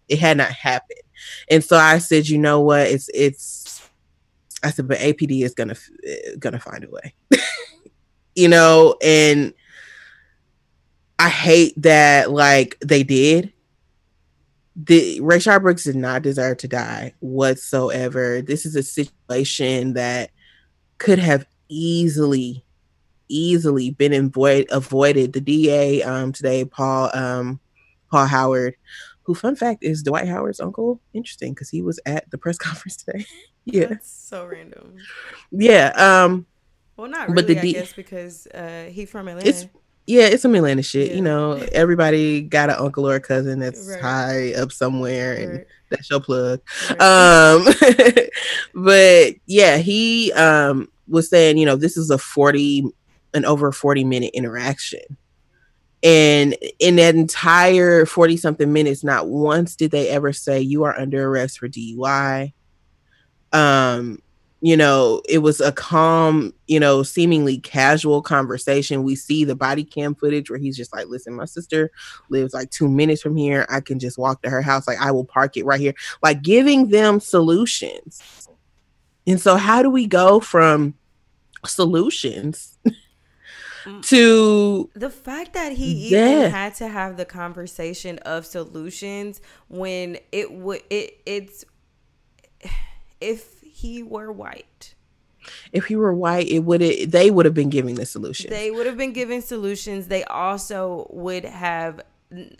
it 0.09 0.19
had 0.19 0.37
not 0.37 0.51
happened. 0.51 0.99
And 1.49 1.63
so 1.63 1.77
I 1.77 1.99
said, 1.99 2.27
you 2.27 2.37
know 2.37 2.61
what? 2.61 2.87
It's 2.87 3.09
it's 3.13 3.89
I 4.63 4.71
said, 4.71 4.87
but 4.87 4.99
APD 4.99 5.43
is 5.43 5.53
gonna 5.53 5.75
eh, 6.05 6.35
gonna 6.39 6.59
find 6.59 6.83
a 6.83 6.89
way. 6.89 7.13
you 8.35 8.47
know, 8.47 8.95
and 9.01 9.53
I 11.17 11.29
hate 11.29 11.73
that 11.81 12.31
like 12.31 12.77
they 12.83 13.03
did. 13.03 13.53
The 14.76 15.19
Rayshard 15.19 15.61
Brooks 15.64 15.84
did 15.84 15.95
not 15.98 16.22
deserve 16.22 16.57
to 16.60 16.68
die 16.68 17.14
whatsoever. 17.19 18.41
This 18.41 18.65
is 18.65 18.76
a 18.76 18.84
situation 18.84 19.93
that 19.93 20.31
could 20.98 21.19
have 21.19 21.45
easily, 21.68 22.64
easily 23.27 23.91
been 23.91 24.14
avoid, 24.14 24.68
avoided. 24.72 25.34
The 25.34 25.41
DA 25.41 26.03
um, 26.03 26.31
today, 26.31 26.64
Paul 26.65 27.10
um, 27.14 27.60
Paul 28.10 28.27
Howard, 28.27 28.76
who 29.23 29.35
fun 29.35 29.56
fact 29.56 29.84
is 29.84 30.03
Dwight 30.03 30.27
Howard's 30.27 30.60
uncle. 30.61 31.02
Interesting 31.14 31.53
because 31.53 31.69
he 31.69 31.81
was 31.81 31.99
at 32.06 32.30
the 32.31 32.38
press 32.38 32.57
conference 32.68 32.95
today. 32.98 33.26
yeah, 33.65 33.88
That's 33.88 34.10
so 34.10 34.45
random. 34.45 34.95
yeah. 35.52 35.91
Um, 35.98 36.45
Well, 36.95 37.10
not 37.10 37.35
But 37.35 37.48
the 37.48 37.57
I 37.57 37.61
D- 37.61 37.73
guess, 37.73 37.91
because 37.93 38.48
uh, 38.48 38.89
he 38.89 39.06
from 39.06 39.27
Atlanta. 39.27 39.69
Yeah, 40.11 40.23
it's 40.23 40.41
some 40.41 40.53
Atlanta 40.55 40.83
shit. 40.83 41.11
Yeah. 41.11 41.15
You 41.15 41.21
know, 41.21 41.53
everybody 41.71 42.41
got 42.41 42.69
an 42.69 42.75
uncle 42.77 43.07
or 43.07 43.15
a 43.15 43.21
cousin 43.21 43.59
that's 43.59 43.88
Right. 43.88 44.01
high 44.01 44.53
up 44.55 44.73
somewhere, 44.73 45.33
and 45.35 45.51
Right, 45.59 45.65
that's 45.89 46.09
your 46.09 46.19
plug. 46.19 46.59
right. 46.89 47.01
Um, 47.01 47.65
but 48.75 49.35
yeah, 49.45 49.77
he 49.77 50.33
um 50.33 50.89
was 51.07 51.29
saying, 51.29 51.57
you 51.57 51.65
know, 51.65 51.77
this 51.77 51.95
is 51.95 52.09
a 52.09 52.17
forty, 52.17 52.83
an 53.33 53.45
over 53.45 53.71
forty 53.71 54.03
minute 54.03 54.31
interaction, 54.33 55.17
and 56.03 56.57
in 56.79 56.97
that 56.97 57.15
entire 57.15 58.05
forty 58.05 58.35
something 58.35 58.73
minutes, 58.73 59.05
not 59.05 59.29
once 59.29 59.77
did 59.77 59.91
they 59.91 60.09
ever 60.09 60.33
say 60.33 60.59
you 60.59 60.83
are 60.83 60.99
under 60.99 61.25
arrest 61.29 61.57
for 61.59 61.69
DUI. 61.69 62.51
Um, 63.53 64.19
you 64.63 64.77
know, 64.77 65.23
it 65.27 65.39
was 65.39 65.59
a 65.59 65.71
calm, 65.71 66.53
you 66.67 66.79
know, 66.79 67.01
seemingly 67.01 67.57
casual 67.57 68.21
conversation. 68.21 69.03
We 69.03 69.15
see 69.15 69.43
the 69.43 69.55
body 69.55 69.83
cam 69.83 70.13
footage 70.13 70.51
where 70.51 70.59
he's 70.59 70.77
just 70.77 70.93
like, 70.93 71.07
listen, 71.07 71.33
my 71.33 71.45
sister 71.45 71.89
lives 72.29 72.53
like 72.53 72.69
two 72.69 72.88
minutes 72.88 73.23
from 73.23 73.35
here. 73.35 73.65
I 73.69 73.81
can 73.81 73.97
just 73.97 74.19
walk 74.19 74.43
to 74.43 74.51
her 74.51 74.61
house. 74.61 74.88
Like, 74.88 75.01
I 75.01 75.11
will 75.11 75.25
park 75.25 75.57
it 75.57 75.65
right 75.65 75.79
here. 75.79 75.95
Like, 76.21 76.43
giving 76.43 76.89
them 76.89 77.19
solutions. 77.19 78.47
And 79.25 79.41
so, 79.41 79.55
how 79.55 79.81
do 79.81 79.89
we 79.89 80.05
go 80.05 80.39
from 80.39 80.93
solutions 81.65 82.77
mm. 83.83 84.05
to 84.09 84.91
the 84.93 85.09
fact 85.09 85.53
that 85.53 85.71
he 85.73 86.13
even 86.13 86.51
had 86.51 86.75
to 86.75 86.88
have 86.88 87.17
the 87.17 87.25
conversation 87.25 88.19
of 88.19 88.45
solutions 88.45 89.41
when 89.69 90.19
it 90.31 90.51
would, 90.51 90.83
it, 90.91 91.19
it's, 91.25 91.65
if 93.19 93.60
he 93.81 94.03
were 94.03 94.31
white. 94.31 94.95
If 95.71 95.85
he 95.85 95.95
were 95.95 96.13
white, 96.13 96.47
it 96.47 96.59
would 96.59 96.81
it 96.81 97.11
they 97.11 97.31
would 97.31 97.45
have 97.45 97.55
been 97.55 97.69
giving 97.69 97.95
the 97.95 98.05
solutions. 98.05 98.51
They 98.51 98.69
would 98.69 98.85
have 98.85 98.97
been 98.97 99.13
giving 99.13 99.41
solutions. 99.41 100.07
They 100.07 100.23
also 100.25 101.07
would 101.09 101.45
have 101.45 102.01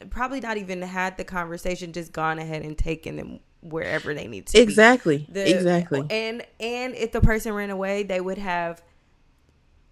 probably 0.10 0.40
not 0.40 0.58
even 0.58 0.82
had 0.82 1.18
the 1.18 1.24
conversation, 1.24 1.94
just 1.94 2.12
gone 2.12 2.40
ahead 2.40 2.64
and 2.64 2.78
taken 2.78 3.18
them 3.18 3.40
wherever 3.62 4.14
they 4.14 4.28
need 4.28 4.48
to. 4.48 4.60
Exactly. 4.60 5.28
The, 5.30 5.56
exactly. 5.56 6.06
And 6.10 6.44
and 6.60 6.96
if 6.96 7.12
the 7.12 7.22
person 7.22 7.54
ran 7.54 7.70
away, 7.70 8.02
they 8.04 8.20
would 8.20 8.40
have 8.40 8.82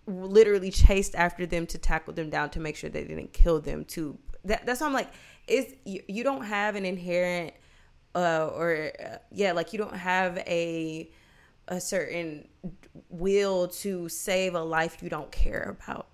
literally 0.07 0.71
chased 0.71 1.13
after 1.13 1.45
them 1.45 1.67
to 1.67 1.77
tackle 1.77 2.13
them 2.13 2.31
down 2.31 2.49
to 2.49 2.59
make 2.59 2.75
sure 2.75 2.89
they 2.89 3.03
didn't 3.03 3.33
kill 3.33 3.59
them. 3.59 3.85
To 3.85 4.17
that, 4.45 4.65
that's 4.65 4.81
why 4.81 4.87
I'm 4.87 4.93
like, 4.93 5.11
it's 5.47 5.73
you, 5.85 6.01
you 6.07 6.23
don't 6.23 6.45
have 6.45 6.75
an 6.75 6.85
inherent 6.85 7.53
uh, 8.15 8.49
or 8.53 8.91
uh, 8.99 9.17
yeah, 9.31 9.51
like 9.51 9.73
you 9.73 9.79
don't 9.79 9.95
have 9.95 10.37
a 10.39 11.09
a 11.67 11.79
certain 11.79 12.47
will 13.09 13.67
to 13.67 14.09
save 14.09 14.55
a 14.55 14.61
life 14.61 15.01
you 15.01 15.09
don't 15.09 15.31
care 15.31 15.77
about. 15.79 16.07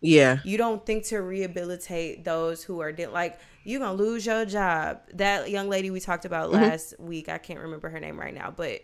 Yeah. 0.00 0.38
You 0.44 0.58
don't 0.58 0.84
think 0.84 1.04
to 1.06 1.18
rehabilitate 1.18 2.24
those 2.24 2.62
who 2.62 2.80
are 2.80 2.92
de- 2.92 3.06
like 3.06 3.40
you're 3.64 3.80
going 3.80 3.96
to 3.96 4.02
lose 4.02 4.26
your 4.26 4.44
job. 4.44 5.00
That 5.14 5.50
young 5.50 5.70
lady 5.70 5.90
we 5.90 6.00
talked 6.00 6.26
about 6.26 6.50
mm-hmm. 6.50 6.62
last 6.62 7.00
week, 7.00 7.30
I 7.30 7.38
can't 7.38 7.60
remember 7.60 7.88
her 7.88 7.98
name 7.98 8.20
right 8.20 8.34
now, 8.34 8.52
but 8.54 8.82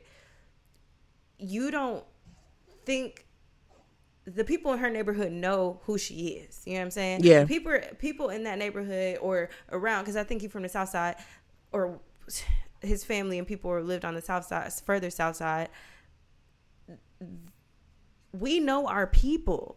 you 1.38 1.70
don't 1.70 2.04
think 2.86 3.26
the 4.24 4.44
people 4.44 4.72
in 4.72 4.78
her 4.78 4.88
neighborhood 4.88 5.32
know 5.32 5.80
who 5.84 5.98
she 5.98 6.28
is. 6.28 6.62
You 6.64 6.74
know 6.74 6.78
what 6.78 6.84
I'm 6.84 6.90
saying? 6.90 7.20
Yeah. 7.22 7.44
People 7.44 7.78
people 7.98 8.30
in 8.30 8.44
that 8.44 8.58
neighborhood 8.58 9.18
or 9.20 9.50
around 9.70 10.06
cuz 10.06 10.16
I 10.16 10.24
think 10.24 10.42
you're 10.42 10.50
from 10.50 10.62
the 10.62 10.68
south 10.70 10.88
side 10.88 11.16
or 11.72 12.00
his 12.82 13.04
family 13.04 13.38
and 13.38 13.46
people 13.46 13.70
who 13.70 13.80
lived 13.80 14.04
on 14.04 14.14
the 14.14 14.22
south 14.22 14.46
side, 14.46 14.72
further 14.84 15.10
south 15.10 15.36
side, 15.36 15.68
we 18.32 18.60
know 18.60 18.86
our 18.86 19.06
people. 19.06 19.76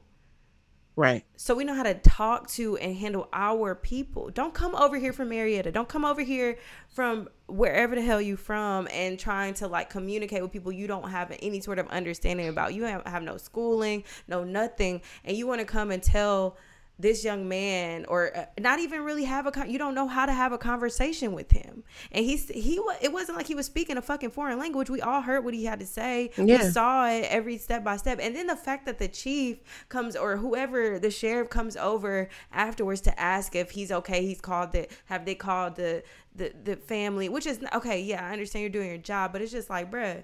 Right. 0.96 1.26
So 1.38 1.56
we 1.56 1.64
know 1.64 1.74
how 1.74 1.84
to 1.84 1.96
talk 1.96 2.48
to 2.52 2.78
and 2.78 2.96
handle 2.96 3.28
our 3.34 3.74
people. 3.74 4.30
Don't 4.30 4.54
come 4.54 4.76
over 4.76 4.98
here 4.98 5.12
from 5.12 5.30
Marietta. 5.30 5.72
Don't 5.72 5.90
come 5.90 6.06
over 6.06 6.22
here 6.22 6.60
from 6.88 7.30
wherever 7.48 7.96
the 7.96 8.02
hell 8.02 8.22
you 8.22 8.38
from 8.38 8.88
and 8.92 9.18
trying 9.18 9.56
to 9.56 9.68
like 9.68 9.90
communicate 9.90 10.44
with 10.44 10.52
people 10.52 10.72
you 10.72 10.86
don't 10.86 11.10
have 11.10 11.36
any 11.42 11.60
sort 11.62 11.80
of 11.80 11.88
understanding 11.88 12.48
about. 12.48 12.76
You 12.76 12.84
have, 12.84 13.06
have 13.08 13.24
no 13.24 13.38
schooling, 13.38 14.04
no 14.28 14.44
nothing, 14.44 15.02
and 15.26 15.36
you 15.36 15.48
want 15.48 15.62
to 15.62 15.66
come 15.66 15.90
and 15.90 16.02
tell 16.02 16.58
this 17.00 17.24
young 17.24 17.48
man 17.48 18.06
or 18.08 18.36
uh, 18.38 18.46
not 18.60 18.80
even 18.80 19.02
really 19.02 19.24
have 19.24 19.48
a 19.48 19.52
con- 19.52 19.70
you 19.70 19.80
don't 19.80 19.96
know 19.96 20.08
how 20.08 20.26
to 20.26 20.34
have 20.34 20.52
a 20.52 20.58
conversation 20.58 21.34
with 21.34 21.52
him. 21.52 21.84
And 22.12 22.24
he's 22.24 22.50
he 22.50 22.80
it 23.02 23.12
wasn't 23.12 23.38
like 23.38 23.48
he 23.48 23.56
was 23.56 23.66
speaking 23.66 23.98
a 23.98 24.02
fucking 24.02 24.30
foreign 24.32 24.60
language. 24.60 24.90
We 24.90 25.02
all 25.02 25.22
heard 25.22 25.44
what 25.44 25.54
he 25.54 25.66
had 25.66 25.80
to 25.80 25.86
say. 25.86 26.30
Yeah. 26.38 26.64
we 26.64 26.70
saw 26.70 27.08
it 27.08 27.26
every 27.30 27.58
step 27.58 27.84
by 27.84 27.98
step. 27.98 28.20
And 28.22 28.36
then 28.36 28.48
the 28.48 28.56
fact 28.56 28.86
that 28.86 29.00
the 29.00 29.08
chief 29.08 29.60
comes 29.90 30.16
or 30.16 30.38
whoever 30.38 31.00
the 31.00 31.10
sheriff 31.12 31.50
comes 31.50 31.76
over 31.76 32.30
afterwards 32.52 33.02
to 33.02 33.20
ask 33.20 33.56
if 33.56 33.72
he's 33.72 33.92
okay 33.92 34.26
he's 34.26 34.42
called 34.42 34.72
the 34.72 34.88
have 35.06 35.26
they 35.26 35.36
called 35.36 35.76
the 35.76 36.04
the, 36.36 36.54
the 36.64 36.76
family 36.76 37.30
which 37.30 37.46
is 37.46 37.60
okay 37.74 38.02
yeah 38.02 38.28
i 38.28 38.32
understand 38.32 38.62
you're 38.62 38.70
doing 38.70 38.90
your 38.90 38.98
job 38.98 39.32
but 39.32 39.42
it's 39.42 39.52
just 39.52 39.70
like 39.70 39.92
bruh 39.92 40.24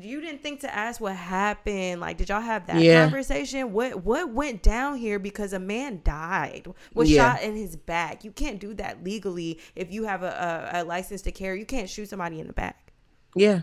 you 0.00 0.20
didn't 0.20 0.42
think 0.42 0.60
to 0.60 0.74
ask 0.74 1.00
what 1.00 1.16
happened. 1.16 2.00
Like 2.00 2.16
did 2.16 2.28
y'all 2.28 2.40
have 2.40 2.66
that 2.66 2.80
yeah. 2.80 3.02
conversation? 3.02 3.72
What 3.72 4.04
what 4.04 4.32
went 4.32 4.62
down 4.62 4.96
here? 4.96 5.18
Because 5.18 5.52
a 5.52 5.58
man 5.58 6.00
died 6.04 6.68
was 6.94 7.10
yeah. 7.10 7.34
shot 7.34 7.42
in 7.42 7.56
his 7.56 7.76
back. 7.76 8.24
You 8.24 8.32
can't 8.32 8.58
do 8.58 8.74
that 8.74 9.02
legally 9.04 9.60
if 9.74 9.92
you 9.92 10.04
have 10.04 10.22
a, 10.22 10.70
a, 10.72 10.82
a 10.82 10.84
license 10.84 11.22
to 11.22 11.32
carry. 11.32 11.58
You 11.58 11.66
can't 11.66 11.88
shoot 11.88 12.08
somebody 12.08 12.40
in 12.40 12.46
the 12.46 12.52
back. 12.52 12.92
Yeah. 13.34 13.62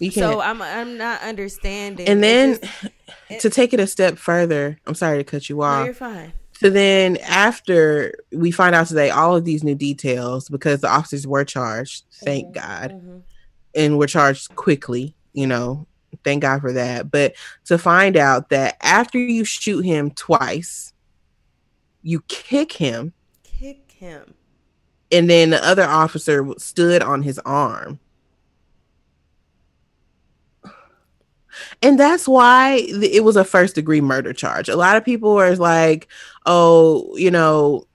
You 0.00 0.10
can't. 0.10 0.32
so 0.32 0.40
i'm 0.40 0.60
i'm 0.60 0.98
not 0.98 1.22
understanding. 1.22 2.08
And 2.08 2.22
then 2.22 2.58
to 3.38 3.48
take 3.48 3.72
it 3.72 3.78
a 3.78 3.86
step 3.86 4.18
further 4.18 4.78
i'm 4.86 4.94
sorry 4.94 5.18
to 5.18 5.24
cut 5.24 5.48
you 5.48 5.62
off. 5.62 5.80
no, 5.80 5.84
you're 5.84 5.94
fine. 5.94 6.32
So 6.54 6.70
then 6.70 7.16
after 7.18 8.14
we 8.32 8.50
find 8.50 8.74
out 8.74 8.88
today 8.88 9.10
all 9.10 9.36
of 9.36 9.44
these 9.44 9.62
new 9.62 9.74
details 9.76 10.48
because 10.48 10.80
the 10.80 10.88
officers 10.88 11.26
were 11.26 11.44
charged 11.44 12.04
thank 12.12 12.46
mm-hmm. 12.46 12.68
god. 12.68 12.90
Mm-hmm 12.90 13.18
and 13.74 13.98
were 13.98 14.06
charged 14.06 14.54
quickly, 14.56 15.14
you 15.32 15.46
know, 15.46 15.86
thank 16.22 16.42
God 16.42 16.60
for 16.60 16.72
that. 16.72 17.10
But 17.10 17.34
to 17.66 17.78
find 17.78 18.16
out 18.16 18.50
that 18.50 18.76
after 18.82 19.18
you 19.18 19.44
shoot 19.44 19.84
him 19.84 20.10
twice, 20.10 20.92
you 22.02 22.20
kick 22.28 22.72
him, 22.72 23.12
kick 23.42 23.90
him, 23.90 24.34
and 25.10 25.28
then 25.28 25.50
the 25.50 25.66
other 25.66 25.84
officer 25.84 26.46
stood 26.58 27.02
on 27.02 27.22
his 27.22 27.38
arm. 27.40 27.98
And 31.82 31.98
that's 32.00 32.26
why 32.26 32.84
it 32.88 33.22
was 33.22 33.36
a 33.36 33.44
first 33.44 33.76
degree 33.76 34.00
murder 34.00 34.32
charge. 34.32 34.68
A 34.68 34.76
lot 34.76 34.96
of 34.96 35.04
people 35.04 35.34
were 35.34 35.54
like, 35.54 36.08
oh, 36.46 37.16
you 37.16 37.30
know, 37.30 37.86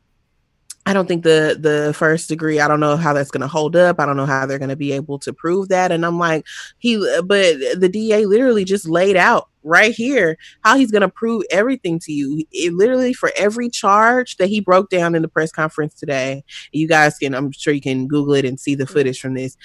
I 0.90 0.94
don't 0.94 1.06
think 1.06 1.22
the 1.22 1.56
the 1.60 1.94
first 1.94 2.30
degree. 2.30 2.60
I 2.60 2.68
don't 2.68 2.80
know 2.80 2.98
how 2.98 3.14
that's 3.14 3.30
going 3.30 3.42
to 3.42 3.48
hold 3.48 3.76
up. 3.76 4.00
I 4.00 4.08
don't 4.08 4.18
know 4.18 4.26
how 4.26 4.48
they're 4.48 4.58
going 4.58 4.70
to 4.70 4.76
be 4.76 4.92
able 4.92 5.20
to 5.20 5.32
prove 5.32 5.68
that. 5.68 5.92
And 5.92 6.04
I'm 6.04 6.18
like, 6.18 6.48
he, 6.80 6.98
but 7.26 7.58
the 7.80 7.88
DA 7.88 8.26
literally 8.26 8.66
just 8.66 8.90
laid 8.90 9.16
out 9.16 9.50
right 9.62 9.94
here 9.94 10.36
how 10.64 10.78
he's 10.78 10.90
going 10.90 11.04
to 11.04 11.08
prove 11.10 11.44
everything 11.52 12.00
to 12.00 12.12
you. 12.12 12.44
It 12.52 12.74
literally 12.74 13.14
for 13.14 13.32
every 13.38 13.70
charge 13.70 14.38
that 14.38 14.50
he 14.50 14.62
broke 14.62 14.90
down 14.90 15.14
in 15.14 15.22
the 15.22 15.28
press 15.28 15.52
conference 15.52 15.94
today. 15.94 16.44
You 16.72 16.88
guys 16.88 17.20
can, 17.20 17.36
I'm 17.36 17.52
sure 17.52 17.72
you 17.72 17.82
can 17.82 18.08
Google 18.08 18.34
it 18.34 18.46
and 18.46 18.60
see 18.60 18.74
the 18.74 18.86
mm-hmm. 18.86 18.94
footage 18.94 19.22
from 19.22 19.36
this. 19.36 19.58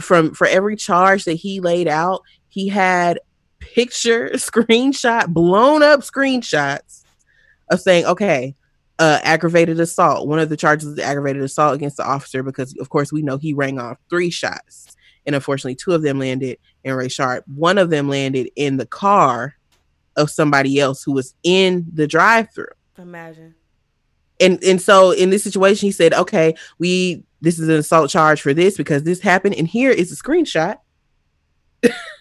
From 0.00 0.32
for 0.32 0.46
every 0.46 0.76
charge 0.76 1.24
that 1.24 1.32
he 1.34 1.58
laid 1.58 1.88
out, 1.88 2.22
he 2.50 2.68
had 2.68 3.18
picture 3.58 4.28
screenshot, 4.34 5.26
blown 5.26 5.82
up 5.82 6.02
screenshots 6.02 7.02
of 7.68 7.80
saying, 7.80 8.06
okay, 8.06 8.54
uh, 8.98 9.20
aggravated 9.22 9.78
assault. 9.80 10.26
One 10.28 10.38
of 10.38 10.48
the 10.48 10.56
charges 10.56 10.88
is 10.88 10.98
aggravated 10.98 11.42
assault 11.42 11.74
against 11.74 11.96
the 11.96 12.06
officer 12.06 12.42
because, 12.42 12.76
of 12.78 12.88
course, 12.88 13.12
we 13.12 13.22
know 13.22 13.36
he 13.36 13.54
rang 13.54 13.78
off 13.78 13.98
three 14.10 14.30
shots, 14.30 14.96
and 15.26 15.34
unfortunately, 15.34 15.76
two 15.76 15.92
of 15.92 16.02
them 16.02 16.18
landed 16.18 16.58
in 16.84 16.94
Rayshard. 16.94 17.42
One 17.46 17.78
of 17.78 17.90
them 17.90 18.08
landed 18.08 18.50
in 18.56 18.76
the 18.76 18.86
car 18.86 19.54
of 20.16 20.30
somebody 20.30 20.80
else 20.80 21.02
who 21.02 21.12
was 21.12 21.34
in 21.44 21.86
the 21.92 22.06
drive-through. 22.06 22.66
Imagine. 22.98 23.54
And 24.40 24.62
and 24.62 24.80
so 24.80 25.12
in 25.12 25.30
this 25.30 25.44
situation, 25.44 25.86
he 25.86 25.92
said, 25.92 26.14
"Okay, 26.14 26.54
we 26.78 27.24
this 27.40 27.58
is 27.58 27.68
an 27.68 27.76
assault 27.76 28.10
charge 28.10 28.40
for 28.40 28.54
this 28.54 28.76
because 28.76 29.02
this 29.02 29.20
happened, 29.20 29.54
and 29.56 29.66
here 29.66 29.90
is 29.90 30.12
a 30.12 30.16
screenshot." 30.16 30.76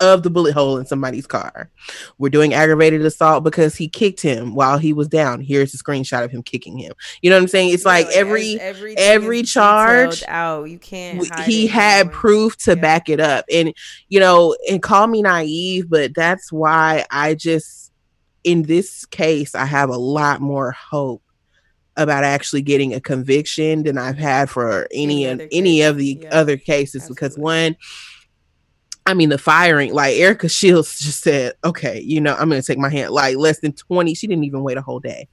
of 0.00 0.22
the 0.22 0.30
bullet 0.30 0.52
hole 0.52 0.76
in 0.76 0.86
somebody's 0.86 1.26
car. 1.26 1.70
We're 2.18 2.28
doing 2.28 2.52
aggravated 2.52 3.04
assault 3.04 3.44
because 3.44 3.76
he 3.76 3.88
kicked 3.88 4.20
him 4.20 4.54
while 4.54 4.78
he 4.78 4.92
was 4.92 5.08
down. 5.08 5.40
Here's 5.40 5.72
a 5.74 5.78
screenshot 5.78 6.24
of 6.24 6.30
him 6.30 6.42
kicking 6.42 6.78
him. 6.78 6.92
You 7.22 7.30
know 7.30 7.36
what 7.36 7.42
I'm 7.42 7.48
saying? 7.48 7.72
It's 7.72 7.84
like, 7.84 8.06
like 8.06 8.16
every 8.16 8.58
every 8.60 9.42
charge 9.42 10.24
out. 10.26 10.64
You 10.64 10.78
can't. 10.78 11.24
he 11.42 11.66
had 11.66 12.06
anymore. 12.06 12.14
proof 12.14 12.56
to 12.58 12.74
yeah. 12.74 12.80
back 12.80 13.08
it 13.08 13.20
up, 13.20 13.44
and 13.52 13.72
you 14.08 14.20
know, 14.20 14.56
and 14.70 14.82
call 14.82 15.06
me 15.06 15.22
naive, 15.22 15.88
but 15.88 16.14
that's 16.14 16.52
why 16.52 17.04
I 17.10 17.34
just 17.34 17.92
in 18.42 18.62
this 18.62 19.06
case 19.06 19.54
I 19.54 19.64
have 19.64 19.88
a 19.88 19.96
lot 19.96 20.40
more 20.40 20.72
hope 20.72 21.22
about 21.96 22.24
actually 22.24 22.62
getting 22.62 22.92
a 22.92 23.00
conviction 23.00 23.84
than 23.84 23.96
I've 23.98 24.18
had 24.18 24.50
for 24.50 24.88
any, 24.92 25.26
any, 25.26 25.48
any 25.52 25.82
of 25.82 25.96
the 25.96 26.18
yeah. 26.22 26.28
other 26.30 26.56
cases 26.56 27.02
Absolutely. 27.02 27.14
because 27.14 27.38
one 27.38 27.76
I 29.06 29.14
mean, 29.14 29.28
the 29.28 29.38
firing, 29.38 29.92
like 29.92 30.16
Erika 30.16 30.48
Shields 30.48 30.98
just 30.98 31.22
said, 31.22 31.54
okay, 31.62 32.00
you 32.00 32.20
know, 32.20 32.34
I'm 32.34 32.48
going 32.48 32.60
to 32.60 32.66
take 32.66 32.78
my 32.78 32.88
hand. 32.88 33.10
Like 33.10 33.36
less 33.36 33.60
than 33.60 33.72
20, 33.72 34.14
she 34.14 34.26
didn't 34.26 34.44
even 34.44 34.62
wait 34.62 34.78
a 34.78 34.82
whole 34.82 35.00
day 35.00 35.28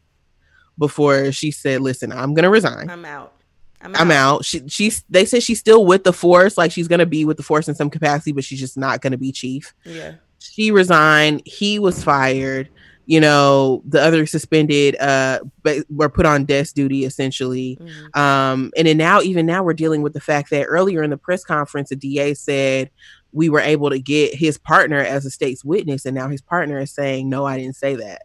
before 0.77 1.31
she 1.31 1.52
said, 1.52 1.81
listen, 1.81 2.11
I'm 2.11 2.34
going 2.34 2.43
to 2.43 2.49
resign. 2.49 2.89
I'm 2.89 3.06
out. 3.06 3.34
I'm 3.81 3.95
out. 3.95 4.02
I'm 4.02 4.11
out. 4.11 4.45
She, 4.45 4.68
she's, 4.68 5.03
they 5.10 5.26
said 5.26 5.41
she's 5.41 5.60
still 5.60 5.85
with 5.85 6.03
the 6.03 6.14
force. 6.14 6.57
Like 6.57 6.72
she's 6.72 6.88
going 6.88 6.99
to 6.99 7.06
be 7.06 7.23
with 7.23 7.38
the 7.38 7.43
force 7.43 7.68
in 7.68 7.76
some 7.76 7.89
capacity, 7.89 8.34
but 8.34 8.43
she's 8.43 8.60
just 8.60 8.77
not 8.77 9.02
going 9.02 9.11
to 9.11 9.18
be 9.18 9.31
chief. 9.31 9.73
Yeah. 9.85 10.15
She 10.39 10.72
resigned. 10.72 11.41
He 11.45 11.80
was 11.80 12.03
fired 12.03 12.69
you 13.06 13.19
know 13.19 13.81
the 13.85 14.02
other 14.02 14.26
suspended 14.26 14.95
uh 14.99 15.39
but 15.64 15.77
were 15.89 16.10
put 16.10 16.26
on 16.26 16.45
desk 16.45 16.76
duty 16.76 17.03
essentially 17.03 17.77
mm-hmm. 17.81 18.19
um 18.19 18.72
and 18.77 18.88
then 18.88 18.98
now 18.98 19.22
even 19.22 19.45
now 19.45 19.64
we're 19.64 19.73
dealing 19.73 20.02
with 20.02 20.14
the 20.14 20.22
fact 20.22 20.49
that 20.49 20.64
earlier 20.64 21.03
in 21.03 21.10
the 21.10 21.18
press 21.18 21.43
conference 21.43 21.89
the 21.89 21.95
da 21.95 22.34
said 22.34 22.89
we 23.34 23.49
were 23.49 23.60
able 23.60 23.90
to 23.90 23.99
get 23.99 24.36
his 24.36 24.58
partner 24.58 24.99
as 24.99 25.26
a 25.26 25.32
state's 25.32 25.64
witness 25.64 26.06
and 26.06 26.16
now 26.16 26.28
his 26.28 26.41
partner 26.41 26.80
is 26.80 26.94
saying 26.94 27.30
no 27.30 27.45
i 27.45 27.58
didn't 27.58 27.76
say 27.76 27.95
that. 27.95 28.24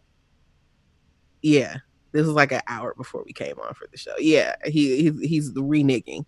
Yeah 1.43 1.79
this 2.13 2.27
was 2.27 2.35
like 2.35 2.53
an 2.53 2.63
hour 2.67 2.95
before 2.97 3.23
we 3.27 3.33
came 3.33 3.59
on 3.61 3.75
for 3.75 3.87
the 3.91 3.99
show. 3.99 4.17
Yeah 4.19 4.57
he 4.65 5.03
he's, 5.03 5.21
he's 5.21 5.53
reneging. 5.53 6.25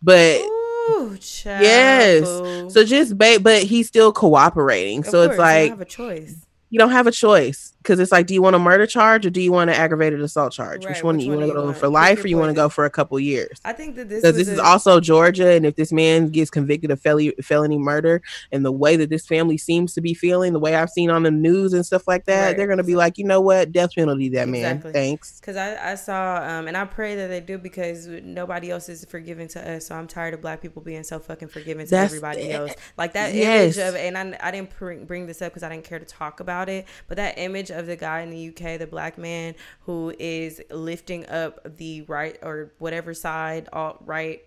But 0.00 0.40
Ooh, 0.40 1.18
yes. 1.44 2.24
So 2.72 2.84
just 2.84 3.18
ba- 3.18 3.40
but 3.40 3.64
he's 3.64 3.88
still 3.88 4.12
cooperating. 4.12 5.00
Of 5.00 5.06
so 5.06 5.26
course, 5.26 5.30
it's 5.30 5.38
like 5.38 5.70
have 5.70 5.80
a 5.80 5.84
choice 5.84 6.46
you 6.74 6.80
don't 6.80 6.90
have 6.90 7.06
a 7.06 7.12
choice 7.12 7.72
because 7.78 8.00
it's 8.00 8.10
like, 8.10 8.26
do 8.26 8.34
you 8.34 8.42
want 8.42 8.56
a 8.56 8.58
murder 8.58 8.84
charge 8.84 9.24
or 9.24 9.30
do 9.30 9.40
you 9.40 9.52
want 9.52 9.70
an 9.70 9.76
aggravated 9.76 10.20
assault 10.20 10.52
charge? 10.52 10.84
Right. 10.84 10.92
Which 10.92 11.04
one 11.04 11.18
do 11.18 11.24
you 11.24 11.30
want 11.30 11.46
to 11.46 11.54
go 11.54 11.66
want? 11.66 11.76
for 11.76 11.86
life 11.86 12.24
or 12.24 12.26
you 12.26 12.36
want 12.36 12.50
to 12.50 12.54
go 12.54 12.68
for 12.68 12.84
a 12.84 12.90
couple 12.90 13.20
years? 13.20 13.60
I 13.64 13.72
think 13.72 13.94
that 13.94 14.08
this 14.08 14.22
because 14.22 14.36
this 14.36 14.48
a- 14.48 14.54
is 14.54 14.58
also 14.58 14.98
Georgia, 14.98 15.52
and 15.52 15.64
if 15.64 15.76
this 15.76 15.92
man 15.92 16.30
gets 16.30 16.50
convicted 16.50 16.90
of 16.90 17.00
felony 17.00 17.32
felony 17.42 17.78
murder, 17.78 18.22
and 18.50 18.64
the 18.64 18.72
way 18.72 18.96
that 18.96 19.08
this 19.08 19.24
family 19.24 19.56
seems 19.56 19.94
to 19.94 20.00
be 20.00 20.14
feeling, 20.14 20.52
the 20.52 20.58
way 20.58 20.74
I've 20.74 20.90
seen 20.90 21.10
on 21.10 21.22
the 21.22 21.30
news 21.30 21.74
and 21.74 21.86
stuff 21.86 22.08
like 22.08 22.24
that, 22.24 22.44
right. 22.44 22.56
they're 22.56 22.66
gonna 22.66 22.82
be 22.82 22.96
like, 22.96 23.18
you 23.18 23.24
know 23.24 23.40
what, 23.40 23.70
death 23.70 23.94
penalty 23.94 24.30
that 24.30 24.48
exactly. 24.48 24.88
man. 24.88 24.92
Thanks. 24.92 25.38
Because 25.38 25.56
I 25.56 25.92
I 25.92 25.94
saw 25.94 26.38
um 26.38 26.66
and 26.66 26.76
I 26.76 26.86
pray 26.86 27.14
that 27.14 27.28
they 27.28 27.40
do 27.40 27.56
because 27.56 28.08
nobody 28.08 28.72
else 28.72 28.88
is 28.88 29.04
forgiving 29.04 29.46
to 29.46 29.76
us, 29.76 29.86
so 29.86 29.94
I'm 29.94 30.08
tired 30.08 30.34
of 30.34 30.40
black 30.40 30.60
people 30.60 30.82
being 30.82 31.04
so 31.04 31.20
fucking 31.20 31.48
forgiving 31.48 31.86
to 31.86 31.90
That's, 31.90 32.12
everybody 32.12 32.50
else. 32.50 32.72
Like 32.98 33.12
that 33.12 33.32
yes. 33.32 33.76
image 33.76 33.88
of 33.88 33.94
and 33.94 34.18
I 34.18 34.48
I 34.48 34.50
didn't 34.50 35.06
bring 35.06 35.26
this 35.28 35.40
up 35.40 35.52
because 35.52 35.62
I 35.62 35.68
didn't 35.68 35.84
care 35.84 36.00
to 36.00 36.04
talk 36.04 36.40
about 36.40 36.63
it, 36.68 36.86
but 37.08 37.16
that 37.16 37.38
image 37.38 37.70
of 37.70 37.86
the 37.86 37.96
guy 37.96 38.20
in 38.20 38.30
the 38.30 38.48
UK, 38.48 38.78
the 38.78 38.86
black 38.86 39.18
man 39.18 39.54
who 39.82 40.14
is 40.18 40.60
lifting 40.70 41.28
up 41.28 41.76
the 41.76 42.02
right 42.02 42.38
or 42.42 42.72
whatever 42.78 43.14
side, 43.14 43.68
alt 43.72 43.98
right 44.04 44.42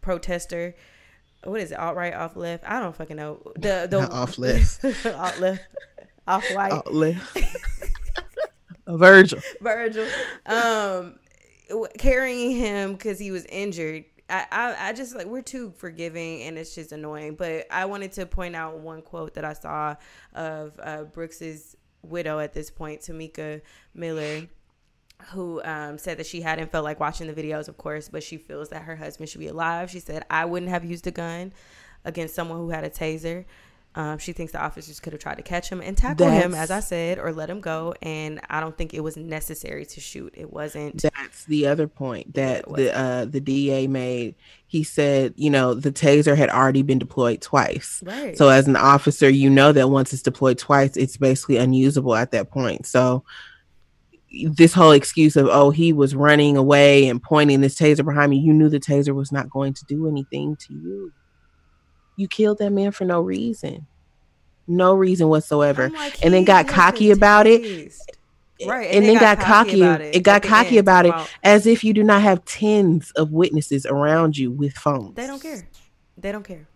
protester. 0.00 0.74
What 1.44 1.60
is 1.60 1.72
it? 1.72 1.78
Alt 1.78 1.96
right, 1.96 2.14
off 2.14 2.36
left? 2.36 2.64
I 2.66 2.80
don't 2.80 2.94
fucking 2.94 3.16
know. 3.16 3.40
The 3.54 3.86
the 3.90 4.08
off 4.10 4.38
left, 4.38 4.84
alt 5.06 5.40
left, 5.40 5.62
off 6.26 6.44
white, 6.52 6.72
alt 6.72 6.92
left. 6.92 7.38
Virgil. 8.86 9.40
Virgil. 9.60 10.06
Um, 10.46 11.18
carrying 11.98 12.52
him 12.52 12.92
because 12.92 13.18
he 13.18 13.30
was 13.30 13.44
injured. 13.46 14.04
I, 14.28 14.46
I, 14.50 14.88
I 14.88 14.92
just 14.92 15.14
like 15.14 15.26
we're 15.26 15.42
too 15.42 15.72
forgiving 15.76 16.42
and 16.42 16.58
it's 16.58 16.74
just 16.74 16.92
annoying. 16.92 17.36
But 17.36 17.66
I 17.70 17.84
wanted 17.84 18.12
to 18.12 18.26
point 18.26 18.56
out 18.56 18.78
one 18.78 19.02
quote 19.02 19.34
that 19.34 19.44
I 19.44 19.52
saw 19.52 19.96
of 20.34 20.78
uh, 20.82 21.04
Brooks's 21.04 21.76
widow 22.02 22.38
at 22.38 22.52
this 22.52 22.70
point, 22.70 23.00
Tomika 23.02 23.60
Miller, 23.94 24.48
who 25.32 25.62
um, 25.64 25.98
said 25.98 26.18
that 26.18 26.26
she 26.26 26.40
hadn't 26.40 26.70
felt 26.70 26.84
like 26.84 27.00
watching 27.00 27.26
the 27.26 27.32
videos, 27.32 27.68
of 27.68 27.76
course, 27.76 28.08
but 28.08 28.22
she 28.22 28.36
feels 28.36 28.68
that 28.70 28.82
her 28.82 28.96
husband 28.96 29.28
should 29.28 29.40
be 29.40 29.48
alive. 29.48 29.90
She 29.90 30.00
said, 30.00 30.24
I 30.30 30.44
wouldn't 30.44 30.70
have 30.70 30.84
used 30.84 31.06
a 31.06 31.10
gun 31.10 31.52
against 32.04 32.34
someone 32.34 32.58
who 32.58 32.70
had 32.70 32.84
a 32.84 32.90
taser. 32.90 33.44
Um, 33.96 34.18
she 34.18 34.34
thinks 34.34 34.52
the 34.52 34.62
officers 34.62 35.00
could 35.00 35.14
have 35.14 35.22
tried 35.22 35.36
to 35.36 35.42
catch 35.42 35.70
him 35.70 35.80
and 35.80 35.96
tackle 35.96 36.26
that's, 36.26 36.44
him, 36.44 36.54
as 36.54 36.70
I 36.70 36.80
said, 36.80 37.18
or 37.18 37.32
let 37.32 37.48
him 37.48 37.62
go. 37.62 37.94
And 38.02 38.40
I 38.50 38.60
don't 38.60 38.76
think 38.76 38.92
it 38.92 39.00
was 39.00 39.16
necessary 39.16 39.86
to 39.86 40.00
shoot. 40.00 40.34
It 40.36 40.52
wasn't. 40.52 41.00
That's 41.00 41.46
the 41.46 41.66
other 41.66 41.88
point 41.88 42.34
that 42.34 42.70
the 42.70 42.94
uh, 42.94 43.24
the 43.24 43.40
DA 43.40 43.86
made. 43.86 44.34
He 44.66 44.84
said, 44.84 45.32
you 45.36 45.48
know, 45.48 45.72
the 45.72 45.90
taser 45.90 46.36
had 46.36 46.50
already 46.50 46.82
been 46.82 46.98
deployed 46.98 47.40
twice. 47.40 48.02
Right. 48.04 48.36
So 48.36 48.50
as 48.50 48.68
an 48.68 48.76
officer, 48.76 49.30
you 49.30 49.48
know 49.48 49.72
that 49.72 49.88
once 49.88 50.12
it's 50.12 50.22
deployed 50.22 50.58
twice, 50.58 50.96
it's 50.96 51.16
basically 51.16 51.56
unusable 51.56 52.14
at 52.14 52.32
that 52.32 52.50
point. 52.50 52.84
So 52.84 53.24
this 54.50 54.74
whole 54.74 54.90
excuse 54.90 55.36
of 55.36 55.46
oh 55.50 55.70
he 55.70 55.94
was 55.94 56.14
running 56.14 56.58
away 56.58 57.08
and 57.08 57.22
pointing 57.22 57.62
this 57.62 57.76
taser 57.76 58.04
behind 58.04 58.30
me, 58.30 58.36
you 58.36 58.52
knew 58.52 58.68
the 58.68 58.78
taser 58.78 59.14
was 59.14 59.32
not 59.32 59.48
going 59.48 59.72
to 59.72 59.84
do 59.86 60.06
anything 60.06 60.56
to 60.56 60.74
you. 60.74 61.12
You 62.16 62.28
killed 62.28 62.58
that 62.58 62.70
man 62.70 62.92
for 62.92 63.04
no 63.04 63.20
reason. 63.20 63.86
No 64.66 64.94
reason 64.94 65.28
whatsoever. 65.28 65.90
Like, 65.90 66.24
and 66.24 66.34
then 66.34 66.44
got 66.44 66.66
cocky 66.66 67.10
about 67.10 67.46
it. 67.46 67.92
Right. 68.66 68.86
And, 68.86 68.98
and 68.98 69.06
then 69.06 69.14
got, 69.14 69.38
got 69.38 69.46
cocky, 69.46 69.82
about 69.82 70.00
it. 70.00 70.16
it 70.16 70.20
got 70.20 70.42
cocky 70.42 70.78
about 70.78 71.06
it 71.06 71.14
as 71.42 71.66
if 71.66 71.84
you 71.84 71.92
do 71.92 72.02
not 72.02 72.22
have 72.22 72.44
tens 72.46 73.10
of 73.12 73.30
witnesses 73.30 73.84
around 73.84 74.38
you 74.38 74.50
with 74.50 74.74
phones. 74.74 75.14
They 75.14 75.26
don't 75.26 75.42
care. 75.42 75.68
They 76.16 76.32
don't 76.32 76.42
care. 76.42 76.66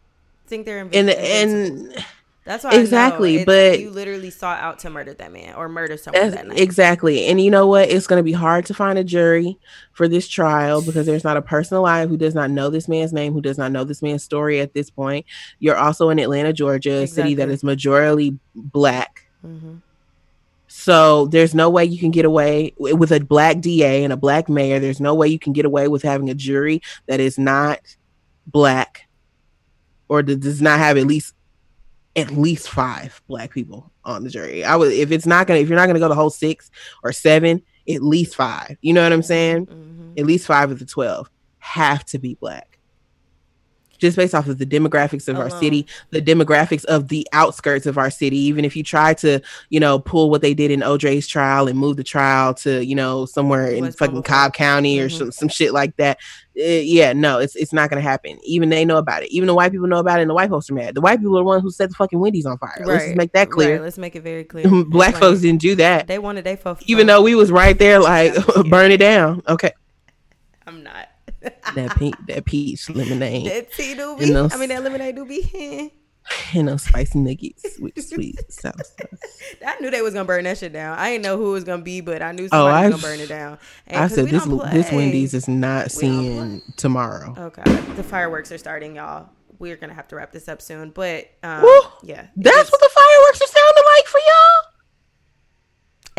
Think 0.47 0.67
they're 0.67 0.85
inv- 0.85 0.95
and 0.95 1.11
and 1.11 2.05
that's 2.51 2.65
why 2.65 2.75
exactly. 2.75 3.45
But 3.45 3.79
you 3.79 3.91
literally 3.91 4.31
sought 4.31 4.59
out 4.59 4.81
to 4.81 4.91
murder 4.91 5.15
that 5.15 5.33
man 5.33 5.55
or 5.55 5.69
murder 5.69 5.97
someone 5.97 6.33
that 6.33 6.49
night. 6.49 6.59
Exactly. 6.59 7.27
And 7.27 7.41
you 7.41 7.49
know 7.49 7.69
what? 7.69 7.89
It's 7.89 8.09
going 8.09 8.19
to 8.19 8.25
be 8.25 8.33
hard 8.33 8.67
to 8.67 8.75
find 8.75 8.99
a 8.99 9.05
jury 9.05 9.57
for 9.93 10.09
this 10.09 10.27
trial 10.27 10.83
because 10.83 11.07
there's 11.07 11.23
not 11.23 11.37
a 11.37 11.43
person 11.43 11.77
alive 11.77 12.09
who 12.09 12.17
does 12.17 12.35
not 12.35 12.51
know 12.51 12.69
this 12.69 12.89
man's 12.89 13.13
name, 13.13 13.33
who 13.33 13.41
does 13.41 13.57
not 13.57 13.71
know 13.71 13.85
this 13.85 14.03
man's 14.03 14.25
story 14.25 14.59
at 14.59 14.75
this 14.75 14.91
point. 14.91 15.27
You're 15.61 15.77
also 15.77 16.11
in 16.11 16.19
Atlanta, 16.19 16.53
Georgia, 16.53 17.03
a 17.03 17.07
city 17.07 17.35
that 17.35 17.51
is 17.51 17.63
majorly 17.63 18.37
black. 18.57 19.27
Mm-hmm. 19.47 19.77
So 20.67 21.27
there's 21.27 21.55
no 21.55 21.71
way 21.71 21.85
you 21.85 22.01
can 22.01 22.11
get 22.11 22.25
away 22.25 22.75
with 22.79 23.13
a 23.13 23.21
black 23.21 23.61
DA 23.61 24.03
and 24.03 24.13
a 24.13 24.17
black 24.17 24.49
mayor. 24.49 24.81
There's 24.81 25.01
no 25.01 25.15
way 25.15 25.29
you 25.29 25.39
can 25.39 25.53
get 25.53 25.67
away 25.67 25.87
with 25.87 26.03
having 26.03 26.29
a 26.31 26.35
jury 26.35 26.83
that 27.07 27.21
is 27.21 27.39
not 27.39 27.79
black 28.45 29.07
or 30.09 30.25
that 30.25 30.41
does 30.41 30.61
not 30.61 30.81
have 30.81 30.97
at 30.97 31.07
least 31.07 31.35
at 32.21 32.31
least 32.31 32.69
five 32.69 33.21
black 33.27 33.53
people 33.53 33.91
on 34.05 34.25
the 34.25 34.31
jury. 34.31 34.65
I 34.65 34.77
would 34.77 34.93
if 34.93 35.11
it's 35.11 35.27
not 35.27 35.47
gonna 35.47 35.61
if 35.61 35.69
you're 35.69 35.79
not 35.79 35.87
gonna 35.87 35.99
go 35.99 36.09
the 36.09 36.15
whole 36.15 36.31
six 36.31 36.71
or 37.03 37.13
seven, 37.13 37.63
at 37.89 38.03
least 38.03 38.35
five. 38.35 38.77
You 38.81 38.93
know 38.93 39.03
what 39.03 39.13
I'm 39.13 39.23
saying? 39.23 39.67
Mm-hmm. 39.67 40.13
At 40.19 40.27
least 40.27 40.47
five 40.47 40.71
of 40.71 40.79
the 40.79 40.87
twelve 40.87 41.31
have 41.59 42.05
to 42.07 42.19
be 42.19 42.35
black 42.35 42.70
just 44.01 44.17
based 44.17 44.35
off 44.35 44.49
of 44.49 44.59
the 44.59 44.67
demographics 44.67 45.29
of 45.29 45.39
our 45.39 45.51
city, 45.51 45.87
the 46.11 46.23
demographics 46.23 46.85
of 46.87 47.09
the 47.09 47.27
outskirts 47.33 47.87
of 47.87 47.99
our 47.99 48.11
city. 48.11 48.39
Even 48.39 48.65
if 48.65 48.75
you 48.75 48.83
try 48.83 49.15
to, 49.15 49.41
you 49.69 49.79
know, 49.79 49.99
pull 49.99 50.31
what 50.31 50.43
they 50.43 50.55
did 50.55 50.71
in 50.71 50.81
OJ's 50.81 51.29
trial 51.29 51.69
and 51.69 51.79
move 51.79 51.97
the 51.97 52.05
trial 52.05 52.55
to, 52.55 52.85
you 52.85 52.95
know, 52.95 53.27
somewhere 53.27 53.69
in 53.69 53.85
West 53.85 53.99
fucking 53.99 54.23
Cobb 54.23 54.55
County 54.55 54.99
or 54.99 55.09
mm-hmm. 55.09 55.19
some, 55.19 55.33
some 55.33 55.49
shit 55.49 55.73
like 55.73 55.95
that. 55.97 56.19
Uh, 56.59 56.83
yeah, 56.83 57.13
no, 57.13 57.39
it's 57.39 57.55
it's 57.55 57.73
not 57.73 57.89
gonna 57.89 58.03
happen. 58.03 58.39
Even 58.43 58.71
they 58.71 58.85
know 58.85 58.97
about 58.97 59.23
it. 59.23 59.31
Even 59.31 59.47
the 59.47 59.55
white 59.55 59.71
people 59.71 59.87
know 59.87 59.99
about 59.99 60.19
it, 60.19 60.23
and 60.23 60.31
the 60.31 60.35
white 60.35 60.51
folks 60.51 60.69
are 60.69 60.75
mad. 60.75 60.95
The 60.95 61.01
white 61.01 61.21
people 61.21 61.37
are 61.37 61.41
the 61.41 61.45
ones 61.45 61.63
who 61.63 61.71
set 61.71 61.89
the 61.89 61.95
fucking 61.95 62.19
Wendy's 62.19 62.45
on 62.45 62.59
fire. 62.59 62.75
Right. 62.81 62.87
Let's 62.87 63.05
just 63.05 63.17
make 63.17 63.33
that 63.33 63.51
clear. 63.51 63.75
Right. 63.75 63.83
Let's 63.83 63.99
make 63.99 64.17
it 64.17 64.23
very 64.23 64.45
clear. 64.53 64.69
Black 64.85 65.13
like, 65.13 65.21
folks 65.21 65.41
didn't 65.43 65.61
do 65.61 65.77
that. 65.77 66.09
They 66.09 66.19
wanted 66.19 66.45
they 66.45 66.57
folks. 66.57 66.83
Even 66.87 67.07
though 67.07 67.23
we 67.23 67.35
was 67.35 67.53
right 67.53 67.79
there, 67.79 68.01
like 68.01 68.35
burn 68.69 68.91
it 68.91 68.99
down. 68.99 69.43
Okay. 69.49 69.73
I'm 70.67 70.83
not 70.83 71.10
that 71.75 71.97
pink, 71.97 72.15
that 72.27 72.45
peach 72.45 72.89
lemonade. 72.91 73.47
That 73.47 73.73
tea 73.73 73.95
doobie. 73.95 74.33
Those, 74.33 74.55
I 74.55 74.57
mean 74.57 74.69
that 74.69 74.83
lemonade 74.83 75.17
doobie. 75.17 75.93
and 76.55 76.69
those 76.69 76.83
spicy 76.83 77.19
nuggets 77.19 77.79
with 77.79 78.01
sweet 78.07 78.39
sour 78.53 78.75
I 79.67 79.79
knew 79.81 79.91
they 79.91 80.03
was 80.03 80.15
gonna 80.15 80.27
burn 80.27 80.45
that 80.45 80.59
shit 80.59 80.73
down. 80.73 80.99
I 80.99 81.11
didn't 81.11 81.25
know 81.25 81.37
who 81.37 81.51
it 81.51 81.53
was 81.53 81.65
gonna 81.65 81.83
be, 81.83 82.01
but 82.01 82.23
I 82.23 82.33
knew 82.33 82.49
somebody 82.49 82.87
oh, 82.87 82.91
was 82.91 83.01
gonna 83.03 83.15
burn 83.15 83.21
it 83.21 83.29
down. 83.29 83.59
And 83.87 84.05
I 84.05 84.09
said 84.09 84.29
this 84.29 84.45
this 84.45 84.93
Wendy's 84.93 85.35
is 85.35 85.49
not 85.49 85.91
seeing 85.91 86.63
tomorrow. 86.77 87.35
Okay, 87.37 87.63
the 87.97 88.03
fireworks 88.03 88.53
are 88.53 88.59
starting, 88.59 88.97
y'all. 88.97 89.29
We're 89.59 89.77
gonna 89.77 89.95
have 89.95 90.09
to 90.09 90.17
wrap 90.17 90.33
this 90.33 90.49
up 90.49 90.63
soon, 90.63 90.91
but 90.91 91.31
um, 91.43 91.65
yeah, 92.03 92.27
that's 92.37 92.73
what 92.73 92.81
the 92.81 92.91
fireworks 92.95 93.43
are 93.43 93.47
sounding 93.47 93.85
like 93.97 94.07
for 94.07 94.19
y'all 94.19 94.70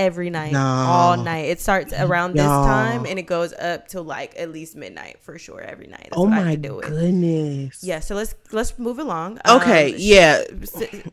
every 0.05 0.29
night, 0.29 0.53
no. 0.53 0.59
all 0.59 1.17
night. 1.17 1.45
It 1.45 1.59
starts 1.59 1.93
around 1.93 2.33
this 2.33 2.45
time 2.45 3.05
and 3.05 3.19
it 3.19 3.27
goes 3.27 3.53
up 3.53 3.87
to 3.89 4.01
like 4.01 4.33
at 4.37 4.51
least 4.51 4.75
midnight 4.75 5.17
for 5.21 5.37
sure 5.37 5.61
every 5.61 5.87
night. 5.87 6.09
That's 6.09 6.17
oh 6.17 6.25
my 6.25 6.55
goodness! 6.55 7.83
Yeah, 7.83 7.99
so 7.99 8.15
let's 8.15 8.35
let's 8.51 8.77
move 8.79 8.99
along. 8.99 9.39
Okay, 9.47 9.93
um, 9.93 9.97
yeah. 9.97 10.43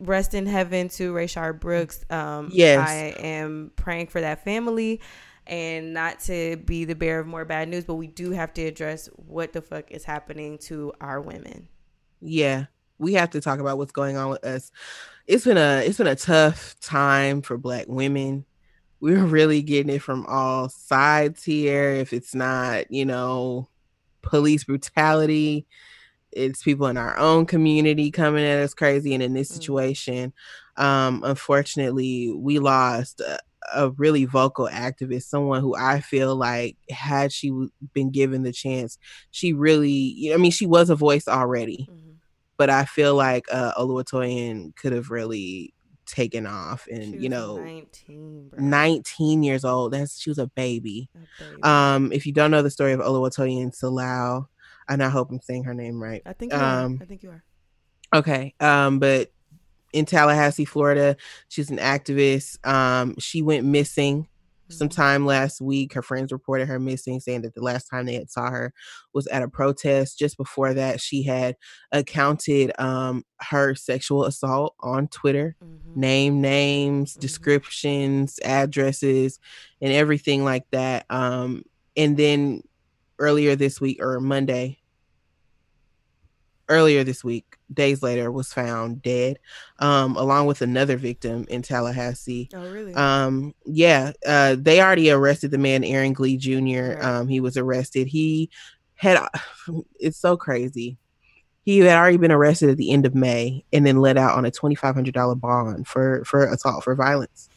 Rest 0.01 0.35
in 0.35 0.47
heaven 0.47 0.89
to 0.91 1.13
Rayshard 1.13 1.61
Brooks. 1.61 2.05
Um, 2.11 2.49
yes, 2.53 2.89
I 2.89 3.15
am 3.19 3.73
praying 3.77 4.09
for 4.09 4.21
that 4.21 4.45
family. 4.45 5.01
And 5.47 5.95
not 5.95 6.21
to 6.21 6.59
be 6.59 6.85
the 6.85 6.95
bearer 6.95 7.21
of 7.21 7.27
more 7.27 7.47
bad 7.47 7.71
news, 7.71 7.85
but 7.85 7.95
we 7.95 8.07
do 8.07 8.33
have 8.33 8.53
to 8.53 8.63
address 8.67 9.09
what 9.17 9.55
the 9.55 9.63
fuck 9.63 9.91
is 9.91 10.05
happening 10.05 10.59
to 10.59 10.93
our 11.01 11.23
women. 11.23 11.69
Yeah, 12.21 12.67
we 12.99 13.15
have 13.15 13.31
to 13.31 13.41
talk 13.41 13.59
about 13.59 13.79
what's 13.79 13.93
going 13.93 14.19
on 14.19 14.29
with 14.29 14.45
us. 14.45 14.71
It's 15.27 15.47
been 15.47 15.57
a 15.57 15.83
it's 15.87 15.97
been 15.97 16.07
a 16.07 16.17
tough 16.17 16.79
time 16.81 17.41
for 17.41 17.57
Black 17.57 17.87
women 17.89 18.45
we're 19.01 19.25
really 19.25 19.63
getting 19.63 19.95
it 19.95 20.03
from 20.03 20.27
all 20.27 20.69
sides 20.69 21.45
here. 21.45 21.91
If 21.91 22.13
it's 22.13 22.35
not, 22.35 22.91
you 22.91 23.05
know, 23.05 23.69
police 24.23 24.65
brutality, 24.65 25.67
it's 26.33 26.63
people 26.63 26.87
in 26.87 26.97
our 26.97 27.17
own 27.19 27.47
community 27.47 28.11
coming 28.11 28.45
at 28.45 28.59
us 28.59 28.75
crazy. 28.75 29.15
And 29.15 29.23
in 29.23 29.35
this 29.35 29.51
mm. 29.51 29.55
situation, 29.55 30.33
um, 30.77 31.23
unfortunately, 31.25 32.33
we 32.33 32.59
lost 32.59 33.21
a, 33.21 33.39
a, 33.75 33.91
really 33.91 34.25
vocal 34.25 34.69
activist, 34.69 35.25
someone 35.25 35.61
who 35.61 35.75
I 35.75 36.01
feel 36.01 36.37
like 36.37 36.77
had 36.91 37.33
she 37.33 37.53
been 37.93 38.11
given 38.11 38.43
the 38.43 38.53
chance, 38.53 38.99
she 39.31 39.53
really, 39.53 40.31
I 40.33 40.37
mean, 40.37 40.53
she 40.53 40.67
was 40.67 40.91
a 40.91 40.95
voice 40.95 41.27
already, 41.27 41.89
mm-hmm. 41.91 42.11
but 42.57 42.71
I 42.71 42.85
feel 42.85 43.15
like 43.17 43.47
uh, 43.51 43.73
Oluwatoyin 43.75 44.77
could 44.77 44.93
have 44.93 45.11
really 45.11 45.75
taken 46.09 46.47
off 46.47 46.89
and 46.91 47.23
you 47.23 47.29
know 47.29 47.57
19, 47.59 48.51
19 48.57 49.43
years 49.43 49.65
old 49.65 49.93
that's 49.93 50.19
she 50.21 50.31
was 50.31 50.39
a 50.39 50.47
baby 50.49 51.09
A 51.15 51.45
baby. 51.45 51.63
um 51.63 52.13
if 52.13 52.25
you 52.27 52.33
don't 52.33 52.51
know 52.51 52.63
the 52.63 52.71
story 52.71 52.93
of 52.93 53.01
Oluwatoyin 53.01 53.63
and 53.63 53.73
Salau 53.73 54.47
and 54.89 55.03
I 55.03 55.09
hope 55.11 55.31
I'm 55.31 55.41
saying 55.41 55.65
her 55.65 55.75
name 55.75 56.03
right 56.03 56.23
I 56.25 56.33
think 56.33 56.53
um. 56.55 56.99
I 57.01 57.05
think 57.05 57.23
you 57.23 57.31
are. 57.31 57.43
Okay. 58.15 58.55
Um, 58.59 58.99
but 59.01 59.31
in 59.93 60.07
Tallahassee, 60.07 60.65
Florida, 60.65 61.17
she's 61.49 61.71
an 61.71 61.77
activist. 61.79 62.65
Um, 62.67 63.15
she 63.19 63.43
went 63.43 63.67
missing. 63.67 64.29
Sometime 64.69 65.27
last 65.27 65.61
week. 65.61 65.95
Her 65.95 66.03
friends 66.03 66.33
reported 66.33 66.69
her 66.69 66.79
missing, 66.79 67.21
saying 67.21 67.43
that 67.43 67.55
the 67.55 67.63
last 67.63 67.87
time 67.87 68.07
they 68.07 68.15
had 68.15 68.31
saw 68.31 68.51
her 68.51 68.73
was 69.15 69.27
at 69.29 69.43
a 69.43 69.49
protest. 69.49 70.19
Just 70.19 70.37
before 70.37 70.75
that, 70.75 71.01
she 71.01 71.23
had 71.23 71.57
accounted 71.93 72.73
um 72.79 73.25
her 73.41 73.75
sexual 73.75 74.25
assault 74.25 74.75
on 74.81 75.09
Twitter. 75.09 75.57
Mhm. 75.63 75.97
Name 75.97 76.41
names, 76.41 77.15
Mhm. 77.15 77.21
descriptions, 77.21 78.39
addresses, 78.45 79.39
and 79.81 79.93
everything 79.93 80.45
like 80.45 80.65
that. 80.73 81.07
Um, 81.11 81.65
and 81.97 82.17
then 82.17 82.63
earlier 83.19 83.57
this 83.57 83.81
week 83.81 83.99
or 84.01 84.21
Monday, 84.21 84.79
earlier 86.69 87.05
this 87.05 87.25
week, 87.25 87.57
days 87.73 88.03
later, 88.03 88.31
was 88.31 88.53
found 88.53 89.03
dead, 89.03 89.39
um, 89.79 90.17
along 90.17 90.47
with 90.47 90.63
another 90.63 90.97
victim 90.97 91.47
in 91.49 91.63
Tallahassee. 91.63 92.49
Oh, 92.55 92.71
really? 92.71 92.95
Um, 92.95 93.55
yeah, 93.65 94.13
uh, 94.27 94.57
they 94.59 94.81
already 94.81 95.11
arrested 95.11 95.51
the 95.51 95.59
man, 95.59 95.85
Aaron 95.85 96.13
Glee 96.13 96.37
Jr. 96.37 97.01
Um, 97.01 97.29
he 97.29 97.41
was 97.41 97.57
arrested. 97.57 98.07
He 98.07 98.51
had, 98.95 99.19
it's 100.01 100.19
so 100.19 100.37
crazy. 100.37 100.99
He 101.63 101.81
had 101.81 101.99
already 101.99 102.17
been 102.17 102.33
arrested 102.33 102.71
at 102.71 102.79
the 102.79 102.93
end 102.93 103.05
of 103.05 103.15
May 103.15 103.63
and 103.75 103.85
then 103.85 103.99
let 103.99 104.17
out 104.17 104.39
on 104.39 104.47
a 104.47 104.51
twenty 104.51 104.75
five 104.75 104.95
hundred 104.95 105.13
dollar 105.13 105.35
bond 105.35 105.87
for 105.87 106.25
for 106.25 106.47
assault 106.47 106.83
for 106.83 106.95
violence. 106.95 107.51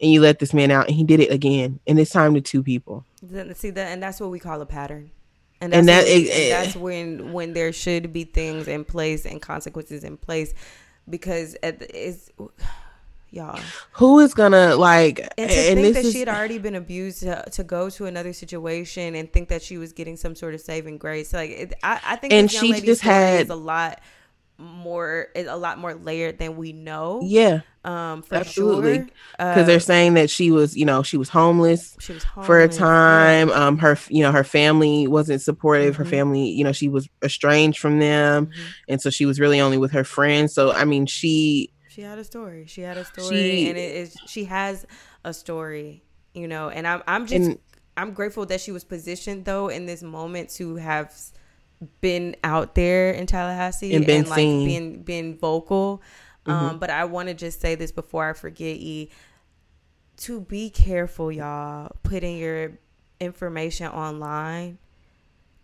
And 0.00 0.10
you 0.10 0.22
let 0.22 0.38
this 0.38 0.54
man 0.54 0.70
out, 0.70 0.86
and 0.86 0.96
he 0.96 1.04
did 1.04 1.20
it 1.20 1.30
again, 1.30 1.80
and 1.86 1.98
this 1.98 2.08
time 2.08 2.32
to 2.32 2.40
two 2.40 2.62
people. 2.62 3.04
See 3.52 3.70
that, 3.70 3.92
and 3.92 4.02
that's 4.02 4.20
what 4.20 4.30
we 4.30 4.38
call 4.38 4.62
a 4.62 4.66
pattern. 4.66 5.10
And 5.60 5.74
And 5.74 5.88
that's, 5.88 6.06
that, 6.06 6.12
when, 6.14 6.22
it, 6.22 6.26
it, 6.28 6.50
that's 6.50 6.76
when 6.76 7.32
when 7.32 7.52
there 7.52 7.72
should 7.72 8.12
be 8.12 8.24
things 8.24 8.68
in 8.68 8.84
place 8.84 9.26
and 9.26 9.42
consequences 9.42 10.04
in 10.04 10.16
place, 10.16 10.54
because 11.08 11.56
at 11.62 11.80
the, 11.80 12.06
it's 12.06 12.30
y'all. 13.30 13.60
Who 13.92 14.20
is 14.20 14.34
gonna 14.34 14.76
like? 14.76 15.18
And 15.36 15.50
to 15.50 15.56
think 15.56 15.80
this 15.80 15.94
that 15.96 16.04
is- 16.04 16.12
she 16.12 16.20
had 16.20 16.28
already 16.28 16.58
been 16.58 16.74
abused 16.76 17.20
to, 17.20 17.44
to 17.52 17.64
go 17.64 17.90
to 17.90 18.06
another 18.06 18.32
situation 18.32 19.14
and 19.14 19.32
think 19.32 19.48
that 19.48 19.62
she 19.62 19.78
was 19.78 19.92
getting 19.92 20.16
some 20.16 20.34
sort 20.34 20.54
of 20.54 20.60
saving 20.60 20.98
grace, 20.98 21.32
like 21.32 21.50
it, 21.50 21.74
I, 21.82 22.00
I 22.04 22.16
think 22.16 22.32
And 22.32 22.50
she 22.50 22.80
just 22.80 23.02
had- 23.02 23.42
is 23.42 23.50
a 23.50 23.54
lot 23.56 24.00
more 24.60 25.28
is 25.34 25.46
a 25.46 25.56
lot 25.56 25.78
more 25.78 25.94
layered 25.94 26.38
than 26.38 26.56
we 26.56 26.72
know. 26.72 27.20
yeah, 27.22 27.60
um, 27.88 28.22
for 28.22 28.34
absolutely. 28.34 28.94
sure. 28.96 29.04
because 29.38 29.62
Uh, 29.62 29.66
they're 29.68 29.80
saying 29.80 30.14
that 30.14 30.28
she 30.30 30.50
was, 30.50 30.76
you 30.76 30.84
know, 30.84 31.02
she 31.02 31.16
was 31.16 31.28
homeless. 31.30 31.96
she 32.00 32.12
was 32.12 32.24
for 32.24 32.58
a 32.58 32.62
homeless, 32.62 32.76
time 32.76 33.50
um 33.50 33.78
her 33.78 33.96
you 34.08 34.22
know 34.22 34.32
her 34.32 34.44
family 34.44 35.06
wasn't 35.06 35.40
supportive 35.40 35.96
her 35.96 36.04
Mhm. 36.04 36.10
family 36.10 36.44
you 36.58 36.64
know 36.64 36.72
she 36.72 36.88
was 36.88 37.08
estranged 37.22 37.78
from 37.78 37.98
them 37.98 38.46
Mhm. 38.46 38.52
and 38.90 39.00
so 39.02 39.08
she 39.10 39.24
was 39.26 39.40
really 39.40 39.60
only 39.60 39.78
with 39.78 39.92
her 39.92 40.04
friends 40.04 40.52
so 40.54 40.70
i 40.72 40.84
mean 40.84 41.06
she 41.06 41.70
She 41.88 42.02
had 42.02 42.18
a 42.18 42.24
story. 42.24 42.64
She 42.66 42.82
had 42.82 42.96
a 42.96 43.04
story, 43.04 43.28
She- 43.40 43.68
and 43.68 43.76
it 43.78 43.92
is 44.02 44.14
she 44.26 44.44
has 44.44 44.86
a 45.24 45.32
story, 45.32 46.04
you 46.40 46.46
know. 46.46 46.68
And 46.76 46.86
I'm 46.86 47.02
I'm 47.12 47.26
just 47.26 47.46
And- 47.48 47.58
I'm 48.00 48.12
grateful 48.12 48.46
that 48.46 48.60
she 48.60 48.70
was 48.70 48.84
positioned 48.84 49.44
though 49.50 49.66
in 49.76 49.86
this 49.86 50.02
moment 50.02 50.46
to 50.58 50.76
have 50.76 51.08
been 52.00 52.36
out 52.44 52.74
there 52.74 53.10
in 53.10 53.26
Tallahassee 53.26 53.94
And 53.94 54.06
been 54.06 54.24
like 54.28 54.36
seen. 54.38 54.66
being 54.66 55.02
being 55.02 55.38
vocal. 55.38 56.02
Mhm. 56.48 56.52
Um, 56.70 56.78
but 56.78 56.90
I 56.90 57.04
want 57.04 57.28
to 57.28 57.34
just 57.34 57.60
say 57.60 57.74
this 57.74 57.92
before 57.92 58.28
I 58.28 58.32
forget, 58.32 58.76
E, 58.76 59.10
to 60.18 60.40
be 60.40 60.70
careful, 60.70 61.30
y'all, 61.30 61.92
putting 62.02 62.36
your 62.38 62.72
information 63.20 63.86
online 63.88 64.78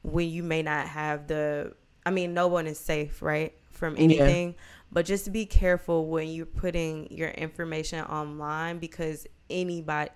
when 0.02 0.28
you 0.28 0.43
may 0.43 0.62
not 0.62 0.86
have 0.89 1.27
the. 1.27 1.73
I 2.06 2.11
mean, 2.11 2.35
no 2.35 2.48
one 2.48 2.66
is 2.66 2.78
safe, 2.78 3.23
right, 3.23 3.52
from 3.70 3.97
Yeah. 3.97 4.27
But 4.95 5.05
just 5.07 5.33
be 5.33 5.45
careful 5.45 6.07
when 6.07 6.29
you're 6.29 6.47
putting 6.47 7.11
your 7.11 7.31
information 7.31 8.05
online 8.05 8.79
because 8.79 9.27
anybody, 9.51 10.11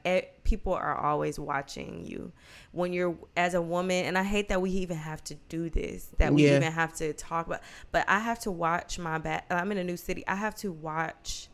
people 0.44 0.72
are 0.72 0.96
always 0.96 1.36
watching 1.36 2.04
you. 2.06 2.30
When 2.70 2.92
you're 2.92 3.16
as 3.36 3.54
a 3.54 3.60
woman, 3.60 4.04
and 4.04 4.16
I 4.16 4.22
hate 4.22 4.48
that 4.50 4.62
we 4.62 4.70
even 4.70 4.96
have 4.96 5.22
to 5.24 5.34
do 5.48 5.68
this, 5.68 6.10
that 6.18 6.32
we 6.32 6.44
Yeah. 6.46 6.56
even 6.56 6.72
have 6.72 6.94
to 6.98 7.12
talk 7.12 7.48
about. 7.48 7.60
But 7.90 8.08
I 8.08 8.20
have 8.20 8.38
to 8.40 8.52
watch 8.52 9.00
my 9.00 9.18
back. 9.18 9.46
I'm 9.50 9.72
in 9.72 9.78
a 9.78 9.84
new 9.84 9.96
city. 9.96 10.24
I 10.28 10.36
have 10.36 10.54
to 10.56 10.70
watch 10.70 11.48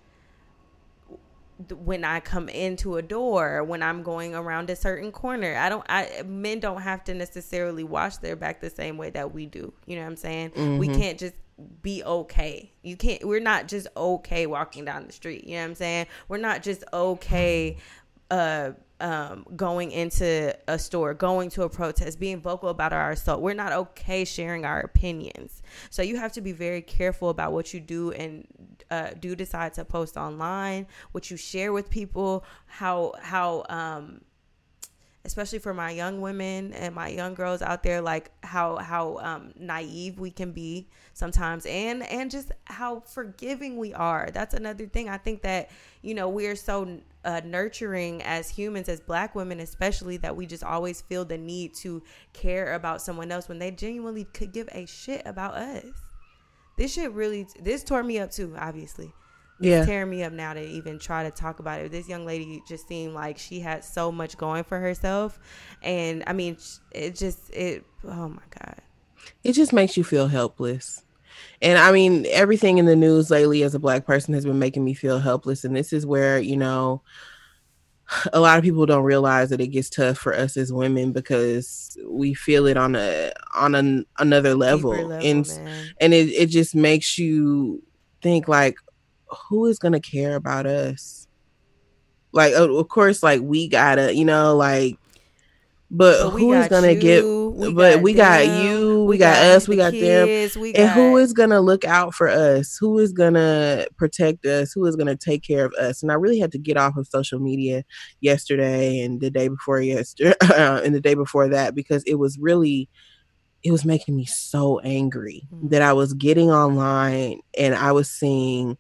when 1.85 2.05
I 2.05 2.19
come 2.21 2.49
into 2.49 2.97
a 2.97 3.03
door, 3.03 3.63
when 3.63 3.81
I'm 3.83 4.03
going 4.03 4.35
around 4.35 4.71
a 4.71 4.77
certain 4.77 5.13
corner. 5.13 5.55
I 5.57 5.69
don't 5.69 5.85
I 5.89 6.23
men 6.27 6.59
don't 6.61 6.83
have 6.83 7.05
to 7.05 7.15
necessarily 7.15 7.85
watch 7.85 8.19
their 8.19 8.35
back 8.37 8.61
the 8.61 8.71
same 8.71 8.97
way 8.99 9.11
that 9.11 9.33
we 9.33 9.47
do. 9.47 9.73
You 9.87 9.97
know 9.97 10.03
what 10.03 10.09
I'm 10.09 10.17
saying? 10.17 10.51
We 10.79 10.89
Mhm. 10.89 10.97
can't 10.97 11.19
just 11.19 11.35
be 11.83 12.03
okay. 12.03 12.73
You 12.83 12.97
can't 12.97 13.25
we're 13.25 13.41
not 13.41 13.69
just 13.69 13.87
okay 13.97 14.47
walking 14.47 14.85
down 14.85 15.07
the 15.07 15.13
street. 15.13 15.45
You 15.45 15.55
know 15.57 15.63
what 15.63 15.69
I'm 15.69 15.75
saying? 15.75 16.07
We're 16.29 16.39
not 16.39 16.63
just 16.63 16.85
okay 16.93 17.77
uh 18.31 18.73
um 19.01 19.45
going 19.55 19.91
into 19.93 20.57
a 20.67 20.79
store, 20.79 21.15
going 21.15 21.51
to 21.51 21.63
a 21.63 21.69
protest, 21.69 22.19
being 22.19 22.41
vocal 22.41 22.71
about 22.71 22.93
our 22.93 23.13
assault. 23.13 23.41
We're 23.41 23.55
not 23.55 23.73
okay 23.73 24.25
sharing 24.25 24.65
our 24.65 24.81
opinions. 24.81 25.63
So 25.91 26.03
you 26.03 26.17
have 26.17 26.33
to 26.33 26.41
be 26.41 26.53
very 26.53 26.83
careful 26.83 27.29
about 27.29 27.53
what 27.53 27.75
you 27.75 27.81
do 27.81 28.13
and 28.13 28.47
uh, 28.91 29.11
do 29.19 29.35
decide 29.35 29.75
to 29.75 29.85
post 29.85 30.17
online, 30.17 30.87
what 31.13 31.31
you 31.31 31.37
share 31.37 31.73
with 31.73 31.91
people, 31.91 32.45
how 32.67 33.13
how 33.21 33.65
um 33.69 34.23
especially 35.25 35.59
for 35.59 35.73
my 35.73 35.91
young 35.91 36.21
women 36.21 36.73
and 36.75 36.95
my 36.95 37.09
young 37.09 37.35
girls 37.35 37.63
out 37.63 37.83
there 37.83 38.01
like 38.01 38.31
how 38.43 38.77
how 38.77 39.17
um 39.19 39.53
naive 39.59 40.19
we 40.19 40.31
can 40.31 40.53
be 40.53 40.87
sometimes 41.15 41.65
and 41.67 42.03
and 42.05 42.31
just 42.31 42.53
how 42.65 43.01
forgiving 43.01 43.77
we 43.79 43.95
are. 43.95 44.29
That's 44.33 44.55
another 44.55 44.87
thing 44.87 45.09
i 45.09 45.17
think 45.17 45.43
that 45.43 45.71
you 46.03 46.15
know 46.15 46.29
we're 46.29 46.57
so 46.57 47.01
uh, 47.25 47.41
nurturing 47.45 48.23
as 48.23 48.51
humans 48.51 48.89
as 48.89 49.01
black 49.01 49.35
women 49.35 49.61
especially 49.61 50.19
that 50.19 50.37
we 50.37 50.45
just 50.47 50.63
always 50.63 51.01
feel 51.01 51.25
the 51.25 51.39
need 51.39 51.75
to 51.75 52.03
care 52.35 52.75
about 52.75 53.01
someone 53.01 53.33
else 53.33 53.49
when 53.49 53.59
they 53.59 53.71
genuinely 53.71 54.25
could 54.35 54.53
give 54.53 54.69
a 54.73 54.85
shit 54.85 55.23
about 55.25 55.55
us. 55.55 55.85
This 56.77 56.93
shit 56.93 57.13
really 57.13 57.47
this 57.61 57.83
tore 57.83 58.03
me 58.03 58.19
up 58.19 58.31
too 58.31 58.55
obviously 58.59 59.13
yeah 59.61 59.85
tearing 59.85 60.11
me 60.11 60.23
up 60.23 60.33
now 60.33 60.53
to 60.53 60.63
even 60.63 60.99
try 60.99 61.23
to 61.23 61.31
talk 61.31 61.59
about 61.59 61.81
it. 61.81 61.91
This 61.93 62.09
young 62.09 62.27
lady 62.27 62.63
just 62.69 62.89
seemed 62.89 63.15
like 63.15 63.39
she 63.39 63.61
had 63.61 63.85
so 63.85 64.11
much 64.11 64.37
going 64.37 64.65
for 64.65 64.79
herself, 64.79 65.39
and 65.83 66.25
I 66.27 66.33
mean, 66.33 66.57
it 66.91 67.15
just 67.17 67.51
it. 67.51 67.85
Oh 68.05 68.29
my 68.29 68.43
god. 68.59 68.81
it 69.43 69.53
just 69.53 69.73
makes 69.73 69.97
you 69.97 70.05
feel 70.05 70.29
helpless 70.29 71.03
and 71.63 71.79
i 71.79 71.91
mean 71.91 72.27
everything 72.31 72.79
in 72.79 72.85
the 72.85 72.95
news 72.95 73.31
lately 73.31 73.63
as 73.63 73.75
a 73.75 73.79
black 73.79 74.07
person 74.07 74.35
has 74.35 74.45
been 74.45 74.59
making 74.59 74.85
me 74.85 74.95
feel 74.95 75.19
helpless 75.19 75.65
and 75.65 75.75
this 75.75 75.93
is 75.93 76.07
where 76.07 76.39
you 76.39 76.57
know 76.57 77.03
a 78.33 78.41
lot 78.41 78.59
of 78.59 78.65
people 78.65 78.87
don't 78.87 79.05
realize 79.05 79.51
that 79.51 79.61
it 79.61 79.69
gets 79.69 79.89
tough 79.89 80.19
for 80.19 80.35
us 80.35 80.57
as 80.57 80.73
women 80.73 81.13
because 81.13 81.97
we 82.07 82.35
feel 82.35 82.67
it 82.67 82.77
on 82.77 82.95
a 82.95 83.33
on 83.55 83.75
an, 83.75 84.05
another 84.19 84.55
level, 84.55 84.91
level, 84.91 85.13
and 85.13 85.47
man. 85.47 85.95
and 86.01 86.15
it, 86.15 86.29
it 86.29 86.47
just 86.47 86.75
makes 86.75 87.19
you 87.19 87.83
think 88.21 88.47
like 88.47 88.77
who 89.49 89.67
is 89.67 89.79
gonna 89.79 90.01
care 90.01 90.37
about 90.37 90.67
us? 90.67 91.27
Like 92.33 92.55
of 92.55 92.89
course 92.89 93.23
like 93.23 93.41
we 93.43 93.69
gotta 93.69 94.15
you 94.15 94.25
know 94.25 94.57
like 94.57 94.97
but, 95.91 96.25
But 96.25 96.35
we 96.35 96.41
who 96.41 96.53
is 96.55 96.67
gonna 96.67 96.95
get 96.97 97.23
you, 97.23 97.73
but 97.73 98.03
we 98.03 98.15
got 98.15 98.45
you, 98.65 99.05
we 99.05 99.17
got 99.17 99.37
us, 99.37 99.69
we 99.69 99.77
the 99.77 99.83
got 99.83 99.93
them, 99.93 100.27
kids, 100.27 100.57
We 100.57 100.73
and 100.75 100.91
who 100.91 101.13
got- 101.13 101.17
is 101.23 101.33
gonna 101.33 101.61
look 101.61 101.85
out 101.85 102.15
for 102.15 102.29
us? 102.29 102.77
Who 102.81 102.99
is 102.99 103.13
gonna 103.13 103.87
protect 103.97 104.45
us? 104.45 104.73
Who 104.73 104.85
is 104.87 104.97
gonna 104.97 105.15
take 105.15 105.45
care 105.45 105.65
of 105.65 105.73
us? 105.75 106.03
And 106.03 106.11
i 106.11 106.17
really 106.17 106.41
had 106.41 106.51
to 106.53 106.59
get 106.59 106.77
off 106.77 106.97
of 106.97 107.07
social 107.07 107.39
media 107.39 107.85
yesterday 108.21 108.99
and 109.03 109.21
the 109.21 109.31
day 109.31 109.47
before 109.47 109.81
yesterday 109.81 110.35
and 110.57 110.93
the 110.95 111.01
day 111.01 111.15
before 111.15 111.49
that 111.49 111.77
because 111.77 112.03
it 112.05 112.15
was 112.17 112.39
really 112.39 112.89
it 113.63 113.71
was 113.71 113.85
making 113.85 114.17
me 114.17 114.25
so 114.25 114.81
angry 114.81 115.47
Mhm. 115.55 115.71
that 115.71 115.81
i 115.83 115.93
was 115.93 116.13
getting 116.15 116.51
online 116.51 117.39
and 117.57 117.75
i 117.75 117.93
was 117.93 118.11
seeing 118.11 118.77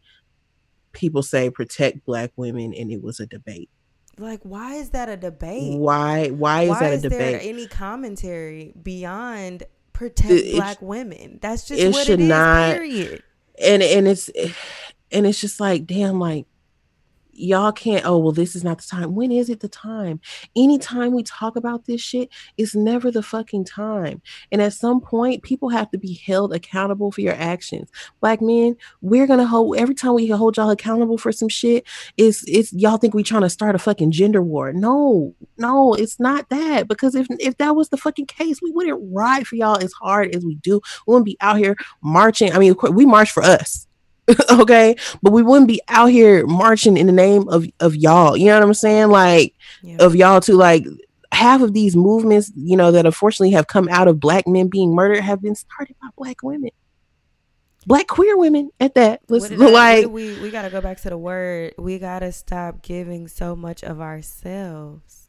people 0.94 1.22
say 1.22 1.50
protect 1.50 2.04
black 2.06 2.30
women 2.36 2.72
and 2.72 2.90
it 2.90 3.02
was 3.02 3.20
a 3.20 3.26
debate 3.26 3.68
like 4.16 4.40
why 4.44 4.74
is 4.74 4.90
that 4.90 5.08
a 5.08 5.16
debate? 5.16 5.76
why 5.78 6.28
why 6.28 6.62
is 6.62 6.68
why 6.70 6.80
that 6.80 6.92
a 6.92 7.00
debate? 7.00 7.12
is 7.12 7.18
there 7.18 7.32
debate 7.38 7.48
any 7.50 7.66
commentary 7.66 8.72
beyond 8.80 9.64
protect 9.92 10.30
it- 10.32 10.54
black 10.54 10.80
women? 10.80 11.38
That's 11.42 11.66
just 11.66 11.80
it 11.82 11.92
what 11.92 12.06
should 12.06 12.20
it 12.20 12.22
is. 12.22 12.28
not- 12.28 12.74
Period. 12.74 13.22
and 13.60 13.82
and 13.82 14.06
it's 14.08 14.28
and 15.10 15.26
it's 15.26 15.40
just 15.40 15.58
like 15.60 15.86
damn 15.86 16.18
like 16.20 16.46
y'all 17.36 17.72
can't 17.72 18.04
oh 18.04 18.18
well 18.18 18.32
this 18.32 18.54
is 18.56 18.64
not 18.64 18.78
the 18.78 18.86
time. 18.86 19.14
When 19.14 19.32
is 19.32 19.48
it 19.50 19.60
the 19.60 19.68
time? 19.68 20.20
Anytime 20.56 21.12
we 21.12 21.22
talk 21.22 21.56
about 21.56 21.86
this 21.86 22.00
shit 22.00 22.28
it's 22.56 22.74
never 22.74 23.10
the 23.10 23.22
fucking 23.22 23.64
time. 23.64 24.22
And 24.52 24.62
at 24.62 24.72
some 24.72 25.00
point 25.00 25.42
people 25.42 25.68
have 25.68 25.90
to 25.90 25.98
be 25.98 26.14
held 26.14 26.52
accountable 26.52 27.10
for 27.10 27.20
your 27.20 27.34
actions. 27.34 27.90
Black 28.20 28.40
men 28.40 28.76
we're 29.02 29.26
gonna 29.26 29.46
hold 29.46 29.76
every 29.76 29.94
time 29.94 30.14
we 30.14 30.28
hold 30.28 30.56
y'all 30.56 30.70
accountable 30.70 31.18
for 31.18 31.32
some 31.32 31.48
shit 31.48 31.84
it's 32.16 32.44
it's 32.46 32.72
y'all 32.72 32.96
think 32.96 33.14
we 33.14 33.22
trying 33.22 33.42
to 33.42 33.50
start 33.50 33.74
a 33.74 33.78
fucking 33.78 34.10
gender 34.10 34.42
war. 34.42 34.72
No 34.72 35.34
no 35.58 35.94
it's 35.94 36.18
not 36.20 36.48
that. 36.50 36.88
Because 36.88 37.14
if 37.14 37.26
if 37.40 37.56
that 37.58 37.76
was 37.76 37.88
the 37.88 37.96
fucking 37.96 38.26
case 38.26 38.60
we 38.62 38.70
wouldn't 38.70 39.00
ride 39.12 39.46
for 39.46 39.56
y'all 39.56 39.82
as 39.82 39.92
hard 39.92 40.34
as 40.34 40.44
we 40.44 40.56
do. 40.56 40.80
We 41.06 41.12
wouldn't 41.12 41.26
be 41.26 41.36
out 41.40 41.58
here 41.58 41.76
marching. 42.02 42.52
I 42.52 42.58
mean 42.58 42.74
we 42.92 43.06
march 43.06 43.30
for 43.30 43.42
us 43.42 43.86
okay? 44.50 44.96
But 45.22 45.32
we 45.32 45.42
wouldn't 45.42 45.68
be 45.68 45.80
out 45.88 46.06
here 46.06 46.46
marching 46.46 46.96
in 46.96 47.06
the 47.06 47.12
name 47.12 47.48
of 47.48 47.66
of 47.80 47.94
y'all. 47.94 48.36
You 48.36 48.46
know 48.46 48.54
what 48.54 48.62
i'm 48.62 48.74
saying? 48.74 49.08
Like 49.08 49.54
yeah. 49.82 49.96
of 50.00 50.14
y'all 50.14 50.40
too. 50.40 50.54
Like 50.54 50.84
half 51.32 51.62
of 51.62 51.72
these 51.72 51.96
movements 51.96 52.52
you 52.54 52.76
know 52.76 52.92
that 52.92 53.06
unfortunately 53.06 53.50
have 53.50 53.66
come 53.66 53.88
out 53.88 54.06
of 54.06 54.20
black 54.20 54.46
men 54.46 54.68
being 54.68 54.94
murdered 54.94 55.20
have 55.20 55.42
been 55.42 55.54
started 55.54 55.96
by 56.00 56.08
black 56.16 56.42
women. 56.42 56.70
Black 57.86 58.06
queer 58.06 58.38
women 58.38 58.70
at 58.80 58.94
that. 58.94 59.20
Let's, 59.28 59.50
like 59.50 60.08
we 60.08 60.40
we 60.40 60.50
got 60.50 60.62
to 60.62 60.70
go 60.70 60.80
back 60.80 60.98
to 61.02 61.10
the 61.10 61.18
word. 61.18 61.74
We 61.76 61.98
got 61.98 62.20
to 62.20 62.32
stop 62.32 62.82
giving 62.82 63.28
so 63.28 63.54
much 63.54 63.84
of 63.84 64.00
ourselves. 64.00 65.28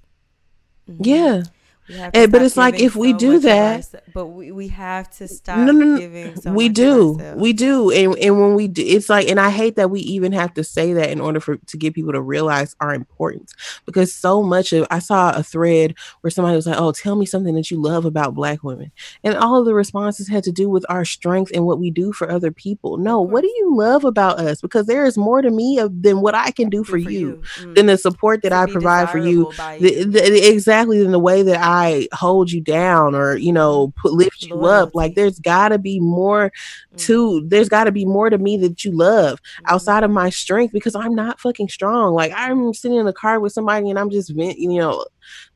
Mm-hmm. 0.88 1.04
yeah 1.04 1.44
and, 1.90 2.32
but 2.32 2.42
it's 2.42 2.58
like 2.58 2.80
if 2.80 2.96
we 2.96 3.12
so 3.12 3.18
do 3.18 3.40
that, 3.40 4.04
but 4.14 4.28
we, 4.28 4.52
we 4.52 4.68
have 4.70 5.10
to 5.18 5.28
stop. 5.28 5.60
No, 5.60 5.72
no, 5.72 5.98
no. 5.98 6.36
So 6.36 6.52
we 6.52 6.70
do, 6.70 7.14
we 7.36 7.54
do, 7.54 7.92
and 7.92 8.18
and 8.18 8.40
when 8.40 8.56
we 8.56 8.68
do, 8.68 8.82
it's 8.84 9.10
like, 9.10 9.30
and 9.30 9.40
I 9.40 9.50
hate 9.52 9.76
that 9.76 9.92
we 9.92 10.00
even 10.02 10.32
have 10.32 10.54
to 10.56 10.64
say 10.64 10.94
that 10.94 11.10
in 11.12 11.22
order 11.22 11.40
for 11.40 11.58
to 11.58 11.78
get 11.78 11.94
people 11.94 12.14
to 12.14 12.22
realize 12.22 12.76
our 12.80 12.94
importance, 12.94 13.54
because 13.86 14.14
so 14.14 14.42
much 14.42 14.74
of 14.74 14.88
I 14.90 15.00
saw 15.00 15.36
a 15.36 15.44
thread 15.44 15.96
where 16.22 16.32
somebody 16.32 16.56
was 16.56 16.66
like, 16.66 16.80
"Oh, 16.80 16.92
tell 16.92 17.16
me 17.16 17.26
something 17.26 17.54
that 17.56 17.70
you 17.70 17.82
love 17.82 18.06
about 18.06 18.34
Black 18.34 18.64
women," 18.64 18.92
and 19.24 19.36
all 19.36 19.60
of 19.60 19.66
the 19.66 19.76
responses 19.76 20.28
had 20.28 20.44
to 20.46 20.52
do 20.52 20.70
with 20.70 20.86
our 20.90 21.06
strength 21.06 21.52
and 21.54 21.66
what 21.66 21.80
we 21.80 21.92
do 21.92 22.12
for 22.12 22.32
other 22.32 22.52
people. 22.52 22.98
No, 22.98 23.22
what 23.22 23.42
do 23.42 23.48
you 23.48 23.76
love 23.78 24.06
about 24.06 24.40
us? 24.40 24.60
Because 24.62 24.88
there 24.88 25.06
is 25.06 25.18
more 25.18 25.42
to 25.42 25.52
me 25.52 25.78
of, 25.78 26.02
than 26.02 26.22
what 26.22 26.34
I 26.34 26.50
can 26.52 26.70
do 26.70 26.84
for, 26.84 26.92
for 26.92 26.98
you, 26.98 27.20
you. 27.20 27.42
Mm. 27.58 27.76
than 27.76 27.86
the 27.86 27.98
support 27.98 28.42
that 28.42 28.50
to 28.50 28.56
I 28.56 28.66
provide 28.66 29.10
for 29.12 29.20
you. 29.20 29.52
you. 29.80 29.80
The, 29.80 30.04
the, 30.06 30.50
exactly 30.50 31.04
in 31.04 31.12
the 31.12 31.20
way 31.20 31.44
that 31.44 31.62
I 31.62 31.75
I 31.76 32.08
hold 32.14 32.52
you 32.52 32.62
down 32.62 33.16
or 33.16 33.36
you 33.36 33.52
know 33.52 33.94
put 34.02 34.14
lift 34.14 34.44
you 34.44 34.66
up. 34.66 34.96
Like 34.96 35.16
there's 35.16 35.40
got 35.40 35.70
to 35.70 35.78
be 35.78 36.00
more 36.00 36.52
to 36.98 37.42
mm. 37.42 37.50
there's 37.50 37.68
got 37.68 37.84
to 37.84 37.92
be 37.92 38.06
more 38.06 38.30
to 38.30 38.38
me 38.38 38.56
that 38.58 38.86
you 38.86 38.92
love 38.92 39.42
mm-hmm. 39.42 39.74
outside 39.74 40.04
of 40.04 40.12
my 40.12 40.30
strength 40.30 40.72
because 40.72 40.96
I'm 40.96 41.14
not 41.14 41.40
fucking 41.42 41.68
strong. 41.68 42.14
Like 42.14 42.32
I'm 42.34 42.74
sitting 42.74 42.98
in 42.98 43.06
the 43.06 43.14
car 43.14 43.40
with 43.40 43.52
somebody 43.52 43.90
and 43.90 44.00
I'm 44.00 44.10
just 44.10 44.30
you 44.30 44.80
know 44.80 45.06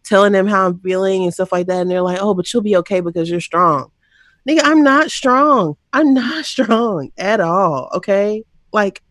telling 0.03 0.33
them 0.33 0.47
how 0.47 0.67
I'm 0.67 0.79
feeling 0.79 1.23
and 1.23 1.33
stuff 1.33 1.51
like 1.51 1.67
that, 1.67 1.81
and 1.81 1.89
they're 1.89 2.01
like, 2.01 2.19
"Oh, 2.21 2.33
but 2.33 2.51
you'll 2.51 2.63
be 2.63 2.77
okay 2.77 2.99
because 2.99 3.29
you're 3.29 3.39
strong." 3.39 3.91
Nigga, 4.47 4.61
I'm 4.63 4.83
not 4.83 5.11
strong. 5.11 5.77
I'm 5.93 6.13
not 6.13 6.45
strong 6.53 7.11
at 7.17 7.39
all. 7.39 7.89
Okay, 7.95 8.43
like 8.73 9.01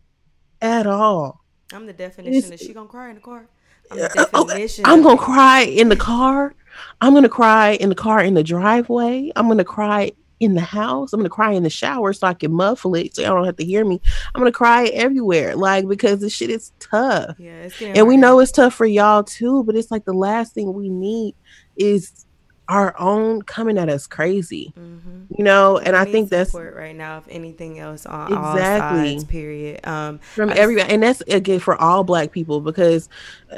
at 0.61 0.85
all. 0.85 1.43
I'm 1.73 1.85
the 1.85 1.93
definition. 1.93 2.53
Is 2.53 2.59
she 2.59 2.73
gonna 2.73 2.87
cry 2.87 3.09
in 3.09 3.15
the 3.15 3.21
car? 3.21 3.47
I'm 3.89 3.97
the 3.97 4.07
definition. 4.31 4.85
I'm 4.85 5.01
gonna 5.01 5.17
cry 5.17 5.61
in 5.61 5.89
the 5.89 5.95
car. 5.95 6.53
I'm 7.01 7.13
gonna 7.13 7.29
cry 7.29 7.71
in 7.71 7.89
the 7.89 7.95
car 7.95 8.21
in 8.21 8.33
the 8.33 8.43
driveway. 8.43 9.31
I'm 9.35 9.47
gonna 9.47 9.63
cry 9.63 10.11
in 10.39 10.53
the 10.53 10.61
house. 10.61 11.13
I'm 11.13 11.19
gonna 11.19 11.29
cry 11.29 11.51
in 11.51 11.63
the 11.63 11.69
shower 11.69 12.13
so 12.13 12.27
I 12.27 12.33
can 12.33 12.53
muffle 12.53 12.95
it 12.95 13.15
so 13.15 13.21
y'all 13.21 13.35
don't 13.35 13.45
have 13.45 13.57
to 13.57 13.65
hear 13.65 13.85
me. 13.85 14.01
I'm 14.33 14.41
gonna 14.41 14.51
cry 14.51 14.85
everywhere, 14.87 15.55
like 15.55 15.87
because 15.87 16.21
the 16.21 16.29
shit 16.29 16.49
is 16.49 16.71
tough. 16.79 17.35
Yeah, 17.39 17.69
and 17.81 18.07
we 18.07 18.17
know 18.17 18.39
it's 18.39 18.51
tough 18.51 18.73
for 18.73 18.85
y'all 18.85 19.23
too. 19.23 19.63
But 19.63 19.75
it's 19.75 19.91
like 19.91 20.05
the 20.05 20.13
last 20.13 20.53
thing 20.53 20.73
we 20.73 20.89
need 20.89 21.35
is 21.77 22.25
our 22.69 22.95
own 22.99 23.41
coming 23.41 23.79
at 23.79 23.89
us 23.89 24.05
crazy, 24.05 24.71
mm-hmm. 24.77 25.23
you 25.35 25.43
know. 25.43 25.79
And 25.79 25.95
I 25.95 26.05
think 26.05 26.29
that's 26.29 26.53
right 26.53 26.95
now. 26.95 27.17
If 27.17 27.27
anything 27.27 27.79
else 27.79 28.05
on 28.05 28.31
exactly 28.31 29.13
sides, 29.13 29.23
period. 29.23 29.85
Um, 29.87 30.19
from 30.19 30.51
everybody, 30.51 30.93
and 30.93 31.01
that's 31.01 31.21
again 31.21 31.59
for 31.59 31.75
all 31.81 32.03
Black 32.03 32.31
people 32.31 32.61
because 32.61 33.09
uh, 33.51 33.57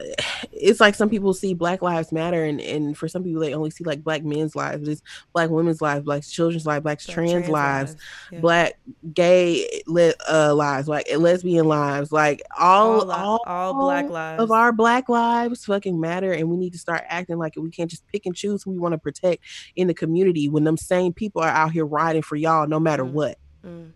it's 0.54 0.80
like 0.80 0.96
some 0.96 1.10
people 1.10 1.34
see 1.34 1.54
Black 1.54 1.82
Lives 1.82 2.14
Matter, 2.14 2.46
and 2.46 2.62
and 2.62 2.98
for 2.98 3.10
some 3.10 3.22
people 3.22 3.42
they 3.42 3.54
only 3.54 3.70
see 3.70 3.84
like 3.84 4.02
Black 4.02 4.24
men's 4.24 4.56
lives, 4.56 4.88
it's 4.88 5.02
Black 5.34 5.50
women's 5.50 5.82
lives, 5.82 6.06
Black 6.06 6.24
children's 6.24 6.66
lives, 6.66 6.82
Black, 6.82 7.00
Black 7.00 7.14
trans, 7.14 7.32
trans, 7.32 7.50
lives, 7.50 7.92
lives. 7.92 8.04
Yeah. 8.32 8.40
Black 8.40 8.80
gay 9.14 9.82
le- 9.88 10.14
uh, 10.32 10.56
lives, 10.56 10.88
like 10.88 11.06
lesbian 11.18 11.66
lives, 11.66 12.14
like 12.14 12.42
all 12.58 13.12
all, 13.12 13.12
all, 13.12 13.44
all 13.46 13.74
Black 13.74 14.10
lives 14.10 14.42
of 14.42 14.52
our 14.52 14.72
Black 14.72 15.10
lives 15.10 15.66
fucking 15.66 16.00
matter, 16.00 16.32
and 16.32 16.50
we 16.50 16.56
need 16.56 16.72
to 16.72 16.80
start 16.80 17.04
acting 17.10 17.38
like. 17.38 17.56
We 17.58 17.70
can't 17.70 17.92
just 17.92 18.08
pick 18.08 18.26
and 18.26 18.34
choose 18.34 18.64
who 18.64 18.72
we 18.72 18.80
want 18.80 18.94
to 18.94 19.01
protect 19.02 19.44
in 19.76 19.88
the 19.88 19.94
community 19.94 20.50
when 20.50 20.64
them 20.64 20.78
same 20.78 21.14
people 21.14 21.42
are 21.42 21.50
out 21.50 21.72
here 21.72 21.86
riding 21.86 22.22
for 22.22 22.36
y'all 22.36 22.68
no 22.68 22.80
matter 22.80 23.04
mm. 23.04 23.12
what. 23.12 23.38
Mm. 23.66 23.92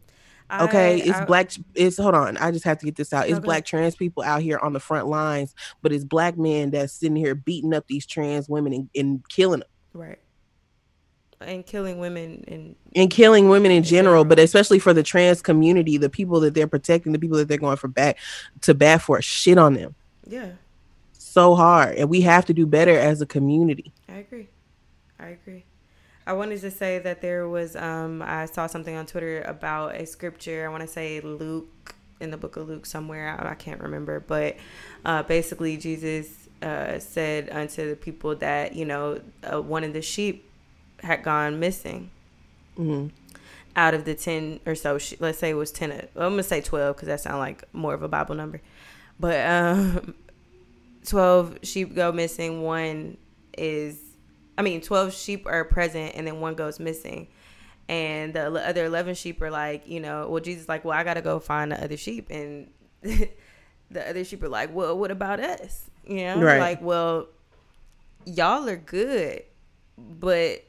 Okay, 0.52 1.02
I, 1.02 1.06
it's 1.08 1.20
I, 1.20 1.26
black. 1.26 1.52
It's 1.74 1.98
hold 1.98 2.14
on. 2.14 2.38
I 2.38 2.52
just 2.52 2.66
have 2.66 2.78
to 2.78 2.86
get 2.86 2.96
this 2.96 3.12
out. 3.14 3.26
It's 3.26 3.38
okay. 3.38 3.46
black 3.46 3.66
trans 3.66 3.96
people 3.96 4.22
out 4.22 4.42
here 4.42 4.60
on 4.60 4.74
the 4.74 4.80
front 4.80 5.08
lines, 5.08 5.56
but 5.82 5.92
it's 5.92 6.04
black 6.04 6.38
men 6.38 6.70
that's 6.70 6.94
sitting 6.94 7.16
here 7.16 7.34
beating 7.34 7.74
up 7.74 7.88
these 7.88 8.06
trans 8.06 8.48
women 8.48 8.72
and, 8.72 8.90
and 8.96 9.28
killing 9.28 9.62
them. 9.62 9.70
Right. 9.94 10.20
And 11.42 11.66
killing 11.66 12.00
women 12.00 12.44
and 12.48 12.76
and 12.96 13.10
killing 13.10 13.50
women 13.50 13.72
in, 13.72 13.78
in 13.78 13.84
general, 13.84 14.24
general, 14.24 14.26
but 14.26 14.40
especially 14.40 14.80
for 14.80 14.94
the 14.94 15.04
trans 15.04 15.42
community, 15.42 15.98
the 15.98 16.10
people 16.10 16.40
that 16.42 16.54
they're 16.54 16.68
protecting, 16.68 17.12
the 17.12 17.20
people 17.20 17.38
that 17.38 17.48
they're 17.48 17.58
going 17.58 17.78
for 17.78 17.88
back 17.88 18.18
to 18.62 18.74
bat 18.74 19.02
for, 19.02 19.22
shit 19.22 19.58
on 19.58 19.74
them. 19.74 19.96
Yeah. 20.28 20.52
So 21.14 21.56
hard, 21.56 21.98
and 21.98 22.08
we 22.08 22.22
have 22.22 22.46
to 22.46 22.54
do 22.54 22.66
better 22.66 22.98
as 22.98 23.20
a 23.20 23.26
community. 23.26 23.92
I 24.08 24.18
agree. 24.20 24.48
I 25.26 25.30
agree. 25.30 25.66
I 26.28 26.34
wanted 26.34 26.62
to 26.62 26.70
say 26.70 27.00
that 27.00 27.22
there 27.22 27.50
was 27.50 27.76
um 27.76 28.22
I 28.22 28.46
saw 28.46 28.68
something 28.68 28.96
on 28.96 29.08
Twitter 29.08 29.42
about 29.42 29.96
a 29.96 30.06
scripture. 30.06 30.66
I 30.66 30.70
want 30.70 30.82
to 30.82 30.88
say 30.88 31.20
Luke 31.20 31.96
in 32.20 32.30
the 32.30 32.38
book 32.38 32.58
of 32.58 32.68
Luke 32.68 32.86
somewhere. 32.86 33.36
I, 33.40 33.52
I 33.52 33.56
can't 33.56 33.82
remember, 33.82 34.20
but 34.20 34.56
uh, 35.04 35.24
basically 35.24 35.78
Jesus 35.78 36.48
uh, 36.62 37.00
said 37.00 37.50
unto 37.52 37.90
the 37.90 37.96
people 37.96 38.36
that 38.36 38.76
you 38.76 38.86
know 38.86 39.20
uh, 39.52 39.62
one 39.62 39.84
of 39.84 39.94
the 39.94 40.02
sheep 40.02 40.48
had 41.00 41.24
gone 41.24 41.60
missing. 41.60 42.12
Mm-hmm. 42.78 43.08
Out 43.76 43.94
of 43.94 44.06
the 44.06 44.14
ten 44.14 44.60
or 44.66 44.76
so, 44.76 45.00
let's 45.20 45.40
say 45.40 45.50
it 45.50 45.56
was 45.56 45.72
ten. 45.72 45.92
I'm 45.92 46.34
gonna 46.34 46.44
say 46.44 46.62
twelve 46.62 46.96
because 46.96 47.08
that 47.08 47.22
sounds 47.22 47.40
like 47.40 47.64
more 47.74 47.96
of 47.96 48.04
a 48.04 48.08
Bible 48.08 48.36
number, 48.36 48.62
but 49.20 49.44
um, 49.46 50.14
twelve 51.06 51.58
sheep 51.64 51.96
go 51.96 52.12
missing. 52.12 52.62
One 52.62 53.18
is 53.58 54.05
I 54.58 54.62
mean, 54.62 54.82
12 54.82 55.14
sheep 55.14 55.46
are 55.48 55.64
present 55.66 56.14
and 56.16 56.26
then 56.26 56.40
one 56.40 56.56
goes 56.56 56.80
missing. 56.80 57.28
And 57.88 58.34
the 58.34 58.48
other 58.68 58.86
11 58.86 59.16
sheep 59.16 59.42
are 59.42 59.52
like, 59.52 59.88
you 59.88 60.00
know, 60.00 60.28
well, 60.30 60.42
Jesus 60.42 60.68
like, 60.68 60.86
well, 60.86 60.98
I 60.98 61.04
got 61.04 61.16
to 61.16 61.22
go 61.22 61.40
find 61.40 61.72
the 61.72 61.84
other 61.84 61.98
sheep. 61.98 62.30
And 62.30 62.72
the 63.02 63.30
other 64.10 64.24
sheep 64.24 64.42
are 64.44 64.50
like, 64.50 64.74
well, 64.74 64.98
what 64.98 65.12
about 65.12 65.40
us? 65.40 65.90
You 66.08 66.18
know, 66.18 66.42
right. 66.42 66.60
like, 66.60 66.82
well, 66.82 67.28
y'all 68.26 68.68
are 68.68 68.78
good, 68.78 69.44
but 69.98 70.64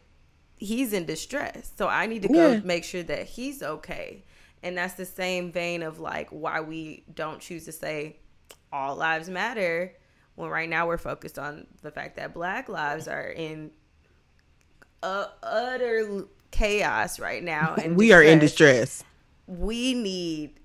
he's 0.57 0.93
in 0.93 1.07
distress. 1.07 1.73
So 1.77 1.89
I 1.89 2.07
need 2.07 2.23
to 2.23 2.29
go 2.29 2.53
yeah. 2.53 2.61
make 2.65 2.85
sure 2.85 3.03
that 3.05 3.27
he's 3.27 3.63
okay. 3.63 4.25
And 4.63 4.77
that's 4.77 4.95
the 4.95 5.07
same 5.07 5.53
vein 5.53 5.83
of 5.83 6.01
like 6.01 6.29
why 6.31 6.61
we 6.61 7.05
don't 7.15 7.41
choose 7.41 7.65
to 7.67 7.73
say 7.73 8.17
all 8.73 8.97
lives 8.97 9.29
matter 9.29 9.95
when 10.37 10.51
right 10.51 10.69
now 10.69 10.87
we're 10.87 10.99
focused 10.99 11.39
on 11.39 11.67
the 11.83 11.91
fact 11.91 12.17
that 12.17 12.33
black 12.33 12.69
lives 12.69 13.09
are 13.09 13.29
in 13.29 13.71
uh, 15.03 15.27
utter 15.43 16.25
chaos 16.51 17.19
right 17.19 17.43
now 17.43 17.75
and 17.75 17.97
we 17.97 18.07
distress. 18.07 18.19
are 18.19 18.23
in 18.23 18.39
distress 18.39 19.05
we 19.47 19.95
need 19.95 20.61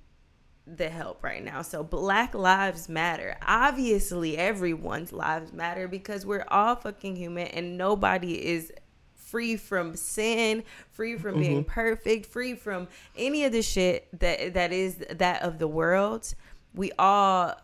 the 0.68 0.90
help 0.90 1.24
right 1.24 1.44
now 1.44 1.62
so 1.62 1.84
black 1.84 2.34
lives 2.34 2.88
matter 2.88 3.36
obviously 3.46 4.38
everyone's 4.38 5.12
lives 5.12 5.52
matter 5.52 5.88
because 5.88 6.26
we're 6.26 6.46
all 6.48 6.76
fucking 6.76 7.16
human 7.16 7.48
and 7.48 7.78
nobody 7.78 8.46
is 8.46 8.72
free 9.16 9.56
from 9.56 9.96
sin 9.96 10.64
free 10.90 11.18
from 11.18 11.34
mm-hmm. 11.34 11.42
being 11.42 11.64
perfect 11.64 12.26
free 12.26 12.54
from 12.54 12.88
any 13.18 13.44
of 13.44 13.52
the 13.52 13.62
shit 13.62 14.08
that 14.18 14.54
that 14.54 14.72
is 14.72 14.96
that 15.10 15.42
of 15.42 15.58
the 15.58 15.68
world 15.68 16.34
we 16.74 16.92
all 16.98 17.56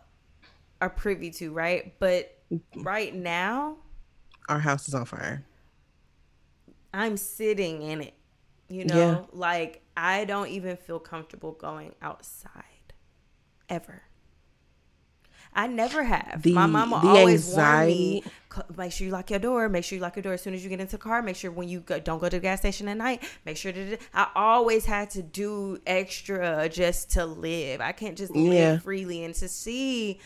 are 0.80 0.90
privy 0.90 1.30
to, 1.32 1.52
right? 1.52 1.94
But 1.98 2.36
mm-hmm. 2.52 2.82
right 2.82 3.14
now, 3.14 3.76
our 4.48 4.58
house 4.58 4.88
is 4.88 4.94
on 4.94 5.04
fire. 5.04 5.44
I'm 6.92 7.16
sitting 7.16 7.82
in 7.82 8.02
it. 8.02 8.14
You 8.68 8.84
know, 8.84 8.96
yeah. 8.96 9.18
like 9.32 9.82
I 9.96 10.26
don't 10.26 10.48
even 10.48 10.76
feel 10.76 10.98
comfortable 10.98 11.52
going 11.52 11.94
outside 12.02 12.92
ever. 13.68 14.02
I 15.54 15.66
never 15.66 16.04
have. 16.04 16.42
The, 16.42 16.52
My 16.52 16.66
mama 16.66 17.00
always 17.02 17.48
anxiety. 17.48 18.22
warned 18.54 18.68
me: 18.68 18.76
make 18.76 18.92
sure 18.92 19.06
you 19.06 19.12
lock 19.12 19.30
your 19.30 19.38
door. 19.38 19.68
Make 19.68 19.84
sure 19.84 19.96
you 19.96 20.02
lock 20.02 20.16
your 20.16 20.22
door 20.22 20.34
as 20.34 20.42
soon 20.42 20.54
as 20.54 20.62
you 20.62 20.68
get 20.68 20.80
into 20.80 20.92
the 20.92 20.98
car. 20.98 21.22
Make 21.22 21.36
sure 21.36 21.50
when 21.50 21.68
you 21.68 21.80
go, 21.80 21.98
don't 21.98 22.18
go 22.18 22.28
to 22.28 22.36
the 22.36 22.40
gas 22.40 22.60
station 22.60 22.88
at 22.88 22.96
night. 22.96 23.22
Make 23.44 23.56
sure 23.56 23.72
that 23.72 24.00
I 24.12 24.28
always 24.36 24.84
had 24.84 25.10
to 25.10 25.22
do 25.22 25.80
extra 25.86 26.68
just 26.68 27.10
to 27.12 27.24
live. 27.24 27.80
I 27.80 27.92
can't 27.92 28.16
just 28.16 28.34
live 28.34 28.52
yeah. 28.52 28.78
freely 28.78 29.24
and 29.24 29.34
to 29.36 29.48
see 29.48 30.20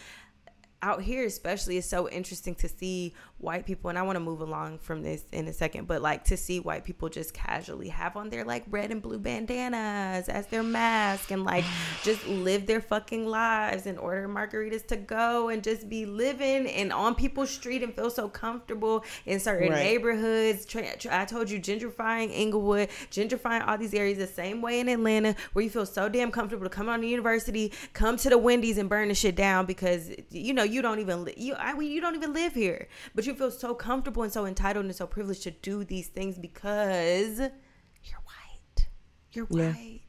out 0.82 1.02
here 1.02 1.24
especially 1.24 1.78
it's 1.78 1.86
so 1.86 2.08
interesting 2.08 2.54
to 2.54 2.68
see 2.68 3.14
white 3.42 3.66
people 3.66 3.90
and 3.90 3.98
i 3.98 4.02
want 4.02 4.16
to 4.16 4.20
move 4.20 4.40
along 4.40 4.78
from 4.78 5.02
this 5.02 5.24
in 5.32 5.48
a 5.48 5.52
second 5.52 5.86
but 5.86 6.02
like 6.02 6.24
to 6.24 6.36
see 6.36 6.60
white 6.60 6.84
people 6.84 7.08
just 7.08 7.32
casually 7.34 7.88
have 7.88 8.16
on 8.16 8.28
their 8.28 8.44
like 8.44 8.64
red 8.70 8.90
and 8.90 9.02
blue 9.02 9.18
bandanas 9.18 10.28
as 10.28 10.46
their 10.48 10.62
mask 10.62 11.30
and 11.30 11.44
like 11.44 11.64
just 12.02 12.26
live 12.26 12.66
their 12.66 12.80
fucking 12.80 13.26
lives 13.26 13.86
and 13.86 13.98
order 13.98 14.28
margaritas 14.28 14.86
to 14.86 14.96
go 14.96 15.48
and 15.48 15.64
just 15.64 15.88
be 15.88 16.06
living 16.06 16.68
and 16.68 16.92
on 16.92 17.14
people's 17.14 17.50
street 17.50 17.82
and 17.82 17.94
feel 17.94 18.10
so 18.10 18.28
comfortable 18.28 19.04
in 19.26 19.40
certain 19.40 19.70
right. 19.70 19.82
neighborhoods 19.82 20.66
i 21.10 21.24
told 21.24 21.50
you 21.50 21.58
gentrifying 21.58 22.30
inglewood 22.32 22.88
gentrifying 23.10 23.66
all 23.66 23.78
these 23.78 23.94
areas 23.94 24.18
the 24.18 24.26
same 24.26 24.60
way 24.60 24.80
in 24.80 24.88
atlanta 24.88 25.34
where 25.52 25.64
you 25.64 25.70
feel 25.70 25.86
so 25.86 26.08
damn 26.08 26.30
comfortable 26.30 26.64
to 26.64 26.70
come 26.70 26.88
on 26.88 27.00
the 27.00 27.08
university 27.08 27.72
come 27.92 28.16
to 28.16 28.28
the 28.28 28.38
wendy's 28.38 28.78
and 28.78 28.88
burn 28.88 29.08
the 29.08 29.14
shit 29.14 29.34
down 29.34 29.66
because 29.66 30.10
you 30.30 30.52
know 30.52 30.62
you 30.62 30.82
don't 30.82 30.98
even 30.98 31.24
li- 31.24 31.34
you 31.36 31.54
I, 31.54 31.78
you 31.80 32.00
don't 32.00 32.14
even 32.14 32.32
live 32.32 32.52
here, 32.52 32.88
but 33.14 33.26
you 33.26 33.31
feel 33.34 33.50
so 33.50 33.74
comfortable 33.74 34.22
and 34.22 34.32
so 34.32 34.46
entitled 34.46 34.84
and 34.84 34.94
so 34.94 35.06
privileged 35.06 35.42
to 35.44 35.50
do 35.50 35.84
these 35.84 36.08
things 36.08 36.38
because 36.38 37.38
you're 37.38 38.20
white. 38.24 38.86
You're 39.32 39.46
yeah. 39.50 39.72
white. 39.72 40.00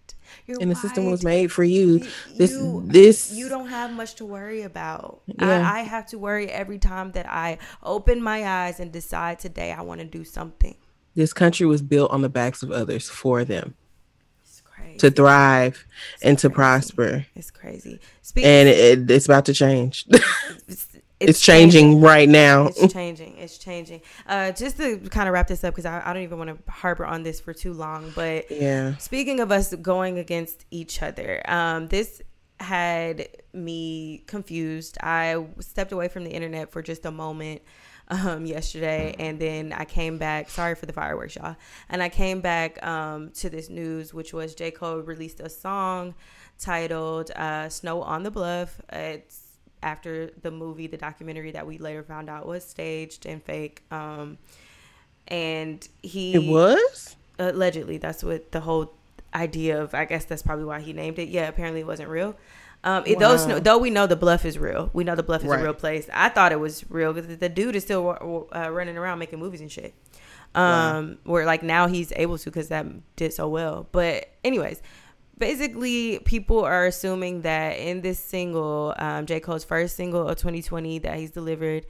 You're 0.46 0.58
white 0.58 0.62
and 0.62 0.72
the 0.72 0.76
system 0.76 1.10
was 1.10 1.24
made 1.24 1.52
for 1.52 1.64
you. 1.64 2.00
This 2.36 2.52
you, 2.52 2.84
this 2.86 3.32
you 3.32 3.50
don't 3.50 3.68
have 3.68 3.92
much 3.92 4.16
to 4.16 4.26
worry 4.26 4.64
about. 4.64 5.22
Yeah. 5.26 5.60
I, 5.60 5.80
I 5.80 5.82
have 5.82 6.08
to 6.08 6.18
worry 6.18 6.50
every 6.50 6.80
time 6.80 7.12
that 7.12 7.30
I 7.30 7.60
open 7.82 8.22
my 8.22 8.46
eyes 8.46 8.80
and 8.80 8.92
decide 8.92 9.40
today 9.40 9.72
I 9.72 9.82
want 9.82 10.02
to 10.02 10.08
do 10.08 10.24
something. 10.24 10.76
This 11.16 11.34
country 11.34 11.66
was 11.66 11.82
built 11.82 12.12
on 12.12 12.22
the 12.22 12.30
backs 12.30 12.64
of 12.64 12.72
others 12.72 13.10
for 13.10 13.46
them 13.46 13.76
to 14.98 15.12
thrive 15.12 15.86
it's 16.16 16.24
and 16.24 16.38
crazy. 16.38 16.48
to 16.48 16.54
prosper. 16.54 17.26
It's 17.36 17.52
crazy. 17.52 18.00
Speaking 18.22 18.50
and 18.50 18.70
it, 18.70 19.12
it's 19.12 19.26
about 19.26 19.46
to 19.46 19.54
change. 19.54 20.06
it's, 21.20 21.32
it's, 21.32 21.42
changing, 21.42 21.86
changing, 21.86 22.02
right 22.02 22.28
now. 22.28 22.68
It's 22.68 22.94
changing. 22.94 23.38
It's 23.38 23.58
changing. 23.58 24.02
Uh, 24.28 24.52
just 24.52 24.78
to 24.78 24.98
kind 24.98 25.28
of 25.30 25.34
wrap 25.34 25.48
this 25.48 25.64
up 25.64 25.74
because 25.74 25.86
I, 25.86 26.02
I, 26.04 26.14
don't 26.14 26.24
even 26.24 26.38
want 26.38 26.50
to 26.50 26.72
harbor 26.72 27.06
on 27.06 27.24
this 27.24 27.40
for 27.40 27.54
too 27.54 27.74
long. 27.74 28.12
But 28.16 28.52
yeah, 28.52 28.98
speaking 28.98 29.40
of 29.40 29.52
us 29.52 29.74
going 29.76 30.18
against 30.18 30.66
each 30.72 31.02
other, 31.02 31.42
um, 31.50 31.88
this 31.88 32.22
had 32.60 33.28
me 33.54 34.24
confused. 34.28 34.98
I 35.02 35.46
stepped 35.60 35.92
away 35.92 36.08
from 36.08 36.24
the 36.24 36.32
internet 36.32 36.72
for 36.72 36.82
just 36.82 37.06
a 37.06 37.12
moment 37.12 37.62
um, 38.08 38.46
yesterday, 38.46 39.16
and 39.20 39.40
then 39.40 39.74
I 39.74 39.86
came 39.86 40.18
back. 40.18 40.50
Sorry 40.50 40.76
for 40.76 40.86
the 40.86 40.94
fireworks, 40.94 41.36
y'all. 41.36 41.56
And 41.90 42.02
I 42.02 42.10
came 42.10 42.42
back 42.42 42.84
um, 42.86 43.32
to 43.36 43.50
this 43.50 43.70
news, 43.70 44.14
which 44.14 44.34
was 44.34 44.56
J. 44.56 44.72
Cole 44.72 45.00
released 45.00 45.40
a 45.40 45.50
song 45.50 46.16
titled 46.60 47.32
uh, 47.32 47.70
"Snow 47.70 48.02
on 48.02 48.24
the 48.24 48.32
Bluff." 48.32 48.82
It's 48.92 49.43
after 49.84 50.32
the 50.42 50.52
movie, 50.52 50.88
the 50.88 50.98
documentary 50.98 51.52
that 51.52 51.68
we 51.68 51.78
later 51.78 52.04
found 52.04 52.30
out 52.30 52.48
was 52.48 52.64
staged 52.64 53.26
and 53.26 53.44
fake. 53.44 53.84
Um, 53.92 54.38
and 55.28 55.88
he 56.02 56.34
it 56.34 56.52
was 56.52 57.16
allegedly 57.40 57.98
that's 57.98 58.24
what 58.24 58.52
the 58.52 58.62
whole 58.62 58.94
idea 59.34 59.82
of. 59.82 59.94
I 59.94 60.06
guess 60.06 60.26
that's 60.26 60.42
probably 60.42 60.66
why 60.66 60.82
he 60.82 60.94
named 60.94 61.20
it. 61.20 61.30
Yeah, 61.30 61.48
apparently 61.48 61.82
it 61.82 61.88
wasn't 61.88 62.10
real. 62.10 62.36
Um, 62.86 63.04
wow. 63.08 63.38
though, 63.38 63.60
though 63.60 63.78
we 63.78 63.90
know 63.90 64.08
the 64.08 64.18
bluff 64.18 64.44
is 64.44 64.60
real, 64.60 64.90
we 64.92 65.06
know 65.06 65.16
the 65.16 65.24
bluff 65.24 65.42
is 65.42 65.48
right. 65.48 65.60
a 65.60 65.64
real 65.64 65.74
place. 65.74 66.10
I 66.14 66.28
thought 66.28 66.52
it 66.52 66.60
was 66.60 66.90
real 66.90 67.14
because 67.14 67.38
the 67.38 67.48
dude 67.48 67.78
is 67.78 67.84
still 67.84 68.48
uh, 68.54 68.70
running 68.70 68.98
around 68.98 69.20
making 69.20 69.40
movies 69.40 69.62
and 69.62 69.72
shit. 69.72 69.94
Um, 70.56 70.64
wow. 70.64 71.16
where 71.24 71.46
like 71.46 71.64
now 71.64 71.88
he's 71.88 72.14
able 72.16 72.38
to 72.38 72.46
because 72.46 72.68
that 72.68 72.86
did 73.16 73.34
so 73.34 73.48
well. 73.48 73.88
But 73.92 74.30
anyways, 74.44 74.82
basically 75.44 76.20
people 76.20 76.64
are 76.64 76.86
assuming 76.86 77.42
that 77.42 77.78
in 77.78 78.00
this 78.00 78.18
single, 78.18 78.94
um, 78.98 79.26
J 79.26 79.42
Cole's 79.42 79.66
first 79.66 79.98
single 79.98 80.26
of 80.26 80.38
2020 80.38 81.00
that 81.00 81.18
he's 81.18 81.32
delivered, 81.32 81.86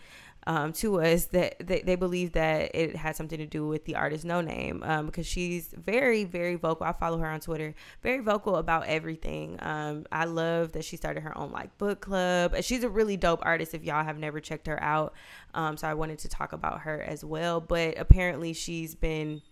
um, 0.47 0.73
to 0.73 0.99
us 0.99 1.25
that 1.27 1.55
they, 1.59 1.81
they 1.81 1.95
believe 1.95 2.31
that 2.33 2.71
it 2.73 2.95
had 2.95 3.15
something 3.15 3.37
to 3.37 3.45
do 3.45 3.67
with 3.67 3.85
the 3.85 3.95
artist 3.95 4.25
Noname 4.25 4.85
um, 4.85 5.05
because 5.05 5.27
she's 5.27 5.73
very 5.77 6.23
very 6.23 6.55
vocal. 6.55 6.87
I 6.87 6.93
follow 6.93 7.19
her 7.19 7.27
on 7.27 7.41
Twitter, 7.41 7.75
very 8.01 8.21
vocal 8.21 8.55
about 8.55 8.87
everything. 8.87 9.57
Um, 9.61 10.07
I 10.11 10.25
love 10.25 10.71
that 10.71 10.83
she 10.83 10.97
started 10.97 11.21
her 11.21 11.37
own 11.37 11.51
like 11.51 11.77
book 11.77 12.01
club. 12.01 12.55
She's 12.61 12.83
a 12.83 12.89
really 12.89 13.17
dope 13.17 13.39
artist. 13.43 13.75
If 13.75 13.83
y'all 13.83 14.03
have 14.03 14.17
never 14.17 14.39
checked 14.39 14.65
her 14.65 14.81
out, 14.81 15.13
um, 15.53 15.77
so 15.77 15.87
I 15.87 15.93
wanted 15.93 16.17
to 16.19 16.27
talk 16.27 16.53
about 16.53 16.81
her 16.81 17.01
as 17.03 17.23
well. 17.23 17.61
But 17.61 17.99
apparently 17.99 18.53
she's 18.53 18.95
been 18.95 19.43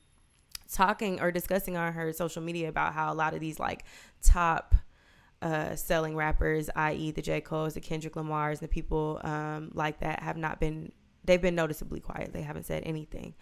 talking 0.71 1.19
or 1.21 1.31
discussing 1.31 1.77
on 1.77 1.93
her 1.93 2.13
social 2.13 2.41
media 2.41 2.69
about 2.69 2.93
how 2.93 3.11
a 3.11 3.15
lot 3.15 3.33
of 3.33 3.39
these 3.39 3.59
like 3.59 3.83
top 4.21 4.75
uh, 5.41 5.75
selling 5.75 6.15
rappers, 6.15 6.69
i.e., 6.75 7.11
the 7.11 7.21
J. 7.21 7.41
Cole's, 7.41 7.73
the 7.73 7.81
Kendrick 7.81 8.15
Lamar's, 8.15 8.59
and 8.59 8.69
the 8.69 8.71
people 8.71 9.19
um, 9.23 9.71
like 9.73 9.99
that 9.99 10.21
have 10.21 10.37
not 10.37 10.59
been, 10.59 10.91
they've 11.25 11.41
been 11.41 11.55
noticeably 11.55 11.99
quiet. 11.99 12.31
They 12.31 12.43
haven't 12.43 12.65
said 12.65 12.83
anything. 12.85 13.33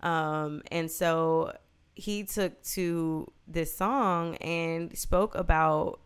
Um, 0.00 0.62
and 0.70 0.90
so 0.90 1.56
he 1.94 2.22
took 2.22 2.62
to 2.62 3.30
this 3.48 3.76
song 3.76 4.36
and 4.36 4.96
spoke 4.96 5.34
about 5.34 6.00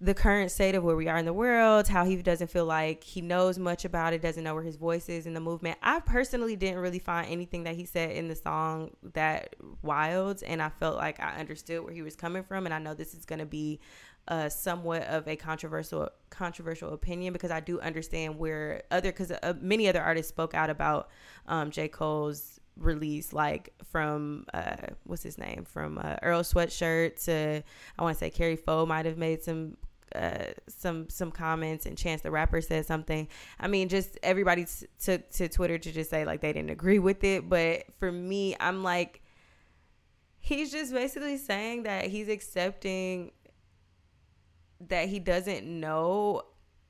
the 0.00 0.12
current 0.12 0.50
state 0.50 0.74
of 0.74 0.84
where 0.84 0.96
we 0.96 1.08
are 1.08 1.16
in 1.16 1.24
the 1.24 1.32
world, 1.32 1.88
how 1.88 2.04
he 2.04 2.16
doesn't 2.16 2.50
feel 2.50 2.66
like 2.66 3.02
he 3.02 3.22
knows 3.22 3.58
much 3.58 3.86
about 3.86 4.12
it, 4.12 4.20
doesn't 4.20 4.44
know 4.44 4.54
where 4.54 4.62
his 4.62 4.76
voice 4.76 5.08
is 5.08 5.26
in 5.26 5.32
the 5.32 5.40
movement. 5.40 5.78
I 5.82 6.00
personally 6.00 6.54
didn't 6.54 6.80
really 6.80 6.98
find 6.98 7.30
anything 7.30 7.64
that 7.64 7.76
he 7.76 7.86
said 7.86 8.10
in 8.10 8.28
the 8.28 8.36
song 8.36 8.90
that 9.14 9.56
wild, 9.82 10.42
and 10.42 10.60
I 10.60 10.68
felt 10.68 10.96
like 10.96 11.18
I 11.18 11.36
understood 11.36 11.82
where 11.82 11.94
he 11.94 12.02
was 12.02 12.14
coming 12.14 12.42
from, 12.42 12.66
and 12.66 12.74
I 12.74 12.78
know 12.78 12.92
this 12.92 13.14
is 13.14 13.24
going 13.24 13.38
to 13.38 13.46
be 13.46 13.80
uh, 14.28 14.48
somewhat 14.50 15.04
of 15.04 15.26
a 15.28 15.36
controversial 15.36 16.10
controversial 16.30 16.92
opinion 16.92 17.32
because 17.32 17.52
I 17.52 17.60
do 17.60 17.80
understand 17.80 18.38
where 18.38 18.82
other 18.90 19.12
because 19.12 19.30
uh, 19.30 19.54
many 19.60 19.88
other 19.88 20.02
artists 20.02 20.28
spoke 20.28 20.52
out 20.52 20.68
about 20.68 21.08
um, 21.46 21.70
J 21.70 21.88
Cole's 21.88 22.60
release 22.78 23.32
like 23.32 23.72
from 23.84 24.44
uh 24.52 24.76
what's 25.04 25.22
his 25.22 25.38
name 25.38 25.64
from 25.64 25.98
uh, 25.98 26.16
Earl 26.22 26.42
Sweatshirt 26.42 27.24
to 27.24 27.62
I 27.98 28.02
want 28.02 28.16
to 28.16 28.18
say 28.18 28.30
Kari 28.30 28.56
Faux 28.56 28.88
might 28.88 29.06
have 29.06 29.16
made 29.16 29.42
some 29.42 29.76
uh, 30.14 30.52
some 30.68 31.08
some 31.10 31.30
comments 31.30 31.86
and 31.86 31.98
Chance 31.98 32.22
the 32.22 32.30
Rapper 32.30 32.60
said 32.60 32.86
something. 32.86 33.28
I 33.58 33.68
mean, 33.68 33.88
just 33.88 34.18
everybody 34.22 34.64
t- 34.64 34.86
took 35.00 35.28
to 35.32 35.48
Twitter 35.48 35.78
to 35.78 35.92
just 35.92 36.10
say 36.10 36.24
like 36.24 36.40
they 36.40 36.52
didn't 36.52 36.70
agree 36.70 36.98
with 36.98 37.24
it. 37.24 37.48
But 37.48 37.84
for 37.98 38.10
me, 38.10 38.56
I'm 38.60 38.82
like, 38.82 39.22
he's 40.38 40.70
just 40.70 40.92
basically 40.92 41.36
saying 41.36 41.84
that 41.84 42.06
he's 42.06 42.28
accepting 42.28 43.32
that 44.88 45.08
he 45.08 45.18
doesn't 45.18 45.66
know 45.66 46.42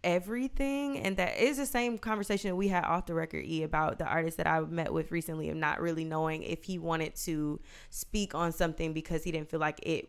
everything 0.07 1.01
and 1.01 1.17
that 1.17 1.37
is 1.37 1.57
the 1.57 1.67
same 1.67 1.99
conversation 1.99 2.49
that 2.49 2.55
we 2.55 2.69
had 2.69 2.85
off 2.85 3.07
the 3.07 3.13
record 3.13 3.45
e 3.45 3.65
about 3.65 3.99
the 3.99 4.05
artist 4.05 4.37
that 4.37 4.47
i 4.47 4.61
met 4.61 4.93
with 4.93 5.11
recently 5.11 5.51
of 5.51 5.57
not 5.57 5.81
really 5.81 6.05
knowing 6.05 6.45
if 6.45 6.63
he 6.63 6.79
wanted 6.79 7.13
to 7.17 7.61
speak 7.91 8.33
on 8.33 8.53
something 8.53 8.93
because 8.93 9.25
he 9.25 9.33
didn't 9.33 9.51
feel 9.51 9.59
like 9.59 9.81
it 9.83 10.09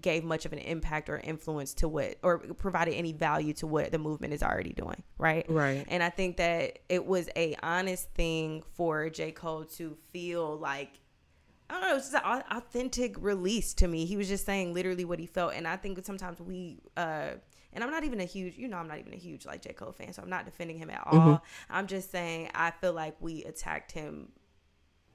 gave 0.00 0.24
much 0.24 0.46
of 0.46 0.52
an 0.54 0.58
impact 0.60 1.10
or 1.10 1.18
influence 1.18 1.74
to 1.74 1.86
what 1.86 2.16
or 2.22 2.38
provided 2.38 2.94
any 2.94 3.12
value 3.12 3.52
to 3.52 3.66
what 3.66 3.92
the 3.92 3.98
movement 3.98 4.32
is 4.32 4.42
already 4.42 4.72
doing 4.72 5.02
right 5.18 5.44
right 5.50 5.84
and 5.88 6.02
i 6.02 6.08
think 6.08 6.38
that 6.38 6.78
it 6.88 7.04
was 7.04 7.28
a 7.36 7.54
honest 7.62 8.08
thing 8.14 8.62
for 8.72 9.10
j 9.10 9.30
cole 9.30 9.62
to 9.64 9.94
feel 10.10 10.56
like 10.56 11.00
I 11.70 11.80
don't 11.80 11.88
know. 11.88 11.96
It's 11.96 12.10
just 12.10 12.22
an 12.22 12.42
authentic 12.50 13.16
release 13.18 13.72
to 13.74 13.88
me. 13.88 14.04
He 14.04 14.18
was 14.18 14.28
just 14.28 14.44
saying 14.44 14.74
literally 14.74 15.06
what 15.06 15.18
he 15.18 15.24
felt, 15.24 15.54
and 15.54 15.66
I 15.66 15.78
think 15.78 16.04
sometimes 16.04 16.38
we, 16.38 16.76
uh, 16.94 17.30
and 17.74 17.84
I'm 17.84 17.90
not 17.90 18.04
even 18.04 18.20
a 18.20 18.24
huge, 18.24 18.56
you 18.56 18.68
know, 18.68 18.76
I'm 18.76 18.88
not 18.88 18.98
even 18.98 19.12
a 19.12 19.18
huge 19.18 19.44
like 19.44 19.62
J 19.62 19.72
Cole 19.72 19.92
fan, 19.92 20.12
so 20.12 20.22
I'm 20.22 20.30
not 20.30 20.44
defending 20.44 20.78
him 20.78 20.90
at 20.90 21.06
all. 21.06 21.12
Mm-hmm. 21.12 21.44
I'm 21.70 21.86
just 21.86 22.10
saying 22.10 22.50
I 22.54 22.70
feel 22.70 22.92
like 22.92 23.16
we 23.20 23.44
attacked 23.44 23.92
him 23.92 24.28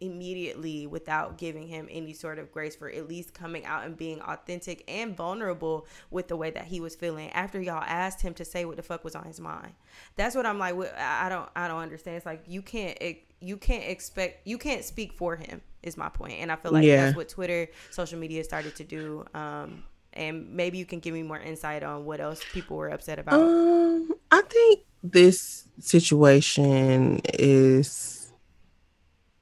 immediately 0.01 0.87
without 0.87 1.37
giving 1.37 1.67
him 1.67 1.87
any 1.91 2.13
sort 2.13 2.39
of 2.39 2.51
grace 2.51 2.75
for 2.75 2.89
at 2.89 3.07
least 3.07 3.33
coming 3.33 3.65
out 3.65 3.85
and 3.85 3.97
being 3.97 4.21
authentic 4.21 4.83
and 4.87 5.15
vulnerable 5.15 5.85
with 6.09 6.27
the 6.27 6.37
way 6.37 6.49
that 6.49 6.65
he 6.65 6.79
was 6.79 6.95
feeling 6.95 7.29
after 7.31 7.61
y'all 7.61 7.83
asked 7.85 8.21
him 8.21 8.33
to 8.33 8.45
say 8.45 8.65
what 8.65 8.77
the 8.77 8.83
fuck 8.83 9.03
was 9.03 9.15
on 9.15 9.25
his 9.25 9.39
mind. 9.39 9.73
That's 10.15 10.35
what 10.35 10.45
I'm 10.45 10.59
like. 10.59 10.75
I 10.97 11.29
don't. 11.29 11.49
I 11.55 11.67
don't 11.67 11.81
understand. 11.81 12.17
It's 12.17 12.25
like 12.25 12.43
you 12.47 12.61
can't. 12.61 12.97
You 13.41 13.57
can't 13.57 13.85
expect. 13.85 14.47
You 14.47 14.57
can't 14.57 14.83
speak 14.83 15.13
for 15.13 15.35
him. 15.35 15.61
Is 15.81 15.95
my 15.95 16.09
point. 16.09 16.33
And 16.39 16.51
I 16.51 16.57
feel 16.57 16.73
like 16.73 16.83
yeah. 16.83 17.05
that's 17.05 17.15
what 17.15 17.29
Twitter, 17.29 17.69
social 17.89 18.19
media 18.19 18.43
started 18.43 18.75
to 18.75 18.83
do. 18.83 19.25
Um, 19.33 19.83
and 20.13 20.51
maybe 20.51 20.77
you 20.77 20.85
can 20.85 20.99
give 20.99 21.13
me 21.13 21.23
more 21.23 21.39
insight 21.39 21.83
on 21.83 22.05
what 22.05 22.19
else 22.19 22.41
people 22.51 22.77
were 22.77 22.89
upset 22.89 23.19
about. 23.19 23.39
Um, 23.39 24.11
I 24.31 24.41
think 24.41 24.81
this 25.03 25.65
situation 25.79 27.21
is 27.33 28.19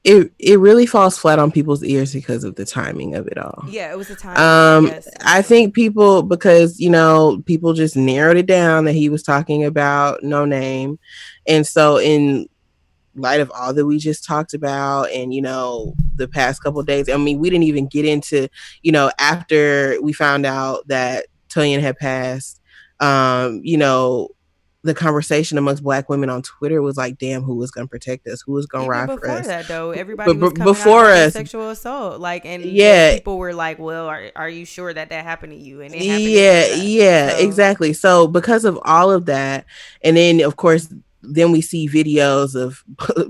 it 0.04 0.32
it 0.38 0.58
really 0.58 0.86
falls 0.86 1.18
flat 1.18 1.38
on 1.38 1.50
people's 1.50 1.82
ears 1.82 2.12
because 2.12 2.44
of 2.44 2.54
the 2.54 2.64
timing 2.64 3.14
of 3.14 3.26
it 3.26 3.36
all. 3.36 3.64
Yeah, 3.68 3.92
it 3.92 3.98
was 3.98 4.08
the 4.08 4.16
time. 4.16 4.36
Um, 4.38 4.92
I 5.22 5.42
think 5.42 5.74
people 5.74 6.22
because 6.22 6.78
you 6.80 6.90
know 6.90 7.42
people 7.46 7.72
just 7.72 7.96
narrowed 7.96 8.36
it 8.36 8.46
down 8.46 8.84
that 8.84 8.94
he 8.94 9.08
was 9.08 9.22
talking 9.22 9.64
about 9.64 10.22
Noname, 10.22 10.98
and 11.46 11.66
so 11.66 11.98
in 11.98 12.48
light 13.18 13.40
of 13.40 13.50
all 13.54 13.72
that 13.74 13.84
we 13.86 13.98
just 13.98 14.24
talked 14.24 14.54
about, 14.54 15.10
and 15.10 15.34
you 15.34 15.42
know 15.42 15.94
the 16.16 16.28
past 16.28 16.62
couple 16.62 16.82
days, 16.82 17.08
I 17.08 17.16
mean 17.16 17.38
we 17.38 17.50
didn't 17.50 17.64
even 17.64 17.86
get 17.86 18.04
into 18.04 18.48
you 18.82 18.92
know 18.92 19.10
after 19.18 19.98
we 20.02 20.12
found 20.12 20.46
out 20.46 20.86
that 20.88 21.26
Toyin 21.48 21.80
had 21.80 21.96
passed, 21.98 22.60
um, 23.00 23.60
you 23.64 23.76
know 23.76 24.28
the 24.84 24.94
conversation 24.94 25.58
amongst 25.58 25.82
black 25.82 26.08
women 26.08 26.30
on 26.30 26.40
Twitter 26.40 26.80
was 26.80 26.96
like, 26.96 27.18
damn, 27.18 27.42
who 27.42 27.56
was 27.56 27.70
gonna 27.72 27.88
protect 27.88 28.26
us? 28.28 28.40
Who 28.46 28.52
was 28.52 28.64
gonna 28.66 28.84
Even 28.84 28.90
ride 28.90 29.06
before 29.06 29.20
for 29.20 29.30
us? 29.32 29.46
that 29.48 29.66
though, 29.66 29.90
everybody 29.90 30.32
was 30.32 30.52
coming 30.52 30.72
before 30.72 31.06
out 31.06 31.16
us- 31.16 31.32
sexual 31.32 31.68
assault. 31.70 32.20
Like, 32.20 32.46
and 32.46 32.64
Yeah. 32.64 33.14
people 33.14 33.38
were 33.38 33.52
like, 33.54 33.80
"Well, 33.80 34.06
are, 34.06 34.30
are 34.36 34.48
you 34.48 34.64
sure 34.64 34.94
that 34.94 35.10
that 35.10 35.24
happened 35.24 35.52
to 35.52 35.58
you?" 35.58 35.80
And 35.80 35.92
it 35.92 36.06
happened 36.06 36.24
yeah 36.30 36.66
yeah 36.76 37.28
So- 37.30 37.38
exactly 37.38 37.92
so 37.92 38.28
because 38.28 38.64
of 38.64 38.78
all 38.84 39.10
of 39.10 39.26
that 39.26 39.66
and 40.02 40.16
then 40.16 40.40
of 40.42 40.54
course 40.56 40.88
then 41.30 41.52
we 41.52 41.60
see 41.60 41.88
videos 41.88 42.54
of 42.54 42.84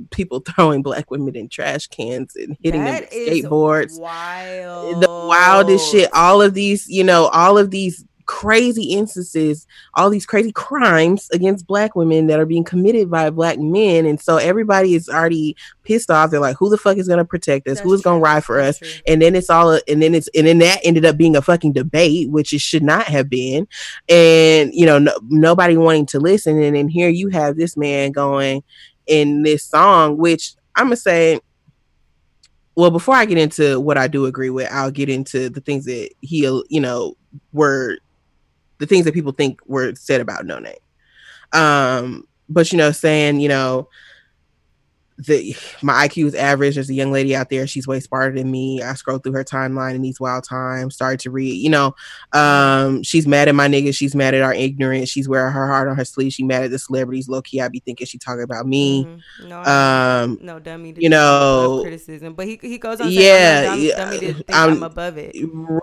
people 0.11 0.41
throwing 0.41 0.83
black 0.83 1.11
women 1.11 1.37
in 1.37 1.49
trash 1.49 1.87
cans 1.89 2.37
and 2.37 2.57
hitting 2.63 2.85
them 2.85 2.95
with 2.95 3.11
skateboards 3.11 3.99
Wild. 3.99 5.03
the 5.03 5.09
wildest 5.09 5.91
shit 5.91 6.11
all 6.15 6.41
of 6.41 6.55
these 6.55 6.89
you 6.89 7.05
know 7.05 7.27
all 7.29 7.59
of 7.59 7.71
these 7.71 8.05
crazy 8.29 8.93
instances 8.93 9.67
all 9.95 10.11
these 10.11 10.27
crazy 10.27 10.53
crimes 10.53 11.29
against 11.33 11.67
black 11.67 11.97
women 11.97 12.27
that 12.27 12.39
are 12.39 12.47
being 12.47 12.63
committed 12.63 13.11
by 13.11 13.31
black 13.31 13.59
men. 13.59 14.05
And 14.05 14.21
so 14.21 14.37
everybody 14.37 14.95
is 14.95 15.09
already 15.09 15.57
pissed 15.83 16.11
off. 16.11 16.31
They're 16.31 16.39
like 16.39 16.57
who 16.57 16.69
the 16.69 16.77
fuck 16.77 16.99
is 16.99 17.09
going 17.09 17.19
to 17.19 17.25
protect 17.25 17.67
us? 17.67 17.79
That's 17.79 17.89
who 17.89 17.95
is 17.95 18.03
going 18.03 18.21
to 18.21 18.25
ride 18.25 18.45
for 18.45 18.61
us? 18.61 18.79
true. 18.79 18.89
and 19.07 19.21
then 19.23 19.35
it's 19.35 19.51
all 19.51 19.73
and 19.89 20.03
then 20.03 20.15
it's 20.15 20.29
and 20.37 20.47
then 20.47 20.59
that 20.59 20.81
ended 20.85 21.07
up 21.07 21.17
being 21.17 21.37
a 21.37 21.43
fucking 21.43 21.73
debate 21.73 22.31
which 22.31 22.53
it 22.53 22.61
should 22.61 22.83
not 22.83 23.05
have 23.05 23.31
been. 23.31 23.67
And 24.09 24.73
you 24.75 24.87
know 24.87 24.99
no, 24.99 25.19
nobody 25.29 25.77
wanting 25.77 26.07
to 26.07 26.21
listen. 26.21 26.63
And 26.63 26.77
then 26.77 26.89
here 26.89 27.09
you 27.09 27.29
have 27.31 27.57
this 27.57 27.77
man 27.77 28.13
going 28.13 28.63
in 29.07 29.43
this 29.43 29.65
song 29.65 30.19
which 30.19 30.55
i'm 30.77 30.87
gonna 30.87 30.97
say 30.97 31.41
well 32.77 32.91
before 32.91 33.15
i 33.15 33.25
get 33.25 33.39
into 33.39 33.81
what 33.81 33.97
i 33.97 34.07
do 34.07 34.27
agree 34.27 34.51
with 34.51 34.71
i'll 34.71 34.91
get 34.91 35.09
into 35.09 35.49
the 35.49 35.63
things 35.63 35.87
that 35.87 36.11
he 36.21 36.43
you 36.69 36.81
know 36.81 37.17
were 37.53 37.97
the 38.79 38.87
things 38.87 39.05
that 39.05 39.15
people 39.15 39.33
think 39.33 39.61
were 39.67 39.95
said 39.95 40.21
about 40.21 40.45
Noname 40.45 40.77
um 41.53 42.27
but 42.49 42.71
you 42.73 42.79
know 42.79 42.93
saying 42.93 43.41
you 43.41 43.49
know 43.49 43.89
the 45.27 45.57
my 45.83 46.07
IQ 46.07 46.27
is 46.27 46.35
average. 46.35 46.75
There's 46.77 46.91
a 46.91 46.95
young 46.95 47.11
lady 47.11 47.35
out 47.35 47.51
there. 47.51 47.67
She's 47.67 47.87
way 47.89 47.99
smarter 48.01 48.37
than 48.37 48.51
me. 48.51 48.83
I 48.83 48.95
scrolled 48.95 49.23
through 49.25 49.33
her 49.33 49.45
timeline 49.45 49.95
in 49.97 50.03
these 50.03 50.21
wild 50.21 50.45
times. 50.45 50.95
Started 50.95 51.21
to 51.21 51.31
read. 51.31 51.55
You 51.55 51.71
know, 51.71 51.95
um, 52.33 53.03
she's 53.03 53.27
mad 53.27 53.49
at 53.49 53.55
my 53.55 53.69
niggas. 53.69 53.95
She's 53.97 54.15
mad 54.15 54.35
at 54.35 54.43
our 54.43 54.55
ignorance. 54.55 55.09
She's 55.09 55.29
wearing 55.29 55.53
her 55.53 55.67
heart 55.67 55.89
on 55.89 55.97
her 55.97 56.05
sleeve. 56.05 56.33
She 56.33 56.45
mad 56.45 56.63
at 56.63 56.71
the 56.71 56.79
celebrities. 56.79 57.29
Low 57.29 57.43
key, 57.43 57.61
I 57.61 57.69
be 57.69 57.81
thinking 57.81 58.07
she 58.07 58.19
talking 58.19 58.43
about 58.43 58.67
me. 58.67 59.05
Mhm. 59.05 59.49
No, 59.49 59.63
Um, 59.65 60.39
no 60.41 60.59
dummy. 60.59 60.89
You 60.91 60.95
think 60.95 61.07
I'm 61.07 61.13
above 61.13 61.71
know, 61.77 61.83
criticism, 61.83 62.35
but 62.35 62.47
he 62.47 62.59
he 62.63 62.79
goes 62.79 63.01
on. 63.01 63.09
Saying, 63.11 63.21
yeah, 63.21 63.71
I'm 63.73 63.81
yeah, 63.81 63.89
not 63.89 63.99
dumb, 63.99 64.21
dummy 64.21 64.33
think 64.35 64.55
I'm- 64.55 64.69
I'm, 64.75 64.83
above 64.83 65.17
it. 65.19 65.35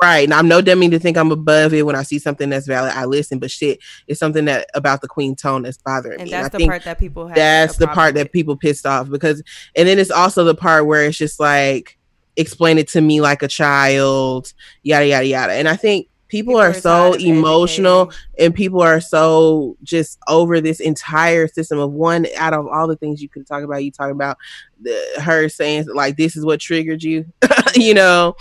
Right. 0.02 0.24
And 0.24 0.34
I'm 0.34 0.48
no 0.48 0.62
dummy 0.62 0.90
to 0.90 0.99
think 0.99 1.18
I'm 1.18 1.32
above 1.32 1.74
it. 1.74 1.86
When 1.86 1.95
I 1.95 2.03
see 2.03 2.20
something 2.20 2.49
that's 2.49 2.68
valid, 2.68 2.94
I 2.95 3.06
listen. 3.06 3.40
But 3.40 3.52
shit, 3.52 3.80
it's 4.07 4.20
something 4.20 4.45
that 4.45 4.68
about 4.74 5.02
the 5.02 5.07
Queen 5.07 5.36
tone 5.36 5.64
that's 5.64 5.78
bothering 5.78 6.20
And 6.22 6.28
me. 6.28 6.32
that's 6.32 6.53
I 6.53 6.57
the 6.57 6.66
part 6.68 6.84
that 6.84 6.99
people 6.99 7.28
have. 7.28 7.36
that's 7.36 7.78
the 7.78 7.88
part 7.88 8.16
that 8.16 8.32
people 8.32 8.56
pissed 8.56 8.86
off 8.86 9.10
because 9.10 9.24
and 9.26 9.88
then 9.88 9.99
it's 9.99 10.11
also 10.11 10.43
the 10.43 10.56
part 10.56 10.85
where 10.85 11.06
it's 11.06 11.18
just 11.18 11.39
like 11.39 11.97
explain 12.38 12.77
it 12.77 12.88
to 12.89 13.02
me 13.02 13.22
like 13.22 13.41
a 13.43 13.47
child 13.47 14.53
yada 14.84 15.07
yada 15.07 15.26
yada. 15.26 15.53
And 15.53 15.69
i 15.69 15.76
think 15.76 16.10
people, 16.27 16.53
People 16.53 16.61
are, 16.61 16.69
are 16.69 16.73
so 16.73 17.14
emotional 17.14 18.11
and 18.38 18.53
people 18.53 18.81
are 18.81 18.99
so 18.99 19.77
just 19.84 20.19
over 20.27 20.60
this 20.60 20.80
entire 20.80 21.47
system 21.47 21.80
of 21.80 21.91
one 21.91 22.26
out 22.38 22.53
of 22.53 22.68
all 22.68 22.88
the 22.88 22.95
things 22.95 23.22
you 23.22 23.30
could 23.30 23.47
talk 23.47 23.64
about 23.64 23.84
you 23.84 23.91
talk 23.91 24.11
about 24.11 24.38
the, 24.81 25.22
her 25.22 25.47
saying 25.49 25.88
like 25.93 26.18
this 26.18 26.35
is 26.35 26.45
what 26.45 26.60
triggered 26.60 27.03
you 27.03 27.26
you 27.76 27.93
know 27.93 28.35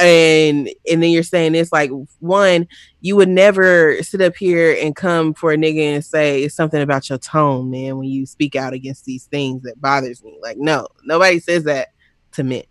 and 0.00 0.68
and 0.90 1.02
then 1.02 1.10
you're 1.10 1.22
saying 1.22 1.52
this 1.52 1.70
like 1.72 1.90
one 2.20 2.66
you 3.00 3.16
would 3.16 3.28
never 3.28 4.02
sit 4.02 4.20
up 4.20 4.34
here 4.36 4.76
and 4.80 4.96
come 4.96 5.34
for 5.34 5.52
a 5.52 5.56
nigga 5.56 5.94
and 5.94 6.04
say 6.04 6.48
something 6.48 6.80
about 6.82 7.08
your 7.08 7.18
tone 7.18 7.70
man 7.70 7.96
when 7.98 8.08
you 8.08 8.26
speak 8.26 8.56
out 8.56 8.72
against 8.72 9.04
these 9.04 9.24
things 9.26 9.62
that 9.62 9.80
bothers 9.80 10.22
me 10.24 10.38
like 10.42 10.56
no 10.58 10.86
nobody 11.04 11.38
says 11.38 11.64
that 11.64 11.88
to 12.32 12.42
men 12.44 12.62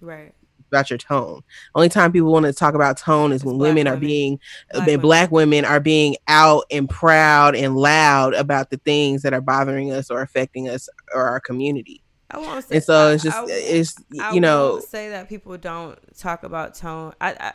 Right. 0.00 0.32
about 0.70 0.88
your 0.88 0.98
tone. 0.98 1.42
Only 1.74 1.88
time 1.90 2.10
people 2.12 2.32
want 2.32 2.46
to 2.46 2.52
talk 2.54 2.74
about 2.74 2.96
tone 2.96 3.32
is 3.32 3.42
It's 3.42 3.44
when 3.44 3.58
women 3.58 3.86
are 3.86 3.92
women. 3.94 4.06
being 4.08 4.40
uh, 4.72 4.78
Black 4.78 4.84
black, 4.84 4.86
women. 4.86 5.00
black 5.02 5.30
women 5.32 5.64
are 5.66 5.80
being 5.80 6.16
out 6.28 6.64
and 6.70 6.88
proud 6.88 7.54
and 7.56 7.76
loud 7.76 8.34
about 8.34 8.70
the 8.70 8.78
things 8.78 9.20
that 9.22 9.34
are 9.34 9.40
bothering 9.42 9.92
us 9.92 10.10
or 10.10 10.22
affecting 10.22 10.68
us 10.70 10.88
or 11.14 11.24
our 11.26 11.40
community. 11.40 12.02
I 12.30 12.38
won't 12.38 12.64
say. 12.64 12.76
And 12.76 12.84
so 12.84 13.08
I- 13.08 13.12
it's 13.14 13.22
just 13.24 13.36
I 13.38 13.44
it's 13.48 13.94
I 14.20 14.32
you 14.34 14.40
know 14.40 14.80
say 14.80 15.08
that 15.10 15.28
people 15.28 15.56
don't 15.58 15.98
talk 16.18 16.42
about 16.42 16.74
tone. 16.74 17.12
I. 17.20 17.52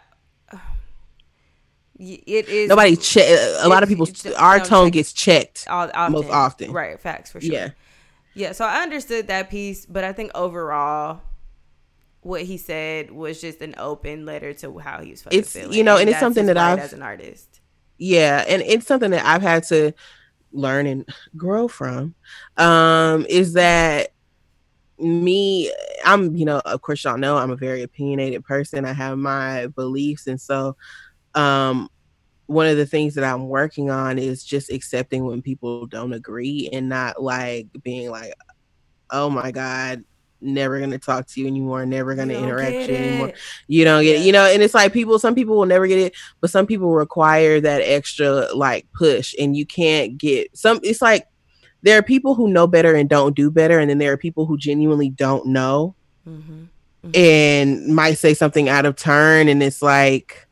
It 1.98 2.50
is 2.50 2.68
nobody 2.68 2.98
check 2.98 3.26
a 3.62 3.70
lot 3.70 3.82
of 3.82 3.88
people 3.88 4.06
our 4.38 4.58
no, 4.58 4.64
tone 4.66 4.90
gets 4.90 5.14
checked. 5.14 5.66
all, 5.70 5.90
often. 5.94 6.12
most 6.12 6.30
often. 6.30 6.72
Right. 6.74 7.00
Facts 7.00 7.32
for 7.32 7.40
sure. 7.40 7.54
Yeah. 7.54 7.70
Yeah. 8.34 8.52
So 8.52 8.66
I 8.66 8.82
understood 8.84 9.28
that 9.28 9.50
piece, 9.50 9.86
but 9.86 10.04
I 10.04 10.12
think 10.12 10.32
overall, 10.36 11.22
what 12.20 12.42
he 12.42 12.58
said 12.58 13.12
was 13.12 13.40
just 13.40 13.62
an 13.62 13.76
open 13.78 14.26
letter 14.26 14.52
to 14.56 14.78
how 14.80 15.02
he 15.02 15.12
was 15.12 15.22
fucking 15.22 15.40
It's- 15.40 15.54
feeling. 15.54 15.72
you 15.72 15.86
know, 15.86 15.96
and 15.96 16.10
it's 16.10 16.20
something 16.20 16.48
that 16.48 16.58
I've- 16.58 16.82
as 16.82 16.92
an 16.92 17.02
artist. 17.02 17.62
yeah 17.98 18.44
and 18.46 18.62
it's 18.62 18.86
something 18.86 19.12
that 19.12 19.26
i've 19.26 19.42
had 19.42 19.64
to 19.64 19.94
learn 20.52 20.86
and 20.86 21.08
grow 21.38 21.66
from 21.70 22.14
um 22.58 23.26
is 23.30 23.54
that 23.54 24.12
me 24.98 25.72
i'm 26.06 26.36
you 26.36 26.46
know 26.46 26.62
of 26.66 26.82
course 26.82 27.04
y'all 27.04 27.18
know 27.18 27.36
i'm 27.38 27.52
a 27.52 27.56
very 27.56 27.82
opinionated 27.82 28.44
person. 28.46 28.86
I 28.86 28.94
have 28.94 29.18
my 29.18 29.68
beliefs. 29.68 30.28
And 30.28 30.40
so 30.40 30.76
um 31.34 31.90
one 32.48 32.68
of 32.68 32.78
the 32.78 32.86
things 32.86 33.16
that 33.16 33.24
i'm 33.24 33.48
working 33.50 33.90
on 33.90 34.18
is 34.20 34.44
just 34.44 34.72
accepting 34.72 35.26
when 35.26 35.42
people 35.42 35.88
don't 35.88 36.14
agree 36.14 36.70
and 36.72 36.88
not 36.88 37.22
like 37.22 37.68
being 37.84 38.10
like 38.12 38.34
oh 39.10 39.30
my 39.30 39.52
god 39.52 40.04
never 40.42 40.80
gonna 40.80 40.98
talk 41.00 41.26
to 41.26 41.42
you 41.42 41.48
anymore 41.48 41.86
never 41.86 42.14
gonna 42.14 42.34
You 42.34 42.40
interact 42.44 42.78
with 42.78 42.90
you 42.90 42.96
anymore. 42.96 43.34
you 43.68 43.84
don't 43.84 44.04
get 44.04 44.22
it, 44.22 44.26
you 44.26 44.32
know 44.32 44.46
and 44.46 44.62
it's 44.62 44.76
like 44.76 44.94
people 44.94 45.18
some 45.18 45.34
people 45.34 45.56
will 45.58 45.66
never 45.66 45.88
get 45.88 45.98
it 45.98 46.14
but 46.40 46.50
some 46.52 46.68
people 46.68 46.92
require 46.94 47.60
that 47.62 47.80
extra 47.82 48.54
like 48.54 48.86
push 48.94 49.34
and 49.40 49.58
you 49.58 49.66
can't 49.66 50.18
get 50.18 50.56
some 50.56 50.80
it's 50.84 51.02
like 51.02 51.26
there 51.86 51.98
are 52.00 52.04
people 52.04 52.34
who 52.34 52.48
know 52.50 52.66
better 52.68 52.96
and 52.96 53.08
don't 53.08 53.36
do 53.36 53.50
better 53.52 53.78
and 53.80 53.90
then 53.90 54.00
there 54.00 54.12
are 54.12 54.18
people 54.18 54.46
who 54.48 54.58
genuinely 54.58 55.10
don't 55.10 55.46
know 55.46 55.94
Mhm. 56.28 56.68
and 57.14 57.88
might 57.96 58.18
say 58.18 58.34
something 58.34 58.68
out 58.68 58.86
of 58.86 58.96
turn 58.96 59.48
and 59.48 59.62
it's 59.62 59.82
like 59.82 60.48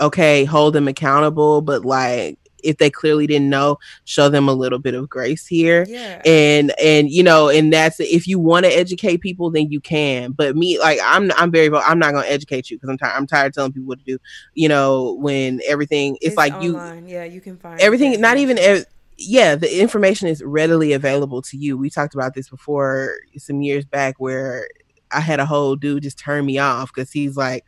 okay 0.00 0.44
hold 0.44 0.74
them 0.74 0.88
accountable 0.88 1.62
but 1.62 1.84
like 1.84 2.38
if 2.64 2.78
they 2.78 2.90
clearly 2.90 3.28
didn't 3.28 3.48
know 3.48 3.78
show 4.04 4.28
them 4.28 4.48
a 4.48 4.52
little 4.52 4.80
bit 4.80 4.94
of 4.94 5.08
grace 5.08 5.46
here 5.46 5.86
Yeah. 5.88 6.20
and 6.26 6.72
and 6.80 7.08
you 7.10 7.22
know 7.22 7.48
and 7.48 7.72
that's 7.72 8.00
if 8.00 8.26
you 8.26 8.40
want 8.40 8.66
to 8.66 8.72
educate 8.76 9.18
people 9.20 9.50
then 9.50 9.70
you 9.70 9.80
can 9.80 10.32
but 10.32 10.56
me 10.56 10.78
like 10.80 10.98
i'm 11.04 11.30
i'm 11.36 11.52
very 11.52 11.70
i'm 11.78 12.00
not 12.00 12.10
going 12.12 12.24
to 12.24 12.32
educate 12.32 12.68
you 12.68 12.76
because 12.76 12.90
i'm 12.90 12.98
tired 12.98 13.12
i'm 13.16 13.26
tired 13.28 13.46
of 13.48 13.52
telling 13.54 13.72
people 13.72 13.86
what 13.86 14.00
to 14.00 14.04
do 14.04 14.18
you 14.54 14.68
know 14.68 15.12
when 15.20 15.60
everything 15.68 16.18
it's, 16.20 16.36
like 16.36 16.52
you. 16.60 16.76
Yeah, 17.06 17.22
you 17.24 17.40
can 17.40 17.56
find 17.56 17.80
everything 17.80 18.20
not 18.20 18.36
even 18.38 18.58
ev- 18.58 18.86
yeah 19.18 19.54
the 19.54 19.80
information 19.80 20.28
is 20.28 20.42
readily 20.42 20.92
available 20.92 21.42
to 21.42 21.56
you. 21.56 21.76
We 21.78 21.90
talked 21.90 22.14
about 22.14 22.34
this 22.34 22.48
before 22.48 23.14
some 23.38 23.62
years 23.62 23.84
back 23.84 24.16
where 24.18 24.68
i 25.12 25.20
had 25.20 25.38
a 25.40 25.46
whole 25.46 25.76
dude 25.76 26.02
just 26.02 26.18
turn 26.18 26.44
me 26.44 26.58
off 26.58 26.92
because 26.92 27.12
he's 27.12 27.36
like 27.36 27.64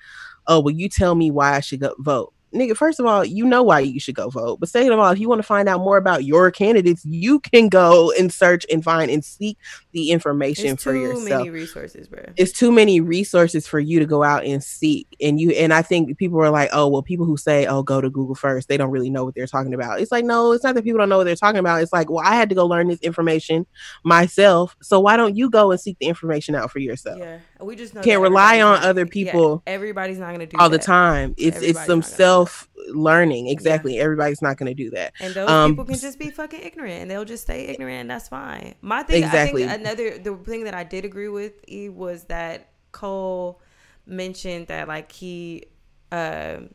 oh 0.48 0.60
well 0.60 0.74
you 0.74 0.88
tell 0.88 1.14
me 1.14 1.30
why 1.30 1.54
i 1.54 1.60
should 1.60 1.80
go 1.80 1.94
vote 2.00 2.32
nigga 2.54 2.76
first 2.76 2.98
of 2.98 3.04
all 3.06 3.24
you 3.24 3.44
know 3.44 3.62
why 3.62 3.78
you 3.78 4.00
should 4.00 4.14
go 4.14 4.30
vote 4.30 4.58
but 4.58 4.68
second 4.68 4.90
of 4.92 4.98
all 4.98 5.10
if 5.10 5.18
you 5.18 5.28
want 5.28 5.38
to 5.38 5.42
find 5.46 5.68
out 5.68 5.80
more 5.80 5.96
about 5.98 6.24
your 6.24 6.50
candidates 6.50 7.04
you 7.04 7.38
can 7.40 7.68
go 7.68 8.10
and 8.18 8.32
search 8.32 8.64
and 8.72 8.82
find 8.82 9.10
and 9.10 9.24
seek 9.24 9.58
the 9.92 10.10
information 10.10 10.68
It's 10.68 10.82
for 10.82 10.94
yourself. 10.94 11.24
too 11.26 11.28
many 11.38 11.50
resources, 11.50 12.08
bro. 12.08 12.24
it's 12.36 12.52
too 12.52 12.72
many 12.72 13.00
resources 13.00 13.66
for 13.66 13.78
you 13.80 13.98
to 13.98 14.06
go 14.06 14.22
out 14.22 14.44
and 14.44 14.64
seek 14.64 15.06
and 15.20 15.38
you 15.38 15.50
and 15.50 15.72
i 15.74 15.82
think 15.82 16.16
people 16.16 16.40
are 16.40 16.50
like 16.50 16.70
oh 16.72 16.88
well 16.88 17.02
people 17.02 17.26
who 17.26 17.36
say 17.36 17.66
oh 17.66 17.82
go 17.82 18.00
to 18.00 18.08
google 18.08 18.34
first 18.34 18.68
they 18.68 18.76
don't 18.78 18.90
really 18.90 19.10
know 19.10 19.24
what 19.24 19.34
they're 19.34 19.46
talking 19.46 19.74
about 19.74 20.00
it's 20.00 20.10
like 20.12 20.24
no 20.24 20.52
it's 20.52 20.64
not 20.64 20.74
that 20.74 20.84
people 20.84 20.98
don't 20.98 21.08
know 21.10 21.18
what 21.18 21.24
they're 21.24 21.36
talking 21.36 21.58
about 21.58 21.82
it's 21.82 21.92
like 21.92 22.08
well 22.10 22.24
i 22.24 22.34
had 22.34 22.48
to 22.48 22.54
go 22.54 22.64
learn 22.66 22.88
this 22.88 23.00
information 23.00 23.66
myself 24.04 24.76
so 24.82 24.98
why 25.00 25.16
don't 25.16 25.36
you 25.36 25.50
go 25.50 25.70
and 25.70 25.80
seek 25.80 25.98
the 25.98 26.06
information 26.06 26.54
out 26.54 26.70
for 26.70 26.78
yourself 26.78 27.18
Yeah, 27.18 27.38
we 27.60 27.76
just 27.76 27.94
know 27.94 28.02
Can't 28.02 28.20
rely 28.22 28.56
everybody's 28.56 28.62
on 28.62 28.82
other 28.84 29.06
yeah, 29.16 29.32
people 29.32 29.62
everybody's 29.66 30.18
not 30.18 30.32
gonna 30.32 30.46
do 30.46 30.56
all 30.58 30.68
the 30.70 30.78
time 30.78 31.34
it's 31.36 31.60
it's 31.62 31.84
some 31.84 32.00
not 32.00 32.04
gonna 32.06 32.16
do 32.18 32.26
that. 32.28 32.46
self 32.46 32.68
learning 32.90 33.48
exactly 33.48 33.98
everybody's 33.98 34.40
not 34.40 34.56
going 34.56 34.68
to 34.68 34.74
do 34.74 34.90
that 34.90 35.12
And 35.20 35.34
those 35.34 35.48
Um, 35.48 35.70
people 35.70 35.84
can 35.84 36.00
just 36.00 36.18
be 36.18 36.30
fucking 36.30 36.60
ignorant, 36.62 37.02
and 37.02 37.10
they'll 37.10 37.24
just 37.24 37.42
stay 37.44 37.66
ignorant, 37.66 38.02
and 38.02 38.10
that's 38.10 38.28
fine. 38.28 38.74
My 38.80 39.02
thing, 39.02 39.22
Exactly. 39.24 39.64
I 39.64 39.68
think 39.68 39.80
another 39.80 40.18
the 40.18 40.36
thing 40.36 40.64
that 40.64 40.74
I 40.74 40.84
did 40.84 41.04
agree 41.04 41.28
with 41.28 41.52
E 41.68 41.88
was 41.88 42.24
that 42.24 42.70
Cole 42.92 43.60
mentioned 44.06 44.68
that 44.68 44.88
like 44.88 45.12
he 45.12 45.64
um 46.12 46.70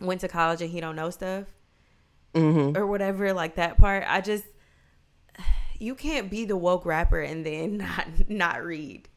went 0.00 0.20
to 0.22 0.28
college 0.28 0.62
and 0.62 0.70
he 0.70 0.80
don't 0.80 0.96
know 0.96 1.10
stuff 1.10 1.44
hmm 2.34 2.72
or 2.76 2.86
whatever. 2.86 3.32
Like 3.32 3.56
that 3.56 3.78
part, 3.78 4.04
I 4.06 4.20
just 4.20 4.44
you 5.78 5.94
can't 5.94 6.30
be 6.30 6.44
the 6.44 6.56
woke 6.56 6.84
rapper 6.86 7.20
and 7.20 7.44
then 7.44 7.76
not 7.78 8.06
not 8.28 8.64
read 8.64 9.08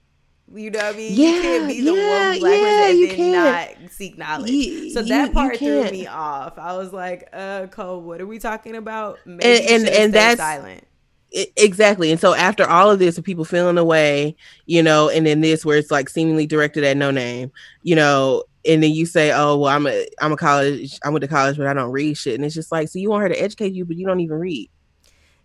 You 0.54 0.72
know 0.72 0.80
what 0.80 0.96
I 0.96 0.98
mean? 0.98 1.14
Yeah, 1.18 1.28
you 1.30 1.42
can't 1.42 1.68
be 1.68 1.82
the 1.82 1.94
yeah, 1.94 2.30
one 2.30 2.40
black 2.40 2.60
yeah, 2.60 2.88
person 2.88 3.10
and 3.10 3.34
then 3.34 3.76
can't. 3.78 3.92
seek 3.92 4.18
knowledge. 4.18 4.52
You, 4.52 4.90
so 4.92 5.02
that 5.04 5.28
you, 5.28 5.34
part 5.34 5.58
threw 5.58 5.90
me 5.90 6.08
off. 6.08 6.58
I 6.58 6.78
was 6.78 6.92
like, 6.92 7.30
uh, 7.34 7.68
Cole, 7.68 8.02
what 8.02 8.22
are 8.22 8.28
we 8.28 8.40
talking 8.40 8.76
about? 8.76 9.20
Maybe 9.26 9.44
and 9.44 9.86
and, 9.86 9.90
and 9.90 10.14
that's 10.14 10.40
silent. 10.40 10.86
exactly. 11.32 12.12
And 12.12 12.20
so 12.20 12.34
after 12.34 12.68
all 12.68 12.92
of 12.92 13.00
this 13.00 13.18
of 13.18 13.24
people 13.24 13.46
feeling 13.46 13.78
away, 13.78 14.36
you 14.66 14.84
know, 14.84 15.10
and 15.10 15.26
then 15.26 15.42
this 15.42 15.64
where 15.66 15.78
it's 15.78 15.92
like 15.92 16.10
seemingly 16.10 16.46
directed 16.46 16.84
at 16.84 16.98
Noname, 16.98 17.52
you 17.84 17.96
know, 17.96 18.44
and 18.66 18.84
then 18.84 18.92
you 18.92 19.06
say, 19.06 19.32
"Oh, 19.32 19.58
well, 19.58 19.74
I'm 19.74 19.88
a 19.88 20.08
I'm 20.20 20.34
a 20.34 20.38
college 20.38 21.00
I 21.04 21.10
went 21.10 21.22
to 21.22 21.28
college, 21.28 21.58
but 21.58 21.68
I 21.68 21.74
don't 21.74 21.92
read 21.92 22.18
shit," 22.18 22.36
and 22.36 22.46
it's 22.46 22.56
just 22.56 22.72
like, 22.72 22.90
so 22.90 23.00
you 23.00 23.10
want 23.10 23.24
her 23.24 23.30
to 23.30 23.42
educate 23.42 23.74
you, 23.74 23.86
but 23.86 23.96
you 23.96 24.06
don't 24.06 24.20
even 24.20 24.38
read. 24.38 24.70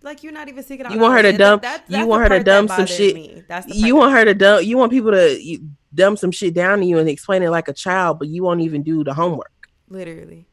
Like 0.03 0.23
you're 0.23 0.33
not 0.33 0.49
even 0.49 0.63
seeking 0.63 0.87
out. 0.87 0.93
You 0.93 0.99
want 0.99 1.15
her 1.15 1.23
to 1.23 1.37
dump. 1.37 1.63
That, 1.63 1.87
that, 1.89 1.99
you 1.99 2.07
want 2.07 2.23
her 2.23 2.39
to 2.39 2.45
dump 2.45 2.71
some 2.71 2.87
shit. 2.87 3.15
Me. 3.15 3.43
That's 3.49 3.67
you 3.67 3.97
want 3.97 4.13
her 4.13 4.25
to 4.25 4.35
dump. 4.35 4.65
You 4.65 4.77
want 4.77 4.93
people 4.93 5.11
to 5.11 5.59
dump 5.95 6.19
some 6.19 6.31
shit 6.31 6.55
down 6.55 6.79
to 6.81 6.85
you 6.85 6.99
and 6.99 7.09
explain 7.09 7.43
it 7.43 7.51
like 7.51 7.69
a 7.69 7.73
child, 7.73 8.19
but 8.19 8.29
you 8.29 8.43
won't 8.43 8.61
even 8.61 8.83
do 8.83 9.03
the 9.03 9.15
homework. 9.15 9.69
Literally. 9.89 10.47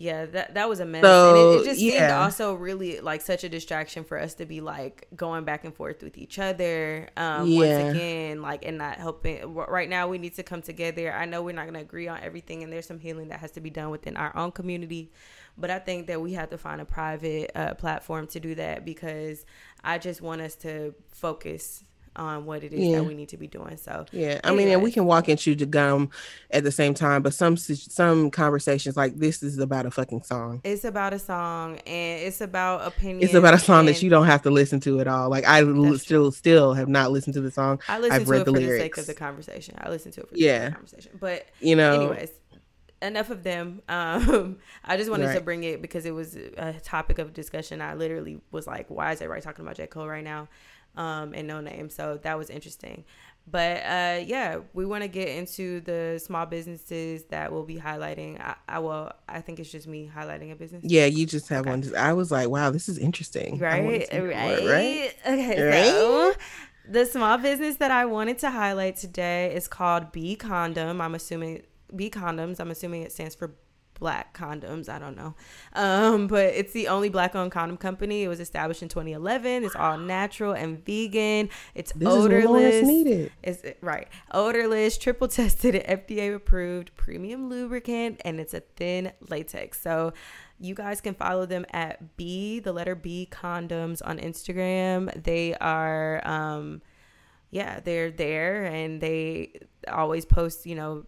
Yeah, 0.00 0.24
that 0.24 0.54
that 0.54 0.66
was 0.66 0.80
a 0.80 0.86
mess. 0.86 1.02
So, 1.02 1.28
and 1.28 1.60
it, 1.60 1.60
it 1.60 1.68
just 1.68 1.80
yeah. 1.82 1.90
seemed 1.90 2.12
also 2.12 2.54
really 2.54 3.00
like 3.00 3.20
such 3.20 3.44
a 3.44 3.50
distraction 3.50 4.02
for 4.02 4.18
us 4.18 4.32
to 4.36 4.46
be 4.46 4.62
like 4.62 5.06
going 5.14 5.44
back 5.44 5.66
and 5.66 5.74
forth 5.74 6.02
with 6.02 6.16
each 6.16 6.38
other. 6.38 7.10
Um 7.18 7.46
yeah. 7.46 7.58
once 7.58 7.94
again, 7.94 8.40
like 8.40 8.64
and 8.64 8.78
not 8.78 8.96
helping 8.96 9.54
right 9.54 9.90
now 9.90 10.08
we 10.08 10.16
need 10.16 10.34
to 10.36 10.42
come 10.42 10.62
together. 10.62 11.12
I 11.12 11.26
know 11.26 11.42
we're 11.42 11.54
not 11.54 11.66
gonna 11.66 11.80
agree 11.80 12.08
on 12.08 12.18
everything 12.22 12.62
and 12.62 12.72
there's 12.72 12.86
some 12.86 12.98
healing 12.98 13.28
that 13.28 13.40
has 13.40 13.50
to 13.52 13.60
be 13.60 13.68
done 13.68 13.90
within 13.90 14.16
our 14.16 14.34
own 14.34 14.52
community. 14.52 15.12
But 15.58 15.70
I 15.70 15.78
think 15.78 16.06
that 16.06 16.22
we 16.22 16.32
have 16.32 16.48
to 16.48 16.56
find 16.56 16.80
a 16.80 16.86
private 16.86 17.50
uh, 17.54 17.74
platform 17.74 18.26
to 18.28 18.40
do 18.40 18.54
that 18.54 18.86
because 18.86 19.44
I 19.84 19.98
just 19.98 20.22
want 20.22 20.40
us 20.40 20.54
to 20.56 20.94
focus 21.10 21.84
on 22.16 22.44
what 22.44 22.64
it 22.64 22.72
is 22.72 22.80
yeah. 22.80 22.96
that 22.96 23.04
we 23.04 23.14
need 23.14 23.28
to 23.28 23.36
be 23.36 23.46
doing. 23.46 23.76
So 23.76 24.04
yeah, 24.12 24.40
I 24.44 24.52
mean, 24.52 24.68
and 24.68 24.82
we 24.82 24.92
can 24.92 25.04
walk 25.04 25.28
and 25.28 25.38
chew 25.38 25.54
the 25.54 25.66
gum 25.66 26.10
at 26.50 26.64
the 26.64 26.72
same 26.72 26.94
time, 26.94 27.22
but 27.22 27.34
some 27.34 27.56
some 27.56 28.30
conversations 28.30 28.96
like 28.96 29.16
this 29.16 29.42
is 29.42 29.58
about 29.58 29.86
a 29.86 29.90
fucking 29.90 30.22
song. 30.22 30.60
It's 30.64 30.84
about 30.84 31.12
a 31.12 31.18
song, 31.18 31.78
and 31.86 32.22
it's 32.22 32.40
about 32.40 32.86
opinion. 32.86 33.22
It's 33.22 33.34
about 33.34 33.54
a 33.54 33.58
song 33.58 33.86
that 33.86 34.02
you 34.02 34.10
don't 34.10 34.26
have 34.26 34.42
to 34.42 34.50
listen 34.50 34.80
to 34.80 35.00
at 35.00 35.06
all. 35.06 35.30
Like 35.30 35.44
I 35.46 35.62
still 35.96 36.32
still 36.32 36.74
have 36.74 36.88
not 36.88 37.12
listened 37.12 37.34
to 37.34 37.40
the 37.40 37.50
song. 37.50 37.80
I 37.88 37.98
listened 37.98 38.20
I've 38.20 38.24
to 38.26 38.30
read 38.30 38.40
it 38.42 38.44
the 38.46 38.52
for 38.52 38.58
lyrics. 38.58 38.78
the 38.78 38.82
sake 38.82 38.98
of 38.98 39.06
the 39.06 39.14
conversation. 39.14 39.74
I 39.78 39.88
listened 39.88 40.14
to 40.14 40.20
it 40.22 40.28
for 40.28 40.34
the 40.34 40.40
yeah. 40.40 40.70
conversation. 40.70 41.12
But 41.18 41.46
you 41.60 41.76
know, 41.76 42.10
anyways. 42.10 42.30
Enough 43.02 43.30
of 43.30 43.42
them. 43.44 43.80
Um, 43.88 44.58
I 44.84 44.98
just 44.98 45.10
wanted 45.10 45.26
right. 45.26 45.34
to 45.34 45.40
bring 45.40 45.64
it 45.64 45.80
because 45.80 46.04
it 46.04 46.10
was 46.10 46.36
a 46.36 46.74
topic 46.82 47.18
of 47.18 47.32
discussion. 47.32 47.80
I 47.80 47.94
literally 47.94 48.40
was 48.50 48.66
like, 48.66 48.90
"Why 48.90 49.12
is 49.12 49.22
everybody 49.22 49.42
talking 49.42 49.64
about 49.64 49.76
J 49.76 49.86
Cole 49.86 50.06
right 50.06 50.22
now?" 50.22 50.48
Um, 50.96 51.32
and 51.34 51.48
Noname. 51.48 51.90
So 51.90 52.18
that 52.22 52.36
was 52.36 52.50
interesting. 52.50 53.04
But 53.50 53.78
uh, 53.78 54.20
yeah, 54.26 54.60
we 54.74 54.86
want 54.86 55.02
to 55.02 55.08
get 55.08 55.28
into 55.28 55.80
the 55.80 56.20
small 56.24 56.46
businesses 56.46 57.24
that 57.30 57.52
we'll 57.52 57.64
be 57.64 57.76
highlighting. 57.76 58.40
I, 58.40 58.54
I 58.68 58.78
will. 58.78 59.10
I 59.28 59.40
think 59.40 59.58
it's 59.58 59.70
just 59.70 59.86
me 59.86 60.10
highlighting 60.14 60.52
a 60.52 60.54
business. 60.54 60.84
Yeah, 60.86 61.06
you 61.06 61.26
just 61.26 61.48
have 61.48 61.62
okay. 61.62 61.70
one. 61.70 61.96
I 61.96 62.12
was 62.12 62.30
like, 62.30 62.48
wow, 62.48 62.70
this 62.70 62.88
is 62.88 62.98
interesting. 62.98 63.58
Right, 63.58 64.06
right, 64.12 64.12
right. 64.12 65.14
Okay, 65.26 65.62
right? 65.62 65.86
so 65.86 66.34
the 66.88 67.06
small 67.06 67.38
business 67.38 67.76
that 67.76 67.90
I 67.90 68.04
wanted 68.04 68.38
to 68.40 68.50
highlight 68.50 68.96
today 68.96 69.54
is 69.54 69.66
called 69.66 70.12
B 70.12 70.36
Condom. 70.36 71.00
I'm 71.00 71.14
assuming 71.14 71.62
B 71.94 72.10
Condoms. 72.10 72.60
I'm 72.60 72.70
assuming 72.70 73.02
it 73.02 73.12
stands 73.12 73.34
for 73.34 73.54
black 74.00 74.36
condoms. 74.36 74.88
I 74.88 74.98
don't 74.98 75.16
know. 75.16 75.34
Um, 75.74 76.26
but 76.26 76.46
it's 76.46 76.72
the 76.72 76.88
only 76.88 77.10
black 77.10 77.36
owned 77.36 77.52
condom 77.52 77.76
company. 77.76 78.24
It 78.24 78.28
was 78.28 78.40
established 78.40 78.82
in 78.82 78.88
2011. 78.88 79.62
It's 79.64 79.76
all 79.76 79.98
natural 79.98 80.54
and 80.54 80.84
vegan. 80.84 81.50
It's 81.74 81.92
this 81.92 82.08
odorless. 82.08 82.84
needed. 82.84 83.30
It's 83.42 83.62
right. 83.80 84.08
Odorless, 84.32 84.98
triple 84.98 85.28
tested, 85.28 85.74
FDA 85.88 86.34
approved, 86.34 86.96
premium 86.96 87.48
lubricant, 87.48 88.20
and 88.24 88.40
it's 88.40 88.54
a 88.54 88.60
thin 88.60 89.12
latex. 89.28 89.80
So 89.80 90.14
you 90.58 90.74
guys 90.74 91.00
can 91.00 91.14
follow 91.14 91.46
them 91.46 91.64
at 91.70 92.16
B, 92.16 92.60
the 92.60 92.72
letter 92.72 92.94
B 92.94 93.28
condoms 93.30 94.02
on 94.04 94.18
Instagram. 94.18 95.22
They 95.22 95.54
are 95.54 96.26
um 96.26 96.82
yeah, 97.50 97.80
they're 97.80 98.10
there 98.10 98.64
and 98.64 99.00
they 99.00 99.60
always 99.88 100.24
post, 100.24 100.66
you 100.66 100.76
know, 100.76 101.04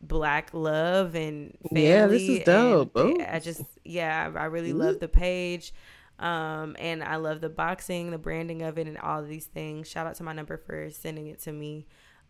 black 0.00 0.50
love 0.52 1.14
and 1.14 1.56
family. 1.68 1.86
Yeah, 1.86 2.06
this 2.06 2.22
is 2.22 2.44
dope. 2.44 2.96
I 2.96 3.38
just 3.38 3.62
yeah, 3.84 4.30
I 4.34 4.44
really 4.46 4.72
love 4.72 5.00
the 5.00 5.08
page. 5.08 5.72
Um, 6.18 6.76
and 6.78 7.02
I 7.02 7.16
love 7.16 7.40
the 7.40 7.48
boxing, 7.48 8.10
the 8.10 8.18
branding 8.18 8.60
of 8.62 8.78
it, 8.78 8.86
and 8.86 8.98
all 8.98 9.20
of 9.20 9.28
these 9.28 9.46
things. 9.46 9.88
Shout 9.88 10.06
out 10.06 10.16
to 10.16 10.22
my 10.22 10.34
number 10.34 10.58
for 10.58 10.90
sending 10.90 11.28
it 11.28 11.40
to 11.42 11.52
me, 11.52 11.86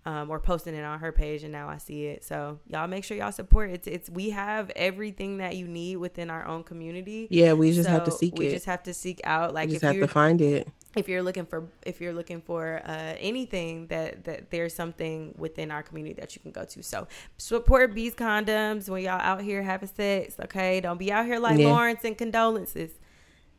um, 0.06 0.30
or 0.30 0.40
posting 0.40 0.74
it 0.74 0.82
on 0.82 0.98
her 1.00 1.12
page, 1.12 1.42
and 1.42 1.52
now 1.52 1.68
I 1.68 1.78
see 1.78 2.06
it. 2.06 2.24
So 2.24 2.58
y'all 2.66 2.88
make 2.88 3.04
sure 3.04 3.16
y'all 3.16 3.32
support. 3.32 3.70
It's 3.70 3.86
it's 3.86 4.10
we 4.10 4.30
have 4.30 4.70
everything 4.76 5.38
that 5.38 5.56
you 5.56 5.66
need 5.68 5.96
within 5.96 6.30
our 6.30 6.46
own 6.46 6.64
community. 6.64 7.28
Yeah, 7.30 7.52
we 7.52 7.72
just 7.72 7.86
so 7.86 7.92
have 7.92 8.04
to 8.04 8.10
seek 8.10 8.38
we 8.38 8.46
it. 8.46 8.48
We 8.48 8.54
just 8.54 8.66
have 8.66 8.82
to 8.84 8.94
seek 8.94 9.20
out. 9.24 9.54
Like 9.54 9.68
we 9.68 9.74
just 9.74 9.84
if 9.84 9.92
have 9.92 10.00
to 10.00 10.08
find 10.08 10.40
it 10.40 10.68
if 10.96 11.08
you're 11.08 11.22
looking 11.22 11.46
for 11.46 11.68
if 11.82 12.00
you're 12.00 12.12
looking 12.12 12.40
for 12.40 12.82
uh, 12.84 13.14
anything 13.18 13.86
that 13.88 14.24
that 14.24 14.50
there's 14.50 14.74
something 14.74 15.34
within 15.38 15.70
our 15.70 15.82
community 15.82 16.20
that 16.20 16.34
you 16.34 16.42
can 16.42 16.50
go 16.50 16.64
to 16.64 16.82
so 16.82 17.06
support 17.36 17.94
bees 17.94 18.14
condoms 18.14 18.88
when 18.88 19.02
y'all 19.02 19.20
out 19.20 19.40
here 19.40 19.62
having 19.62 19.88
sex 19.88 20.34
okay 20.40 20.80
don't 20.80 20.98
be 20.98 21.12
out 21.12 21.26
here 21.26 21.38
like 21.38 21.58
yeah. 21.58 21.68
lawrence 21.68 22.04
and 22.04 22.18
condolences 22.18 22.90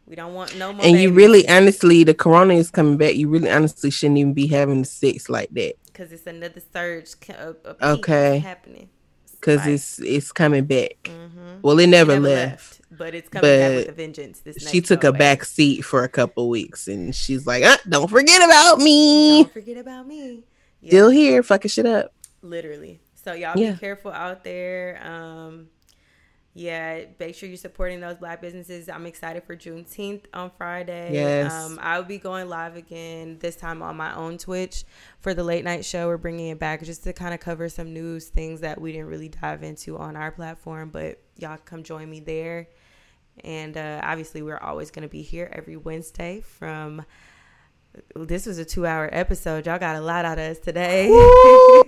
we 0.07 0.15
don't 0.15 0.33
want 0.33 0.55
no 0.57 0.73
more 0.73 0.83
and 0.85 0.93
babies. 0.93 1.01
you 1.03 1.11
really 1.11 1.47
honestly 1.47 2.03
the 2.03 2.13
corona 2.13 2.53
is 2.53 2.69
coming 2.69 2.97
back 2.97 3.15
you 3.15 3.29
really 3.29 3.49
honestly 3.49 3.89
shouldn't 3.89 4.17
even 4.17 4.33
be 4.33 4.47
having 4.47 4.83
sex 4.83 5.29
like 5.29 5.49
that 5.51 5.75
because 5.91 6.11
it's 6.11 6.27
another 6.27 6.61
surge 6.73 7.13
of 7.37 7.57
okay 7.81 8.39
happening 8.39 8.89
because 9.31 9.65
it's 9.65 9.99
it's 9.99 10.31
coming 10.31 10.65
back 10.65 10.97
mm-hmm. 11.03 11.61
well 11.61 11.79
it 11.79 11.87
never, 11.87 12.13
it 12.13 12.15
never 12.15 12.35
left. 12.35 12.51
left 12.51 12.81
but 12.91 13.15
it's 13.15 13.29
coming 13.29 13.41
but 13.41 13.57
back 13.57 13.75
with 13.75 13.89
a 13.89 13.91
vengeance. 13.93 14.39
This 14.41 14.69
she 14.69 14.81
took 14.81 15.03
a 15.03 15.13
back 15.13 15.45
seat 15.45 15.81
for 15.81 16.03
a 16.03 16.09
couple 16.09 16.49
weeks, 16.49 16.87
and 16.87 17.15
she's 17.15 17.47
like, 17.47 17.63
ah, 17.65 17.77
"Don't 17.87 18.09
forget 18.09 18.43
about 18.43 18.79
me. 18.79 19.43
Don't 19.43 19.53
forget 19.53 19.77
about 19.77 20.07
me. 20.07 20.43
Yeah. 20.81 20.89
Still 20.89 21.09
here, 21.09 21.41
fucking 21.41 21.69
shit 21.69 21.85
up. 21.85 22.13
Literally. 22.41 22.99
So 23.15 23.33
y'all 23.33 23.57
yeah. 23.57 23.71
be 23.71 23.77
careful 23.77 24.11
out 24.11 24.43
there. 24.43 24.99
Um, 25.03 25.67
yeah, 26.53 27.05
make 27.17 27.35
sure 27.35 27.47
you're 27.47 27.57
supporting 27.57 28.01
those 28.01 28.17
black 28.17 28.41
businesses. 28.41 28.89
I'm 28.89 29.05
excited 29.05 29.43
for 29.43 29.55
Juneteenth 29.55 30.23
on 30.33 30.51
Friday. 30.57 31.13
Yes. 31.13 31.53
Um, 31.53 31.79
I'll 31.81 32.03
be 32.03 32.17
going 32.17 32.49
live 32.49 32.75
again 32.75 33.37
this 33.39 33.55
time 33.55 33.81
on 33.81 33.95
my 33.95 34.13
own 34.15 34.37
Twitch 34.37 34.83
for 35.21 35.33
the 35.33 35.45
late 35.45 35.63
night 35.63 35.85
show. 35.85 36.07
We're 36.07 36.17
bringing 36.17 36.49
it 36.49 36.59
back 36.59 36.83
just 36.83 37.05
to 37.05 37.13
kind 37.13 37.33
of 37.33 37.39
cover 37.39 37.69
some 37.69 37.93
news, 37.93 38.27
things 38.27 38.59
that 38.61 38.81
we 38.81 38.91
didn't 38.91 39.07
really 39.07 39.29
dive 39.29 39.63
into 39.63 39.97
on 39.97 40.17
our 40.17 40.29
platform, 40.31 40.89
but 40.89 41.21
y'all 41.37 41.57
come 41.63 41.83
join 41.83 42.09
me 42.09 42.19
there. 42.19 42.67
And 43.45 43.77
uh, 43.77 44.01
obviously, 44.03 44.41
we're 44.41 44.57
always 44.57 44.91
going 44.91 45.03
to 45.03 45.09
be 45.09 45.21
here 45.21 45.49
every 45.53 45.77
Wednesday 45.77 46.41
from. 46.41 47.05
This 48.15 48.45
was 48.45 48.57
a 48.57 48.63
two 48.63 48.85
hour 48.85 49.09
episode. 49.11 49.65
Y'all 49.65 49.79
got 49.79 49.97
a 49.97 50.01
lot 50.01 50.23
out 50.23 50.37
of 50.37 50.51
us 50.51 50.59
today. 50.59 51.07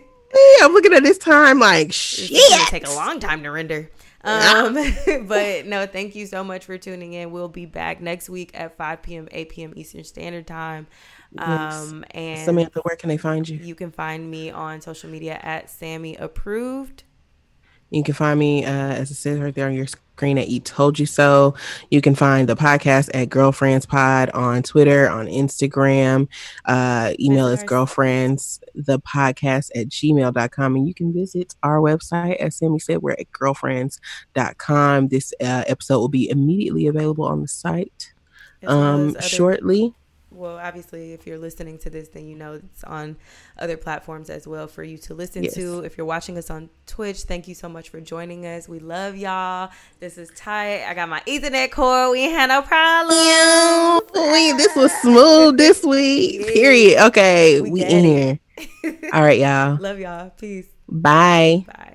I'm 0.62 0.74
looking 0.74 0.94
at 0.94 1.04
this 1.04 1.18
time 1.18 1.60
like 1.60 1.94
shit. 1.94 2.32
It's 2.32 2.50
gonna 2.50 2.70
take 2.70 2.88
a 2.88 2.92
long 2.92 3.20
time 3.20 3.44
to 3.44 3.52
render. 3.52 3.90
Um, 4.24 4.74
but 5.28 5.66
no, 5.66 5.86
thank 5.86 6.16
you 6.16 6.26
so 6.26 6.44
much 6.44 6.66
for 6.66 6.78
tuning 6.78 7.14
in. 7.14 7.32
We'll 7.32 7.50
be 7.50 7.66
back 7.66 8.02
next 8.02 8.30
week 8.30 8.52
at 8.54 8.78
5 8.78 9.02
p.m., 9.02 9.28
8 9.32 9.50
p.m. 9.50 9.74
Eastern 9.76 10.04
Standard 10.04 10.48
Time. 10.48 10.88
Um, 11.38 12.06
and 12.12 12.46
Samantha, 12.46 12.80
where 12.82 12.96
can 12.96 13.10
they 13.10 13.18
find 13.18 13.48
you? 13.48 13.58
You 13.58 13.76
can 13.76 13.92
find 13.92 14.30
me 14.30 14.52
on 14.52 14.82
social 14.82 15.10
media 15.10 15.40
at 15.42 15.70
Sammy 15.70 16.16
Approved. 16.16 17.04
You 17.90 18.04
can 18.04 18.14
find 18.14 18.40
me, 18.40 18.66
uh, 18.66 18.70
as 18.70 19.12
it 19.12 19.16
says 19.16 19.40
right 19.40 19.54
there 19.54 19.68
on 19.68 19.74
your 19.74 19.88
screen, 20.14 20.38
at 20.38 20.48
Eat 20.48 20.66
Told 20.66 21.00
You 21.00 21.06
So. 21.06 21.56
You 21.90 22.02
can 22.02 22.16
find 22.16 22.48
the 22.48 22.56
podcast 22.56 23.10
at 23.14 23.30
Girlfriends 23.30 23.86
Pod 23.86 24.30
on 24.32 24.64
Twitter, 24.64 25.10
on 25.10 25.28
Instagram. 25.28 26.28
Uh, 26.66 27.14
email 27.20 27.48
is 27.48 27.64
girlfriends, 27.64 28.60
the 28.76 29.00
podcast 29.00 29.70
at 29.76 29.90
gmail.com. 29.90 30.76
And 30.76 30.88
you 30.88 30.94
can 30.94 31.14
visit 31.14 31.56
our 31.64 31.80
website, 31.80 32.38
as 32.38 32.56
Sammy 32.56 32.80
said, 32.80 33.02
we're 33.02 33.12
at 33.12 33.32
girlfriends.com. 33.32 35.08
This 35.08 35.34
uh, 35.42 35.64
episode 35.68 36.00
will 36.00 36.10
be 36.10 36.30
immediately 36.30 36.88
available 36.88 37.26
on 37.26 37.42
the 37.42 37.48
site 37.48 38.14
um, 38.68 39.20
shortly 39.20 39.94
well, 40.34 40.58
obviously, 40.58 41.14
if 41.14 41.28
you're 41.28 41.38
listening 41.38 41.78
to 41.80 41.90
this, 41.90 42.10
then 42.10 42.28
you 42.28 42.36
know 42.36 42.54
it's 42.54 42.84
on 42.84 43.16
other 43.58 43.78
platforms 43.78 44.30
as 44.30 44.48
well 44.48 44.68
for 44.68 44.84
you 44.84 44.98
to 45.00 45.14
listen 45.14 45.44
yes. 45.44 45.54
to. 45.56 45.80
If 45.82 45.98
you're 45.98 46.06
watching 46.06 46.38
us 46.38 46.50
on 46.50 46.70
Twitch, 46.88 47.22
thank 47.24 47.48
you 47.48 47.56
so 47.56 47.70
much 47.70 47.90
for 47.90 48.02
joining 48.02 48.46
us. 48.46 48.68
We 48.68 48.80
love 48.80 49.16
y'all. 49.16 49.70
This 50.00 50.18
is 50.18 50.30
tight. 50.36 50.86
I 50.86 50.94
got 50.94 51.10
my 51.10 51.22
Ethernet 51.22 51.72
cord. 51.72 52.12
We 52.12 52.22
ain't 52.22 52.34
had 52.34 52.48
no 52.48 52.62
problem. 52.62 53.18
Yeah, 53.18 54.58
this 54.58 54.76
was 54.76 54.92
smooth 55.02 55.58
this 55.58 55.84
week. 55.84 56.48
Period. 56.54 57.06
Okay, 57.08 57.62
we, 57.62 57.72
we 57.72 57.84
in 57.84 58.04
here. 58.04 58.40
All 59.14 59.22
right, 59.22 59.40
y'all. 59.40 59.78
Love 59.82 60.00
y'all. 60.00 60.30
Peace. 60.32 60.68
Bye. 60.88 61.66
Bye. 61.68 61.93